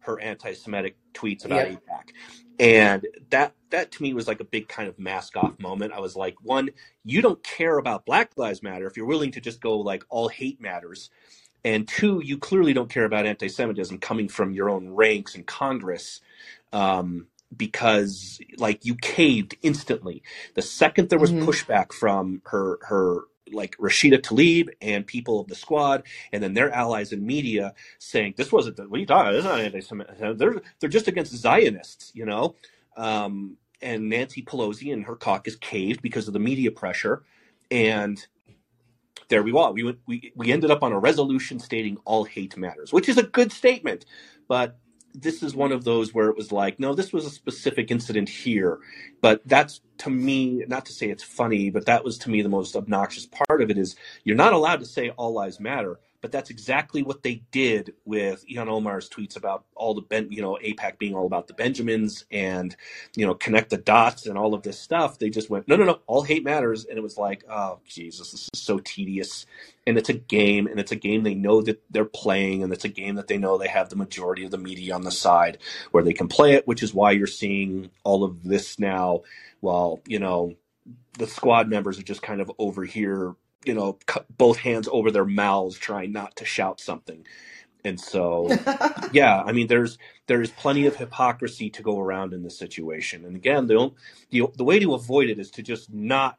her 0.00 0.20
anti-Semitic 0.20 0.96
tweets 1.14 1.44
about 1.44 1.66
Yep. 1.66 1.68
AIPAC. 1.68 2.10
And 2.58 3.06
that 3.30 3.54
that 3.70 3.92
to 3.92 4.02
me 4.02 4.14
was 4.14 4.28
like 4.28 4.40
a 4.40 4.44
big 4.44 4.68
kind 4.68 4.88
of 4.88 4.98
mask 4.98 5.36
off 5.36 5.58
moment. 5.58 5.92
I 5.92 6.00
was 6.00 6.16
like, 6.16 6.36
one, 6.42 6.70
you 7.04 7.22
don't 7.22 7.42
care 7.42 7.78
about 7.78 8.06
Black 8.06 8.32
Lives 8.36 8.62
Matter 8.62 8.86
if 8.86 8.96
you're 8.96 9.06
willing 9.06 9.32
to 9.32 9.40
just 9.40 9.60
go 9.60 9.78
like 9.78 10.04
all 10.10 10.28
hate 10.28 10.60
matters. 10.60 11.10
And 11.64 11.88
two, 11.88 12.22
you 12.24 12.38
clearly 12.38 12.72
don't 12.72 12.90
care 12.90 13.04
about 13.04 13.26
anti-Semitism 13.26 13.98
coming 13.98 14.28
from 14.28 14.52
your 14.52 14.70
own 14.70 14.90
ranks 14.90 15.34
in 15.34 15.44
Congress. 15.44 16.20
Um, 16.72 17.28
because 17.56 18.40
like 18.58 18.84
you 18.84 18.94
caved 18.96 19.56
instantly 19.62 20.22
the 20.54 20.62
second 20.62 21.10
there 21.10 21.18
was 21.18 21.32
hmm 21.32 21.34
pushback 21.34 21.92
from 21.92 22.42
her 22.46 22.78
her 22.82 23.22
like 23.52 23.76
Rashida 23.78 24.20
Tlaib 24.20 24.70
and 24.80 25.06
people 25.06 25.40
of 25.40 25.48
the 25.48 25.56
squad, 25.56 26.04
and 26.32 26.42
then 26.42 26.54
their 26.54 26.72
allies 26.72 27.12
in 27.12 27.26
media 27.26 27.74
saying 27.98 28.34
this 28.36 28.52
wasn't 28.52 28.76
the, 28.76 28.88
what 28.88 28.98
are 28.98 29.00
you 29.00 29.06
talking 29.06 29.22
about? 29.22 29.32
This 29.32 29.40
is 29.40 29.50
not 29.50 29.60
anti-Semitic. 29.60 30.38
They're 30.38 30.62
they're 30.80 30.90
just 30.90 31.08
against 31.08 31.34
Zionists, 31.36 32.12
you 32.14 32.26
know. 32.26 32.56
Um, 32.96 33.56
and 33.82 34.08
Nancy 34.10 34.42
Pelosi 34.42 34.92
and 34.92 35.06
her 35.06 35.16
caucus 35.16 35.56
caved 35.56 36.02
because 36.02 36.28
of 36.28 36.34
the 36.34 36.40
media 36.40 36.70
pressure, 36.70 37.24
and 37.70 38.24
there 39.30 39.44
we 39.44 39.52
are. 39.52 39.72
We 39.72 39.84
went, 39.84 40.00
we 40.06 40.32
we 40.36 40.52
ended 40.52 40.70
up 40.72 40.84
on 40.84 40.92
a 40.92 41.00
resolution 41.00 41.60
stating 41.60 41.98
all 42.06 42.24
hate 42.24 42.56
matters, 42.58 42.92
which 42.92 43.08
is 43.08 43.18
a 43.18 43.24
good 43.24 43.52
statement, 43.52 44.06
but 44.48 44.78
this 45.14 45.42
is 45.42 45.56
one 45.56 45.72
of 45.72 45.84
those 45.84 46.14
where 46.14 46.28
it 46.30 46.36
was 46.36 46.52
like, 46.52 46.80
no, 46.80 46.94
this 46.94 47.12
was 47.12 47.26
a 47.26 47.30
specific 47.30 47.90
incident 47.90 48.28
here, 48.28 48.80
but 49.22 49.42
that's 49.46 49.82
to 49.98 50.10
me, 50.10 50.64
not 50.68 50.86
to 50.86 50.92
say 50.92 51.10
it's 51.10 51.24
funny, 51.24 51.70
but 51.70 51.86
that 51.86 52.04
was 52.04 52.18
to 52.18 52.30
me 52.30 52.42
the 52.42 52.50
most 52.50 52.76
obnoxious 52.76 53.26
part 53.26 53.62
of 53.62 53.70
it 53.70 53.78
is 53.78 53.96
you're 54.24 54.36
not 54.36 54.54
allowed 54.54 54.80
to 54.80 54.86
say 54.86 55.10
all 55.10 55.34
lives 55.34 55.60
matter, 55.60 56.00
but 56.20 56.32
that's 56.32 56.50
exactly 56.50 57.02
what 57.02 57.22
they 57.22 57.42
did 57.50 57.94
with 58.04 58.44
Ilhan 58.46 58.68
Omar's 58.68 59.08
tweets 59.08 59.36
about 59.36 59.64
all 59.74 59.94
the 59.94 60.02
ben, 60.02 60.30
you 60.30 60.42
know, 60.42 60.58
AIPAC 60.62 60.98
being 60.98 61.14
all 61.14 61.26
about 61.26 61.46
the 61.46 61.54
Benjamins 61.54 62.24
and 62.30 62.76
you 63.16 63.26
know 63.26 63.34
connect 63.34 63.70
the 63.70 63.78
dots 63.78 64.26
and 64.26 64.36
all 64.36 64.54
of 64.54 64.62
this 64.62 64.78
stuff. 64.78 65.18
They 65.18 65.30
just 65.30 65.50
went, 65.50 65.68
no, 65.68 65.76
no, 65.76 65.84
no, 65.84 66.00
all 66.06 66.22
hate 66.22 66.44
matters, 66.44 66.84
and 66.84 66.98
it 66.98 67.02
was 67.02 67.16
like, 67.16 67.44
oh 67.50 67.80
Jesus, 67.86 68.32
this 68.32 68.48
is 68.52 68.60
so 68.60 68.78
tedious. 68.78 69.46
And 69.86 69.96
it's 69.96 70.10
a 70.10 70.14
game, 70.14 70.66
and 70.66 70.78
it's 70.78 70.92
a 70.92 70.96
game 70.96 71.22
they 71.22 71.34
know 71.34 71.62
that 71.62 71.82
they're 71.90 72.04
playing, 72.04 72.62
and 72.62 72.72
it's 72.72 72.84
a 72.84 72.88
game 72.88 73.14
that 73.16 73.28
they 73.28 73.38
know 73.38 73.56
they 73.56 73.68
have 73.68 73.88
the 73.88 73.96
majority 73.96 74.44
of 74.44 74.50
the 74.50 74.58
media 74.58 74.94
on 74.94 75.02
the 75.02 75.10
side 75.10 75.58
where 75.90 76.04
they 76.04 76.12
can 76.12 76.28
play 76.28 76.52
it, 76.52 76.66
which 76.66 76.82
is 76.82 76.94
why 76.94 77.12
you're 77.12 77.26
seeing 77.26 77.90
all 78.04 78.22
of 78.22 78.44
this 78.44 78.78
now. 78.78 79.22
While 79.60 80.00
you 80.06 80.18
know 80.18 80.54
the 81.18 81.26
squad 81.26 81.68
members 81.68 81.98
are 81.98 82.02
just 82.02 82.22
kind 82.22 82.40
of 82.40 82.50
over 82.58 82.84
here, 82.84 83.34
you 83.64 83.74
know, 83.74 83.98
cu- 84.06 84.24
both 84.36 84.58
hands 84.58 84.88
over 84.90 85.10
their 85.10 85.24
mouths, 85.26 85.76
trying 85.78 86.12
not 86.12 86.36
to 86.36 86.44
shout 86.44 86.80
something. 86.80 87.26
And 87.84 88.00
so, 88.00 88.50
yeah, 89.12 89.42
I 89.42 89.52
mean, 89.52 89.68
there's 89.68 89.98
there 90.26 90.42
is 90.42 90.50
plenty 90.50 90.86
of 90.86 90.96
hypocrisy 90.96 91.70
to 91.70 91.82
go 91.82 91.98
around 91.98 92.34
in 92.34 92.42
this 92.42 92.58
situation. 92.58 93.24
And 93.24 93.36
again, 93.36 93.66
the 93.68 93.92
the 94.30 94.46
the 94.56 94.64
way 94.64 94.78
to 94.80 94.94
avoid 94.94 95.30
it 95.30 95.38
is 95.38 95.50
to 95.52 95.62
just 95.62 95.92
not 95.92 96.38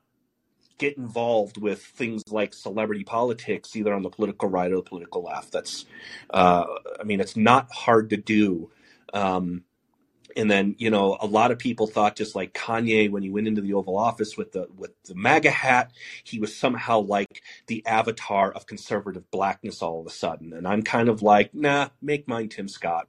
get 0.77 0.97
involved 0.97 1.57
with 1.57 1.81
things 1.83 2.23
like 2.29 2.53
celebrity 2.53 3.03
politics, 3.03 3.75
either 3.75 3.93
on 3.93 4.03
the 4.03 4.09
political 4.09 4.49
right 4.49 4.71
or 4.71 4.77
the 4.77 4.81
political 4.83 5.23
left. 5.23 5.51
That's, 5.51 5.85
uh, 6.31 6.65
I 6.99 7.03
mean, 7.03 7.21
it's 7.21 7.37
not 7.37 7.71
hard 7.71 8.09
to 8.11 8.17
do. 8.17 8.71
Um, 9.13 9.63
And 10.35 10.49
then, 10.49 10.75
you 10.77 10.89
know, 10.89 11.17
a 11.19 11.25
lot 11.25 11.51
of 11.51 11.59
people 11.59 11.87
thought 11.87 12.15
just 12.15 12.35
like 12.35 12.53
Kanye 12.53 13.09
when 13.09 13.23
he 13.23 13.29
went 13.29 13.47
into 13.47 13.61
the 13.61 13.73
Oval 13.73 13.97
Office 13.97 14.37
with 14.37 14.51
the 14.51 14.67
with 14.75 14.91
the 15.03 15.15
MAGA 15.15 15.51
hat, 15.51 15.91
he 16.23 16.39
was 16.39 16.55
somehow 16.55 16.99
like 16.99 17.41
the 17.67 17.85
avatar 17.85 18.51
of 18.51 18.65
conservative 18.65 19.29
blackness 19.31 19.81
all 19.81 19.99
of 19.99 20.07
a 20.07 20.11
sudden. 20.11 20.53
And 20.53 20.67
I'm 20.67 20.83
kind 20.83 21.09
of 21.09 21.21
like, 21.21 21.53
nah, 21.53 21.89
make 22.01 22.27
mine 22.27 22.49
Tim 22.49 22.67
Scott. 22.67 23.07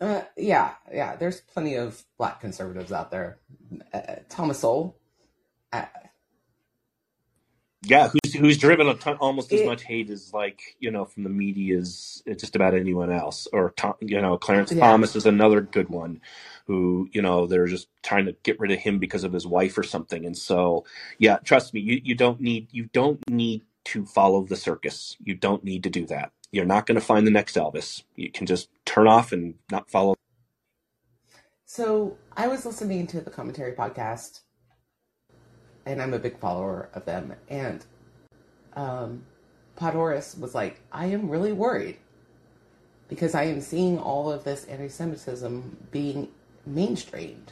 Uh, 0.00 0.22
yeah, 0.36 0.74
yeah. 0.92 1.16
There's 1.16 1.42
plenty 1.42 1.74
of 1.74 2.02
black 2.16 2.40
conservatives 2.40 2.90
out 2.92 3.10
there. 3.10 3.38
Uh, 3.92 4.16
Thomas 4.28 4.60
Sowell. 4.60 4.96
Uh, 5.72 5.84
Yeah, 7.82 8.08
who's 8.08 8.34
who's 8.34 8.58
driven 8.58 8.88
a 8.88 8.94
ton, 8.94 9.16
almost 9.16 9.52
as 9.52 9.60
it, 9.60 9.66
much 9.66 9.82
hate 9.82 10.10
as 10.10 10.34
like 10.34 10.76
you 10.80 10.90
know 10.90 11.06
from 11.06 11.22
the 11.22 11.30
media 11.30 11.78
as 11.78 12.22
uh, 12.30 12.34
just 12.34 12.54
about 12.54 12.74
anyone 12.74 13.10
else. 13.10 13.48
Or 13.54 13.70
Tom, 13.70 13.94
you 14.00 14.20
know, 14.20 14.36
Clarence 14.36 14.70
yeah. 14.70 14.86
Thomas 14.86 15.16
is 15.16 15.24
another 15.24 15.62
good 15.62 15.88
one, 15.88 16.20
who 16.66 17.08
you 17.12 17.22
know 17.22 17.46
they're 17.46 17.66
just 17.66 17.88
trying 18.02 18.26
to 18.26 18.36
get 18.42 18.60
rid 18.60 18.70
of 18.70 18.78
him 18.78 18.98
because 18.98 19.24
of 19.24 19.32
his 19.32 19.46
wife 19.46 19.78
or 19.78 19.82
something. 19.82 20.26
And 20.26 20.36
so, 20.36 20.84
yeah, 21.18 21.38
trust 21.38 21.72
me, 21.72 21.80
you 21.80 22.00
you 22.04 22.14
don't 22.14 22.40
need 22.40 22.68
you 22.70 22.90
don't 22.92 23.18
need 23.30 23.62
to 23.84 24.04
follow 24.04 24.44
the 24.44 24.56
circus. 24.56 25.16
You 25.24 25.34
don't 25.34 25.64
need 25.64 25.82
to 25.84 25.90
do 25.90 26.04
that. 26.06 26.32
You're 26.52 26.66
not 26.66 26.84
going 26.84 27.00
to 27.00 27.04
find 27.04 27.26
the 27.26 27.30
next 27.30 27.56
Elvis. 27.56 28.02
You 28.16 28.30
can 28.30 28.46
just 28.46 28.68
turn 28.84 29.06
off 29.06 29.32
and 29.32 29.54
not 29.70 29.90
follow. 29.90 30.16
So 31.64 32.18
I 32.36 32.48
was 32.48 32.66
listening 32.66 33.06
to 33.08 33.20
the 33.20 33.30
commentary 33.30 33.72
podcast, 33.72 34.40
and 35.90 36.00
I'm 36.00 36.14
a 36.14 36.20
big 36.20 36.38
follower 36.38 36.88
of 36.94 37.04
them. 37.04 37.34
And 37.48 37.84
um, 38.74 39.24
Podhoretz 39.76 40.38
was 40.38 40.54
like, 40.54 40.80
I 40.92 41.06
am 41.06 41.28
really 41.28 41.52
worried 41.52 41.98
because 43.08 43.34
I 43.34 43.44
am 43.44 43.60
seeing 43.60 43.98
all 43.98 44.30
of 44.30 44.44
this 44.44 44.64
anti 44.66 44.88
Semitism 44.88 45.88
being 45.90 46.28
mainstreamed 46.68 47.48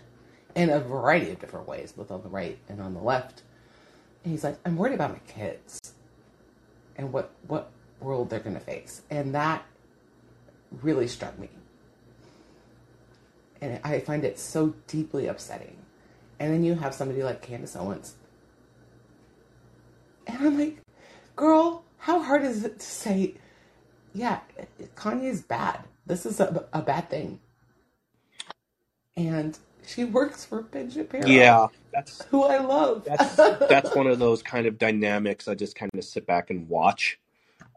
in 0.55 0.71
a 0.71 0.79
variety 0.79 1.33
of 1.33 1.41
different 1.41 1.67
ways, 1.67 1.91
both 1.91 2.13
on 2.13 2.23
the 2.23 2.29
right 2.29 2.59
and 2.69 2.81
on 2.81 2.95
the 2.95 3.01
left. 3.01 3.43
And 4.23 4.33
he's 4.33 4.45
like, 4.45 4.57
I'm 4.65 4.77
worried 4.77 4.95
about 4.95 5.11
my 5.11 5.21
kids 5.27 5.95
and 6.97 7.13
what, 7.13 7.33
what 7.49 7.71
world 8.01 8.31
they're 8.31 8.39
going 8.39 8.55
to 8.55 8.61
face. 8.61 9.03
And 9.11 9.35
that 9.35 9.65
really 10.81 11.09
struck 11.09 11.37
me. 11.41 11.49
And 13.61 13.81
I 13.83 13.99
find 13.99 14.25
it 14.25 14.39
so 14.39 14.75
deeply 14.87 15.27
upsetting. 15.27 15.77
And 16.39 16.53
then 16.53 16.63
you 16.63 16.77
have 16.77 16.95
somebody 16.95 17.25
like 17.25 17.43
Candace 17.43 17.75
Owens. 17.75 18.15
And 20.29 20.47
I'm 20.47 20.59
like, 20.59 20.79
girl, 21.35 21.85
how 21.99 22.23
hard 22.23 22.45
is 22.45 22.65
it 22.65 22.79
to 22.81 22.87
say, 22.87 23.35
yeah, 24.15 24.41
Kanye's 24.95 25.43
bad. 25.43 25.81
This 26.07 26.25
is 26.27 26.39
a, 26.41 26.67
a 26.73 26.83
bad 26.83 27.11
thing. 27.11 27.41
And 29.17 29.59
she 29.87 30.05
works 30.05 30.45
for 30.45 30.63
Ben 30.63 30.91
Shapiro. 30.91 31.27
Yeah, 31.27 31.67
that's 31.93 32.23
who 32.27 32.45
I 32.45 32.59
love. 32.59 33.05
that's 33.05 33.35
that's 33.37 33.95
one 33.97 34.07
of 34.07 34.19
those 34.19 34.43
kind 34.43 34.67
of 34.67 34.79
dynamics 34.79 35.49
I 35.49 35.55
just 35.55 35.75
kind 35.75 35.91
of 35.95 36.05
sit 36.05 36.27
back 36.27 36.51
and 36.51 36.69
watch. 36.69 37.19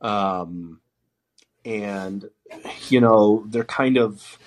Um, 0.01 0.81
and 1.65 2.29
you 2.89 3.01
know, 3.01 3.43
they're 3.47 3.63
kind 3.63 3.97
of 3.97 4.37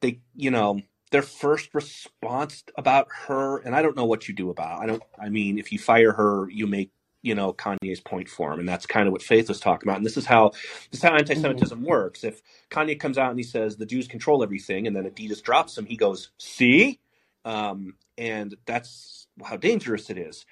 they 0.00 0.20
you 0.34 0.50
know 0.50 0.80
their 1.10 1.22
first 1.22 1.74
response 1.74 2.62
about 2.76 3.08
her 3.26 3.58
and 3.58 3.74
i 3.74 3.82
don't 3.82 3.96
know 3.96 4.04
what 4.04 4.28
you 4.28 4.34
do 4.34 4.50
about 4.50 4.80
it. 4.80 4.82
i 4.82 4.86
don't 4.86 5.02
i 5.18 5.28
mean 5.28 5.58
if 5.58 5.72
you 5.72 5.78
fire 5.78 6.12
her 6.12 6.48
you 6.50 6.66
make 6.66 6.90
you 7.22 7.34
know 7.34 7.52
kanye's 7.52 8.00
point 8.00 8.28
for 8.28 8.52
him 8.52 8.60
and 8.60 8.68
that's 8.68 8.86
kind 8.86 9.06
of 9.06 9.12
what 9.12 9.22
faith 9.22 9.48
was 9.48 9.60
talking 9.60 9.88
about 9.88 9.98
and 9.98 10.06
this 10.06 10.16
is 10.16 10.26
how 10.26 10.50
this 10.90 11.00
is 11.00 11.02
how 11.02 11.14
anti-semitism 11.14 11.78
mm-hmm. 11.78 11.88
works. 11.88 12.24
If 12.24 12.42
kanye 12.70 12.98
comes 12.98 13.18
out 13.18 13.30
and 13.30 13.38
he 13.38 13.44
says 13.44 13.76
the 13.76 13.86
jews 13.86 14.08
control 14.08 14.42
everything 14.42 14.86
and 14.86 14.96
then 14.96 15.04
adidas 15.04 15.42
drops 15.42 15.76
him 15.76 15.86
he 15.86 15.96
goes 15.96 16.30
see? 16.38 17.00
Um, 17.44 17.94
and 18.18 18.54
that's 18.66 19.26
how 19.42 19.56
dangerous 19.56 20.10
it 20.10 20.18
is. 20.18 20.44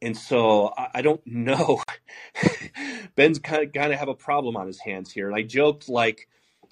And 0.00 0.16
so 0.16 0.72
I, 0.76 0.88
I 0.96 1.02
don't 1.02 1.22
know. 1.26 1.80
Ben's 3.14 3.38
kind 3.38 3.64
of, 3.64 3.72
kind 3.72 3.92
of 3.92 3.98
have 3.98 4.08
a 4.08 4.14
problem 4.14 4.56
on 4.56 4.66
his 4.66 4.80
hands 4.80 5.12
here 5.12 5.28
and 5.28 5.36
i 5.36 5.42
joked 5.42 5.88
like 5.88 6.28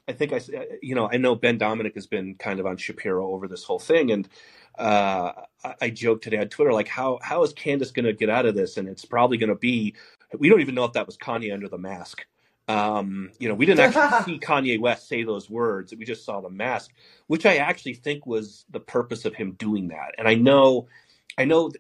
I 0.08 0.12
think 0.12 0.32
I, 0.32 0.40
you 0.82 0.96
know, 0.96 1.08
I 1.10 1.18
know 1.18 1.36
Ben 1.36 1.58
Domenech 1.58 1.94
has 1.94 2.08
been 2.08 2.34
kind 2.34 2.58
of 2.58 2.66
on 2.66 2.76
Shapiro 2.76 3.32
over 3.32 3.46
this 3.46 3.62
whole 3.62 3.78
thing, 3.78 4.10
and 4.10 4.28
uh, 4.76 5.32
I, 5.64 5.74
I 5.80 5.90
joked 5.90 6.24
today 6.24 6.38
on 6.38 6.48
Twitter 6.48 6.72
like, 6.72 6.88
how 6.88 7.18
how 7.22 7.42
is 7.42 7.52
Candace 7.52 7.90
going 7.90 8.06
to 8.06 8.12
get 8.12 8.30
out 8.30 8.46
of 8.46 8.54
this? 8.54 8.76
And 8.76 8.88
it's 8.88 9.04
probably 9.04 9.38
going 9.38 9.48
to 9.50 9.56
be, 9.56 9.94
we 10.38 10.48
don't 10.48 10.60
even 10.60 10.74
know 10.74 10.84
if 10.84 10.92
that 10.94 11.06
was 11.06 11.16
Kanye 11.16 11.52
under 11.52 11.68
the 11.68 11.78
mask. 11.78 12.24
Um, 12.68 13.30
you 13.38 13.48
know, 13.48 13.54
we 13.54 13.66
didn't 13.66 13.80
actually 13.80 14.24
see 14.38 14.38
Kanye 14.38 14.80
West 14.80 15.08
say 15.08 15.24
those 15.24 15.50
words; 15.50 15.94
we 15.94 16.04
just 16.04 16.24
saw 16.24 16.40
the 16.40 16.50
mask, 16.50 16.92
which 17.26 17.46
I 17.46 17.56
actually 17.56 17.94
think 17.94 18.26
was 18.26 18.64
the 18.70 18.80
purpose 18.80 19.24
of 19.24 19.34
him 19.34 19.52
doing 19.52 19.88
that. 19.88 20.14
And 20.18 20.28
I 20.28 20.34
know, 20.34 20.88
I 21.36 21.44
know 21.44 21.70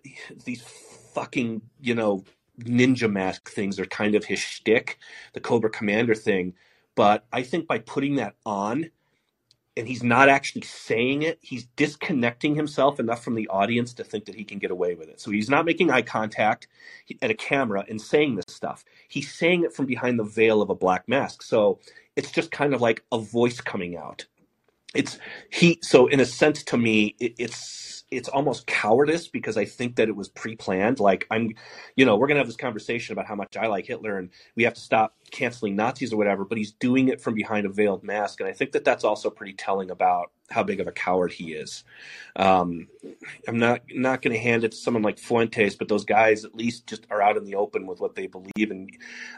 these 0.44 0.62
fucking, 1.14 1.62
you 1.80 1.94
know, 1.94 2.24
ninja 2.60 3.10
mask 3.10 3.50
things 3.50 3.78
are 3.78 3.86
kind 3.86 4.14
of 4.14 4.24
his 4.24 4.40
shtick, 4.40 4.98
the 5.32 5.40
Cobra 5.40 5.70
Commander 5.70 6.14
thing 6.14 6.54
but 6.94 7.24
I 7.32 7.42
think 7.42 7.66
by 7.66 7.78
putting 7.78 8.16
that 8.16 8.34
on 8.44 8.90
and 9.76 9.86
he's 9.86 10.02
not 10.02 10.28
actually 10.28 10.62
saying 10.62 11.22
it, 11.22 11.38
he's 11.42 11.64
disconnecting 11.76 12.54
himself 12.54 12.98
enough 12.98 13.22
from 13.22 13.34
the 13.34 13.48
audience 13.48 13.94
to 13.94 14.04
think 14.04 14.24
that 14.24 14.34
he 14.34 14.44
can 14.44 14.58
get 14.58 14.70
away 14.70 14.94
with 14.94 15.08
it. 15.08 15.20
So 15.20 15.30
he's 15.30 15.48
not 15.48 15.64
making 15.64 15.90
eye 15.90 16.02
contact 16.02 16.66
at 17.22 17.30
a 17.30 17.34
camera 17.34 17.84
and 17.88 18.00
saying 18.00 18.36
this 18.36 18.46
stuff. 18.48 18.84
He's 19.08 19.32
saying 19.32 19.64
it 19.64 19.72
from 19.72 19.86
behind 19.86 20.18
the 20.18 20.24
veil 20.24 20.60
of 20.60 20.70
a 20.70 20.74
black 20.74 21.08
mask. 21.08 21.42
So 21.42 21.78
it's 22.16 22.30
just 22.32 22.50
kind 22.50 22.74
of 22.74 22.80
like 22.80 23.04
a 23.12 23.18
voice 23.18 23.60
coming 23.60 23.96
out. 23.96 24.26
It's 24.94 25.18
he. 25.50 25.78
So 25.82 26.08
in 26.08 26.18
a 26.18 26.24
sense, 26.26 26.64
to 26.64 26.76
me, 26.76 27.14
it, 27.20 27.34
it's 27.38 28.04
it's 28.10 28.28
almost 28.28 28.66
cowardice 28.66 29.28
because 29.28 29.56
I 29.56 29.64
think 29.64 29.96
that 29.96 30.08
it 30.08 30.16
was 30.16 30.28
pre-planned. 30.28 30.98
Like 30.98 31.26
I'm, 31.30 31.54
you 31.94 32.04
know, 32.04 32.16
we're 32.16 32.26
gonna 32.26 32.40
have 32.40 32.48
this 32.48 32.56
conversation 32.56 33.12
about 33.12 33.26
how 33.26 33.36
much 33.36 33.56
I 33.56 33.68
like 33.68 33.86
Hitler 33.86 34.18
and 34.18 34.30
we 34.56 34.64
have 34.64 34.74
to 34.74 34.80
stop 34.80 35.14
canceling 35.30 35.76
Nazis 35.76 36.12
or 36.12 36.16
whatever. 36.16 36.44
But 36.44 36.58
he's 36.58 36.72
doing 36.72 37.08
it 37.08 37.20
from 37.20 37.34
behind 37.34 37.66
a 37.66 37.70
veiled 37.70 38.04
mask, 38.04 38.40
and 38.40 38.48
I 38.48 38.52
think 38.52 38.72
that 38.72 38.84
that's 38.84 39.04
also 39.04 39.30
pretty 39.30 39.54
telling 39.54 39.90
about 39.90 40.32
how 40.50 40.62
big 40.64 40.80
of 40.80 40.86
a 40.88 40.92
coward 40.92 41.32
he 41.32 41.52
is. 41.52 41.84
Um, 42.36 42.88
I'm 43.46 43.58
not 43.58 43.82
not 43.92 44.22
going 44.22 44.34
to 44.34 44.40
hand 44.40 44.64
it 44.64 44.72
to 44.72 44.76
someone 44.76 45.02
like 45.02 45.18
Fuentes, 45.18 45.76
but 45.76 45.88
those 45.88 46.04
guys 46.04 46.44
at 46.44 46.54
least 46.54 46.86
just 46.86 47.06
are 47.10 47.22
out 47.22 47.36
in 47.36 47.44
the 47.44 47.54
open 47.54 47.86
with 47.86 48.00
what 48.00 48.14
they 48.14 48.26
believe. 48.26 48.70
And 48.70 48.90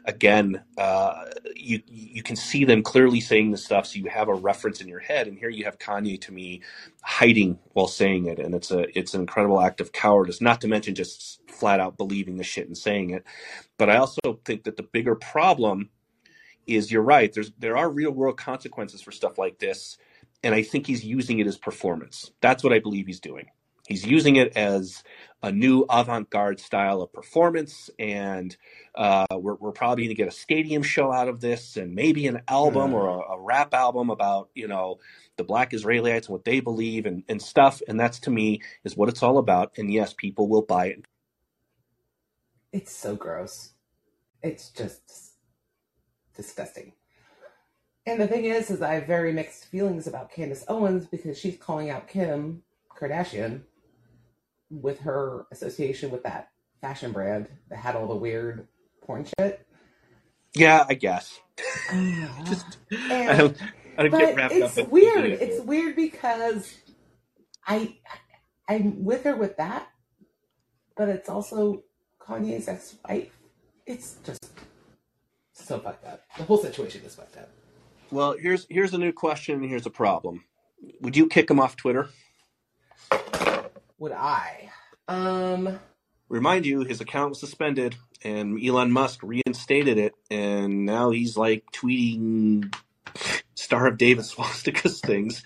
again, 0.04 0.62
uh, 0.78 1.26
you 1.54 1.82
you 1.86 2.22
can 2.22 2.36
see 2.36 2.64
them 2.64 2.82
clearly 2.82 3.20
saying 3.20 3.50
the 3.50 3.58
stuff, 3.58 3.86
so 3.86 3.98
you 3.98 4.06
have 4.06 4.28
a 4.28 4.34
reference 4.34 4.80
in 4.80 4.88
your 4.88 5.00
head. 5.00 5.28
And 5.28 5.38
here 5.38 5.50
you 5.50 5.64
have 5.64 5.78
Kanye 5.78 6.20
to 6.22 6.32
me 6.32 6.62
hiding 7.02 7.58
while 7.72 7.88
saying 7.88 8.26
it, 8.26 8.38
and 8.38 8.54
it's 8.54 8.70
a 8.70 8.98
it's 8.98 9.14
an 9.14 9.20
incredible 9.20 9.60
act 9.60 9.80
of 9.80 9.92
cowardice. 9.92 10.40
Not 10.40 10.60
to 10.62 10.68
mention 10.68 10.94
just 10.94 11.40
flat 11.52 11.80
out 11.80 11.96
believing 11.96 12.36
the 12.36 12.44
shit 12.44 12.66
and 12.66 12.76
saying 12.76 13.10
it. 13.10 13.24
But 13.78 13.90
I 13.90 13.96
also 13.96 14.40
think 14.44 14.64
that 14.64 14.76
the 14.76 14.82
bigger 14.82 15.14
problem 15.14 15.90
is 16.66 16.92
you're 16.92 17.02
right. 17.02 17.32
There's 17.32 17.52
there 17.58 17.76
are 17.76 17.90
real 17.90 18.12
world 18.12 18.36
consequences 18.36 19.02
for 19.02 19.12
stuff 19.12 19.38
like 19.38 19.58
this 19.58 19.98
and 20.42 20.54
I 20.54 20.62
think 20.62 20.86
he's 20.86 21.04
using 21.04 21.38
it 21.38 21.46
as 21.46 21.56
performance. 21.56 22.32
That's 22.40 22.64
what 22.64 22.72
I 22.72 22.80
believe 22.80 23.06
he's 23.06 23.20
doing. 23.20 23.46
He's 23.88 24.06
using 24.06 24.36
it 24.36 24.56
as 24.56 25.02
a 25.42 25.50
new 25.50 25.84
avant-garde 25.90 26.60
style 26.60 27.02
of 27.02 27.12
performance, 27.12 27.90
and 27.98 28.56
uh, 28.94 29.26
we're, 29.32 29.56
we're 29.56 29.72
probably 29.72 30.04
going 30.04 30.16
to 30.16 30.22
get 30.22 30.28
a 30.28 30.36
stadium 30.36 30.84
show 30.84 31.12
out 31.12 31.28
of 31.28 31.40
this, 31.40 31.76
and 31.76 31.94
maybe 31.94 32.28
an 32.28 32.42
album 32.46 32.94
or 32.94 33.08
a, 33.08 33.32
a, 33.32 33.40
rap 33.40 33.74
album 33.74 34.08
about 34.08 34.50
you 34.54 34.68
know 34.68 35.00
the 35.36 35.42
Black 35.42 35.74
Israelites 35.74 36.28
and 36.28 36.32
what 36.32 36.44
they 36.44 36.60
believe 36.60 37.06
and, 37.06 37.24
and 37.28 37.42
stuff. 37.42 37.82
And 37.88 37.98
that's 37.98 38.20
to 38.20 38.30
me 38.30 38.60
is 38.84 38.96
what 38.96 39.08
it's 39.08 39.22
all 39.22 39.38
about. 39.38 39.72
And 39.76 39.92
yes, 39.92 40.14
people 40.16 40.48
will 40.48 40.62
buy 40.62 40.86
it. 40.86 41.04
It's 42.72 42.92
so 42.92 43.14
gross. 43.14 43.70
It's 44.42 44.70
just 44.70 45.34
disgusting. 46.34 46.92
And 48.06 48.20
the 48.20 48.26
thing 48.26 48.46
is, 48.46 48.70
is 48.70 48.82
I 48.82 48.94
have 48.94 49.06
very 49.06 49.32
mixed 49.32 49.66
feelings 49.66 50.06
about 50.06 50.32
Candace 50.32 50.64
Owens 50.66 51.06
because 51.06 51.38
she's 51.38 51.56
calling 51.56 51.90
out 51.90 52.08
Kim 52.08 52.62
Kardashian 52.98 53.62
with 54.70 55.00
her 55.00 55.46
association 55.52 56.10
with 56.10 56.22
that 56.24 56.48
fashion 56.80 57.12
brand 57.12 57.48
that 57.68 57.78
had 57.78 57.94
all 57.94 58.08
the 58.08 58.16
weird 58.16 58.66
porn 59.02 59.26
shit. 59.38 59.66
Yeah, 60.54 60.84
I 60.88 60.94
guess. 60.94 61.38
Just, 62.44 62.78
and, 62.90 63.30
I 63.30 63.36
don't, 63.36 63.56
I 63.98 64.02
don't 64.08 64.18
get 64.18 64.36
wrapped 64.36 64.54
it's 64.54 64.78
up. 64.78 64.84
It's 64.84 64.90
weird. 64.90 65.24
It. 65.24 65.42
It's 65.42 65.64
weird 65.64 65.94
because 65.94 66.74
I 67.66 67.96
I'm 68.68 69.04
with 69.04 69.24
her 69.24 69.36
with 69.36 69.56
that, 69.58 69.88
but 70.96 71.08
it's 71.08 71.28
also 71.28 71.84
Kanye's 72.26 72.68
ex-wife. 72.68 73.30
It's 73.86 74.16
just 74.24 74.50
so 75.52 75.78
fucked 75.78 76.06
up. 76.06 76.22
The 76.36 76.44
whole 76.44 76.58
situation 76.58 77.02
is 77.04 77.14
fucked 77.14 77.36
up. 77.36 77.48
Well, 78.10 78.36
here's 78.38 78.66
here's 78.68 78.92
a 78.92 78.98
new 78.98 79.12
question 79.12 79.60
and 79.60 79.68
here's 79.68 79.86
a 79.86 79.90
problem. 79.90 80.44
Would 81.00 81.16
you 81.16 81.26
kick 81.28 81.50
him 81.50 81.60
off 81.60 81.76
Twitter? 81.76 82.08
Would 83.98 84.12
I? 84.12 84.70
Um 85.08 85.78
Remind 86.28 86.64
you, 86.64 86.80
his 86.80 87.00
account 87.00 87.30
was 87.30 87.40
suspended 87.40 87.96
and 88.24 88.62
Elon 88.62 88.90
Musk 88.90 89.20
reinstated 89.22 89.98
it 89.98 90.14
and 90.30 90.86
now 90.86 91.10
he's 91.10 91.36
like 91.36 91.64
tweeting 91.72 92.74
Star 93.54 93.86
of 93.86 93.98
David 93.98 94.24
swastikas 94.24 95.00
things. 95.00 95.42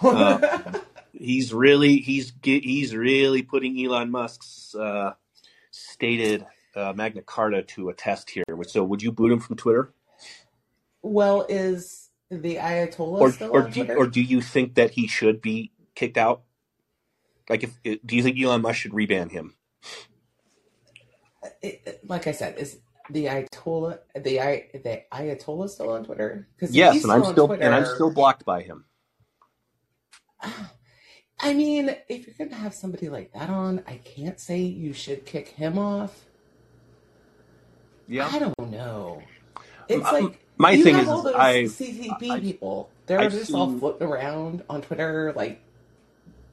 Uh, 0.00 0.78
he's 1.12 1.52
really 1.52 1.98
he's 1.98 2.32
he's 2.42 2.94
really 2.94 3.42
putting 3.42 3.84
Elon 3.84 4.10
Musk's 4.10 4.74
uh, 4.74 5.12
stated 5.70 6.46
uh, 6.74 6.92
Magna 6.94 7.22
Carta 7.22 7.62
to 7.62 7.88
a 7.88 7.94
test 7.94 8.30
here. 8.30 8.44
So, 8.66 8.84
would 8.84 9.02
you 9.02 9.12
boot 9.12 9.32
him 9.32 9.40
from 9.40 9.56
Twitter, 9.56 9.92
well, 11.02 11.46
is 11.48 12.10
the 12.30 12.56
Ayatollah 12.56 13.20
or 13.20 13.32
still 13.32 13.50
or 13.50 13.62
on 13.64 13.70
do 13.70 13.84
Twitter? 13.84 13.96
or 13.96 14.06
do 14.06 14.20
you 14.20 14.40
think 14.40 14.74
that 14.74 14.90
he 14.92 15.06
should 15.06 15.40
be 15.40 15.72
kicked 15.94 16.18
out? 16.18 16.42
Like, 17.48 17.64
if 17.64 17.82
do 17.82 18.16
you 18.16 18.22
think 18.22 18.38
Elon 18.40 18.62
Musk 18.62 18.76
should 18.78 18.92
reban 18.92 19.30
him? 19.30 19.54
It- 21.62 21.82
it- 21.84 22.00
like 22.08 22.26
I 22.26 22.32
said, 22.32 22.58
is 22.58 22.78
the 23.08 23.24
Ayatollah 23.26 23.98
the 24.14 24.40
I 24.40 24.68
the 24.72 25.02
Ayatollah 25.12 25.68
still 25.68 25.90
on 25.90 26.04
Twitter? 26.04 26.48
Because 26.54 26.74
Yes, 26.76 27.02
and 27.02 27.10
I'm 27.12 27.24
still 27.24 27.46
still 27.46 27.52
and 27.52 27.74
I'm 27.74 27.86
still 27.86 28.12
blocked 28.12 28.44
by 28.44 28.62
him. 28.62 28.84
I 31.42 31.54
mean, 31.54 31.94
if 32.08 32.26
you're 32.26 32.36
gonna 32.38 32.60
have 32.60 32.74
somebody 32.74 33.08
like 33.08 33.32
that 33.32 33.50
on, 33.50 33.82
I 33.86 33.96
can't 33.96 34.38
say 34.38 34.58
you 34.60 34.92
should 34.92 35.24
kick 35.24 35.48
him 35.48 35.78
off. 35.78 36.26
Yeah. 38.08 38.28
I 38.30 38.38
don't 38.38 38.70
know. 38.70 39.22
It's 39.88 40.06
M- 40.06 40.24
like 40.24 40.46
My 40.58 40.80
thing 40.80 40.96
is, 40.96 41.08
all 41.08 41.22
those 41.22 41.34
I 41.34 41.64
CCP 41.64 42.30
I 42.30 42.40
people. 42.40 42.90
They're 43.06 43.20
I've 43.20 43.32
just 43.32 43.52
all 43.52 43.68
seen 43.68 43.78
floating 43.78 44.06
around 44.06 44.62
on 44.68 44.82
Twitter, 44.82 45.32
like 45.34 45.60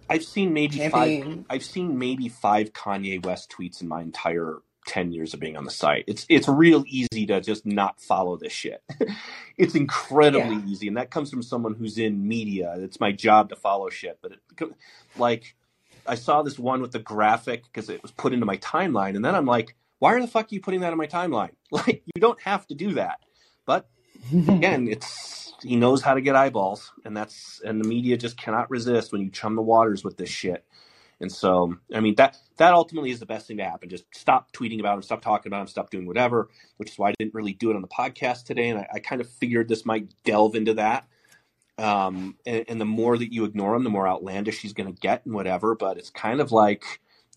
I've 0.10 0.24
seen 0.24 0.54
maybe 0.54 0.88
five. 0.90 1.46
I've 1.50 1.64
seen 1.64 1.98
maybe 1.98 2.30
five 2.30 2.74
Kanye 2.74 3.24
West 3.26 3.52
tweets 3.52 3.82
in 3.82 3.88
my 3.88 4.02
entire 4.02 4.58
10 4.88 5.12
years 5.12 5.34
of 5.34 5.40
being 5.40 5.56
on 5.58 5.66
the 5.66 5.72
site. 5.72 6.06
It's 6.08 6.26
it's 6.30 6.48
real 6.48 6.84
easy 6.88 7.26
to 7.28 7.40
just 7.42 7.66
not 7.66 8.00
follow 8.02 8.38
this 8.38 8.54
shit. 8.54 8.82
it's 9.58 9.76
incredibly 9.76 10.56
Yeah. 10.56 10.66
easy 10.66 10.88
and 10.88 10.98
that 10.98 11.12
comes 11.12 11.30
from 11.30 11.44
someone 11.44 11.76
who's 11.76 11.98
in 11.98 12.28
media. 12.28 12.74
It's 12.78 13.00
my 13.00 13.12
job 13.12 13.50
to 13.50 13.56
follow 13.56 13.90
shit, 13.90 14.18
but 14.22 14.32
it, 14.34 14.70
like 15.18 15.56
I 16.08 16.16
saw 16.16 16.42
this 16.42 16.58
one 16.58 16.82
with 16.82 16.92
the 16.92 17.00
graphic 17.00 17.64
because 17.66 17.90
it 17.90 18.02
was 18.02 18.12
put 18.12 18.34
into 18.34 18.46
my 18.46 18.58
timeline 18.58 19.16
and 19.16 19.24
then 19.24 19.36
I'm 19.36 19.46
like, 19.46 19.76
why 20.00 20.20
the 20.20 20.28
fuck 20.28 20.46
are 20.46 20.56
you 20.56 20.62
putting 20.62 20.82
that 20.82 20.92
in 20.92 20.98
my 20.98 21.08
timeline? 21.08 21.52
Like 21.72 22.04
you 22.16 22.22
don't 22.22 22.42
have 22.42 22.66
to 22.68 22.76
do 22.76 22.94
that. 22.94 23.20
But 23.66 23.90
again, 24.32 24.88
it's 24.92 25.54
he 25.64 25.76
knows 25.76 26.02
how 26.02 26.14
to 26.14 26.22
get 26.22 26.36
eyeballs, 26.36 26.92
and 27.04 27.18
that's 27.18 27.62
and 27.66 27.82
the 27.84 27.88
media 27.88 28.16
just 28.16 28.38
cannot 28.38 28.70
resist 28.70 29.12
when 29.12 29.22
you 29.22 29.30
chum 29.32 29.56
the 29.56 29.62
waters 29.62 30.04
with 30.04 30.16
this 30.18 30.30
shit. 30.30 30.64
And 31.20 31.32
so, 31.32 31.76
I 31.94 32.00
mean 32.00 32.16
that 32.16 32.38
that 32.58 32.74
ultimately 32.74 33.10
is 33.10 33.20
the 33.20 33.26
best 33.26 33.48
thing 33.48 33.58
to 33.58 33.64
happen. 33.64 33.90
Just 33.90 34.06
stop 34.14 34.52
tweeting 34.52 34.80
about 34.80 34.96
him, 34.96 35.02
stop 35.02 35.22
talking 35.22 35.50
about 35.50 35.62
him, 35.62 35.68
stop 35.68 35.90
doing 35.90 36.06
whatever. 36.06 36.50
Which 36.78 36.92
is 36.92 37.00
why 37.00 37.10
I 37.10 37.14
didn't 37.18 37.34
really 37.34 37.54
do 37.54 37.72
it 37.72 37.76
on 37.76 37.82
the 37.82 37.88
podcast 37.88 38.46
today, 38.46 38.70
and 38.70 38.80
I, 38.80 38.88
I 38.96 39.00
kind 39.00 39.20
of 39.22 39.30
figured 39.30 39.68
this 39.68 39.86
might 39.86 40.14
delve 40.24 40.56
into 40.56 40.76
that. 40.76 41.08
Um, 41.80 42.36
and, 42.46 42.66
and 42.68 42.82
the 42.82 42.86
more 42.86 43.18
that 43.18 43.32
you 43.32 43.46
ignore 43.46 43.76
him, 43.76 43.84
the 43.84 43.90
more 43.90 44.08
outlandish 44.08 44.62
he's 44.62 44.74
going 44.74 44.94
to 44.94 45.00
get 45.00 45.26
and 45.26 45.34
whatever. 45.34 45.76
But 45.76 45.98
it's 45.98 46.10
kind 46.10 46.40
of 46.40 46.52
like 46.52 46.84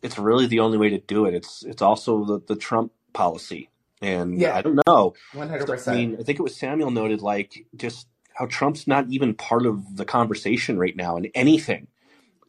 it's 0.02 0.19
really 0.19 0.47
the 0.47 0.61
only 0.61 0.78
way 0.78 0.90
to 0.90 0.98
do 0.98 1.24
it. 1.24 1.35
It's 1.35 1.62
it's 1.62 1.82
also 1.82 2.24
the 2.24 2.40
the 2.47 2.57
Trump 2.57 2.93
policy, 3.12 3.70
and 4.02 4.39
yeah, 4.39 4.57
I 4.57 4.62
don't 4.62 4.78
know. 4.86 5.15
one 5.32 5.48
hundred 5.48 5.66
So, 5.66 5.73
I 5.73 5.77
percent. 5.77 5.97
mean, 5.97 6.16
I 6.20 6.23
think 6.23 6.39
it 6.39 6.43
was 6.43 6.57
Samuel 6.57 6.90
noted 6.90 7.23
like 7.23 7.66
just 7.77 8.09
how 8.35 8.47
Trump's 8.47 8.86
not 8.86 9.07
even 9.09 9.35
part 9.35 9.66
of 9.66 9.97
the 9.97 10.05
conversation 10.05 10.78
right 10.78 10.97
now 10.97 11.16
in 11.16 11.27
anything 11.35 11.86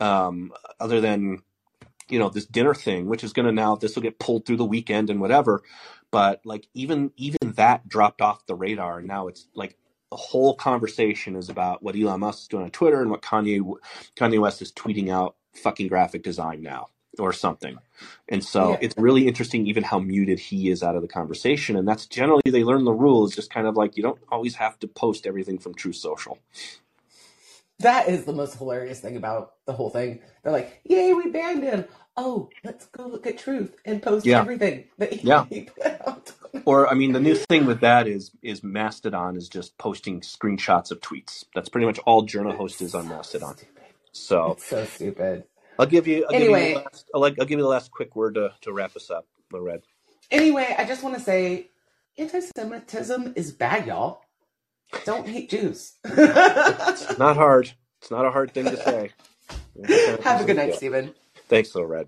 um, 0.01 0.51
other 0.79 0.99
than 0.99 1.41
you 2.09 2.19
know 2.19 2.29
this 2.29 2.45
dinner 2.45 2.73
thing, 2.73 3.07
which 3.07 3.23
is 3.23 3.33
going 3.33 3.45
to 3.45 3.51
now 3.51 3.75
this 3.75 3.95
will 3.95 4.03
get 4.03 4.19
pulled 4.19 4.45
through 4.45 4.57
the 4.57 4.65
weekend 4.65 5.09
and 5.09 5.21
whatever. 5.21 5.63
But 6.11 6.41
like 6.43 6.67
even 6.73 7.11
even 7.15 7.53
that 7.55 7.87
dropped 7.87 8.21
off 8.21 8.45
the 8.45 8.55
radar, 8.55 8.99
and 8.99 9.07
now 9.07 9.27
it's 9.27 9.47
like 9.55 9.77
the 10.09 10.17
whole 10.17 10.55
conversation 10.55 11.37
is 11.37 11.49
about 11.49 11.81
what 11.81 11.95
Elon 11.95 12.19
Musk 12.19 12.41
is 12.41 12.47
doing 12.49 12.63
on 12.63 12.71
Twitter 12.71 13.01
and 13.01 13.09
what 13.09 13.21
Kanye 13.21 13.61
Kanye 14.17 14.41
West 14.41 14.61
is 14.61 14.73
tweeting 14.73 15.09
out 15.09 15.35
fucking 15.53 15.87
graphic 15.87 16.23
design 16.23 16.61
now 16.61 16.87
or 17.19 17.33
something. 17.33 17.77
And 18.29 18.43
so 18.43 18.71
Yeah, 18.71 18.77
it's 18.81 18.95
really 18.97 19.27
interesting 19.27 19.67
even 19.67 19.83
how 19.83 19.99
muted 19.99 20.39
he 20.39 20.69
is 20.69 20.81
out 20.81 20.95
of 20.95 21.01
the 21.01 21.07
conversation. 21.07 21.75
And 21.75 21.87
that's 21.87 22.05
generally 22.05 22.41
they 22.45 22.63
learn 22.63 22.85
the 22.85 22.93
rules, 22.93 23.35
just 23.35 23.51
kind 23.51 23.67
of 23.67 23.75
like 23.75 23.97
you 23.97 24.03
don't 24.03 24.19
always 24.29 24.55
have 24.55 24.79
to 24.79 24.87
post 24.87 25.27
everything 25.27 25.59
from 25.59 25.73
Truth 25.73 25.97
Social. 25.97 26.39
That 27.81 28.09
is 28.09 28.25
the 28.25 28.33
most 28.33 28.57
hilarious 28.57 28.99
thing 29.01 29.17
about 29.17 29.53
the 29.65 29.73
whole 29.73 29.89
thing. 29.91 30.21
They're 30.43 30.53
like, 30.53 30.81
"Yay, 30.85 31.13
we 31.13 31.29
banned 31.31 31.63
him! 31.63 31.85
Oh, 32.17 32.49
let's 32.63 32.87
go 32.87 33.07
look 33.07 33.27
at 33.27 33.37
Truth 33.39 33.77
and 33.85 34.01
post 34.03 34.25
Yeah. 34.25 34.41
everything 34.41 34.85
that 34.99 35.23
Yeah. 35.23 35.45
he 35.49 35.63
put 35.63 35.85
out." 36.07 36.31
Or 36.65 36.87
I 36.89 36.95
mean, 36.95 37.13
the 37.13 37.19
new 37.21 37.35
thing 37.35 37.65
with 37.65 37.81
that 37.81 38.07
is 38.07 38.31
is 38.43 38.63
Mastodon 38.63 39.37
is 39.37 39.49
just 39.49 39.77
posting 39.77 40.21
screenshots 40.21 40.91
of 40.91 41.01
tweets. 41.01 41.45
That's 41.55 41.69
pretty 41.69 41.87
much 41.87 41.99
all 41.99 42.23
Journal 42.23 42.53
Host 42.53 42.81
is 42.81 42.95
on 42.95 43.07
Mastodon. 43.09 43.57
So 44.13 44.53
It's 44.53 44.65
so 44.65 44.85
stupid. 44.85 45.45
I'll 45.79 45.87
give 45.87 46.07
you 46.07 46.25
I'll 46.27 46.35
give 46.35 46.49
you 46.49 46.59
the 46.59 46.67
Anyway, 46.67 46.75
last 46.75 47.09
I'll, 47.13 47.21
like, 47.21 47.39
I'll 47.39 47.45
give 47.45 47.59
you 47.59 47.63
the 47.63 47.69
last 47.69 47.91
quick 47.91 48.15
word 48.15 48.35
to, 48.35 48.53
to 48.61 48.73
wrap 48.73 48.95
us 48.95 49.11
up, 49.11 49.27
Red. 49.51 49.81
anyway, 50.31 50.75
I 50.77 50.85
just 50.85 51.03
want 51.03 51.15
to 51.17 51.21
say, 51.21 51.69
anti-Semitism 52.17 53.33
is 53.35 53.51
bad, 53.51 53.87
y'all. 53.87 54.21
Don't 55.05 55.27
hate 55.27 55.49
Jews. 55.49 55.93
It's 56.05 57.17
not 57.17 57.35
hard. 57.35 57.71
It's 58.01 58.11
not 58.11 58.25
a 58.25 58.31
hard 58.31 58.53
thing 58.53 58.65
to 58.65 58.77
say. 58.77 59.11
Have 60.23 60.41
a 60.41 60.45
good 60.45 60.57
night, 60.57 60.75
Stephen. 60.75 61.13
Thanks, 61.47 61.73
Little 61.75 61.89
Red. 61.89 62.07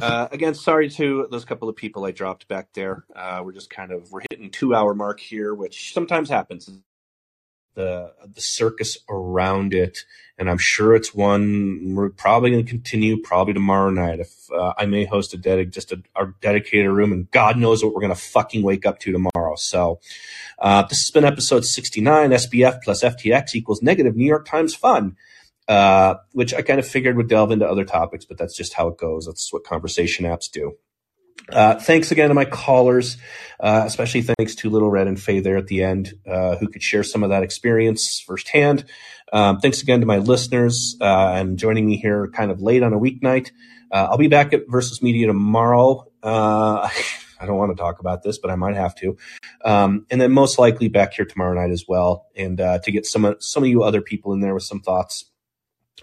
Uh, 0.00 0.28
again, 0.32 0.54
sorry 0.54 0.88
to 0.88 1.26
those 1.30 1.44
couple 1.44 1.68
of 1.68 1.76
people 1.76 2.04
I 2.04 2.10
dropped 2.10 2.48
back 2.48 2.68
there. 2.74 3.04
Uh, 3.14 3.42
we're 3.44 3.52
just 3.52 3.68
kind 3.70 3.92
of 3.92 4.10
we're 4.10 4.22
hitting 4.30 4.50
two 4.50 4.74
hour 4.74 4.94
mark 4.94 5.20
here, 5.20 5.54
which 5.54 5.92
sometimes 5.92 6.30
happens. 6.30 6.70
The 7.74 8.12
the 8.34 8.40
circus 8.40 8.98
around 9.08 9.74
it, 9.74 9.98
and 10.38 10.50
I'm 10.50 10.58
sure 10.58 10.94
it's 10.94 11.14
one 11.14 11.94
we're 11.94 12.08
probably 12.08 12.50
going 12.50 12.64
to 12.64 12.70
continue 12.70 13.20
probably 13.22 13.52
tomorrow 13.54 13.90
night. 13.90 14.20
If 14.20 14.50
uh, 14.50 14.74
I 14.76 14.86
may 14.86 15.04
host 15.04 15.34
a 15.34 15.38
dedic 15.38 15.70
just 15.70 15.92
a 15.92 16.02
our 16.16 16.34
dedicated 16.40 16.90
room, 16.90 17.12
and 17.12 17.30
God 17.30 17.58
knows 17.58 17.84
what 17.84 17.94
we're 17.94 18.00
going 18.00 18.14
to 18.14 18.20
fucking 18.20 18.62
wake 18.62 18.86
up 18.86 18.98
to 19.00 19.12
tomorrow. 19.12 19.30
So 19.56 20.00
uh, 20.58 20.82
this 20.82 20.98
has 20.98 21.10
been 21.10 21.24
episode 21.24 21.64
69. 21.64 22.30
SBF 22.30 22.82
plus 22.82 23.02
FTX 23.02 23.54
equals 23.54 23.82
negative 23.82 24.16
New 24.16 24.26
York 24.26 24.46
Times 24.46 24.74
fun 24.74 25.16
uh, 25.70 26.16
which 26.32 26.52
I 26.52 26.62
kind 26.62 26.80
of 26.80 26.86
figured 26.86 27.16
would 27.16 27.28
delve 27.28 27.52
into 27.52 27.64
other 27.64 27.84
topics, 27.84 28.24
but 28.24 28.36
that's 28.36 28.56
just 28.56 28.74
how 28.74 28.88
it 28.88 28.98
goes. 28.98 29.26
That's 29.26 29.52
what 29.52 29.62
conversation 29.62 30.24
apps 30.24 30.50
do. 30.50 30.72
Uh, 31.48 31.76
thanks 31.76 32.10
again 32.10 32.28
to 32.28 32.34
my 32.34 32.44
callers, 32.44 33.16
uh, 33.60 33.84
especially 33.86 34.22
thanks 34.22 34.56
to 34.56 34.68
Little 34.68 34.90
Red 34.90 35.06
and 35.06 35.20
Faye 35.20 35.38
there 35.38 35.56
at 35.56 35.68
the 35.68 35.84
end, 35.84 36.12
uh, 36.26 36.56
who 36.56 36.66
could 36.66 36.82
share 36.82 37.04
some 37.04 37.22
of 37.22 37.30
that 37.30 37.44
experience 37.44 38.20
firsthand. 38.20 38.84
Um, 39.32 39.60
thanks 39.60 39.80
again 39.80 40.00
to 40.00 40.06
my 40.06 40.18
listeners 40.18 40.96
uh, 41.00 41.34
and 41.36 41.56
joining 41.56 41.86
me 41.86 41.96
here 41.96 42.28
kind 42.34 42.50
of 42.50 42.60
late 42.60 42.82
on 42.82 42.92
a 42.92 42.98
weeknight. 42.98 43.52
Uh, 43.92 44.08
I'll 44.10 44.18
be 44.18 44.26
back 44.26 44.52
at 44.52 44.62
Versus 44.68 45.02
Media 45.02 45.28
tomorrow. 45.28 46.10
I 47.40 47.46
don't 47.46 47.56
want 47.56 47.76
to 47.76 47.80
talk 47.80 48.00
about 48.00 48.22
this, 48.22 48.38
but 48.38 48.50
I 48.50 48.56
might 48.56 48.76
have 48.76 48.94
to. 48.96 49.16
Um, 49.64 50.06
and 50.10 50.20
then 50.20 50.30
most 50.32 50.58
likely 50.58 50.88
back 50.88 51.14
here 51.14 51.24
tomorrow 51.24 51.54
night 51.54 51.70
as 51.70 51.86
well, 51.88 52.26
and 52.36 52.60
uh, 52.60 52.78
to 52.80 52.92
get 52.92 53.06
some 53.06 53.36
some 53.40 53.62
of 53.62 53.68
you 53.68 53.82
other 53.82 54.02
people 54.02 54.32
in 54.32 54.40
there 54.40 54.54
with 54.54 54.64
some 54.64 54.80
thoughts 54.80 55.24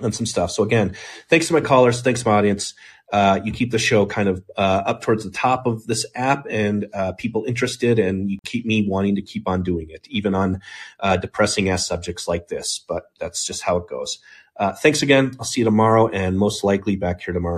and 0.02 0.14
some 0.14 0.26
stuff. 0.26 0.52
So 0.52 0.64
again, 0.64 0.96
thanks 1.30 1.48
to 1.48 1.54
my 1.54 1.62
callers, 1.62 2.02
thanks 2.02 2.24
to 2.24 2.30
my 2.30 2.36
audience. 2.36 2.74
Uh, 3.12 3.40
you 3.44 3.54
keep 3.54 3.72
the 3.72 3.80
show 3.80 4.06
kind 4.06 4.28
of 4.28 4.44
uh, 4.58 4.84
up 4.86 5.02
towards 5.02 5.24
the 5.24 5.32
top 5.32 5.66
of 5.66 5.88
this 5.88 6.06
app 6.14 6.46
and 6.50 6.88
uh, 6.94 7.14
people 7.14 7.46
interested, 7.46 8.00
and 8.00 8.30
you 8.30 8.38
keep 8.46 8.66
me 8.66 8.86
wanting 8.88 9.16
to 9.16 9.22
keep 9.22 9.48
on 9.48 9.64
doing 9.64 9.90
it, 9.90 10.06
even 10.10 10.36
on 10.36 10.60
uh, 11.00 11.16
depressing 11.16 11.70
ass 11.70 11.88
subjects 11.88 12.28
like 12.28 12.50
this. 12.50 12.84
But 12.86 13.04
that's 13.18 13.46
just 13.46 13.62
how 13.64 13.78
it 13.78 13.88
goes. 13.88 14.20
Uh, 14.58 14.74
thanks 14.74 15.02
again. 15.04 15.36
I'll 15.40 15.46
see 15.46 15.62
you 15.62 15.66
tomorrow, 15.66 16.10
and 16.10 16.38
most 16.38 16.66
likely 16.66 16.98
back 16.98 17.22
here 17.22 17.34
tomorrow. 17.34 17.56